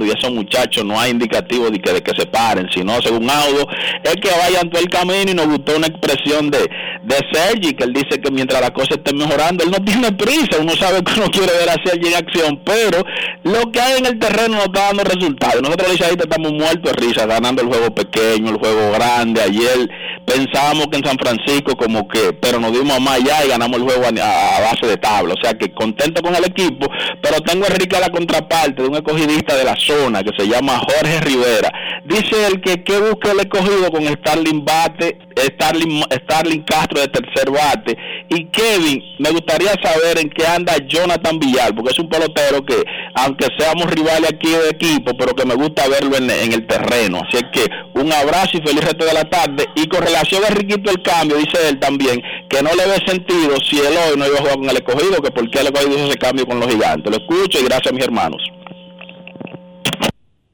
y 0.06 0.10
esos 0.10 0.32
muchachos 0.32 0.84
no 0.84 1.00
hay 1.00 1.12
indicativo 1.12 1.70
de 1.70 1.80
que, 1.80 1.94
de 1.94 2.02
que 2.02 2.12
se 2.18 2.26
paren, 2.26 2.68
sino 2.74 3.02
según 3.02 3.30
Audo, 3.30 3.68
es 4.04 4.16
que 4.16 4.30
vayan 4.30 4.70
todo 4.70 4.82
el 4.82 4.90
camino 4.90 5.32
y 5.32 5.34
nos 5.34 5.48
gustó 5.48 5.76
una 5.76 5.88
expresión 5.88 6.50
de, 6.50 6.60
de 7.04 7.16
Sergi, 7.32 7.74
que 7.74 7.84
él 7.84 7.94
dice 7.94 8.20
que 8.20 8.32
mientras 8.32 8.62
la 8.62 8.72
cosa 8.72 8.96
esté 8.96 9.14
mejorando, 9.14 9.64
él 9.64 9.72
no 9.72 9.84
tiene 9.84 10.12
prisa, 10.12 10.58
uno 10.60 10.76
sabe 10.76 11.04
que 11.04 11.20
uno 11.20 11.30
quiere 11.30 11.54
ver 11.54 11.70
a 11.70 11.76
Sergi 11.86 12.08
en 12.08 12.16
acción, 12.16 12.62
pero 12.66 13.04
lo 13.44 13.72
que 13.72 13.80
hay 13.80 14.00
en 14.00 14.06
el 14.06 14.20
terreno 14.20 14.58
no 14.58 14.64
está 14.64 14.88
dando 14.88 15.04
resultados. 15.04 15.62
Nosotros 15.62 15.92
liceístas 15.92 16.28
estamos 16.28 16.52
muertos 16.52 16.92
de 16.92 17.06
risa, 17.06 17.26
ganando 17.26 17.62
el 17.62 17.68
juego 17.68 17.94
pequeño, 17.94 18.50
el 18.50 18.58
juego 18.58 18.92
grande, 18.92 19.42
ayer 19.42 19.90
pensábamos 20.26 20.88
que 20.88 20.98
en 20.98 21.06
San 21.06 21.18
Francisco 21.18 21.76
como 21.76 22.08
que, 22.08 22.34
pero 22.34 22.60
nos 22.60 22.72
dimos 22.72 23.00
más 23.00 23.20
allá 23.20 23.46
y 23.46 23.50
ganamos 23.50 23.78
el 23.78 23.84
juego 23.84 24.06
a, 24.06 24.62
base 24.62 24.88
de 24.88 24.98
tabla, 24.98 25.34
o 25.34 25.44
sea 25.44 25.54
que 25.54 25.72
contento 25.74 26.22
con 26.22 26.36
el 26.36 26.46
equipo, 26.46 26.88
pero 27.22 27.40
tengo 27.42 27.66
a 27.66 27.68
Enrique 27.68 28.00
la 28.00 28.10
contraparte 28.10 28.82
de 28.82 28.88
un 28.88 28.96
escogidista 28.96 29.56
de 29.56 29.64
la 29.64 29.76
zona 29.76 30.24
que 30.24 30.32
se 30.38 30.48
llama 30.48 30.80
Jorge 30.80 31.22
Rivera. 31.22 31.72
Dice 32.06 32.48
el 32.48 32.62
que 32.62 32.84
qué 32.84 33.00
busca 33.00 33.32
el 33.32 33.40
escogido 33.40 33.92
con 33.92 34.06
Starling 34.06 34.64
Bate, 34.64 35.18
Starling, 35.36 36.04
Starling 36.24 36.64
Castro 36.64 37.02
de 37.02 37.08
tercer 37.08 37.52
bate. 37.52 37.98
Y 38.30 38.46
Kevin, 38.46 39.02
me 39.20 39.32
gustaría 39.32 39.74
saber 39.82 40.20
en 40.20 40.30
qué 40.30 40.46
anda 40.46 40.76
Jonathan 40.88 41.40
Villar, 41.40 41.76
porque 41.76 41.92
es 41.92 42.00
un 42.00 42.10
pelotero 42.10 42.66
que, 42.66 42.84
aunque 43.16 43.48
seamos 43.58 43.86
rivales 43.92 44.32
aquí 44.32 44.50
de 44.50 44.70
equipo, 44.70 45.16
pero 45.18 45.34
que 45.34 45.46
me 45.46 45.56
gusta 45.56 45.88
verlo 45.88 46.18
en, 46.18 46.30
en 46.30 46.54
el 46.54 46.66
terreno. 46.68 47.22
Así 47.28 47.44
que 47.52 47.66
un 47.94 48.12
abrazo 48.12 48.52
y 48.58 48.62
feliz 48.62 48.84
resto 48.84 49.06
de 49.06 49.14
la 49.14 49.26
tarde. 49.26 49.66
Y 49.76 49.88
con 49.88 50.04
relación 50.16 50.46
a 50.46 50.50
Riquito 50.50 50.92
el 50.92 51.02
cambio, 51.02 51.38
dice 51.38 51.70
él 51.70 51.80
también, 51.80 52.22
que 52.50 52.62
no 52.62 52.74
le 52.74 52.86
ve 52.88 52.98
sentido 53.06 53.58
si 53.70 53.80
él 53.80 53.94
hoy 53.98 54.18
no 54.18 54.26
iba 54.26 54.38
a 54.38 54.42
jugar 54.42 54.56
con 54.56 54.70
el 54.70 54.78
escogido, 54.78 55.22
que 55.22 55.32
por 55.32 55.50
qué 55.52 55.60
el 55.60 55.68
escogido 55.68 55.96
hizo 55.96 56.08
ese 56.08 56.18
cambio 56.18 56.46
con 56.46 56.60
los 56.60 56.70
gigantes. 56.70 57.12
Lo 57.12 57.18
escucho 57.18 57.60
y 57.60 57.66
gracias 57.66 57.92
a 57.92 57.96
mis 57.96 58.04
hermanos. 58.04 58.42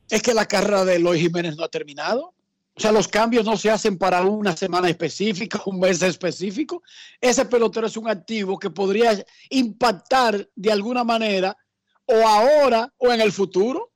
Es 0.09 0.21
que 0.21 0.33
la 0.33 0.47
carrera 0.47 0.83
de 0.83 0.95
Eloy 0.95 1.19
Jiménez 1.19 1.55
no 1.55 1.63
ha 1.63 1.69
terminado. 1.69 2.33
O 2.73 2.79
sea, 2.79 2.91
los 2.91 3.07
cambios 3.07 3.45
no 3.45 3.57
se 3.57 3.69
hacen 3.69 3.97
para 3.97 4.23
una 4.23 4.55
semana 4.57 4.89
específica, 4.89 5.61
un 5.65 5.79
mes 5.79 6.01
específico. 6.01 6.81
Ese 7.19 7.45
pelotero 7.45 7.87
es 7.87 7.97
un 7.97 8.09
activo 8.09 8.57
que 8.57 8.69
podría 8.69 9.23
impactar 9.49 10.49
de 10.55 10.71
alguna 10.71 11.03
manera 11.03 11.55
o 12.05 12.27
ahora 12.27 12.91
o 12.97 13.11
en 13.11 13.21
el 13.21 13.31
futuro. 13.31 13.91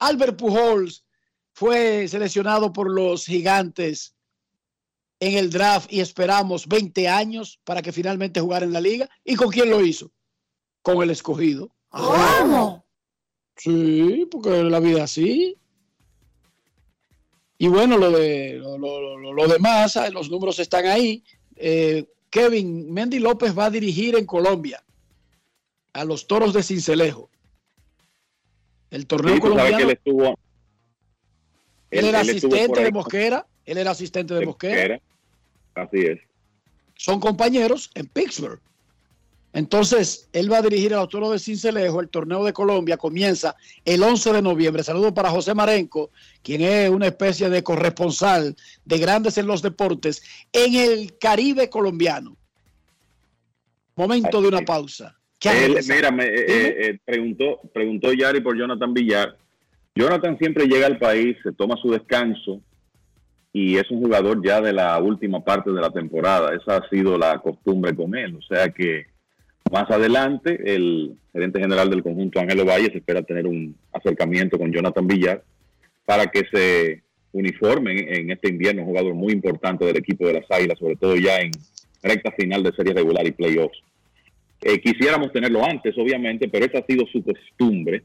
Albert 0.00 0.36
Pujols 0.36 1.04
fue 1.52 2.06
seleccionado 2.08 2.72
por 2.72 2.90
los 2.90 3.24
gigantes 3.24 4.14
en 5.20 5.36
el 5.36 5.50
draft 5.50 5.92
y 5.92 6.00
esperamos 6.00 6.66
20 6.68 7.08
años 7.08 7.58
para 7.64 7.82
que 7.82 7.92
finalmente 7.92 8.40
jugara 8.40 8.64
en 8.64 8.72
la 8.72 8.80
liga. 8.80 9.08
¿Y 9.24 9.34
con 9.36 9.50
quién 9.50 9.70
lo 9.70 9.84
hizo? 9.84 10.10
Con 10.82 11.02
el 11.02 11.10
escogido. 11.10 11.70
¿Cómo? 11.88 12.84
Sí, 13.56 14.26
porque 14.30 14.50
la 14.62 14.78
vida 14.80 15.04
así. 15.04 15.56
Y 17.58 17.66
bueno, 17.66 17.98
lo 17.98 18.10
de 18.12 18.54
lo, 18.54 18.78
lo, 18.78 19.18
lo, 19.18 19.32
lo 19.32 19.48
demás, 19.48 19.98
los 20.12 20.30
números 20.30 20.58
están 20.60 20.86
ahí. 20.86 21.24
Eh, 21.56 22.06
Kevin 22.30 22.92
Mendy 22.92 23.18
López 23.18 23.56
va 23.58 23.64
a 23.66 23.70
dirigir 23.70 24.14
en 24.16 24.26
Colombia 24.26 24.84
a 25.92 26.04
los 26.04 26.26
toros 26.28 26.52
de 26.52 26.62
Cincelejo. 26.62 27.30
El 28.90 29.06
torneo 29.06 29.34
Sí, 29.34 29.40
colombiano. 29.40 29.76
que 29.78 29.82
él 29.82 29.90
estuvo. 29.90 30.38
Él 31.90 32.04
era 32.04 32.20
él 32.20 32.30
asistente 32.30 32.84
de 32.84 32.92
Mosquera. 32.92 33.46
Él 33.64 33.78
era 33.78 33.90
asistente 33.90 34.34
de 34.34 34.40
de 34.40 34.46
Mosquera. 34.46 34.74
Mosquera. 34.74 35.00
Así 35.78 35.98
es. 36.00 36.18
Son 36.94 37.20
compañeros 37.20 37.90
en 37.94 38.06
Pittsburgh. 38.06 38.60
Entonces, 39.52 40.28
él 40.32 40.52
va 40.52 40.58
a 40.58 40.62
dirigir 40.62 40.92
a 40.92 40.98
los 40.98 41.08
toros 41.08 41.32
de 41.32 41.38
Cincelejo. 41.38 42.00
El 42.00 42.08
torneo 42.08 42.44
de 42.44 42.52
Colombia 42.52 42.96
comienza 42.96 43.56
el 43.84 44.02
11 44.02 44.34
de 44.34 44.42
noviembre. 44.42 44.82
Saludos 44.82 45.12
para 45.12 45.30
José 45.30 45.54
Marenco, 45.54 46.10
quien 46.42 46.60
es 46.60 46.90
una 46.90 47.06
especie 47.06 47.48
de 47.48 47.62
corresponsal 47.62 48.54
de 48.84 48.98
grandes 48.98 49.38
en 49.38 49.46
los 49.46 49.62
deportes 49.62 50.22
en 50.52 50.74
el 50.74 51.16
Caribe 51.18 51.70
colombiano. 51.70 52.36
Momento 53.96 54.42
de 54.42 54.48
una 54.48 54.60
pausa. 54.60 55.16
¿Qué 55.38 55.48
ha 55.48 55.64
Él, 55.64 55.78
mira, 55.88 56.10
me, 56.10 56.24
eh, 56.24 56.90
eh, 56.90 56.98
preguntó, 57.04 57.60
preguntó 57.72 58.12
Yari 58.12 58.40
por 58.40 58.56
Jonathan 58.56 58.92
Villar. 58.92 59.36
Jonathan 59.94 60.36
siempre 60.38 60.66
llega 60.66 60.86
al 60.86 60.98
país, 60.98 61.36
se 61.42 61.52
toma 61.52 61.76
su 61.80 61.90
descanso 61.90 62.60
y 63.58 63.76
es 63.76 63.90
un 63.90 64.00
jugador 64.00 64.40
ya 64.44 64.60
de 64.60 64.72
la 64.72 64.96
última 65.00 65.42
parte 65.42 65.72
de 65.72 65.80
la 65.80 65.90
temporada. 65.90 66.54
Esa 66.54 66.76
ha 66.76 66.88
sido 66.88 67.18
la 67.18 67.40
costumbre 67.40 67.92
con 67.92 68.14
él. 68.14 68.36
O 68.36 68.42
sea 68.42 68.68
que 68.68 69.06
más 69.72 69.90
adelante 69.90 70.60
el 70.64 71.16
gerente 71.32 71.58
general 71.58 71.90
del 71.90 72.04
conjunto 72.04 72.38
Ángelo 72.38 72.64
Valle 72.64 72.92
se 72.92 72.98
espera 72.98 73.22
tener 73.22 73.48
un 73.48 73.74
acercamiento 73.92 74.58
con 74.58 74.72
Jonathan 74.72 75.08
Villar 75.08 75.42
para 76.04 76.28
que 76.28 76.44
se 76.52 77.02
uniforme 77.32 77.98
en, 77.98 78.14
en 78.14 78.30
este 78.30 78.48
invierno, 78.48 78.82
un 78.82 78.88
jugador 78.88 79.14
muy 79.14 79.32
importante 79.32 79.84
del 79.84 79.96
equipo 79.96 80.28
de 80.28 80.34
las 80.34 80.50
Águilas, 80.50 80.78
sobre 80.78 80.94
todo 80.94 81.16
ya 81.16 81.40
en 81.40 81.50
recta 82.00 82.30
final 82.30 82.62
de 82.62 82.72
serie 82.72 82.94
regular 82.94 83.26
y 83.26 83.32
playoffs. 83.32 83.78
Eh, 84.62 84.80
quisiéramos 84.80 85.32
tenerlo 85.32 85.64
antes, 85.64 85.98
obviamente, 85.98 86.48
pero 86.48 86.64
esa 86.64 86.78
ha 86.78 86.86
sido 86.86 87.04
su 87.06 87.24
costumbre 87.24 88.04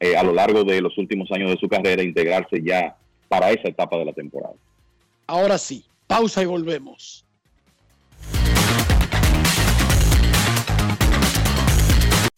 eh, 0.00 0.16
a 0.16 0.24
lo 0.24 0.32
largo 0.32 0.64
de 0.64 0.80
los 0.80 0.98
últimos 0.98 1.30
años 1.30 1.52
de 1.52 1.56
su 1.56 1.68
carrera, 1.68 2.02
integrarse 2.02 2.60
ya 2.62 2.96
para 3.28 3.50
esa 3.50 3.68
etapa 3.68 3.96
de 3.96 4.04
la 4.04 4.12
temporada. 4.12 4.54
Ahora 5.30 5.58
sí, 5.58 5.84
pausa 6.06 6.42
y 6.42 6.46
volvemos. 6.46 7.26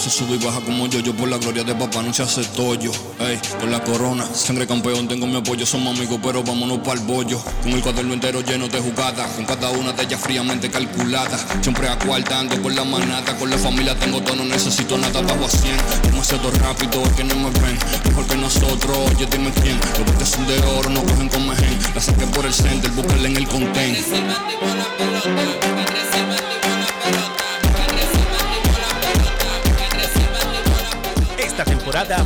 baja, 0.00 0.08
te 0.08 0.08
puse 0.08 0.10
sub 0.10 0.34
y 0.34 0.44
baja 0.44 0.60
como 0.60 0.86
yo, 0.86 1.00
yo 1.00 1.14
por 1.14 1.28
la 1.28 1.38
gloria 1.38 1.64
de 1.64 1.74
papá 1.74 2.02
no 2.02 2.12
se 2.12 2.22
hace 2.22 2.44
tollo. 2.56 2.90
Ey, 3.18 3.38
con 3.58 3.70
la 3.70 3.82
corona, 3.82 4.26
sangre 4.34 4.66
campeón, 4.66 5.08
tengo 5.08 5.26
mi 5.26 5.36
apoyo, 5.36 5.66
somos 5.66 5.96
amigos, 5.96 6.18
pero 6.22 6.42
vámonos 6.42 6.78
para 6.78 7.00
el 7.00 7.06
bollo. 7.06 7.40
Con 7.62 7.72
el 7.72 7.82
cuaderno 7.82 8.14
entero 8.14 8.40
lleno 8.40 8.68
de 8.68 8.80
jugadas, 8.80 9.30
con 9.32 9.44
cada 9.44 9.70
una 9.70 9.92
de 9.92 10.02
ellas 10.02 10.20
fríamente 10.20 10.70
calculada. 10.70 11.38
Siempre 11.60 11.88
acuartando 11.88 12.60
con 12.62 12.74
la 12.74 12.84
manata, 12.84 13.36
con 13.36 13.50
la 13.50 13.58
familia 13.58 13.94
tengo 13.98 14.20
todo, 14.22 14.36
no 14.36 14.44
necesito 14.44 14.96
nada, 14.98 15.20
bajo 15.22 15.44
a 15.44 15.48
100. 15.48 15.76
Demasiado 16.02 16.50
rápido, 16.50 17.02
es 17.02 17.12
que 17.12 17.24
no 17.24 17.34
me 17.36 17.50
ven, 17.50 17.78
mejor 18.06 18.26
que 18.26 18.36
nosotros, 18.36 18.98
oye, 19.14 19.26
dime 19.26 19.52
quién. 19.62 19.78
Los 19.98 20.06
botes 20.06 20.28
son 20.28 20.46
de 20.46 20.58
oro, 20.78 20.90
no 20.90 21.02
cogen 21.02 21.28
con 21.28 21.48
mején. 21.48 21.78
La 21.94 22.00
saqué 22.00 22.26
por 22.26 22.46
el 22.46 22.54
center, 22.54 22.90
búscala 22.92 23.28
en 23.28 23.36
el 23.36 23.48
content. 23.48 23.98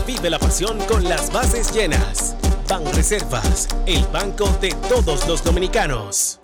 Vive 0.07 0.29
la 0.29 0.39
pasión 0.39 0.79
con 0.87 1.05
las 1.05 1.33
bases 1.33 1.73
llenas. 1.73 2.37
Ban 2.69 2.85
Reservas, 2.95 3.69
el 3.87 4.05
banco 4.13 4.47
de 4.61 4.71
todos 4.89 5.27
los 5.27 5.43
dominicanos. 5.43 6.44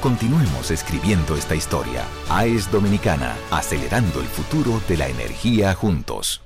Continuemos 0.00 0.70
escribiendo 0.70 1.34
esta 1.34 1.56
historia. 1.56 2.04
AES 2.30 2.70
Dominicana, 2.70 3.36
acelerando 3.50 4.20
el 4.20 4.26
futuro 4.26 4.80
de 4.88 4.96
la 4.96 5.08
energía 5.08 5.74
juntos. 5.74 6.40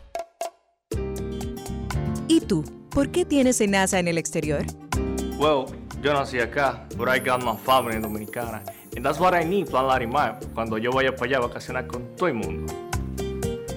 ¿Y 2.28 2.40
tú? 2.40 2.64
¿Por 2.88 3.10
qué 3.10 3.26
tienes 3.26 3.60
NASA 3.68 3.98
en 3.98 4.08
el 4.08 4.16
exterior? 4.16 4.64
Well, 5.36 5.66
yo 6.00 6.14
nací 6.14 6.40
acá, 6.40 6.86
but 6.96 7.08
I 7.08 7.18
got 7.18 7.44
my 7.44 7.54
family 7.54 8.00
dominicana. 8.00 8.62
And 8.96 9.04
that's 9.04 9.20
what 9.20 9.34
I 9.34 9.44
need, 9.44 9.66
Plan 9.66 9.86
Larimar, 9.86 10.40
cuando 10.54 10.78
yo 10.78 10.90
vaya 10.90 11.14
para 11.14 11.26
allá 11.26 11.36
a 11.36 11.40
vacacionar 11.48 11.86
con 11.86 12.16
todo 12.16 12.28
el 12.28 12.34
mundo. 12.34 12.72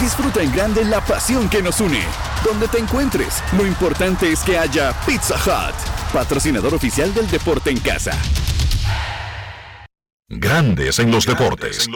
Disfruta 0.00 0.42
en 0.42 0.50
grande 0.50 0.82
la 0.86 1.04
pasión 1.04 1.50
que 1.50 1.60
nos 1.60 1.78
une. 1.80 2.02
Donde 2.42 2.68
te 2.68 2.78
encuentres, 2.78 3.44
lo 3.56 3.66
importante 3.66 4.32
es 4.32 4.40
que 4.40 4.56
haya 4.56 4.94
Pizza 5.04 5.34
Hut, 5.36 5.74
patrocinador 6.12 6.72
oficial 6.72 7.12
del 7.12 7.30
deporte 7.30 7.68
en 7.68 7.78
casa. 7.80 8.12
Grandes 10.26 10.98
en 11.00 11.10
los 11.10 11.26
deportes. 11.26 11.86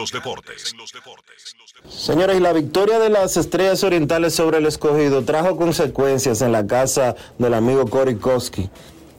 Señores, 1.89 2.37
y 2.37 2.39
la 2.41 2.53
victoria 2.53 2.99
de 2.99 3.09
las 3.09 3.37
Estrellas 3.37 3.83
Orientales 3.83 4.35
sobre 4.35 4.59
el 4.59 4.67
escogido 4.67 5.23
trajo 5.23 5.57
consecuencias 5.57 6.41
en 6.41 6.51
la 6.51 6.67
casa 6.67 7.15
del 7.39 7.55
amigo 7.55 7.87
Cory 7.87 8.17
Koski, 8.17 8.69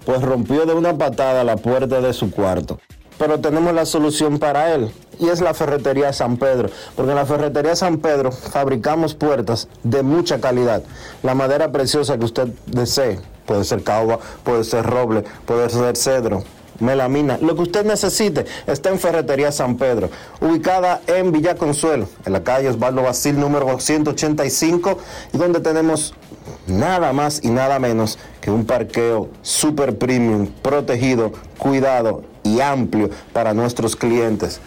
pues 0.04 0.22
rompió 0.22 0.64
de 0.64 0.74
una 0.74 0.96
patada 0.96 1.42
la 1.42 1.56
puerta 1.56 2.00
de 2.00 2.12
su 2.12 2.30
cuarto. 2.30 2.78
Pero 3.18 3.40
tenemos 3.40 3.74
la 3.74 3.86
solución 3.86 4.38
para 4.38 4.74
él, 4.74 4.90
y 5.18 5.28
es 5.28 5.40
la 5.40 5.54
Ferretería 5.54 6.12
San 6.12 6.36
Pedro, 6.36 6.68
porque 6.94 7.10
en 7.12 7.16
la 7.16 7.26
Ferretería 7.26 7.74
San 7.74 7.98
Pedro 7.98 8.30
fabricamos 8.32 9.14
puertas 9.14 9.68
de 9.82 10.02
mucha 10.02 10.40
calidad. 10.40 10.82
La 11.22 11.34
madera 11.34 11.72
preciosa 11.72 12.18
que 12.18 12.24
usted 12.24 12.48
desee, 12.66 13.18
puede 13.46 13.64
ser 13.64 13.82
caoba, 13.82 14.18
puede 14.44 14.64
ser 14.64 14.84
roble, 14.84 15.24
puede 15.46 15.70
ser 15.70 15.96
cedro, 15.96 16.44
melamina, 16.80 17.38
lo 17.40 17.54
que 17.54 17.62
usted 17.62 17.84
necesite 17.84 18.44
está 18.66 18.90
en 18.90 18.98
Ferretería 18.98 19.52
San 19.52 19.76
Pedro, 19.76 20.10
ubicada 20.40 21.00
en 21.06 21.32
Villa 21.32 21.54
Consuelo, 21.54 22.08
en 22.24 22.32
la 22.32 22.44
calle 22.44 22.68
Osvaldo 22.68 23.02
Basil 23.02 23.38
número 23.38 23.78
185, 23.78 24.98
y 25.32 25.38
donde 25.38 25.60
tenemos 25.60 26.14
nada 26.66 27.12
más 27.12 27.40
y 27.42 27.48
nada 27.48 27.78
menos 27.78 28.18
que 28.40 28.50
un 28.50 28.66
parqueo 28.66 29.28
super 29.42 29.96
premium, 29.96 30.48
protegido, 30.62 31.32
cuidado 31.58 32.22
y 32.46 32.60
amplio 32.60 33.10
para 33.32 33.54
nuestros 33.54 33.96
clientes. 33.96 34.60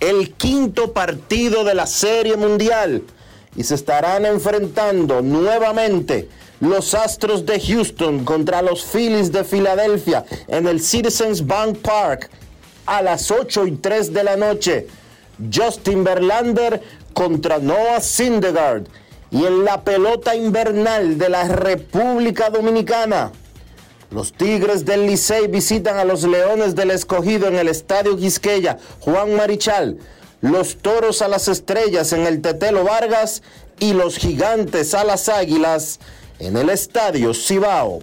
el 0.00 0.32
quinto 0.32 0.92
partido 0.92 1.62
de 1.62 1.76
la 1.76 1.86
Serie 1.86 2.36
Mundial 2.36 3.04
y 3.54 3.62
se 3.62 3.76
estarán 3.76 4.26
enfrentando 4.26 5.22
nuevamente 5.22 6.28
los 6.58 6.92
Astros 6.92 7.46
de 7.46 7.60
Houston 7.60 8.24
contra 8.24 8.62
los 8.62 8.84
Phillies 8.84 9.30
de 9.30 9.44
Filadelfia 9.44 10.24
en 10.48 10.66
el 10.66 10.80
Citizens 10.80 11.46
Bank 11.46 11.78
Park 11.78 12.28
a 12.84 13.00
las 13.00 13.30
8 13.30 13.68
y 13.68 13.76
3 13.76 14.12
de 14.12 14.24
la 14.24 14.36
noche. 14.36 14.88
Justin 15.54 16.02
Verlander 16.02 16.82
contra 17.12 17.60
Noah 17.60 18.00
Syndergaard 18.00 18.88
y 19.30 19.44
en 19.44 19.64
la 19.64 19.82
pelota 19.82 20.34
invernal 20.34 21.18
de 21.18 21.28
la 21.28 21.44
República 21.48 22.50
Dominicana. 22.50 23.32
Los 24.10 24.32
Tigres 24.32 24.84
del 24.84 25.06
Licey 25.06 25.48
visitan 25.48 25.98
a 25.98 26.04
los 26.04 26.22
Leones 26.22 26.74
del 26.74 26.92
Escogido 26.92 27.48
en 27.48 27.56
el 27.56 27.68
Estadio 27.68 28.16
Quisqueya, 28.16 28.78
Juan 29.00 29.34
Marichal. 29.34 29.98
Los 30.40 30.76
Toros 30.76 31.22
a 31.22 31.28
las 31.28 31.48
Estrellas 31.48 32.12
en 32.12 32.26
el 32.26 32.40
Tetelo 32.40 32.84
Vargas 32.84 33.42
y 33.80 33.94
los 33.94 34.18
Gigantes 34.18 34.94
a 34.94 35.02
las 35.02 35.28
Águilas 35.28 35.98
en 36.38 36.56
el 36.56 36.70
Estadio 36.70 37.34
Cibao. 37.34 38.02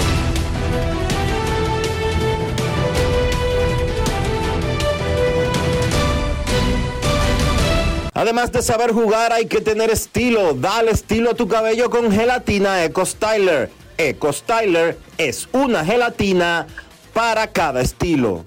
Además 8.13 8.51
de 8.51 8.61
saber 8.61 8.91
jugar, 8.91 9.31
hay 9.31 9.45
que 9.45 9.61
tener 9.61 9.89
estilo. 9.89 10.53
Dale 10.53 10.91
estilo 10.91 11.31
a 11.31 11.33
tu 11.33 11.47
cabello 11.47 11.89
con 11.89 12.11
gelatina 12.11 12.83
Eco 12.83 13.05
Styler. 13.05 13.71
Eco 13.97 14.33
Styler 14.33 14.97
es 15.17 15.47
una 15.53 15.85
gelatina 15.85 16.67
para 17.13 17.47
cada 17.47 17.81
estilo. 17.81 18.43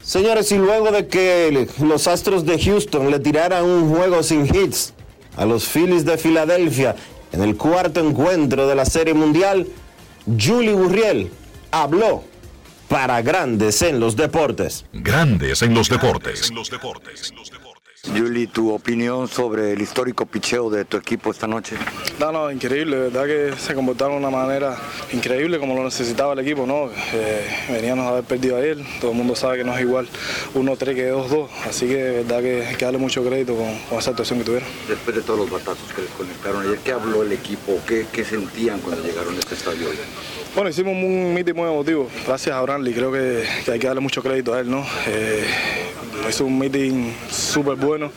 Señores, 0.00 0.52
y 0.52 0.56
luego 0.56 0.90
de 0.90 1.08
que 1.08 1.68
los 1.80 2.06
Astros 2.06 2.46
de 2.46 2.58
Houston 2.58 3.10
le 3.10 3.18
tiraran 3.18 3.64
un 3.64 3.94
juego 3.94 4.22
sin 4.22 4.46
hits 4.46 4.94
a 5.36 5.44
los 5.44 5.66
Phillies 5.66 6.06
de 6.06 6.16
Filadelfia 6.16 6.96
en 7.32 7.42
el 7.42 7.56
cuarto 7.56 8.00
encuentro 8.00 8.66
de 8.66 8.74
la 8.76 8.84
Serie 8.84 9.12
Mundial, 9.12 9.66
Julie 10.26 10.72
Burriel 10.74 11.30
habló 11.70 12.24
para 12.88 13.20
Grandes 13.22 13.82
en 13.82 14.00
los 14.00 14.16
Deportes. 14.16 14.84
Grandes 14.92 15.62
en 15.62 15.74
los 15.74 15.88
deportes. 15.88 16.52
Julie, 18.06 18.46
tu 18.46 18.72
opinión 18.72 19.28
sobre 19.28 19.72
el 19.72 19.80
histórico 19.80 20.26
picheo 20.26 20.68
de 20.70 20.84
tu 20.84 20.96
equipo 20.96 21.30
esta 21.30 21.46
noche. 21.46 21.76
No, 22.18 22.30
no, 22.32 22.50
increíble, 22.50 22.96
verdad 22.96 23.26
que 23.26 23.54
se 23.58 23.74
comportaron 23.74 24.20
de 24.20 24.26
una 24.26 24.36
manera 24.36 24.76
increíble 25.12 25.58
como 25.58 25.74
lo 25.74 25.84
necesitaba 25.84 26.34
el 26.34 26.40
equipo, 26.40 26.66
¿no? 26.66 26.90
Eh, 27.12 27.46
veníamos 27.70 28.06
a 28.06 28.10
haber 28.10 28.24
perdido 28.24 28.56
a 28.56 28.60
él, 28.60 28.84
todo 29.00 29.12
el 29.12 29.16
mundo 29.16 29.34
sabe 29.34 29.58
que 29.58 29.64
no 29.64 29.74
es 29.74 29.80
igual 29.80 30.06
1-3 30.54 30.94
que 30.94 31.12
2-2, 31.12 31.48
así 31.68 31.86
que 31.86 31.96
verdad 32.24 32.40
que 32.40 32.66
hay 32.66 32.74
que 32.76 32.84
darle 32.84 32.98
mucho 32.98 33.24
crédito 33.24 33.56
con, 33.56 33.98
esa 33.98 34.10
actuación 34.10 34.38
que 34.40 34.44
tuvieron. 34.44 34.68
Después 34.88 35.16
de 35.16 35.22
todos 35.22 35.38
los 35.40 35.50
batazos 35.50 35.92
que 35.94 36.02
les 36.02 36.10
conectaron 36.10 36.62
ayer, 36.62 36.78
¿qué 36.84 36.92
habló 36.92 37.22
el 37.22 37.32
equipo? 37.32 37.80
¿Qué, 37.86 38.06
qué 38.12 38.24
sentían 38.24 38.80
cuando 38.80 39.02
llegaron 39.02 39.34
a 39.34 39.38
este 39.38 39.54
estadio 39.54 39.88
hoy? 39.88 39.96
Bueno, 40.54 40.70
hicimos 40.70 40.92
un 40.94 41.34
meeting 41.34 41.54
muy 41.54 41.68
emotivo, 41.68 42.08
gracias 42.24 42.54
a 42.54 42.60
Brantley, 42.60 42.94
creo 42.94 43.10
que, 43.10 43.44
hay 43.72 43.76
que 43.76 43.86
darle 43.88 44.00
mucho 44.00 44.22
crédito 44.22 44.54
a 44.54 44.60
él, 44.60 44.70
¿no? 44.70 44.86
Eh, 45.08 45.44
es 46.28 46.40
un 46.40 46.56
meeting 46.56 47.12
súper 47.28 47.74
bueno, 47.74 48.12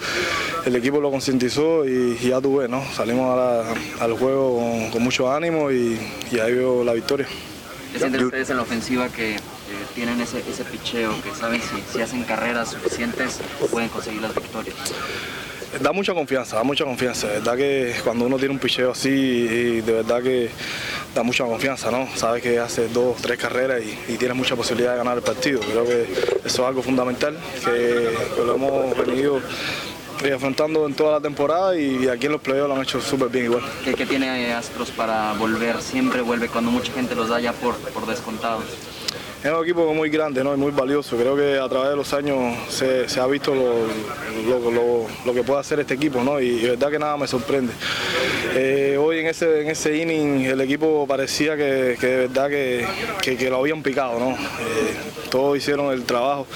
el 0.63 0.75
equipo 0.75 1.01
lo 1.01 1.09
concientizó 1.09 1.83
y, 1.83 2.15
ya 2.19 2.39
tuve, 2.39 2.67
¿no? 2.67 2.83
Salimos 2.93 3.35
al 3.99 4.13
juego 4.13 4.89
con, 4.91 5.01
mucho 5.01 5.33
ánimo 5.33 5.71
y, 5.71 5.97
ahí 6.39 6.53
veo 6.53 6.83
la 6.83 6.93
victoria. 6.93 7.25
¿Qué 7.91 7.97
sienten 7.97 8.25
ustedes 8.25 8.51
en 8.51 8.57
la 8.57 8.63
ofensiva 8.63 9.09
que 9.09 9.37
eh, 9.37 9.39
tienen 9.95 10.21
ese, 10.21 10.39
picheo, 10.71 11.19
que 11.23 11.33
saben 11.33 11.59
si 11.91 12.01
hacen 12.01 12.23
carreras 12.23 12.69
suficientes 12.69 13.39
pueden 13.71 13.89
conseguir 13.89 14.21
las 14.21 14.35
victorias? 14.35 14.75
Da 15.81 15.91
mucha 15.91 16.13
confianza, 16.13 16.55
da 16.55 16.63
mucha 16.63 16.85
confianza. 16.85 17.27
De 17.27 17.33
verdad 17.33 17.55
que 17.57 17.95
cuando 18.03 18.25
uno 18.25 18.37
tiene 18.37 18.53
un 18.53 18.59
picheo 18.59 18.91
así, 18.91 19.81
de 19.81 19.91
verdad 19.91 20.23
que 20.23 20.49
da 21.13 21.23
mucha 21.23 21.43
confianza, 21.43 21.91
¿no? 21.91 22.07
Sabes 22.15 22.41
que 22.41 22.57
hace 22.57 22.87
dos, 22.87 23.17
tres 23.21 23.37
carreras 23.37 23.81
y, 23.83 24.13
y 24.13 24.17
tienes 24.17 24.35
mucha 24.35 24.55
posibilidad 24.55 24.93
de 24.93 24.97
ganar 24.97 25.17
el 25.17 25.23
partido. 25.23 25.59
Creo 25.59 25.85
que 25.85 26.03
eso 26.45 26.61
es 26.61 26.67
algo 26.67 26.81
fundamental, 26.81 27.37
que, 27.63 28.09
lo 28.43 28.55
hemos 28.55 28.97
venido 29.05 29.41
eh, 30.23 30.33
afrontando 30.33 30.87
en 30.87 30.93
toda 30.93 31.13
la 31.13 31.21
temporada 31.21 31.77
y 31.77 32.07
aquí 32.07 32.25
en 32.25 32.31
los 32.31 32.41
playoffs 32.41 32.69
lo 32.69 32.75
han 32.75 32.81
hecho 32.81 33.01
súper 33.01 33.29
bien 33.29 33.45
igual. 33.45 33.63
¿Qué, 33.83 34.05
tiene 34.05 34.53
Astros 34.53 34.91
para 34.91 35.33
volver? 35.33 35.81
Siempre 35.81 36.21
vuelve 36.21 36.47
cuando 36.47 36.71
mucha 36.71 36.91
gente 36.93 37.13
los 37.13 37.29
da 37.29 37.39
ya 37.39 37.53
por, 37.53 37.75
por 37.77 38.07
descontados. 38.07 38.63
Es 39.43 39.51
un 39.51 39.63
equipo 39.63 39.93
muy 39.93 40.09
grande 40.09 40.43
¿no? 40.43 40.53
y 40.53 40.57
muy 40.57 40.71
valioso. 40.71 41.15
Creo 41.15 41.35
que 41.35 41.59
a 41.59 41.69
través 41.69 41.91
de 41.91 41.95
los 41.95 42.11
años 42.13 42.55
se, 42.69 43.05
ha 43.19 43.27
visto 43.27 43.53
lo, 43.53 45.33
que 45.33 45.43
puede 45.43 45.59
hacer 45.59 45.79
este 45.79 45.93
equipo 45.93 46.23
¿no? 46.23 46.39
y, 46.39 46.59
de 46.59 46.69
verdad 46.71 46.89
que 46.89 46.99
nada 46.99 47.17
me 47.17 47.27
sorprende. 47.27 47.71
Eh, 48.55 48.97
hoy 48.99 49.19
en 49.19 49.27
ese, 49.27 49.61
en 49.61 49.67
ese 49.69 49.95
inning 49.95 50.45
el 50.45 50.59
equipo 50.61 51.05
parecía 51.07 51.55
que, 51.55 51.97
de 51.99 52.27
verdad 52.27 52.49
que, 52.49 53.49
lo 53.49 53.57
habían 53.57 53.83
picado. 53.83 54.19
¿no? 54.19 54.31
Eh, 54.31 54.37
todos 55.29 55.55
hicieron 55.57 55.93
el 55.93 56.03
trabajo 56.03 56.47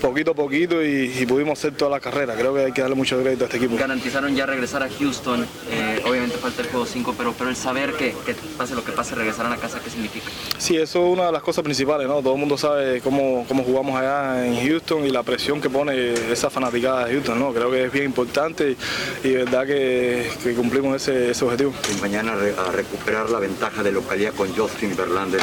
poquito 0.00 0.30
a 0.32 0.34
poquito 0.34 0.82
y, 0.82 1.26
pudimos 1.26 1.58
hacer 1.58 1.74
toda 1.74 1.90
la 1.90 2.00
carrera. 2.00 2.34
Creo 2.34 2.54
que 2.54 2.66
hay 2.66 2.72
que 2.72 2.80
darle 2.80 2.96
mucho 2.96 3.20
crédito 3.20 3.44
a 3.44 3.46
este 3.46 3.56
equipo. 3.58 3.76
Garantizaron 3.76 4.34
ya 4.34 4.46
regresar 4.46 4.82
a 4.82 4.88
Houston. 4.88 5.46
Eh, 5.70 6.02
obviamente 6.06 6.36
falta 6.36 6.62
el 6.62 6.68
juego 6.68 6.86
5, 6.86 7.14
pero, 7.18 7.34
pero 7.36 7.50
el 7.50 7.56
saber 7.56 7.94
que, 7.94 8.14
pase 8.56 8.74
lo 8.74 8.84
que 8.84 8.92
pase, 8.92 9.14
regresar 9.14 9.46
a 9.46 9.50
la 9.50 9.56
casa, 9.56 9.80
¿qué 9.82 9.90
significa? 9.90 10.26
Sí, 10.58 10.76
eso 10.76 11.04
es 11.04 11.12
una 11.12 11.26
de 11.26 11.32
las 11.32 11.42
cosas 11.42 11.64
principales. 11.64 12.06
¿no? 12.06 12.15
Todo 12.22 12.34
el 12.34 12.40
mundo 12.40 12.56
sabe 12.56 13.00
cómo, 13.00 13.44
cómo 13.48 13.62
jugamos 13.62 13.98
allá 13.98 14.46
en 14.46 14.66
Houston 14.66 15.06
y 15.06 15.10
la 15.10 15.22
presión 15.22 15.60
que 15.60 15.70
pone 15.70 16.14
esa 16.32 16.50
fanaticada 16.50 17.06
de 17.06 17.14
Houston, 17.14 17.38
¿no? 17.38 17.52
Creo 17.52 17.70
que 17.70 17.84
es 17.84 17.92
bien 17.92 18.06
importante 18.06 18.76
y, 19.22 19.28
de 19.28 19.44
verdad 19.44 19.66
que, 19.66 20.54
cumplimos 20.56 21.08
ese, 21.08 21.44
objetivo. 21.44 21.72
Y 21.96 22.00
mañana 22.00 22.32
a 22.32 22.72
recuperar 22.72 23.30
la 23.30 23.38
ventaja 23.38 23.82
de 23.82 23.92
localidad 23.92 24.32
con 24.34 24.54
Justin 24.54 24.96
Verlander 24.96 25.42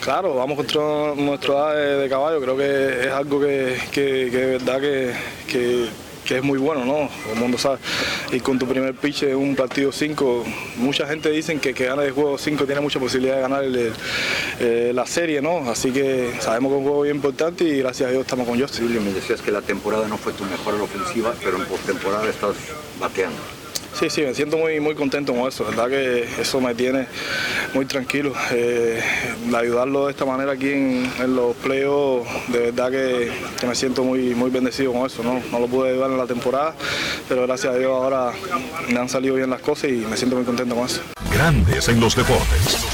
Claro, 0.00 0.34
vamos 0.34 0.56
contra 0.56 1.14
nuestro 1.16 1.72
edad 1.72 2.00
de, 2.00 2.08
caballo, 2.08 2.40
creo 2.40 2.56
que 2.56 3.06
es 3.06 3.12
algo 3.12 3.40
que, 3.40 3.78
que, 3.90 4.28
que 4.30 4.36
de 4.36 4.46
verdad 4.58 4.80
que 4.80 6.03
que 6.24 6.38
es 6.38 6.42
muy 6.42 6.58
bueno, 6.58 6.84
¿no? 6.84 7.08
Todo 7.22 7.32
el 7.34 7.38
mundo 7.38 7.58
sabe. 7.58 7.78
Y 8.32 8.40
con 8.40 8.58
tu 8.58 8.66
primer 8.66 8.94
pitch 8.94 9.24
en 9.24 9.36
un 9.36 9.54
partido 9.54 9.92
5, 9.92 10.44
mucha 10.76 11.06
gente 11.06 11.30
dice 11.30 11.56
que 11.58 11.74
que 11.74 11.84
gana 11.86 12.02
de 12.02 12.10
juego 12.10 12.38
5 12.38 12.64
tiene 12.64 12.80
mucha 12.80 12.98
posibilidad 12.98 13.36
de 13.36 13.42
ganar 13.42 13.64
eh, 13.64 14.92
la 14.94 15.06
serie, 15.06 15.42
¿no? 15.42 15.70
Así 15.70 15.90
que 15.90 16.32
sabemos 16.40 16.70
que 16.70 16.76
es 16.76 16.78
un 16.78 16.84
juego 16.84 17.02
bien 17.02 17.16
importante 17.16 17.64
y 17.64 17.78
gracias 17.78 18.08
a 18.08 18.12
Dios 18.12 18.22
estamos 18.22 18.46
con 18.46 18.60
Justin. 18.60 19.04
me 19.04 19.12
decías 19.12 19.40
que 19.40 19.50
la 19.50 19.62
temporada 19.62 20.08
no 20.08 20.16
fue 20.16 20.32
tu 20.32 20.44
mejor 20.44 20.74
ofensiva, 20.80 21.34
pero 21.42 21.58
en 21.58 21.66
postemporada 21.66 22.28
estás 22.28 22.56
bateando. 22.98 23.63
Sí, 23.94 24.10
sí, 24.10 24.22
me 24.22 24.34
siento 24.34 24.56
muy, 24.56 24.80
muy 24.80 24.96
contento 24.96 25.32
con 25.32 25.46
eso, 25.46 25.64
verdad 25.64 25.88
que 25.88 26.26
eso 26.40 26.60
me 26.60 26.74
tiene 26.74 27.06
muy 27.74 27.86
tranquilo. 27.86 28.32
Eh, 28.50 29.00
ayudarlo 29.54 30.06
de 30.06 30.10
esta 30.10 30.24
manera 30.24 30.52
aquí 30.52 30.70
en, 30.70 31.36
los 31.36 31.54
playoffs, 31.56 32.28
de 32.48 32.58
verdad 32.70 32.90
que, 32.90 33.30
me 33.66 33.74
siento 33.76 34.02
muy, 34.02 34.34
muy 34.34 34.50
bendecido 34.50 34.92
con 34.92 35.06
eso. 35.06 35.22
¿no? 35.22 35.40
no 35.52 35.60
lo 35.60 35.68
pude 35.68 35.90
ayudar 35.90 36.10
en 36.10 36.18
la 36.18 36.26
temporada, 36.26 36.74
pero 37.28 37.42
gracias 37.42 37.72
a 37.72 37.78
Dios 37.78 37.92
ahora 37.92 38.32
me 38.88 38.98
han 38.98 39.08
salido 39.08 39.36
bien 39.36 39.50
las 39.50 39.60
cosas 39.60 39.90
y 39.90 40.04
me 40.10 40.16
siento 40.16 40.36
muy 40.36 40.44
contento 40.44 40.74
con 40.74 40.86
eso. 40.86 41.00
Grandes 41.32 41.88
en 41.88 42.00
los 42.00 42.16
deportes. 42.16 42.93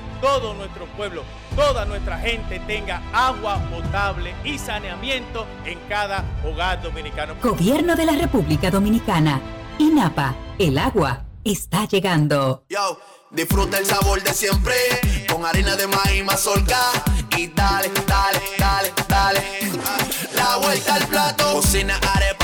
todo 0.21 0.53
nuestro 0.53 0.85
pueblo, 0.95 1.23
toda 1.55 1.83
nuestra 1.85 2.19
gente 2.19 2.59
tenga 2.61 3.01
agua 3.11 3.59
potable 3.69 4.33
y 4.43 4.57
saneamiento 4.57 5.45
en 5.65 5.79
cada 5.89 6.23
hogar 6.45 6.81
dominicano. 6.81 7.35
Gobierno 7.41 7.95
de 7.95 8.05
la 8.05 8.13
República 8.13 8.69
Dominicana. 8.69 9.41
INAPA, 9.79 10.35
el 10.59 10.77
agua 10.77 11.25
está 11.43 11.85
llegando. 11.85 12.63
Yo, 12.69 12.99
disfruta 13.31 13.79
el 13.79 13.85
sabor 13.85 14.21
de 14.21 14.33
siempre 14.33 14.75
con 15.31 15.45
harina 15.45 15.75
de 15.75 15.87
maíz 15.87 16.23
mazorca 16.23 16.77
y 17.35 17.47
dale, 17.47 17.89
dale, 18.05 18.41
dale, 18.57 18.93
dale. 19.07 19.41
La 20.35 20.57
vuelta 20.57 20.95
al 20.95 21.07
plato, 21.07 21.53
cocina 21.53 21.99
arepa, 22.13 22.30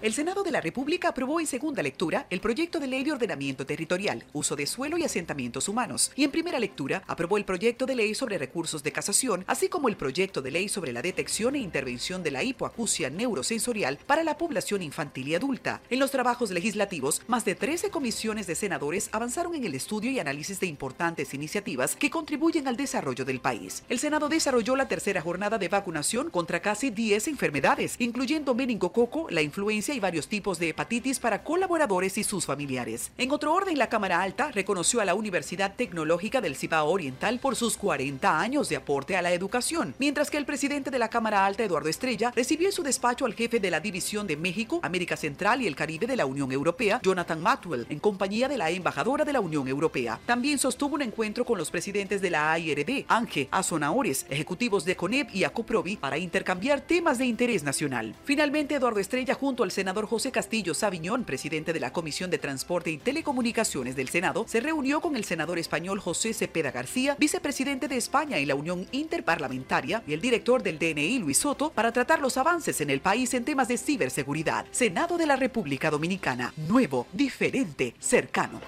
El 0.00 0.14
Senado 0.14 0.44
de 0.44 0.52
la 0.52 0.60
República 0.60 1.08
aprobó 1.08 1.40
en 1.40 1.48
segunda 1.48 1.82
lectura 1.82 2.28
el 2.30 2.38
proyecto 2.38 2.78
de 2.78 2.86
ley 2.86 3.02
de 3.02 3.10
ordenamiento 3.10 3.66
territorial, 3.66 4.22
uso 4.32 4.54
de 4.54 4.64
suelo 4.64 4.96
y 4.96 5.02
asentamientos 5.02 5.68
humanos, 5.68 6.12
y 6.14 6.22
en 6.22 6.30
primera 6.30 6.60
lectura 6.60 7.02
aprobó 7.08 7.36
el 7.36 7.44
proyecto 7.44 7.84
de 7.84 7.96
ley 7.96 8.14
sobre 8.14 8.38
recursos 8.38 8.84
de 8.84 8.92
casación, 8.92 9.42
así 9.48 9.68
como 9.68 9.88
el 9.88 9.96
proyecto 9.96 10.40
de 10.40 10.52
ley 10.52 10.68
sobre 10.68 10.92
la 10.92 11.02
detección 11.02 11.56
e 11.56 11.58
intervención 11.58 12.22
de 12.22 12.30
la 12.30 12.44
hipoacusia 12.44 13.10
neurosensorial 13.10 13.98
para 14.06 14.22
la 14.22 14.38
población 14.38 14.82
infantil 14.82 15.26
y 15.26 15.34
adulta. 15.34 15.80
En 15.90 15.98
los 15.98 16.12
trabajos 16.12 16.52
legislativos, 16.52 17.22
más 17.26 17.44
de 17.44 17.56
13 17.56 17.90
comisiones 17.90 18.46
de 18.46 18.54
senadores 18.54 19.08
avanzaron 19.10 19.56
en 19.56 19.64
el 19.64 19.74
estudio 19.74 20.12
y 20.12 20.20
análisis 20.20 20.60
de 20.60 20.68
importantes 20.68 21.34
iniciativas 21.34 21.96
que 21.96 22.08
contribuyen 22.08 22.68
al 22.68 22.76
desarrollo 22.76 23.24
del 23.24 23.40
país. 23.40 23.82
El 23.88 23.98
Senado 23.98 24.28
desarrolló 24.28 24.76
la 24.76 24.86
tercera 24.86 25.22
jornada 25.22 25.58
de 25.58 25.68
vacunación 25.68 26.30
contra 26.30 26.62
casi 26.62 26.90
10 26.90 27.26
enfermedades, 27.26 27.96
incluyendo 27.98 28.54
meningococo, 28.54 29.26
la 29.30 29.42
influencia 29.42 29.87
y 29.94 30.00
varios 30.00 30.28
tipos 30.28 30.58
de 30.58 30.70
hepatitis 30.70 31.18
para 31.18 31.42
colaboradores 31.42 32.18
y 32.18 32.24
sus 32.24 32.46
familiares. 32.46 33.10
En 33.18 33.30
otro 33.30 33.54
orden, 33.54 33.78
la 33.78 33.88
Cámara 33.88 34.22
Alta 34.22 34.50
reconoció 34.50 35.00
a 35.00 35.04
la 35.04 35.14
Universidad 35.14 35.74
Tecnológica 35.74 36.40
del 36.40 36.56
Cibao 36.56 36.90
Oriental 36.90 37.38
por 37.38 37.56
sus 37.56 37.76
40 37.76 38.40
años 38.40 38.68
de 38.68 38.76
aporte 38.76 39.16
a 39.16 39.22
la 39.22 39.32
educación, 39.32 39.94
mientras 39.98 40.30
que 40.30 40.36
el 40.36 40.46
presidente 40.46 40.90
de 40.90 40.98
la 40.98 41.10
Cámara 41.10 41.46
Alta, 41.46 41.64
Eduardo 41.64 41.88
Estrella, 41.88 42.32
recibió 42.34 42.68
en 42.68 42.72
su 42.72 42.82
despacho 42.82 43.24
al 43.24 43.34
jefe 43.34 43.60
de 43.60 43.70
la 43.70 43.80
División 43.80 44.26
de 44.26 44.36
México, 44.36 44.80
América 44.82 45.16
Central 45.16 45.62
y 45.62 45.66
el 45.66 45.76
Caribe 45.76 46.06
de 46.06 46.16
la 46.16 46.26
Unión 46.26 46.52
Europea, 46.52 47.00
Jonathan 47.02 47.40
Maxwell, 47.40 47.86
en 47.88 47.98
compañía 47.98 48.48
de 48.48 48.58
la 48.58 48.70
embajadora 48.70 49.24
de 49.24 49.32
la 49.32 49.40
Unión 49.40 49.68
Europea. 49.68 50.20
También 50.26 50.58
sostuvo 50.58 50.94
un 50.94 51.02
encuentro 51.02 51.44
con 51.44 51.58
los 51.58 51.70
presidentes 51.70 52.20
de 52.20 52.30
la 52.30 52.52
AIRD, 52.52 53.04
Ángel 53.08 53.48
Azonaores, 53.50 54.26
ejecutivos 54.28 54.84
de 54.84 54.96
CONEP 54.96 55.34
y 55.34 55.44
ACOPROVI 55.44 55.96
para 55.96 56.18
intercambiar 56.18 56.80
temas 56.80 57.18
de 57.18 57.26
interés 57.26 57.62
nacional. 57.62 58.14
Finalmente, 58.24 58.74
Eduardo 58.74 59.00
Estrella 59.00 59.34
junto 59.34 59.62
al 59.62 59.70
senador 59.78 60.08
José 60.08 60.32
Castillo 60.32 60.74
Saviñón, 60.74 61.22
presidente 61.22 61.72
de 61.72 61.78
la 61.78 61.92
Comisión 61.92 62.32
de 62.32 62.38
Transporte 62.38 62.90
y 62.90 62.98
Telecomunicaciones 62.98 63.94
del 63.94 64.08
Senado, 64.08 64.44
se 64.48 64.58
reunió 64.58 65.00
con 65.00 65.14
el 65.14 65.22
senador 65.24 65.56
español 65.56 66.00
José 66.00 66.34
Cepeda 66.34 66.72
García, 66.72 67.14
vicepresidente 67.16 67.86
de 67.86 67.96
España 67.96 68.40
y 68.40 68.44
la 68.44 68.56
Unión 68.56 68.88
Interparlamentaria, 68.90 70.02
y 70.04 70.14
el 70.14 70.20
director 70.20 70.64
del 70.64 70.80
DNI, 70.80 71.20
Luis 71.20 71.38
Soto, 71.38 71.70
para 71.70 71.92
tratar 71.92 72.18
los 72.18 72.36
avances 72.36 72.80
en 72.80 72.90
el 72.90 73.00
país 73.00 73.32
en 73.34 73.44
temas 73.44 73.68
de 73.68 73.78
ciberseguridad. 73.78 74.66
Senado 74.72 75.16
de 75.16 75.26
la 75.26 75.36
República 75.36 75.92
Dominicana, 75.92 76.52
nuevo, 76.56 77.06
diferente, 77.12 77.94
cercano. 78.00 78.60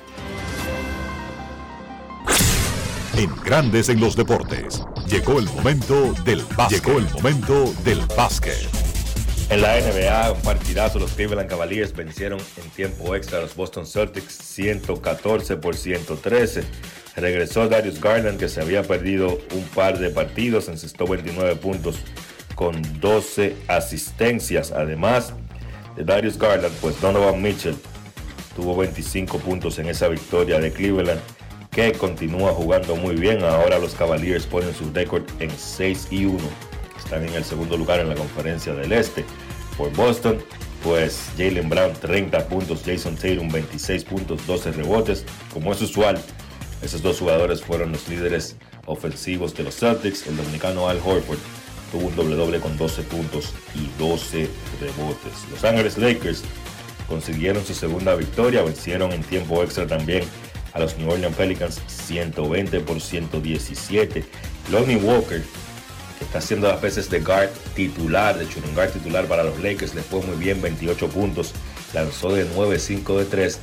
En 3.16 3.34
Grandes 3.42 3.88
en 3.88 3.98
los 3.98 4.14
Deportes, 4.14 4.84
llegó 5.08 5.40
el 5.40 5.46
momento 5.46 6.14
del 6.24 6.44
básquet. 6.56 6.84
Llegó 6.84 6.98
el 7.00 7.10
momento 7.10 7.74
del 7.82 7.98
básquet. 8.16 8.89
En 9.50 9.62
la 9.62 9.80
NBA, 9.80 10.30
un 10.30 10.42
partidazo, 10.42 11.00
los 11.00 11.10
Cleveland 11.14 11.50
Cavaliers 11.50 11.92
vencieron 11.92 12.38
en 12.38 12.70
tiempo 12.70 13.16
extra 13.16 13.38
a 13.38 13.40
los 13.40 13.56
Boston 13.56 13.84
Celtics 13.84 14.32
114 14.32 15.56
por 15.56 15.74
113. 15.74 16.62
Regresó 17.16 17.68
Darius 17.68 18.00
Garland, 18.00 18.38
que 18.38 18.48
se 18.48 18.60
había 18.60 18.84
perdido 18.84 19.40
un 19.52 19.64
par 19.74 19.98
de 19.98 20.10
partidos, 20.10 20.68
encestó 20.68 21.04
29 21.04 21.56
puntos 21.56 21.96
con 22.54 22.80
12 23.00 23.56
asistencias. 23.66 24.70
Además 24.70 25.32
de 25.96 26.04
Darius 26.04 26.38
Garland, 26.38 26.76
pues 26.76 27.00
Donovan 27.00 27.42
Mitchell 27.42 27.74
tuvo 28.54 28.76
25 28.76 29.38
puntos 29.38 29.80
en 29.80 29.88
esa 29.88 30.06
victoria 30.06 30.60
de 30.60 30.70
Cleveland, 30.70 31.20
que 31.72 31.90
continúa 31.90 32.52
jugando 32.52 32.94
muy 32.94 33.16
bien. 33.16 33.42
Ahora 33.42 33.80
los 33.80 33.96
Cavaliers 33.96 34.46
ponen 34.46 34.72
su 34.72 34.92
récord 34.92 35.24
en 35.40 35.50
6 35.50 36.06
y 36.12 36.26
1 36.26 36.69
están 37.10 37.28
en 37.28 37.34
el 37.34 37.44
segundo 37.44 37.76
lugar 37.76 37.98
en 37.98 38.08
la 38.08 38.14
conferencia 38.14 38.72
del 38.72 38.92
Este. 38.92 39.24
Por 39.76 39.92
Boston, 39.94 40.38
pues 40.84 41.28
Jalen 41.36 41.68
Brown 41.68 41.92
30 41.92 42.46
puntos, 42.46 42.82
Jason 42.86 43.16
Tatum 43.16 43.48
26 43.48 44.04
puntos, 44.04 44.46
12 44.46 44.70
rebotes. 44.70 45.24
Como 45.52 45.72
es 45.72 45.82
usual, 45.82 46.22
esos 46.82 47.02
dos 47.02 47.18
jugadores 47.18 47.62
fueron 47.62 47.90
los 47.90 48.08
líderes 48.08 48.54
ofensivos 48.86 49.56
de 49.56 49.64
los 49.64 49.74
Celtics. 49.76 50.28
El 50.28 50.36
dominicano 50.36 50.88
Al 50.88 50.98
Horford 50.98 51.40
tuvo 51.90 52.06
un 52.06 52.14
doble 52.14 52.36
doble 52.36 52.60
con 52.60 52.78
12 52.78 53.02
puntos 53.02 53.54
y 53.74 53.88
12 53.98 54.48
rebotes. 54.80 55.32
Los 55.50 55.64
Ángeles 55.64 55.98
Lakers 55.98 56.44
consiguieron 57.08 57.64
su 57.64 57.74
segunda 57.74 58.14
victoria, 58.14 58.62
vencieron 58.62 59.10
en 59.10 59.24
tiempo 59.24 59.64
extra 59.64 59.84
también 59.84 60.22
a 60.74 60.78
los 60.78 60.96
New 60.96 61.10
Orleans 61.10 61.34
Pelicans 61.34 61.82
120 61.88 62.78
por 62.78 63.00
117. 63.00 64.24
Lonnie 64.70 64.94
Walker 64.94 65.42
está 66.30 66.38
haciendo 66.38 66.68
las 66.68 66.80
veces 66.80 67.10
de 67.10 67.18
guard 67.18 67.50
titular, 67.74 68.38
de 68.38 68.44
shooting 68.44 68.72
guard 68.72 68.92
titular 68.92 69.24
para 69.26 69.42
los 69.42 69.58
Lakers, 69.58 69.96
le 69.96 70.02
fue 70.02 70.22
muy 70.22 70.36
bien, 70.36 70.62
28 70.62 71.08
puntos, 71.08 71.52
lanzó 71.92 72.32
de 72.32 72.48
9-5 72.54 73.18
de 73.18 73.24
3. 73.24 73.58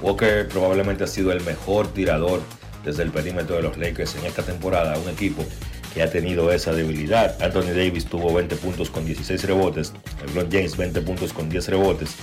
Walker 0.00 0.48
probablemente 0.48 1.04
ha 1.04 1.06
sido 1.06 1.30
el 1.30 1.42
mejor 1.42 1.88
tirador 1.88 2.40
desde 2.86 3.02
el 3.02 3.10
perímetro 3.10 3.56
de 3.56 3.62
los 3.64 3.76
Lakers 3.76 4.14
en 4.14 4.24
esta 4.24 4.42
temporada, 4.42 4.96
un 4.98 5.10
equipo 5.10 5.44
que 5.92 6.02
ha 6.02 6.10
tenido 6.10 6.50
esa 6.50 6.72
debilidad. 6.72 7.36
Anthony 7.42 7.74
Davis 7.74 8.06
tuvo 8.06 8.32
20 8.32 8.56
puntos 8.56 8.88
con 8.88 9.04
16 9.04 9.44
rebotes, 9.44 9.92
LeBron 10.26 10.50
James 10.50 10.78
20 10.78 11.02
puntos 11.02 11.34
con 11.34 11.50
10 11.50 11.68
rebotes. 11.68 12.14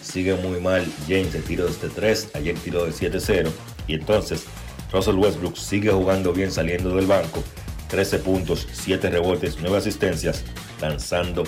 Sigue 0.00 0.34
muy 0.36 0.60
mal 0.60 0.82
James 1.06 1.34
de 1.34 1.40
tiro 1.40 1.66
desde 1.66 1.90
3, 1.90 2.30
ayer 2.36 2.56
tiró 2.56 2.86
de 2.86 2.92
7-0 2.92 3.50
y 3.86 3.96
entonces 3.96 4.44
Russell 4.90 5.16
Westbrook 5.16 5.58
sigue 5.58 5.90
jugando 5.90 6.32
bien 6.32 6.50
saliendo 6.50 6.96
del 6.96 7.04
banco 7.04 7.44
13 7.90 8.18
puntos, 8.20 8.66
7 8.72 9.10
rebotes, 9.10 9.56
9 9.60 9.76
asistencias, 9.76 10.44
lanzando 10.80 11.44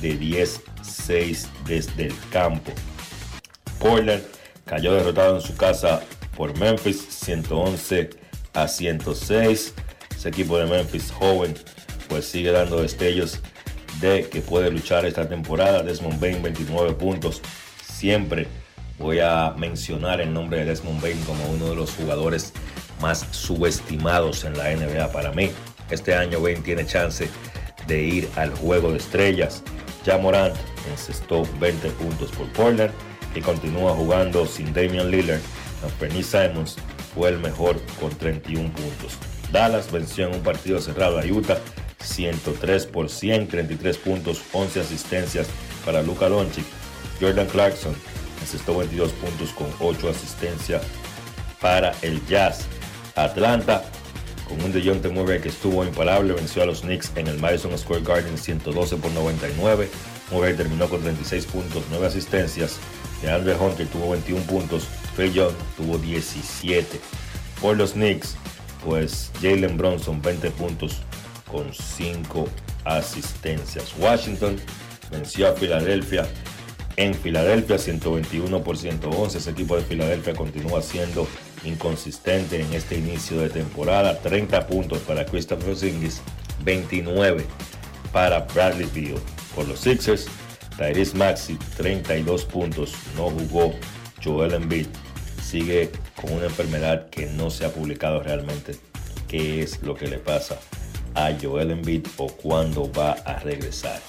de 0.00 0.18
10-6 0.18 1.46
desde 1.66 2.06
el 2.06 2.14
campo. 2.30 2.72
Portland 3.78 4.22
cayó 4.64 4.94
derrotado 4.94 5.36
en 5.36 5.42
su 5.42 5.56
casa 5.56 6.02
por 6.36 6.56
Memphis 6.58 7.06
111 7.10 8.10
a 8.52 8.68
106. 8.68 9.74
Ese 10.16 10.28
equipo 10.28 10.58
de 10.58 10.66
Memphis 10.66 11.10
joven 11.10 11.54
pues 12.08 12.26
sigue 12.26 12.50
dando 12.50 12.80
destellos 12.80 13.40
de 14.00 14.28
que 14.28 14.40
puede 14.40 14.70
luchar 14.70 15.04
esta 15.06 15.28
temporada. 15.28 15.82
Desmond 15.82 16.20
Bain 16.20 16.42
29 16.42 16.94
puntos. 16.94 17.40
Siempre 17.82 18.46
voy 18.98 19.20
a 19.20 19.54
mencionar 19.56 20.20
el 20.20 20.32
nombre 20.32 20.60
de 20.60 20.66
Desmond 20.66 21.00
Bain 21.00 21.20
como 21.22 21.44
uno 21.46 21.70
de 21.70 21.76
los 21.76 21.92
jugadores 21.92 22.52
más 23.00 23.26
subestimados 23.30 24.44
en 24.44 24.56
la 24.56 24.74
NBA 24.74 25.12
para 25.12 25.32
mí. 25.32 25.50
Este 25.90 26.14
año 26.14 26.40
Bain 26.40 26.62
tiene 26.62 26.86
chance 26.86 27.28
de 27.86 28.02
ir 28.02 28.28
al 28.36 28.54
juego 28.54 28.92
de 28.92 28.98
estrellas. 28.98 29.62
Ya 30.04 30.18
Morant 30.18 30.54
encestó 30.90 31.42
20 31.58 31.88
puntos 31.90 32.30
por 32.32 32.46
Portland 32.52 32.92
y 33.34 33.40
continúa 33.40 33.94
jugando 33.94 34.46
sin 34.46 34.72
Damian 34.72 35.10
Lillard. 35.10 35.40
Anthony 35.82 36.22
Simons 36.22 36.76
fue 37.14 37.30
el 37.30 37.38
mejor 37.38 37.80
con 38.00 38.10
31 38.10 38.70
puntos. 38.72 39.16
Dallas 39.52 39.90
venció 39.90 40.26
en 40.28 40.34
un 40.34 40.42
partido 40.42 40.80
cerrado 40.80 41.18
a 41.18 41.24
Utah 41.24 41.58
103 42.00 42.86
por 42.86 43.08
100, 43.08 43.48
33 43.48 43.96
puntos, 43.98 44.42
11 44.52 44.80
asistencias 44.80 45.48
para 45.84 46.02
Luka 46.02 46.28
Doncic. 46.28 46.64
Jordan 47.20 47.46
Clarkson 47.46 47.94
encestó 48.40 48.76
22 48.76 49.12
puntos 49.12 49.50
con 49.50 49.66
8 49.80 50.10
asistencias 50.10 50.82
para 51.60 51.92
el 52.02 52.24
Jazz. 52.26 52.66
Atlanta, 53.16 53.82
con 54.48 54.62
un 54.62 54.72
DeJounte 54.72 55.08
Murray 55.10 55.40
que 55.40 55.48
estuvo 55.48 55.84
imparable, 55.84 56.32
venció 56.32 56.62
a 56.62 56.66
los 56.66 56.80
Knicks 56.80 57.12
en 57.16 57.26
el 57.26 57.38
Madison 57.38 57.76
Square 57.76 58.02
Garden 58.02 58.38
112 58.38 58.96
por 58.96 59.10
99. 59.12 59.88
Murray 60.30 60.56
terminó 60.56 60.88
con 60.88 61.00
36 61.02 61.46
puntos, 61.46 61.84
9 61.90 62.06
asistencias. 62.06 62.78
De 63.22 63.30
Andre 63.30 63.54
Hunter 63.54 63.86
tuvo 63.88 64.10
21 64.10 64.42
puntos, 64.44 64.88
Trey 65.16 65.32
Young 65.32 65.52
tuvo 65.76 65.98
17. 65.98 67.00
Por 67.60 67.76
los 67.76 67.92
Knicks, 67.92 68.36
pues 68.84 69.30
Jalen 69.42 69.76
Bronson 69.76 70.22
20 70.22 70.50
puntos 70.52 70.98
con 71.50 71.72
5 71.72 72.48
asistencias. 72.84 73.92
Washington 73.98 74.56
venció 75.10 75.48
a 75.48 75.52
Filadelfia 75.52 76.26
en 76.96 77.14
Filadelfia 77.14 77.78
121 77.78 78.62
por 78.62 78.76
111. 78.76 79.38
Ese 79.38 79.50
equipo 79.50 79.76
de 79.76 79.82
Filadelfia 79.82 80.34
continúa 80.34 80.82
siendo 80.82 81.26
inconsistente 81.64 82.60
en 82.60 82.72
este 82.72 82.96
inicio 82.96 83.40
de 83.40 83.50
temporada. 83.50 84.20
30 84.20 84.66
puntos 84.66 84.98
para 85.00 85.24
Christopher 85.24 85.76
Zingis, 85.76 86.20
29 86.64 87.44
para 88.12 88.40
Bradley 88.40 88.88
Beal. 88.94 89.20
Por 89.54 89.66
los 89.68 89.80
Sixers, 89.80 90.26
Tyrese 90.76 91.16
Maxi 91.16 91.58
32 91.76 92.44
puntos, 92.44 92.92
no 93.16 93.30
jugó 93.30 93.74
Joel 94.22 94.54
Embiid. 94.54 94.86
Sigue 95.42 95.90
con 96.14 96.32
una 96.32 96.44
enfermedad 96.44 97.08
que 97.10 97.26
no 97.26 97.50
se 97.50 97.64
ha 97.64 97.72
publicado 97.72 98.22
realmente 98.22 98.76
qué 99.26 99.62
es 99.62 99.82
lo 99.82 99.94
que 99.94 100.06
le 100.06 100.18
pasa 100.18 100.58
a 101.14 101.32
Joel 101.40 101.70
Embiid 101.70 102.06
o 102.16 102.28
cuándo 102.28 102.90
va 102.92 103.12
a 103.12 103.38
regresar. 103.40 104.00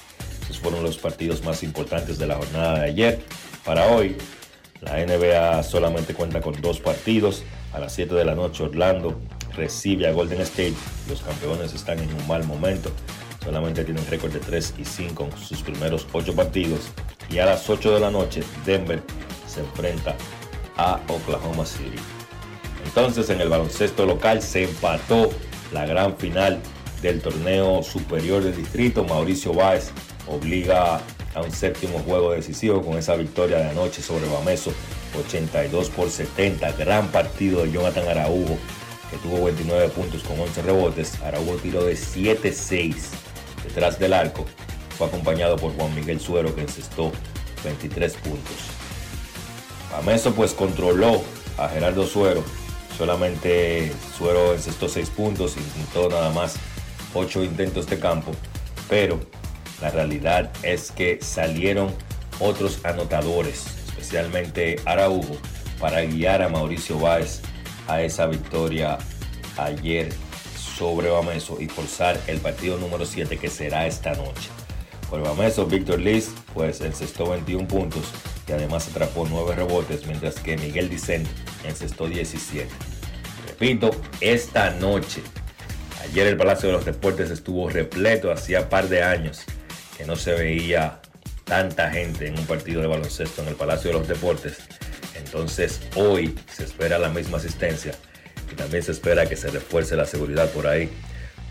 Esos 0.42 0.58
fueron 0.58 0.82
los 0.82 0.98
partidos 0.98 1.42
más 1.44 1.62
importantes 1.62 2.18
de 2.18 2.26
la 2.26 2.36
jornada 2.36 2.80
de 2.80 2.86
ayer. 2.86 3.20
Para 3.64 3.86
hoy, 3.86 4.16
la 4.80 4.96
NBA 5.04 5.62
solamente 5.62 6.14
cuenta 6.14 6.40
con 6.40 6.60
dos 6.60 6.80
partidos. 6.80 7.42
A 7.72 7.78
las 7.78 7.92
7 7.94 8.14
de 8.14 8.24
la 8.24 8.34
noche 8.34 8.64
Orlando 8.64 9.20
recibe 9.54 10.08
a 10.08 10.12
Golden 10.12 10.40
State. 10.40 10.74
Los 11.08 11.22
campeones 11.22 11.74
están 11.74 11.98
en 11.98 12.12
un 12.12 12.26
mal 12.26 12.44
momento. 12.44 12.90
Solamente 13.44 13.84
tienen 13.84 14.06
récord 14.06 14.32
de 14.32 14.40
3 14.40 14.74
y 14.78 14.84
5 14.84 15.28
en 15.30 15.38
sus 15.38 15.62
primeros 15.62 16.06
8 16.12 16.34
partidos. 16.34 16.90
Y 17.30 17.38
a 17.38 17.46
las 17.46 17.68
8 17.68 17.94
de 17.94 18.00
la 18.00 18.10
noche 18.10 18.42
Denver 18.64 19.02
se 19.46 19.60
enfrenta 19.60 20.16
a 20.76 21.00
Oklahoma 21.08 21.66
City. 21.66 21.98
Entonces 22.84 23.30
en 23.30 23.40
el 23.40 23.48
baloncesto 23.48 24.06
local 24.06 24.42
se 24.42 24.64
empató 24.64 25.30
la 25.72 25.86
gran 25.86 26.16
final 26.16 26.58
del 27.02 27.20
torneo 27.20 27.82
superior 27.82 28.42
del 28.42 28.56
distrito. 28.56 29.04
Mauricio 29.04 29.52
Báez 29.52 29.90
obliga 30.26 31.00
a 31.34 31.40
un 31.40 31.52
séptimo 31.52 31.98
juego 32.00 32.32
decisivo 32.32 32.82
con 32.82 32.98
esa 32.98 33.14
victoria 33.16 33.58
de 33.58 33.70
anoche 33.70 34.02
sobre 34.02 34.28
Bameso, 34.28 34.72
82 35.18 35.90
por 35.90 36.10
70. 36.10 36.72
Gran 36.72 37.08
partido 37.08 37.62
de 37.62 37.72
Jonathan 37.72 38.08
Araujo, 38.08 38.58
que 39.10 39.16
tuvo 39.18 39.44
29 39.44 39.88
puntos 39.90 40.22
con 40.22 40.40
11 40.40 40.62
rebotes. 40.62 41.20
Araujo 41.22 41.56
tiró 41.56 41.84
de 41.84 41.94
7-6 41.94 42.94
detrás 43.64 43.98
del 43.98 44.12
arco. 44.12 44.44
Fue 44.96 45.06
acompañado 45.06 45.56
por 45.56 45.74
Juan 45.74 45.94
Miguel 45.94 46.20
Suero, 46.20 46.54
que 46.54 46.62
encestó 46.62 47.12
23 47.64 48.12
puntos. 48.14 48.56
Bameso 49.92 50.34
pues 50.34 50.52
controló 50.52 51.22
a 51.58 51.68
Gerardo 51.68 52.06
Suero. 52.06 52.42
Solamente 52.96 53.92
Suero 54.16 54.52
encestó 54.52 54.88
6 54.88 55.10
puntos, 55.10 55.56
intentó 55.56 56.08
nada 56.08 56.30
más 56.30 56.56
8 57.14 57.44
intentos 57.44 57.86
de 57.86 57.98
campo, 57.98 58.32
pero 58.88 59.20
la 59.80 59.90
realidad 59.90 60.50
es 60.62 60.90
que 60.90 61.18
salieron 61.22 61.94
otros 62.38 62.84
anotadores, 62.84 63.66
especialmente 63.86 64.76
Araujo, 64.84 65.36
para 65.78 66.02
guiar 66.02 66.42
a 66.42 66.48
Mauricio 66.48 66.98
Báez 66.98 67.40
a 67.88 68.02
esa 68.02 68.26
victoria 68.26 68.98
ayer 69.56 70.12
sobre 70.56 71.08
Bameso 71.08 71.60
y 71.60 71.66
forzar 71.66 72.18
el 72.26 72.38
partido 72.38 72.78
número 72.78 73.06
7 73.06 73.38
que 73.38 73.48
será 73.48 73.86
esta 73.86 74.14
noche. 74.14 74.50
Por 75.08 75.22
Bameso, 75.22 75.66
Víctor 75.66 76.00
Liz 76.00 76.30
pues 76.54 76.80
encestó 76.82 77.30
21 77.30 77.66
puntos 77.66 78.04
y 78.46 78.52
además 78.52 78.88
atrapó 78.88 79.26
9 79.28 79.54
rebotes, 79.54 80.06
mientras 80.06 80.36
que 80.36 80.56
Miguel 80.56 80.88
Dicen 80.88 81.24
encestó 81.66 82.06
17. 82.06 82.68
Repito, 83.48 83.90
esta 84.20 84.70
noche, 84.70 85.22
ayer 86.02 86.26
el 86.26 86.36
Palacio 86.36 86.68
de 86.68 86.74
los 86.74 86.84
Deportes 86.84 87.30
estuvo 87.30 87.68
repleto, 87.68 88.30
hacía 88.30 88.68
par 88.68 88.88
de 88.88 89.02
años 89.02 89.44
que 90.00 90.06
no 90.06 90.16
se 90.16 90.32
veía 90.32 90.98
tanta 91.44 91.90
gente 91.90 92.26
en 92.26 92.38
un 92.38 92.46
partido 92.46 92.80
de 92.80 92.86
baloncesto 92.86 93.42
en 93.42 93.48
el 93.48 93.54
Palacio 93.54 93.92
de 93.92 93.98
los 93.98 94.08
Deportes. 94.08 94.56
Entonces 95.14 95.82
hoy 95.94 96.38
se 96.50 96.64
espera 96.64 96.98
la 96.98 97.10
misma 97.10 97.36
asistencia 97.36 97.92
y 98.50 98.54
también 98.54 98.82
se 98.82 98.92
espera 98.92 99.26
que 99.26 99.36
se 99.36 99.50
refuerce 99.50 99.96
la 99.96 100.06
seguridad 100.06 100.48
por 100.52 100.66
ahí 100.66 100.90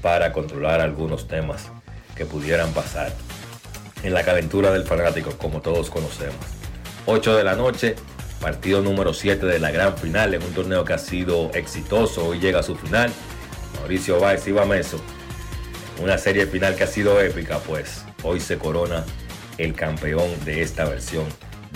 para 0.02 0.34
controlar 0.34 0.82
algunos 0.82 1.28
temas 1.28 1.68
que 2.16 2.26
pudieran 2.26 2.74
pasar 2.74 3.14
en 4.02 4.16
la 4.16 4.24
calentura 4.24 4.72
del 4.72 4.84
fanático, 4.84 5.38
como 5.38 5.62
todos 5.62 5.92
conocemos. 5.92 6.44
8 7.06 7.38
de 7.38 7.44
la 7.44 7.56
noche, 7.56 7.98
partido 8.42 8.82
número 8.82 9.14
7 9.14 9.46
de 9.46 9.60
la 9.60 9.70
gran 9.70 9.96
final 9.96 10.34
en 10.34 10.42
un 10.42 10.54
torneo 10.56 10.84
que 10.86 10.94
ha 10.94 10.98
sido 10.98 11.52
exitoso. 11.54 12.26
Hoy 12.26 12.40
llega 12.40 12.62
a 12.62 12.64
su 12.64 12.76
final. 12.76 13.12
Mauricio 13.76 14.20
Báez 14.20 14.48
y 14.48 14.54
Bameso. 14.54 15.00
Una 16.02 16.18
serie 16.18 16.48
final 16.48 16.76
que 16.76 16.86
ha 16.86 16.88
sido 16.88 17.22
épica, 17.22 17.60
pues 17.60 18.06
hoy 18.24 18.40
se 18.40 18.58
corona 18.58 19.06
el 19.58 19.74
campeón 19.74 20.30
de 20.46 20.62
esta 20.62 20.86
versión 20.86 21.26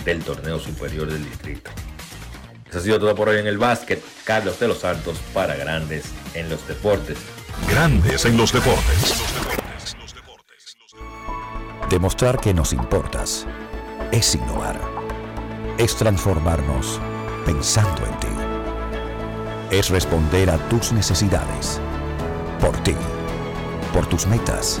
del 0.04 0.22
torneo 0.22 0.58
superior 0.58 1.10
del 1.10 1.24
distrito. 1.24 1.70
Eso 2.68 2.78
ha 2.78 2.82
sido 2.82 2.98
todo 2.98 3.14
por 3.14 3.28
hoy 3.28 3.38
en 3.38 3.46
el 3.46 3.58
básquet. 3.58 4.02
Carlos 4.24 4.58
de 4.58 4.68
los 4.68 4.78
Santos 4.78 5.18
para 5.32 5.54
Grandes 5.54 6.06
en 6.34 6.48
los 6.48 6.66
Deportes. 6.66 7.18
Grandes 7.68 8.24
en 8.24 8.36
los 8.36 8.52
Deportes. 8.52 9.14
Demostrar 11.88 12.40
que 12.40 12.52
nos 12.52 12.72
importas 12.72 13.46
es 14.10 14.34
innovar. 14.34 14.80
Es 15.78 15.94
transformarnos 15.96 17.00
pensando 17.44 18.04
en 18.06 18.20
ti. 18.20 18.28
Es 19.70 19.90
responder 19.90 20.50
a 20.50 20.58
tus 20.68 20.92
necesidades. 20.92 21.80
Por 22.60 22.76
ti. 22.82 22.96
Por 23.92 24.06
tus 24.06 24.26
metas 24.26 24.80